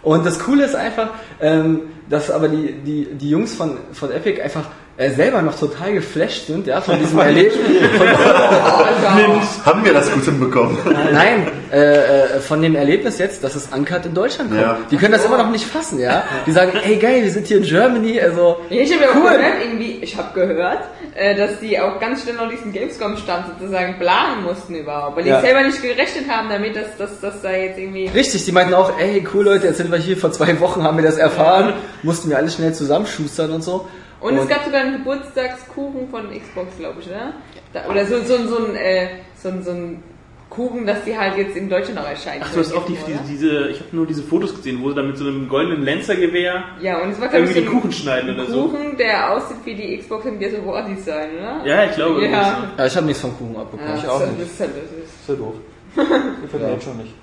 Und 0.04 0.26
das 0.26 0.38
Coole 0.38 0.64
ist 0.64 0.76
einfach, 0.76 1.08
ähm, 1.40 1.82
dass 2.08 2.30
aber 2.30 2.48
die, 2.48 2.72
die, 2.72 3.06
die 3.14 3.30
Jungs 3.30 3.54
von, 3.54 3.78
von 3.92 4.10
Epic 4.12 4.40
einfach 4.40 4.66
äh, 4.96 5.10
selber 5.10 5.42
noch 5.42 5.58
total 5.58 5.92
geflasht 5.92 6.46
sind, 6.46 6.66
ja, 6.66 6.80
von 6.80 6.98
diesem 6.98 7.18
Erlebnis. 7.30 7.58
Haben 9.64 9.84
wir 9.84 9.92
das 9.92 10.10
gut 10.12 10.24
hinbekommen? 10.24 10.76
Nein, 11.12 11.46
äh, 11.72 12.36
äh, 12.36 12.40
von 12.40 12.62
dem 12.62 12.74
Erlebnis 12.76 13.18
jetzt, 13.18 13.42
dass 13.44 13.54
es 13.54 13.68
Uncut 13.74 14.06
in 14.06 14.14
Deutschland 14.14 14.50
kommt. 14.50 14.60
Ja. 14.62 14.78
Die 14.90 14.96
können 14.96 15.12
das 15.12 15.24
immer 15.24 15.38
noch 15.38 15.50
nicht 15.50 15.64
fassen, 15.64 15.98
ja. 15.98 16.24
Die 16.46 16.52
sagen, 16.52 16.72
ey 16.84 16.96
geil, 16.96 17.22
wir 17.24 17.30
sind 17.30 17.46
hier 17.46 17.58
in 17.58 17.62
Germany, 17.64 18.20
also 18.20 18.58
ich 18.70 18.92
habe 18.92 19.04
Cool. 19.14 19.22
gehört, 19.30 19.42
irgendwie, 19.64 19.98
ich 20.02 20.16
habe 20.16 20.28
gehört, 20.38 20.78
äh, 21.14 21.34
dass 21.34 21.58
die 21.60 21.78
auch 21.80 21.98
ganz 22.00 22.22
schnell 22.22 22.36
noch 22.36 22.48
diesen 22.50 22.72
Gamescom-Stand 22.72 23.46
sozusagen 23.58 23.98
planen 23.98 24.44
mussten 24.44 24.74
überhaupt, 24.74 25.16
weil 25.16 25.24
die 25.24 25.30
Ja. 25.30 25.40
selber 25.40 25.62
nicht 25.62 25.80
gerechnet 25.82 26.28
haben 26.28 26.48
damit, 26.48 26.76
dass 26.76 26.96
dass- 26.98 27.20
dass 27.20 27.42
da 27.42 27.50
jetzt 27.50 27.78
irgendwie... 27.78 28.08
Richtig, 28.14 28.44
die 28.44 28.52
meinten 28.52 28.74
auch, 28.74 28.98
ey, 28.98 29.26
cool 29.34 29.44
Leute, 29.44 29.66
jetzt 29.66 29.78
sind 29.78 29.90
wir 29.90 29.98
hier, 29.98 30.16
vor 30.16 30.32
zwei 30.32 30.58
Wochen 30.60 30.82
haben 30.82 30.96
wir 30.98 31.04
das 31.04 31.16
erfahren, 31.16 31.74
mussten 32.02 32.30
wir 32.30 32.36
alles 32.36 32.54
schnell 32.54 32.74
zusammenschustern 32.74 33.50
und 33.50 33.62
so. 33.62 33.88
Und, 34.20 34.36
es 34.36 34.48
gab 34.48 34.64
sogar 34.64 34.80
einen 34.80 34.98
Geburtstagskuchen 34.98 36.08
von 36.08 36.30
Xbox, 36.30 36.76
glaube 36.78 37.00
ich, 37.00 37.06
ne? 37.08 37.34
Da, 37.72 37.86
oder 37.90 38.06
so, 38.06 38.18
so, 38.22 38.36
so, 38.46 38.64
ein, 38.66 38.74
äh, 38.76 39.08
so, 39.36 39.48
ein, 39.48 39.62
so 39.62 39.70
ein 39.72 40.02
Kuchen, 40.48 40.86
dass 40.86 41.02
die 41.04 41.16
halt 41.18 41.36
jetzt 41.36 41.56
in 41.56 41.68
Deutschland 41.68 41.98
auch 41.98 42.08
erscheinen. 42.08 42.42
Ach, 42.44 42.52
du 42.52 42.60
hast 42.60 42.72
auch 42.72 42.86
die, 42.86 42.92
Oder? 42.92 43.02
diese, 43.08 43.22
diese, 43.48 43.68
ich 43.70 43.80
habe 43.80 43.88
nur 43.92 44.06
diese 44.06 44.22
Fotos 44.22 44.54
gesehen, 44.54 44.80
wo 44.82 44.88
sie 44.90 44.94
dann 44.94 45.08
mit 45.08 45.18
so 45.18 45.26
einem 45.26 45.48
goldenen 45.48 45.84
Lanzergewehr 45.84 46.62
Ja, 46.80 46.98
und 47.02 47.10
es 47.10 47.20
war, 47.20 47.26
ich, 47.28 47.34
irgendwie 47.34 47.54
so 47.54 47.60
den 47.60 47.68
ein 47.68 47.74
Kuchen 47.74 47.92
schneiden 47.92 48.34
oder 48.34 48.46
so. 48.46 48.68
Kuchen, 48.68 48.96
der 48.96 49.32
aussieht 49.32 49.56
wie 49.64 49.74
die 49.74 49.98
Xbox 49.98 50.24
im 50.26 50.38
Gears 50.38 50.54
of 50.54 50.66
War 50.66 50.86
Design, 50.86 51.30
oder? 51.38 51.66
Ja, 51.66 51.84
ich 51.86 51.92
glaube. 51.92 52.24
Ja. 52.24 52.68
Ja, 52.78 52.86
ich 52.86 52.96
habe 52.96 53.06
nichts 53.06 53.20
vom 53.20 53.36
Kuchen 53.36 53.56
abbekommen. 53.56 53.94
Ja, 53.96 53.98
Ich 54.02 54.08
auch 54.08 54.20
das 54.20 54.30
nicht. 54.30 54.42
ist 54.42 54.60
halt 54.60 54.70
das 54.76 55.04
ist. 55.04 55.26
So 55.26 55.34
doof. 55.34 55.54
Gefällt 55.96 56.62
mir 56.62 56.72
jetzt 56.72 56.84
schon 56.84 56.96
nicht. 56.98 57.14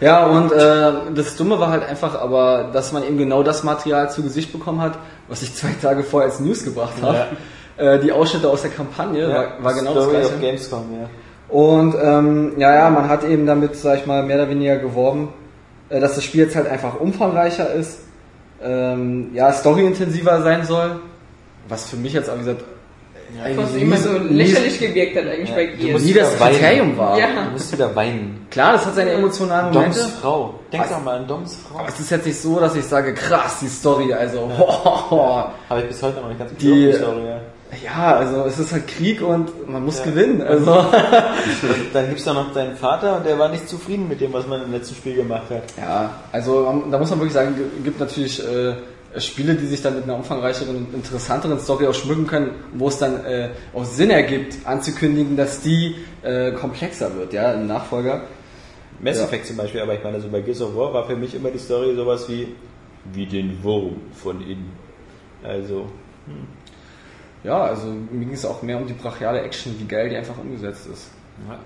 Ja, 0.00 0.26
und 0.26 0.52
äh, 0.52 0.92
das 1.14 1.36
Dumme 1.36 1.58
war 1.58 1.70
halt 1.70 1.88
einfach 1.88 2.20
aber, 2.20 2.70
dass 2.72 2.92
man 2.92 3.02
eben 3.02 3.16
genau 3.16 3.42
das 3.42 3.64
Material 3.64 4.10
zu 4.10 4.22
Gesicht 4.22 4.52
bekommen 4.52 4.82
hat, 4.82 4.98
was 5.28 5.42
ich 5.42 5.54
zwei 5.54 5.74
Tage 5.80 6.02
vorher 6.02 6.30
als 6.30 6.40
News 6.40 6.64
gebracht 6.64 6.94
habe. 7.00 7.28
Äh, 7.78 7.98
die 8.00 8.12
Ausschnitte 8.12 8.48
aus 8.48 8.62
der 8.62 8.70
Kampagne 8.70 9.28
war, 9.28 9.62
war 9.62 9.74
genau 9.74 9.94
das 9.94 10.04
Story 10.04 10.18
gleiche. 10.18 10.34
of 10.34 10.40
Gamescom, 10.40 10.84
ja. 11.00 11.08
Und 11.48 11.94
ähm, 12.02 12.52
ja, 12.58 12.74
ja, 12.74 12.90
man 12.90 13.08
hat 13.08 13.24
eben 13.24 13.46
damit, 13.46 13.76
sag 13.76 13.98
ich 13.98 14.06
mal, 14.06 14.22
mehr 14.22 14.36
oder 14.36 14.48
weniger 14.48 14.76
geworben, 14.76 15.28
äh, 15.88 16.00
dass 16.00 16.14
das 16.14 16.24
Spiel 16.24 16.42
jetzt 16.42 16.56
halt 16.56 16.66
einfach 16.68 16.98
umfangreicher 16.98 17.72
ist, 17.72 18.00
ähm, 18.62 19.30
ja, 19.34 19.52
storyintensiver 19.52 20.42
sein 20.42 20.64
soll. 20.64 21.00
Was 21.68 21.88
für 21.88 21.96
mich 21.96 22.12
jetzt, 22.12 22.30
auch 22.30 22.34
wie 22.34 22.40
gesagt, 22.40 22.64
Was 23.34 23.44
eigentlich 23.44 23.82
immer 23.82 23.96
nie- 23.96 24.02
so 24.02 24.18
lächerlich 24.18 24.78
gewirkt 24.80 25.16
hat 25.16 25.24
eigentlich 25.26 25.50
Ja, 25.50 25.56
bei 25.86 25.92
musst 25.92 26.04
nie 26.06 26.12
das 26.14 26.32
wieder 26.34 26.40
weinen. 26.40 26.52
Kriterium 26.54 26.96
war. 26.98 27.18
Ja. 27.18 27.26
Du 27.44 27.50
musst 27.52 27.72
wieder 27.72 27.96
weinen. 27.96 28.46
Klar, 28.50 28.72
das 28.72 28.86
hat 28.86 28.94
seine 28.94 29.10
emotionalen 29.12 29.72
Momente. 29.74 29.98
Doms 29.98 30.12
Frau. 30.20 30.54
Denk 30.72 30.88
doch 30.88 31.02
mal 31.04 31.18
an 31.18 31.26
Doms 31.26 31.56
Frau. 31.68 31.78
Aber 31.80 31.88
es 31.88 32.00
ist 32.00 32.10
jetzt 32.10 32.26
nicht 32.26 32.40
so, 32.40 32.58
dass 32.60 32.74
ich 32.76 32.84
sage, 32.84 33.12
krass, 33.14 33.58
die 33.60 33.68
Story, 33.68 34.12
also, 34.12 34.50
Habe 35.68 35.80
ich 35.80 35.88
bis 35.88 36.02
heute 36.02 36.20
noch 36.20 36.28
nicht 36.28 36.38
ganz 36.38 36.52
Die- 36.54 36.66
die 36.66 36.92
Story, 36.92 37.22
ja. 37.26 37.40
ja, 37.84 38.16
also 38.16 38.44
es 38.44 38.58
ist 38.58 38.72
halt 38.72 38.86
Krieg 38.88 39.20
und 39.22 39.68
man 39.68 39.84
muss 39.84 39.98
Ja. 39.98 40.04
gewinnen, 40.06 40.40
also. 40.42 40.72
Dann 41.92 42.08
gibt's 42.08 42.24
da 42.24 42.32
noch 42.34 42.52
deinen 42.52 42.76
Vater 42.76 43.16
und 43.16 43.26
der 43.26 43.38
war 43.38 43.48
nicht 43.48 43.68
zufrieden 43.68 44.08
mit 44.08 44.20
dem, 44.20 44.32
was 44.32 44.46
man 44.46 44.62
im 44.62 44.72
letzten 44.72 44.94
Spiel 44.94 45.16
gemacht 45.16 45.44
hat. 45.50 45.62
Ja, 45.80 46.10
also 46.32 46.84
da 46.90 46.98
muss 46.98 47.10
man 47.10 47.18
wirklich 47.18 47.34
sagen, 47.34 47.54
es 47.78 47.84
gibt 47.84 48.00
natürlich 48.00 48.40
äh, 48.42 48.74
Spiele, 49.20 49.54
die 49.54 49.66
sich 49.66 49.82
dann 49.82 49.94
mit 49.94 50.04
einer 50.04 50.16
umfangreicheren 50.16 50.76
und 50.76 50.94
interessanteren 50.94 51.58
Story 51.58 51.86
auch 51.86 51.94
schmücken 51.94 52.26
können, 52.26 52.50
wo 52.74 52.88
es 52.88 52.98
dann 52.98 53.24
äh, 53.24 53.50
auch 53.74 53.84
Sinn 53.84 54.10
ergibt, 54.10 54.66
anzukündigen, 54.66 55.36
dass 55.36 55.60
die 55.60 55.96
äh, 56.22 56.52
komplexer 56.52 57.14
wird, 57.16 57.32
ja, 57.32 57.52
im 57.52 57.66
Nachfolger. 57.66 58.22
Mass 59.00 59.18
Ja. 59.18 59.24
Effect 59.24 59.46
zum 59.46 59.56
Beispiel, 59.56 59.80
aber 59.80 59.94
ich 59.94 60.02
meine, 60.02 60.20
so 60.20 60.28
bei 60.28 60.40
Gears 60.40 60.62
of 60.62 60.74
War 60.74 60.92
war 60.92 61.06
für 61.06 61.16
mich 61.16 61.34
immer 61.34 61.50
die 61.50 61.58
Story 61.58 61.94
sowas 61.94 62.28
wie, 62.28 62.48
wie 63.12 63.26
den 63.26 63.62
Wurm 63.62 63.96
von 64.12 64.40
innen. 64.40 64.72
Also, 65.42 65.86
Ja, 67.44 67.62
also 67.64 67.86
mir 67.88 68.24
ging 68.24 68.32
es 68.34 68.44
auch 68.44 68.62
mehr 68.62 68.78
um 68.78 68.86
die 68.86 68.94
brachiale 68.94 69.42
Action, 69.42 69.74
wie 69.78 69.84
geil 69.84 70.08
die 70.08 70.16
einfach 70.16 70.38
umgesetzt 70.38 70.88
ist. 70.92 71.10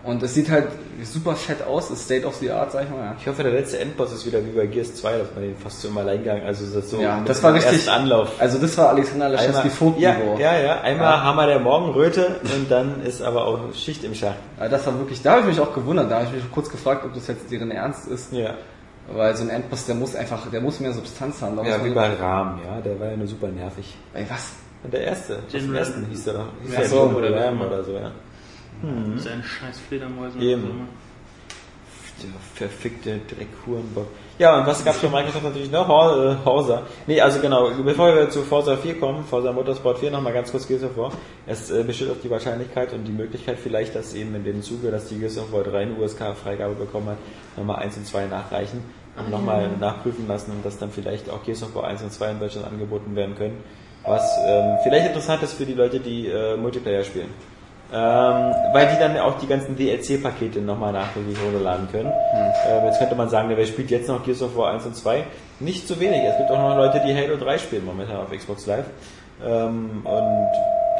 Und 0.03 0.23
es 0.23 0.35
sieht 0.35 0.51
halt 0.51 0.67
super 1.05 1.35
fett 1.37 1.63
aus, 1.63 1.91
ist 1.91 2.05
State 2.05 2.27
of 2.27 2.35
the 2.37 2.51
Art, 2.51 2.73
sag 2.73 2.85
ich 2.85 2.91
mal. 2.91 2.99
Ja. 3.05 3.17
ich 3.19 3.27
hoffe, 3.27 3.43
der 3.45 3.53
letzte 3.53 3.79
Endboss 3.79 4.13
ist 4.13 4.27
wieder 4.27 4.45
wie 4.45 4.51
bei 4.51 4.67
Gears 4.67 4.97
2, 4.97 5.19
dass 5.19 5.29
man 5.35 5.45
den 5.45 5.57
fast 5.57 5.81
so 5.81 5.89
im 5.89 5.97
Alleingang, 5.97 6.43
also 6.43 6.65
das 6.67 6.85
ist 6.85 6.91
so 6.91 7.01
Ja, 7.01 7.23
das 7.25 7.41
war 7.43 7.55
richtig- 7.55 7.89
Anlauf. 7.89 8.33
Also 8.41 8.59
das 8.59 8.77
war 8.77 8.89
Alexander 8.91 9.29
Laschewski 9.29 9.69
ja, 9.69 9.75
Vogtniveau. 9.75 10.39
ja, 10.39 10.59
ja, 10.59 10.81
einmal 10.81 11.07
Ja. 11.13 11.23
Hammer 11.25 11.47
der 11.47 11.61
Morgenröte 11.61 12.41
und 12.57 12.71
dann 12.71 13.03
ist 13.03 13.23
aber 13.23 13.47
auch 13.47 13.61
Schicht 13.75 14.03
im 14.03 14.15
Schacht. 14.15 14.39
Ja, 14.59 14.69
das 14.69 14.85
war 14.87 14.99
wirklich, 14.99 15.23
da 15.23 15.33
habe 15.33 15.41
ich 15.43 15.47
mich 15.47 15.61
auch 15.61 15.73
gewundert, 15.73 16.11
da 16.11 16.17
habe 16.17 16.27
ich 16.27 16.33
mich 16.33 16.51
kurz 16.51 16.69
gefragt, 16.69 17.05
ob 17.05 17.15
das 17.15 17.29
jetzt 17.29 17.51
deren 17.51 17.71
Ernst 17.71 18.09
ist. 18.09 18.33
Ja, 18.33 18.55
Weil 19.13 19.37
so 19.37 19.45
ein 19.45 19.51
Endboss, 19.51 19.87
der 19.87 19.95
muss 19.95 20.15
einfach, 20.17 20.51
der 20.51 20.61
muss 20.61 20.79
mehr 20.81 20.93
Substanz 20.93 21.41
haben. 21.43 21.57
Ja 21.65 21.85
wie 21.85 21.91
bei 21.91 22.13
Rahm, 22.15 22.61
ja, 22.67 22.81
der 22.81 22.99
war 23.01 23.09
ja 23.09 23.17
nur 23.17 23.27
super 23.29 23.49
nervig. 23.49 23.97
Ey, 24.15 24.27
was? 24.29 24.51
Der 24.91 25.03
erste, 25.03 25.39
den 25.53 25.75
ersten 25.75 26.07
hieß 26.07 26.25
der 26.25 26.35
doch. 26.35 26.47
Hieß 26.65 26.75
der 26.75 26.89
so, 26.89 27.01
oder 27.03 27.33
was? 27.35 27.67
oder 27.67 27.85
so, 27.85 27.93
ja. 27.93 28.11
Seine 29.17 29.43
scheiß 29.43 29.79
Fledermäuse. 29.89 30.39
Eben. 30.39 30.89
Der 32.23 32.29
verfickte 32.69 33.19
Dreckhurenbock. 33.29 34.07
Ja, 34.39 34.59
und 34.59 34.67
was 34.67 34.85
gab's 34.85 34.99
für 34.99 35.09
Microsoft 35.09 35.43
natürlich 35.43 35.71
noch? 35.71 35.89
Hor- 35.89 36.33
äh, 36.33 36.37
Horsa. 36.45 36.83
Nee, 37.07 37.19
also 37.19 37.41
genau, 37.41 37.71
bevor 37.83 38.15
wir 38.15 38.29
zu 38.29 38.43
Forza 38.43 38.77
4 38.77 39.01
kommen, 39.01 39.25
Forza 39.25 39.53
Motorsport 39.53 39.99
4, 39.99 40.11
nochmal 40.11 40.35
ganz 40.35 40.51
kurz 40.51 40.69
Gears 40.69 40.83
of 40.83 40.97
War. 40.99 41.13
Es 41.47 41.71
äh, 41.71 41.83
besteht 41.83 42.11
auch 42.11 42.21
die 42.23 42.29
Wahrscheinlichkeit 42.31 42.93
und 42.93 43.05
die 43.05 43.13
Möglichkeit 43.13 43.59
vielleicht, 43.59 43.95
dass 43.95 44.13
eben 44.13 44.35
in 44.35 44.45
dem 44.45 44.63
Zuge, 44.63 44.91
dass 44.91 45.09
die 45.09 45.19
Gears 45.19 45.39
of 45.39 45.51
War 45.51 45.63
3 45.63 45.79
eine 45.79 45.95
USK-Freigabe 45.95 46.75
bekommen 46.75 47.09
hat, 47.09 47.19
nochmal 47.57 47.77
1 47.77 47.97
und 47.97 48.07
2 48.07 48.27
nachreichen 48.27 48.83
und 49.19 49.31
nochmal 49.31 49.71
nachprüfen 49.81 50.29
lassen 50.29 50.51
und 50.53 50.65
dass 50.65 50.77
dann 50.79 50.91
vielleicht 50.91 51.31
auch 51.31 51.43
Gears 51.43 51.63
of 51.63 51.75
War 51.75 51.85
1 51.85 52.03
und 52.03 52.13
2 52.13 52.31
in 52.33 52.41
Deutschland 52.41 52.67
angeboten 52.67 53.17
werden 53.17 53.35
können. 53.35 53.63
Was 54.05 54.23
ähm, 54.47 54.77
vielleicht 54.83 55.07
interessant 55.07 55.43
ist 55.43 55.55
für 55.55 55.65
die 55.67 55.75
Leute, 55.75 56.01
die 56.01 56.27
äh, 56.27 56.57
Multiplayer 56.57 57.05
spielen. 57.05 57.29
Ähm, 57.93 58.55
weil 58.73 58.87
die 58.87 58.99
dann 59.01 59.19
auch 59.19 59.39
die 59.41 59.49
ganzen 59.49 59.77
DLC-Pakete 59.77 60.61
nochmal 60.61 60.93
nachträglich 60.93 61.37
runterladen 61.45 61.89
können. 61.91 62.13
Ähm, 62.69 62.85
jetzt 62.85 63.01
könnte 63.01 63.17
man 63.17 63.29
sagen, 63.29 63.51
wer 63.53 63.67
spielt 63.67 63.91
jetzt 63.91 64.09
noch 64.09 64.25
Gears 64.25 64.43
of 64.43 64.57
War 64.57 64.73
1 64.73 64.87
und 64.87 64.95
2? 64.95 65.25
Nicht 65.59 65.89
zu 65.89 65.99
wenig. 65.99 66.23
Es 66.23 66.37
gibt 66.39 66.51
auch 66.51 66.59
noch 66.59 66.77
Leute, 66.77 67.03
die 67.05 67.15
Halo 67.15 67.37
3 67.37 67.59
spielen 67.59 67.85
momentan 67.85 68.19
auf 68.19 68.31
Xbox 68.31 68.67
Live. 68.67 68.85
Ähm, 69.45 70.03
und 70.05 70.49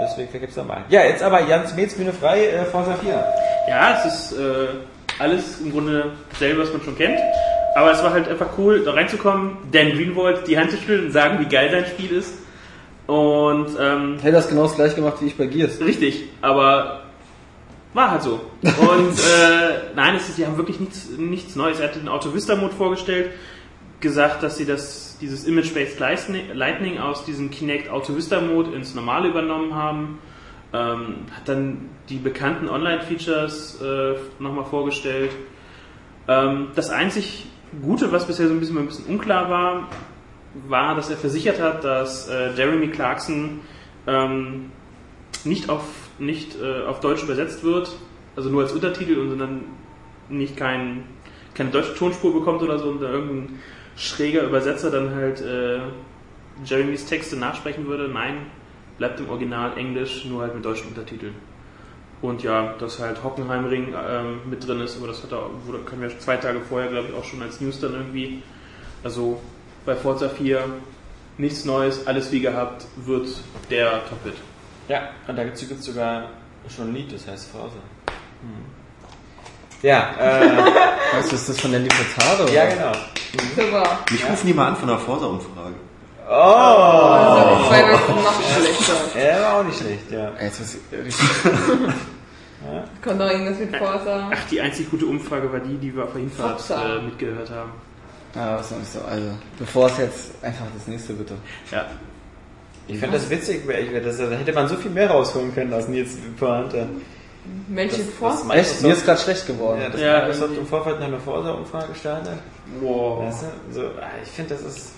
deswegen 0.03 0.33
gibt 0.33 0.49
es 0.49 0.55
da 0.57 0.65
mal. 0.65 0.83
Ja, 0.89 1.05
jetzt 1.05 1.23
aber 1.23 1.47
Jans 1.47 1.77
Metz, 1.77 1.95
Bühne 1.95 2.13
frei, 2.13 2.47
äh, 2.47 2.65
Forza 2.65 2.95
4. 2.95 3.25
Ja, 3.69 3.99
es 3.99 4.13
ist 4.13 4.39
äh, 4.39 4.67
alles 5.21 5.61
im 5.61 5.71
Grunde 5.71 6.13
dasselbe, 6.31 6.63
was 6.63 6.73
man 6.73 6.83
schon 6.83 6.97
kennt. 6.97 7.21
Aber 7.77 7.93
es 7.93 8.03
war 8.03 8.13
halt 8.13 8.29
einfach 8.29 8.49
cool, 8.59 8.83
da 8.85 8.93
reinzukommen, 8.93 9.59
Dan 9.71 9.91
Greenwald 9.93 10.47
die 10.49 10.59
Hand 10.59 10.73
zu 10.73 10.77
schütteln 10.77 11.07
und 11.07 11.13
sagen, 11.13 11.39
wie 11.39 11.49
geil 11.49 11.71
sein 11.71 11.87
Spiel 11.87 12.11
ist. 12.17 12.35
Und 13.11 13.77
ähm, 13.81 14.19
Hey, 14.23 14.31
das 14.31 14.49
genau 14.49 14.63
das 14.63 14.77
gleiche 14.77 14.95
gemacht 14.95 15.17
wie 15.21 15.27
ich 15.27 15.37
bei 15.37 15.47
Gears. 15.47 15.81
Richtig, 15.81 16.29
aber 16.43 17.03
war 17.93 18.13
halt 18.13 18.23
so. 18.23 18.41
Und 18.63 18.71
äh, 19.19 19.91
nein, 19.97 20.15
es 20.15 20.29
ist, 20.29 20.37
sie 20.37 20.47
haben 20.47 20.57
wirklich 20.57 20.79
nichts, 20.79 21.09
nichts 21.19 21.57
Neues. 21.57 21.81
Er 21.81 21.89
hat 21.89 21.97
den 21.97 22.09
Auto 22.09 22.33
Vista 22.33 22.55
Mode 22.55 22.73
vorgestellt, 22.73 23.33
gesagt, 23.99 24.45
dass 24.45 24.59
sie 24.59 24.65
das, 24.65 25.19
dieses 25.21 25.45
Image-Based 25.45 25.99
Lightning- 25.99 26.53
Lightning 26.55 26.99
aus 27.01 27.25
diesem 27.25 27.51
Kinect 27.51 27.91
Auto 27.91 28.15
Vista 28.15 28.41
Mode 28.41 28.71
ins 28.77 28.95
Normale 28.95 29.29
übernommen 29.31 29.75
haben. 29.75 30.21
Ähm, 30.73 31.27
hat 31.35 31.49
dann 31.49 31.89
die 32.09 32.19
bekannten 32.19 32.69
Online-Features 32.69 33.81
äh, 33.83 34.15
nochmal 34.41 34.67
vorgestellt. 34.67 35.33
Ähm, 36.29 36.69
das 36.77 36.91
einzig 36.91 37.47
Gute, 37.83 38.13
was 38.13 38.29
bisher 38.29 38.47
so 38.47 38.55
ein 38.55 38.61
bisschen, 38.61 38.79
ein 38.79 38.87
bisschen 38.87 39.07
unklar 39.07 39.51
war, 39.51 39.89
war, 40.69 40.95
dass 40.95 41.11
er 41.11 41.17
versichert 41.17 41.61
hat, 41.61 41.85
dass 41.85 42.29
äh, 42.29 42.53
Jeremy 42.55 42.89
Clarkson 42.89 43.61
ähm, 44.07 44.73
nicht 45.45 45.69
auf 45.69 45.85
nicht 46.19 46.61
äh, 46.61 46.83
auf 46.85 47.01
Deutsch 47.01 47.23
übersetzt 47.23 47.65
wird, 47.65 47.91
also 48.37 48.51
nur 48.51 48.63
als 48.63 48.73
Untertitel 48.73 49.19
und 49.19 49.39
dann 49.39 49.65
nicht 50.29 50.57
kein, 50.57 51.05
keine 51.55 51.71
deutsche 51.71 51.95
Tonspur 51.95 52.33
bekommt 52.33 52.63
oder 52.63 52.79
so 52.79 52.91
und 52.91 53.01
da 53.01 53.11
irgendein 53.11 53.59
schräger 53.97 54.43
Übersetzer 54.43 54.91
dann 54.91 55.15
halt 55.15 55.41
äh, 55.41 55.81
Jeremys 56.65 57.07
Texte 57.07 57.37
nachsprechen 57.37 57.87
würde. 57.87 58.09
Nein, 58.09 58.47
bleibt 58.99 59.19
im 59.21 59.29
Original 59.31 59.77
Englisch, 59.77 60.25
nur 60.27 60.43
halt 60.43 60.55
mit 60.55 60.65
deutschen 60.65 60.89
Untertiteln. 60.89 61.35
Und 62.23 62.43
ja, 62.43 62.75
dass 62.79 62.99
halt 62.99 63.25
Hockenheimring 63.25 63.95
ähm, 63.95 64.41
mit 64.49 64.67
drin 64.67 64.81
ist, 64.81 64.99
aber 64.99 65.07
das 65.07 65.23
hat 65.23 65.33
er, 65.33 65.49
wurde, 65.65 65.79
können 65.79 66.03
wir 66.03 66.19
zwei 66.19 66.37
Tage 66.37 66.61
vorher, 66.61 66.91
glaube 66.91 67.09
ich, 67.09 67.15
auch 67.15 67.25
schon 67.25 67.41
als 67.41 67.61
News 67.63 67.81
dann 67.81 67.95
irgendwie. 67.95 68.43
Also 69.03 69.41
bei 69.85 69.97
Forza 69.97 70.29
4 70.29 70.65
nichts 71.39 71.65
Neues, 71.65 72.07
alles 72.07 72.31
wie 72.33 72.41
gehabt, 72.41 72.87
wird 72.97 73.29
der 73.71 74.05
Top-Hit. 74.09 74.35
Ja, 74.89 75.09
und 75.27 75.37
da 75.37 75.45
gibt 75.45 75.57
es 75.57 75.85
sogar 75.85 76.31
schon 76.69 76.89
ein 76.89 76.95
Lied, 76.95 77.13
das 77.13 77.27
heißt 77.27 77.51
Forza. 77.51 77.77
Hm. 78.43 78.65
Ja, 79.83 80.11
äh, 80.19 80.47
Weißt 81.17 81.33
du, 81.33 81.37
ist 81.37 81.49
das 81.49 81.61
von 81.61 81.73
Dandy 81.73 81.91
Furtado? 81.91 82.51
ja 82.53 82.67
genau. 82.67 82.93
Super. 83.57 83.99
Mich 84.11 84.29
rufen 84.29 84.47
die 84.47 84.55
mal 84.55 84.69
an 84.69 84.77
von 84.77 84.89
der 84.89 84.99
Forsa-Umfrage. 84.99 85.75
Oh! 86.29 86.33
Also, 86.33 87.69
zwei 87.69 87.83
Wörter 87.89 88.15
noch 88.15 88.57
schlechter. 88.57 89.19
Er 89.19 89.43
war 89.43 89.59
auch 89.61 89.65
nicht 89.65 89.79
schlecht, 89.79 90.11
ja. 90.11 90.31
Ey, 90.39 90.47
Jetzt 90.47 90.61
was 90.61 90.77
richtig. 91.05 91.29
Kommt 93.03 93.21
doch 93.21 93.31
irgendwas 93.31 93.59
mit 93.59 93.77
Forza. 93.77 94.31
Ach, 94.33 94.49
die 94.51 94.61
einzig 94.61 94.91
gute 94.91 95.07
Umfrage 95.07 95.53
war 95.53 95.61
die, 95.61 95.77
die 95.77 95.97
wir 95.97 96.07
Forza. 96.07 96.97
äh, 96.99 97.03
mitgehört 97.03 97.51
haben. 97.51 97.73
Ja, 98.35 98.59
was 98.59 98.69
soll 98.69 98.79
ich 98.83 98.89
so? 98.89 99.01
Also, 99.01 99.31
bevor 99.59 99.87
es 99.87 99.99
jetzt 99.99 100.31
einfach 100.43 100.65
das 100.77 100.87
nächste 100.87 101.13
bitte. 101.15 101.35
Ja. 101.71 101.87
Ich 102.87 102.99
finde 102.99 103.19
das 103.19 103.29
witzig, 103.31 103.63
weil 103.67 103.85
ich, 103.85 104.03
das, 104.05 104.17
da 104.19 104.31
hätte 104.31 104.53
man 104.53 104.69
so 104.69 104.77
viel 104.77 104.91
mehr 104.91 105.11
rausholen 105.11 105.55
können 105.55 105.73
aus 105.73 105.89
Nils 105.89 106.17
Pointe. 106.39 106.89
Welche 107.69 108.03
Forza? 108.03 108.53
Echt? 108.55 108.83
Mir 108.83 108.93
ist 108.93 109.05
gerade 109.05 109.21
schlecht 109.21 109.47
geworden. 109.47 109.81
Ja, 109.81 109.89
das 109.89 110.01
Ja, 110.01 110.19
Microsoft 110.21 110.59
im 110.59 110.67
Vorfeld 110.67 111.01
eine 111.01 111.19
Forza-Umfrage 111.19 111.93
gestartet. 111.93 112.39
Wow. 112.81 113.25
Weißt 113.25 113.43
du? 113.43 113.75
So, 113.75 113.87
ah, 114.01 114.11
ich 114.23 114.29
finde, 114.31 114.55
das 114.55 114.63
ist. 114.63 114.91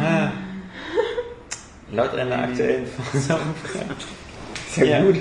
Ah, 0.00 0.30
laut 1.92 2.14
einer 2.14 2.38
aktuellen 2.44 2.86
Forza-Umfrage. 2.86 3.94
Sehr 4.72 4.84
Ja. 4.86 5.02
gut. 5.02 5.16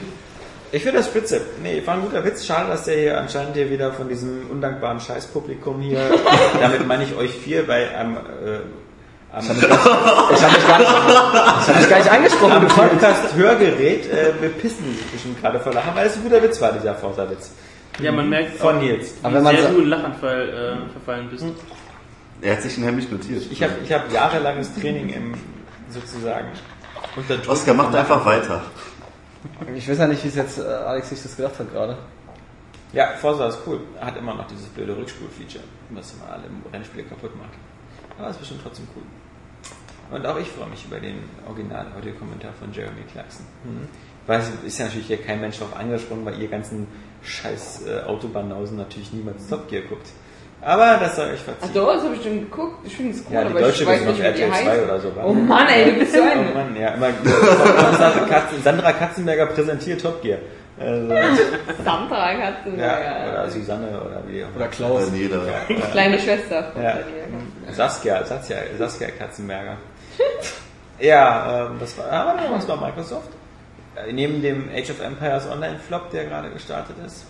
Ich 0.71 0.83
finde 0.83 0.99
das 0.99 1.07
spitze. 1.07 1.41
Nee, 1.63 1.81
war 1.85 1.95
ein 1.95 2.01
guter 2.01 2.23
Witz. 2.23 2.45
Schade, 2.45 2.69
dass 2.69 2.85
der 2.85 2.95
hier 2.95 3.17
anscheinend 3.19 3.55
hier 3.55 3.69
wieder 3.71 3.91
von 3.91 4.07
diesem 4.07 4.49
undankbaren 4.51 4.99
Scheißpublikum 4.99 5.79
hier, 5.81 5.99
damit 6.61 6.85
meine 6.87 7.03
ich 7.03 7.15
euch 7.15 7.31
vier, 7.31 7.67
weil 7.67 7.89
am, 7.99 8.17
äh, 8.17 8.59
am, 9.31 9.45
Ich 9.45 9.49
habe 9.49 10.53
mich, 10.53 10.67
gar 10.67 10.79
nicht- 10.79 10.89
ich 10.91 11.67
hab 11.67 11.75
mich 11.79 11.89
gar 11.89 11.97
nicht 11.99 12.11
angesprochen 12.11 12.51
am 12.51 12.67
gefühlt. 12.67 12.89
Podcast 12.91 13.35
Hörgerät 13.35 14.05
äh, 14.11 14.31
bepissen 14.39 14.85
sich 14.95 15.05
bestimmt 15.07 15.41
gerade 15.41 15.59
vor 15.59 15.73
Lachen, 15.73 15.95
weil 15.95 16.07
es 16.07 16.15
ein 16.15 16.23
guter 16.23 16.41
Witz 16.43 16.61
war, 16.61 16.71
dieser 16.71 16.93
Forza-Witz. 16.95 17.51
Ja, 17.99 18.11
man 18.11 18.29
merkt 18.29 18.57
Von 18.57 18.77
auch, 18.77 18.81
Nils. 18.81 19.15
Aber 19.23 19.35
wenn 19.35 19.43
man 19.43 19.55
sehr 19.57 19.69
in 19.69 19.85
Lachanfall 19.87 20.49
äh, 20.87 20.91
verfallen 20.93 21.29
bist. 21.29 21.45
Er 22.41 22.53
hat 22.55 22.61
sich 22.61 22.77
ihn 22.77 22.85
heimlich 22.85 23.11
notiert. 23.11 23.43
Ich 23.51 23.61
habe 23.61 23.73
ich 23.83 23.91
hab 23.91 24.11
jahrelanges 24.11 24.73
Training 24.75 25.09
im, 25.09 25.33
sozusagen, 25.89 26.47
unter 27.17 27.37
Druck 27.37 27.49
Oskar, 27.49 27.73
macht 27.73 27.93
einfach 27.95 28.25
weiter. 28.25 28.61
Ich 29.75 29.87
weiß 29.89 29.97
ja 29.97 30.07
nicht, 30.07 30.23
wie 30.23 30.27
es 30.27 30.35
jetzt 30.35 30.59
äh, 30.59 30.63
Alex 30.63 31.09
sich 31.09 31.21
das 31.21 31.35
gedacht 31.35 31.59
hat 31.59 31.71
gerade. 31.71 31.97
Ja, 32.91 33.13
Forza 33.17 33.47
ist 33.47 33.59
cool. 33.67 33.81
Er 33.99 34.07
hat 34.07 34.17
immer 34.17 34.33
noch 34.33 34.47
dieses 34.47 34.65
blöde 34.67 34.97
Rückspul-Feature, 34.97 35.63
was 35.91 36.13
immer 36.13 36.31
alle 36.31 36.45
im 36.47 36.63
Rennspiel 36.71 37.03
kaputt 37.03 37.35
macht. 37.37 37.53
Aber 38.17 38.27
es 38.27 38.35
ist 38.35 38.39
bestimmt 38.39 38.61
trotzdem 38.63 38.87
cool. 38.95 39.03
Und 40.11 40.25
auch 40.25 40.39
ich 40.39 40.47
freue 40.47 40.67
mich 40.69 40.85
über 40.85 40.99
den 40.99 41.23
Original-Audiokommentar 41.47 42.51
von 42.53 42.73
Jeremy 42.73 43.03
Clarkson. 43.11 43.45
Mhm. 43.63 43.87
Weil 44.25 44.39
es 44.39 44.49
ist 44.65 44.79
ja 44.79 44.85
natürlich 44.85 45.07
hier 45.07 45.21
kein 45.21 45.39
Mensch 45.39 45.59
drauf 45.59 45.75
angesprungen, 45.75 46.25
weil 46.25 46.41
ihr 46.41 46.47
ganzen 46.47 46.87
scheiß 47.21 47.85
äh, 47.85 48.01
Autobahnausen 48.01 48.77
natürlich 48.77 49.13
niemals 49.13 49.47
Top 49.47 49.69
Gear 49.69 49.83
guckt. 49.83 50.07
Aber 50.61 50.97
das 50.99 51.15
soll 51.15 51.29
euch 51.29 51.39
Ach 51.41 51.53
verziehen. 51.57 51.73
so, 51.73 51.85
das 51.85 52.03
habe 52.03 52.15
ich 52.15 52.21
schon 52.23 52.39
geguckt. 52.41 52.85
Ich 52.85 52.95
finde 52.97 53.11
es 53.13 53.19
cool, 53.27 53.33
Ja, 53.33 53.43
die 53.45 53.49
aber 53.51 53.59
deutsche 53.61 53.83
ich 53.83 53.89
weiß 53.89 54.01
nicht, 54.05 54.19
RTL 54.19 54.49
2 54.49 54.55
heißt. 54.57 54.83
oder 54.83 54.99
so. 54.99 55.15
war. 55.15 55.25
Oh 55.27 55.33
Mann, 55.33 55.67
ey, 55.67 55.93
du 55.93 55.99
bist 55.99 56.13
so 56.13 56.19
Oh 56.21 56.23
ein... 56.23 56.53
Mann, 56.53 56.75
ja, 56.75 56.89
immer 56.89 57.07
Sandra, 57.97 58.25
Katzen, 58.29 58.63
Sandra 58.63 58.91
Katzenberger 58.93 59.45
präsentiert 59.47 60.01
Top 60.01 60.21
Gear. 60.21 60.39
Also, 60.79 61.07
Sandra 61.85 62.33
Katzenberger. 62.35 63.03
ja, 63.25 63.29
oder 63.31 63.49
Susanne 63.49 63.87
oder 64.01 64.21
wie 64.27 64.43
auch 64.43 64.47
immer. 64.47 64.55
Oder 64.57 64.67
Klaus. 64.67 65.07
Äh, 65.07 65.11
nee, 65.11 65.29
da. 65.29 65.85
Kleine 65.91 66.19
Schwester 66.19 66.71
von 66.73 66.81
Ja. 66.83 66.89
Daniela 66.93 67.25
Katzenberger. 67.25 67.73
Saskia, 67.73 68.23
Saskia, 68.25 68.57
Saskia 68.77 69.07
Katzenberger. 69.17 69.77
ja, 70.99 71.67
ähm, 71.67 71.77
das 71.79 71.97
war, 71.97 72.11
aber 72.11 72.41
noch 72.41 72.51
was 72.51 72.65
bei 72.65 72.75
Microsoft. 72.75 73.29
Äh, 73.95 74.11
Neben 74.11 74.41
dem 74.41 74.69
Age 74.75 74.89
of 74.91 74.99
Empires 75.01 75.49
Online-Flop, 75.49 76.11
der 76.11 76.25
gerade 76.25 76.49
gestartet 76.49 76.95
ist, 77.05 77.25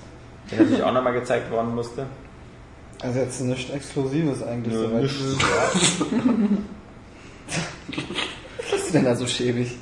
der 0.52 0.60
natürlich 0.62 0.84
auch 0.84 0.92
nochmal 0.94 1.14
gezeigt 1.14 1.52
worden 1.52 1.76
musste. 1.76 2.06
Also 3.02 3.20
jetzt 3.20 3.40
nichts 3.42 3.72
Exklusives 3.74 4.44
eigentlich. 4.44 4.74
Nö, 4.74 4.88
soweit. 4.88 5.10
Was 8.72 8.82
ist 8.86 8.94
denn 8.94 9.06
da 9.06 9.16
so 9.16 9.26
schäbig? 9.26 9.78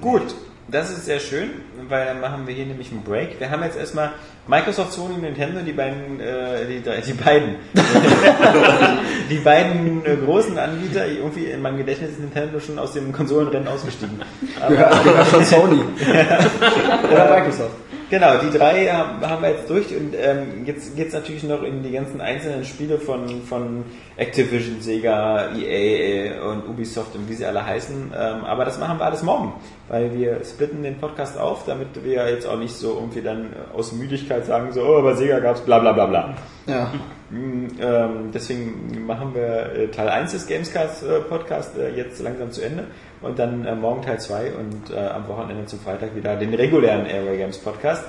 Gut, 0.00 0.34
das 0.68 0.90
ist 0.90 1.04
sehr 1.04 1.20
schön, 1.20 1.50
weil 1.88 2.06
dann 2.06 2.20
machen 2.22 2.46
wir 2.46 2.54
hier 2.54 2.64
nämlich 2.64 2.90
einen 2.90 3.02
Break. 3.02 3.38
Wir 3.38 3.50
haben 3.50 3.62
jetzt 3.62 3.76
erstmal 3.76 4.12
Microsoft, 4.46 4.92
Sony 4.94 5.14
und 5.16 5.22
Nintendo, 5.22 5.60
die 5.60 5.72
beiden, 5.72 6.18
äh, 6.18 6.66
die, 6.66 6.82
drei- 6.82 7.02
die 7.02 7.12
beiden, 7.12 7.56
die 9.30 9.38
beiden 9.38 10.04
äh, 10.06 10.16
großen 10.16 10.58
Anbieter. 10.58 11.06
Irgendwie 11.06 11.44
in 11.46 11.60
meinem 11.60 11.76
Gedächtnis 11.76 12.12
ist 12.12 12.20
Nintendo 12.20 12.58
schon 12.58 12.78
aus 12.78 12.94
dem 12.94 13.12
Konsolenrennen 13.12 13.68
ausgestiegen. 13.68 14.22
Aber, 14.60 14.74
gehört 14.74 15.26
schon 15.28 15.44
Sony. 15.44 15.80
Oder 17.12 17.36
Microsoft. 17.38 17.74
Genau, 18.10 18.38
die 18.38 18.50
drei 18.50 18.86
haben, 18.86 19.24
haben 19.24 19.42
wir 19.42 19.50
jetzt 19.50 19.70
durch 19.70 19.96
und 19.96 20.14
ähm, 20.20 20.66
jetzt 20.66 20.96
geht's 20.96 21.14
natürlich 21.14 21.44
noch 21.44 21.62
in 21.62 21.84
die 21.84 21.92
ganzen 21.92 22.20
einzelnen 22.20 22.64
Spiele 22.64 22.98
von, 22.98 23.42
von 23.42 23.84
Activision, 24.16 24.80
Sega, 24.80 25.50
EA 25.54 26.42
und 26.50 26.68
Ubisoft 26.68 27.14
und 27.14 27.28
wie 27.28 27.34
sie 27.34 27.46
alle 27.46 27.64
heißen. 27.64 28.12
Ähm, 28.12 28.44
aber 28.44 28.64
das 28.64 28.80
machen 28.80 28.98
wir 28.98 29.04
alles 29.04 29.22
morgen, 29.22 29.52
weil 29.88 30.12
wir 30.12 30.44
splitten 30.44 30.82
den 30.82 30.98
Podcast 30.98 31.38
auf, 31.38 31.64
damit 31.66 32.02
wir 32.02 32.28
jetzt 32.28 32.48
auch 32.48 32.58
nicht 32.58 32.74
so 32.74 32.94
irgendwie 32.94 33.22
dann 33.22 33.50
aus 33.72 33.92
Müdigkeit 33.92 34.44
sagen, 34.44 34.72
so, 34.72 34.82
oh, 34.82 35.02
bei 35.02 35.14
Sega 35.14 35.38
gab's 35.38 35.60
bla 35.60 35.78
bla 35.78 35.92
bla 35.92 36.06
bla. 36.06 36.34
Ja. 36.66 36.90
Mm, 37.30 37.66
Ähm, 37.80 38.30
deswegen 38.34 39.06
machen 39.06 39.34
wir 39.34 39.72
äh, 39.72 39.88
Teil 39.88 40.08
1 40.08 40.32
des 40.32 40.46
Gamescast 40.46 41.04
äh, 41.04 41.20
Podcast 41.20 41.76
äh, 41.78 41.90
jetzt 41.94 42.20
langsam 42.20 42.50
zu 42.50 42.62
Ende 42.62 42.84
und 43.22 43.38
dann 43.38 43.80
morgen 43.80 44.02
Teil 44.02 44.18
2 44.18 44.52
und 44.52 44.96
am 44.96 45.28
Wochenende 45.28 45.66
zum 45.66 45.78
Freitag 45.80 46.16
wieder 46.16 46.36
den 46.36 46.54
regulären 46.54 47.04
Airway 47.04 47.36
Games 47.36 47.58
Podcast. 47.58 48.04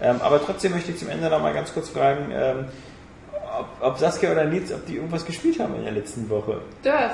Ähm, 0.00 0.16
aber 0.22 0.40
trotzdem 0.44 0.72
möchte 0.72 0.92
ich 0.92 0.98
zum 0.98 1.08
Ende 1.08 1.28
noch 1.30 1.40
mal 1.42 1.52
ganz 1.52 1.72
kurz 1.74 1.88
fragen, 1.88 2.32
ähm, 2.32 2.64
ob, 3.58 3.66
ob 3.80 3.98
Saskia 3.98 4.32
oder 4.32 4.44
Nils, 4.44 4.72
ob 4.72 4.86
die 4.86 4.96
irgendwas 4.96 5.24
gespielt 5.24 5.58
haben 5.60 5.74
in 5.76 5.84
der 5.84 5.92
letzten 5.92 6.28
Woche. 6.30 6.60
Dirt. 6.84 7.12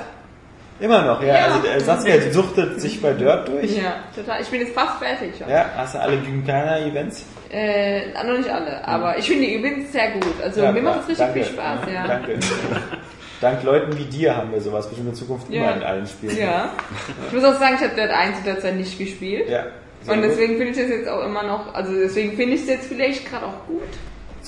Immer 0.79 1.01
noch, 1.03 1.21
ja. 1.21 1.35
Ja. 1.35 1.45
Also 1.45 1.67
äh, 1.67 1.79
Saskia 1.79 2.31
suchtet 2.31 2.79
sich 2.79 3.01
bei 3.01 3.11
Dirt 3.13 3.47
durch. 3.47 3.75
Ja, 3.77 3.95
total. 4.15 4.41
Ich 4.41 4.47
bin 4.47 4.61
jetzt 4.61 4.73
fast 4.73 4.97
fertig 4.99 5.33
schon. 5.37 5.49
Ja, 5.49 5.65
hast 5.75 5.95
du 5.95 5.99
alle 6.01 6.17
Gymkhana-Events? 6.17 7.25
Äh, 7.51 8.13
noch 8.25 8.37
nicht 8.37 8.49
alle, 8.49 8.87
aber 8.87 9.17
ich 9.17 9.27
finde 9.27 9.45
die 9.47 9.55
Events 9.55 9.91
sehr 9.91 10.11
gut. 10.11 10.41
Also 10.41 10.61
Ja, 10.61 10.71
mir 10.71 10.81
macht 10.81 11.01
es 11.01 11.07
richtig 11.09 11.25
danke. 11.25 11.43
viel 11.43 11.53
Spaß, 11.53 11.79
ja. 11.93 12.07
Danke. 12.07 12.39
Dank 13.41 13.63
Leuten 13.63 13.97
wie 13.97 14.03
dir 14.05 14.35
haben 14.35 14.51
wir 14.51 14.59
sowas 14.61 14.87
bestimmt 14.87 15.09
in 15.09 15.15
Zukunft 15.15 15.49
Ja. 15.49 15.61
immer 15.63 15.75
in 15.77 15.83
allen 15.83 16.05
Spielen. 16.07 16.37
Ja. 16.37 16.71
Ich 17.27 17.33
muss 17.33 17.43
auch 17.43 17.57
sagen, 17.59 17.75
ich 17.77 17.81
habe 17.83 17.95
Dirt 17.95 18.11
1 18.11 18.37
in 18.39 18.43
der 18.43 18.59
Zeit 18.59 18.75
nicht 18.75 18.97
gespielt. 18.97 19.49
ja. 19.49 19.63
sehr 20.01 20.13
Und 20.13 20.21
deswegen 20.21 20.57
finde 20.57 20.71
ich 20.71 20.77
das 20.77 20.89
jetzt 20.89 21.07
auch 21.09 21.23
immer 21.25 21.43
noch, 21.43 21.73
also 21.73 21.93
deswegen 21.93 22.35
finde 22.37 22.55
ich 22.55 22.61
es 22.61 22.67
jetzt 22.67 22.87
vielleicht 22.87 23.29
gerade 23.29 23.45
auch 23.45 23.65
gut. 23.67 23.81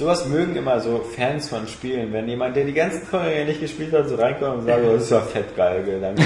Sowas 0.01 0.25
mögen 0.25 0.55
immer 0.55 0.79
so 0.79 1.05
Fans 1.15 1.47
von 1.47 1.67
Spielen, 1.67 2.11
wenn 2.11 2.27
jemand, 2.27 2.55
der 2.55 2.63
die 2.63 2.73
ganzen 2.73 3.03
Vorgänge 3.03 3.45
nicht 3.45 3.61
gespielt 3.61 3.93
hat, 3.93 4.09
so 4.09 4.15
reinkommt 4.15 4.61
und 4.61 4.65
sagt, 4.65 4.79
oh, 4.83 4.93
das 4.93 5.03
ist 5.03 5.11
ja 5.11 5.21
fett 5.21 5.55
geil, 5.55 5.83
danke. 6.01 6.23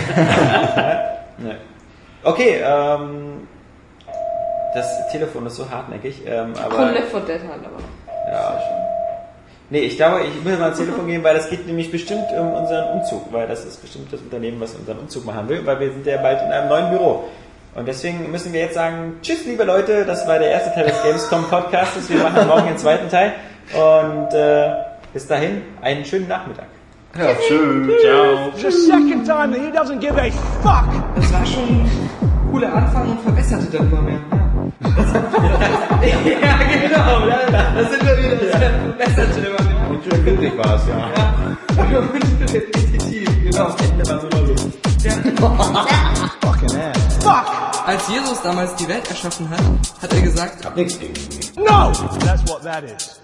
ne. 1.38 1.58
Okay, 2.24 2.62
ähm, 2.64 3.46
das 4.74 4.88
Telefon 5.12 5.46
ist 5.48 5.58
so 5.58 5.70
hartnäckig, 5.70 6.22
ähm, 6.26 6.54
aber... 6.64 6.74
Von 6.74 6.94
Left 6.94 7.12
4 7.12 7.20
Dead 7.20 7.42
halt 7.50 7.66
aber. 7.66 8.32
Ja. 8.32 8.62
Nee, 9.70 9.80
ich 9.80 9.98
glaube, 9.98 10.22
ich 10.22 10.42
muss 10.42 10.58
mal 10.58 10.64
ans 10.64 10.78
Telefon 10.78 11.08
gehen, 11.08 11.22
weil 11.22 11.36
das 11.36 11.50
geht 11.50 11.68
nämlich 11.68 11.92
bestimmt 11.92 12.32
um 12.32 12.54
unseren 12.54 12.98
Umzug, 12.98 13.34
weil 13.34 13.46
das 13.46 13.66
ist 13.66 13.82
bestimmt 13.82 14.08
das 14.14 14.22
Unternehmen, 14.22 14.62
was 14.62 14.74
unseren 14.74 15.00
Umzug 15.00 15.26
machen 15.26 15.50
will, 15.50 15.66
weil 15.66 15.82
wir 15.82 15.92
sind 15.92 16.06
ja 16.06 16.16
bald 16.22 16.42
in 16.42 16.48
einem 16.48 16.70
neuen 16.70 16.92
Büro. 16.92 17.26
Und 17.76 17.90
deswegen 17.90 18.32
müssen 18.32 18.54
wir 18.54 18.62
jetzt 18.62 18.76
sagen, 18.76 19.18
tschüss 19.22 19.46
liebe 19.46 19.66
Leute, 19.66 20.06
das 20.06 20.26
war 20.26 20.40
der 20.40 20.50
erste 20.50 20.74
Teil 20.74 20.86
des 20.86 21.04
Gamescom 21.04 21.44
Podcasts, 21.50 22.10
wir 22.10 22.24
machen 22.24 22.48
morgen 22.48 22.68
den 22.68 22.78
zweiten 22.78 23.10
Teil 23.10 23.34
und 23.74 24.34
äh, 24.34 24.70
bis 25.14 25.28
dahin 25.28 25.62
einen 25.82 26.06
schönen 26.06 26.28
Nachmittag. 26.28 26.66
Ja, 27.18 27.30
schön. 27.48 27.90
Ciao. 28.02 28.52
The 28.58 28.72
second 28.72 29.26
time 29.26 29.52
that 29.54 29.62
he 29.62 29.72
doesn't 29.72 30.00
give 30.00 30.18
a 30.20 30.30
fuck. 30.62 30.86
Das 31.16 31.32
war 31.32 31.46
schon 31.46 31.64
ein 31.64 31.90
cooler 32.52 32.74
Anfang 32.74 33.12
und 33.12 33.22
verbesserte 33.22 33.78
dann 33.78 33.88
immer 33.90 34.02
mehr. 34.02 34.20
ja, 34.82 36.58
genau. 36.82 37.26
Da, 37.26 37.72
da 37.74 37.90
sind 37.90 38.06
wir 38.06 38.18
wieder. 38.18 38.36
Das 38.36 39.14
verbesserte 39.14 39.40
immer 39.48 39.64
mehr. 39.64 39.90
Und 39.90 40.04
schön 40.04 40.24
glücklich 40.26 40.58
war 40.58 40.76
es, 40.76 40.88
ja. 40.88 40.98
Ja. 40.98 42.00
Repetitiv, 42.54 43.30
genau. 43.44 43.70
Fucking 46.42 46.72
ass. 46.76 47.18
Fuck. 47.22 47.46
Als 47.88 48.08
Jesus 48.10 48.42
damals 48.42 48.76
die 48.76 48.88
Welt 48.90 49.08
erschaffen 49.10 49.50
hat, 49.50 49.62
hat 50.02 50.14
er 50.14 50.22
gesagt, 50.22 50.66
No. 51.58 51.92
That's 52.26 52.44
what 52.50 52.64
that 52.64 52.84
is. 52.84 53.22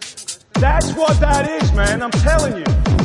That's 0.62 0.94
what 0.94 1.20
that 1.20 1.50
is, 1.50 1.74
man. 1.74 2.04
I'm 2.04 2.12
telling 2.12 2.56
you. 2.56 3.01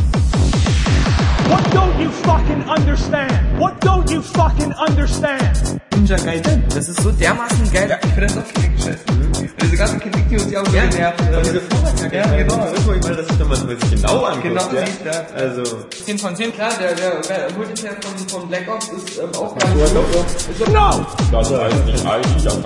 What 1.48 1.64
don't 1.72 2.00
you 2.00 2.10
fucking 2.10 2.62
understand? 2.68 3.60
What 3.60 3.80
don't 3.80 4.10
you 4.10 4.20
fucking 4.22 4.72
understand? 4.72 5.80
Ninja 5.94 6.16
Gaiden, 6.16 6.64
das 6.74 6.88
ist 6.88 7.00
so 7.02 7.10
dermaßen 7.10 7.72
geil. 7.72 7.98
Ich 8.02 8.10
finde 8.12 8.26
das 8.26 8.36
auch 8.36 8.46
richtig 8.46 8.84
scheiße. 8.84 9.04
Und 9.08 9.62
diese 9.62 9.76
ganzen 9.76 10.00
Kritik, 10.00 10.28
die 10.28 10.36
uns 10.36 10.50
ja 10.50 10.62
auch 10.62 10.72
ja, 10.72 10.86
genervt. 10.86 11.20
Diese 11.44 11.60
Vorlage, 11.60 12.16
Ja, 12.16 12.36
genau. 12.36 12.66
Irgendwo 12.66 12.90
mal, 13.08 13.16
dass 13.16 13.26
ich 13.26 13.36
so 13.36 13.96
genau 13.96 14.24
anguckt. 14.24 14.42
Genau, 14.42 14.62
ja. 14.72 15.12
ja. 15.12 15.26
Also, 15.34 15.62
10 16.04 16.18
von 16.18 16.36
10, 16.36 16.52
klar, 16.52 16.70
der, 16.80 16.94
der, 16.94 17.20
der 17.20 17.56
Multiplayer 17.56 17.96
von, 18.00 18.28
von 18.28 18.48
Black 18.48 18.68
Ops 18.68 18.88
ist 18.88 19.18
ähm, 19.18 19.28
auch 19.38 19.56
ganz 19.58 19.74
gut. 19.92 20.68
No. 20.72 21.06
Das 21.32 21.52
heißt 21.52 21.86
nicht 21.86 22.06
das. 22.44 22.56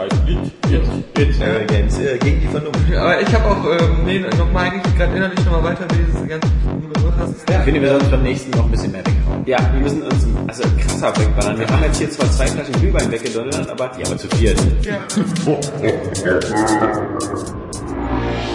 It. 1.18 1.40
äh, 1.40 1.64
Games 1.66 1.98
äh, 1.98 2.18
gegen 2.18 2.40
die 2.40 2.48
Vernunft. 2.48 2.94
Aber 2.94 3.20
ich 3.20 3.34
habe 3.34 3.44
auch 3.44 3.80
ähm, 3.80 4.04
nee, 4.04 4.18
nochmal 4.20 4.66
eigentlich 4.66 4.96
gerade 4.96 5.16
innerlich 5.16 5.44
nochmal 5.44 5.64
weiter 5.64 5.86
wie 5.90 6.12
diese 6.12 6.26
ganzen 6.26 6.50
Ja. 7.50 7.58
Ich 7.58 7.64
finde, 7.64 7.82
wir 7.82 7.90
sollten 7.90 8.10
beim 8.10 8.22
nächsten 8.22 8.50
noch 8.50 8.64
ein 8.64 8.70
bisschen 8.80 8.92
mehr 8.92 9.06
weghauen. 9.06 9.42
Ja, 9.46 9.58
wir 9.72 9.80
müssen 9.80 10.02
uns 10.02 10.26
also 10.46 10.62
krasser 10.78 11.16
wegballern. 11.18 11.58
Wir 11.58 11.68
haben 11.68 11.82
jetzt 11.84 11.98
hier 11.98 12.10
zwar 12.10 12.30
zwei 12.30 12.46
Flaschen 12.46 12.74
Glühwein 12.80 13.10
weggedonnert, 13.10 13.68
aber 13.68 13.92
Ja, 13.98 14.06
aber 14.06 14.16
zu 14.16 14.28
viert. 14.28 14.58
Ja. 14.82 14.98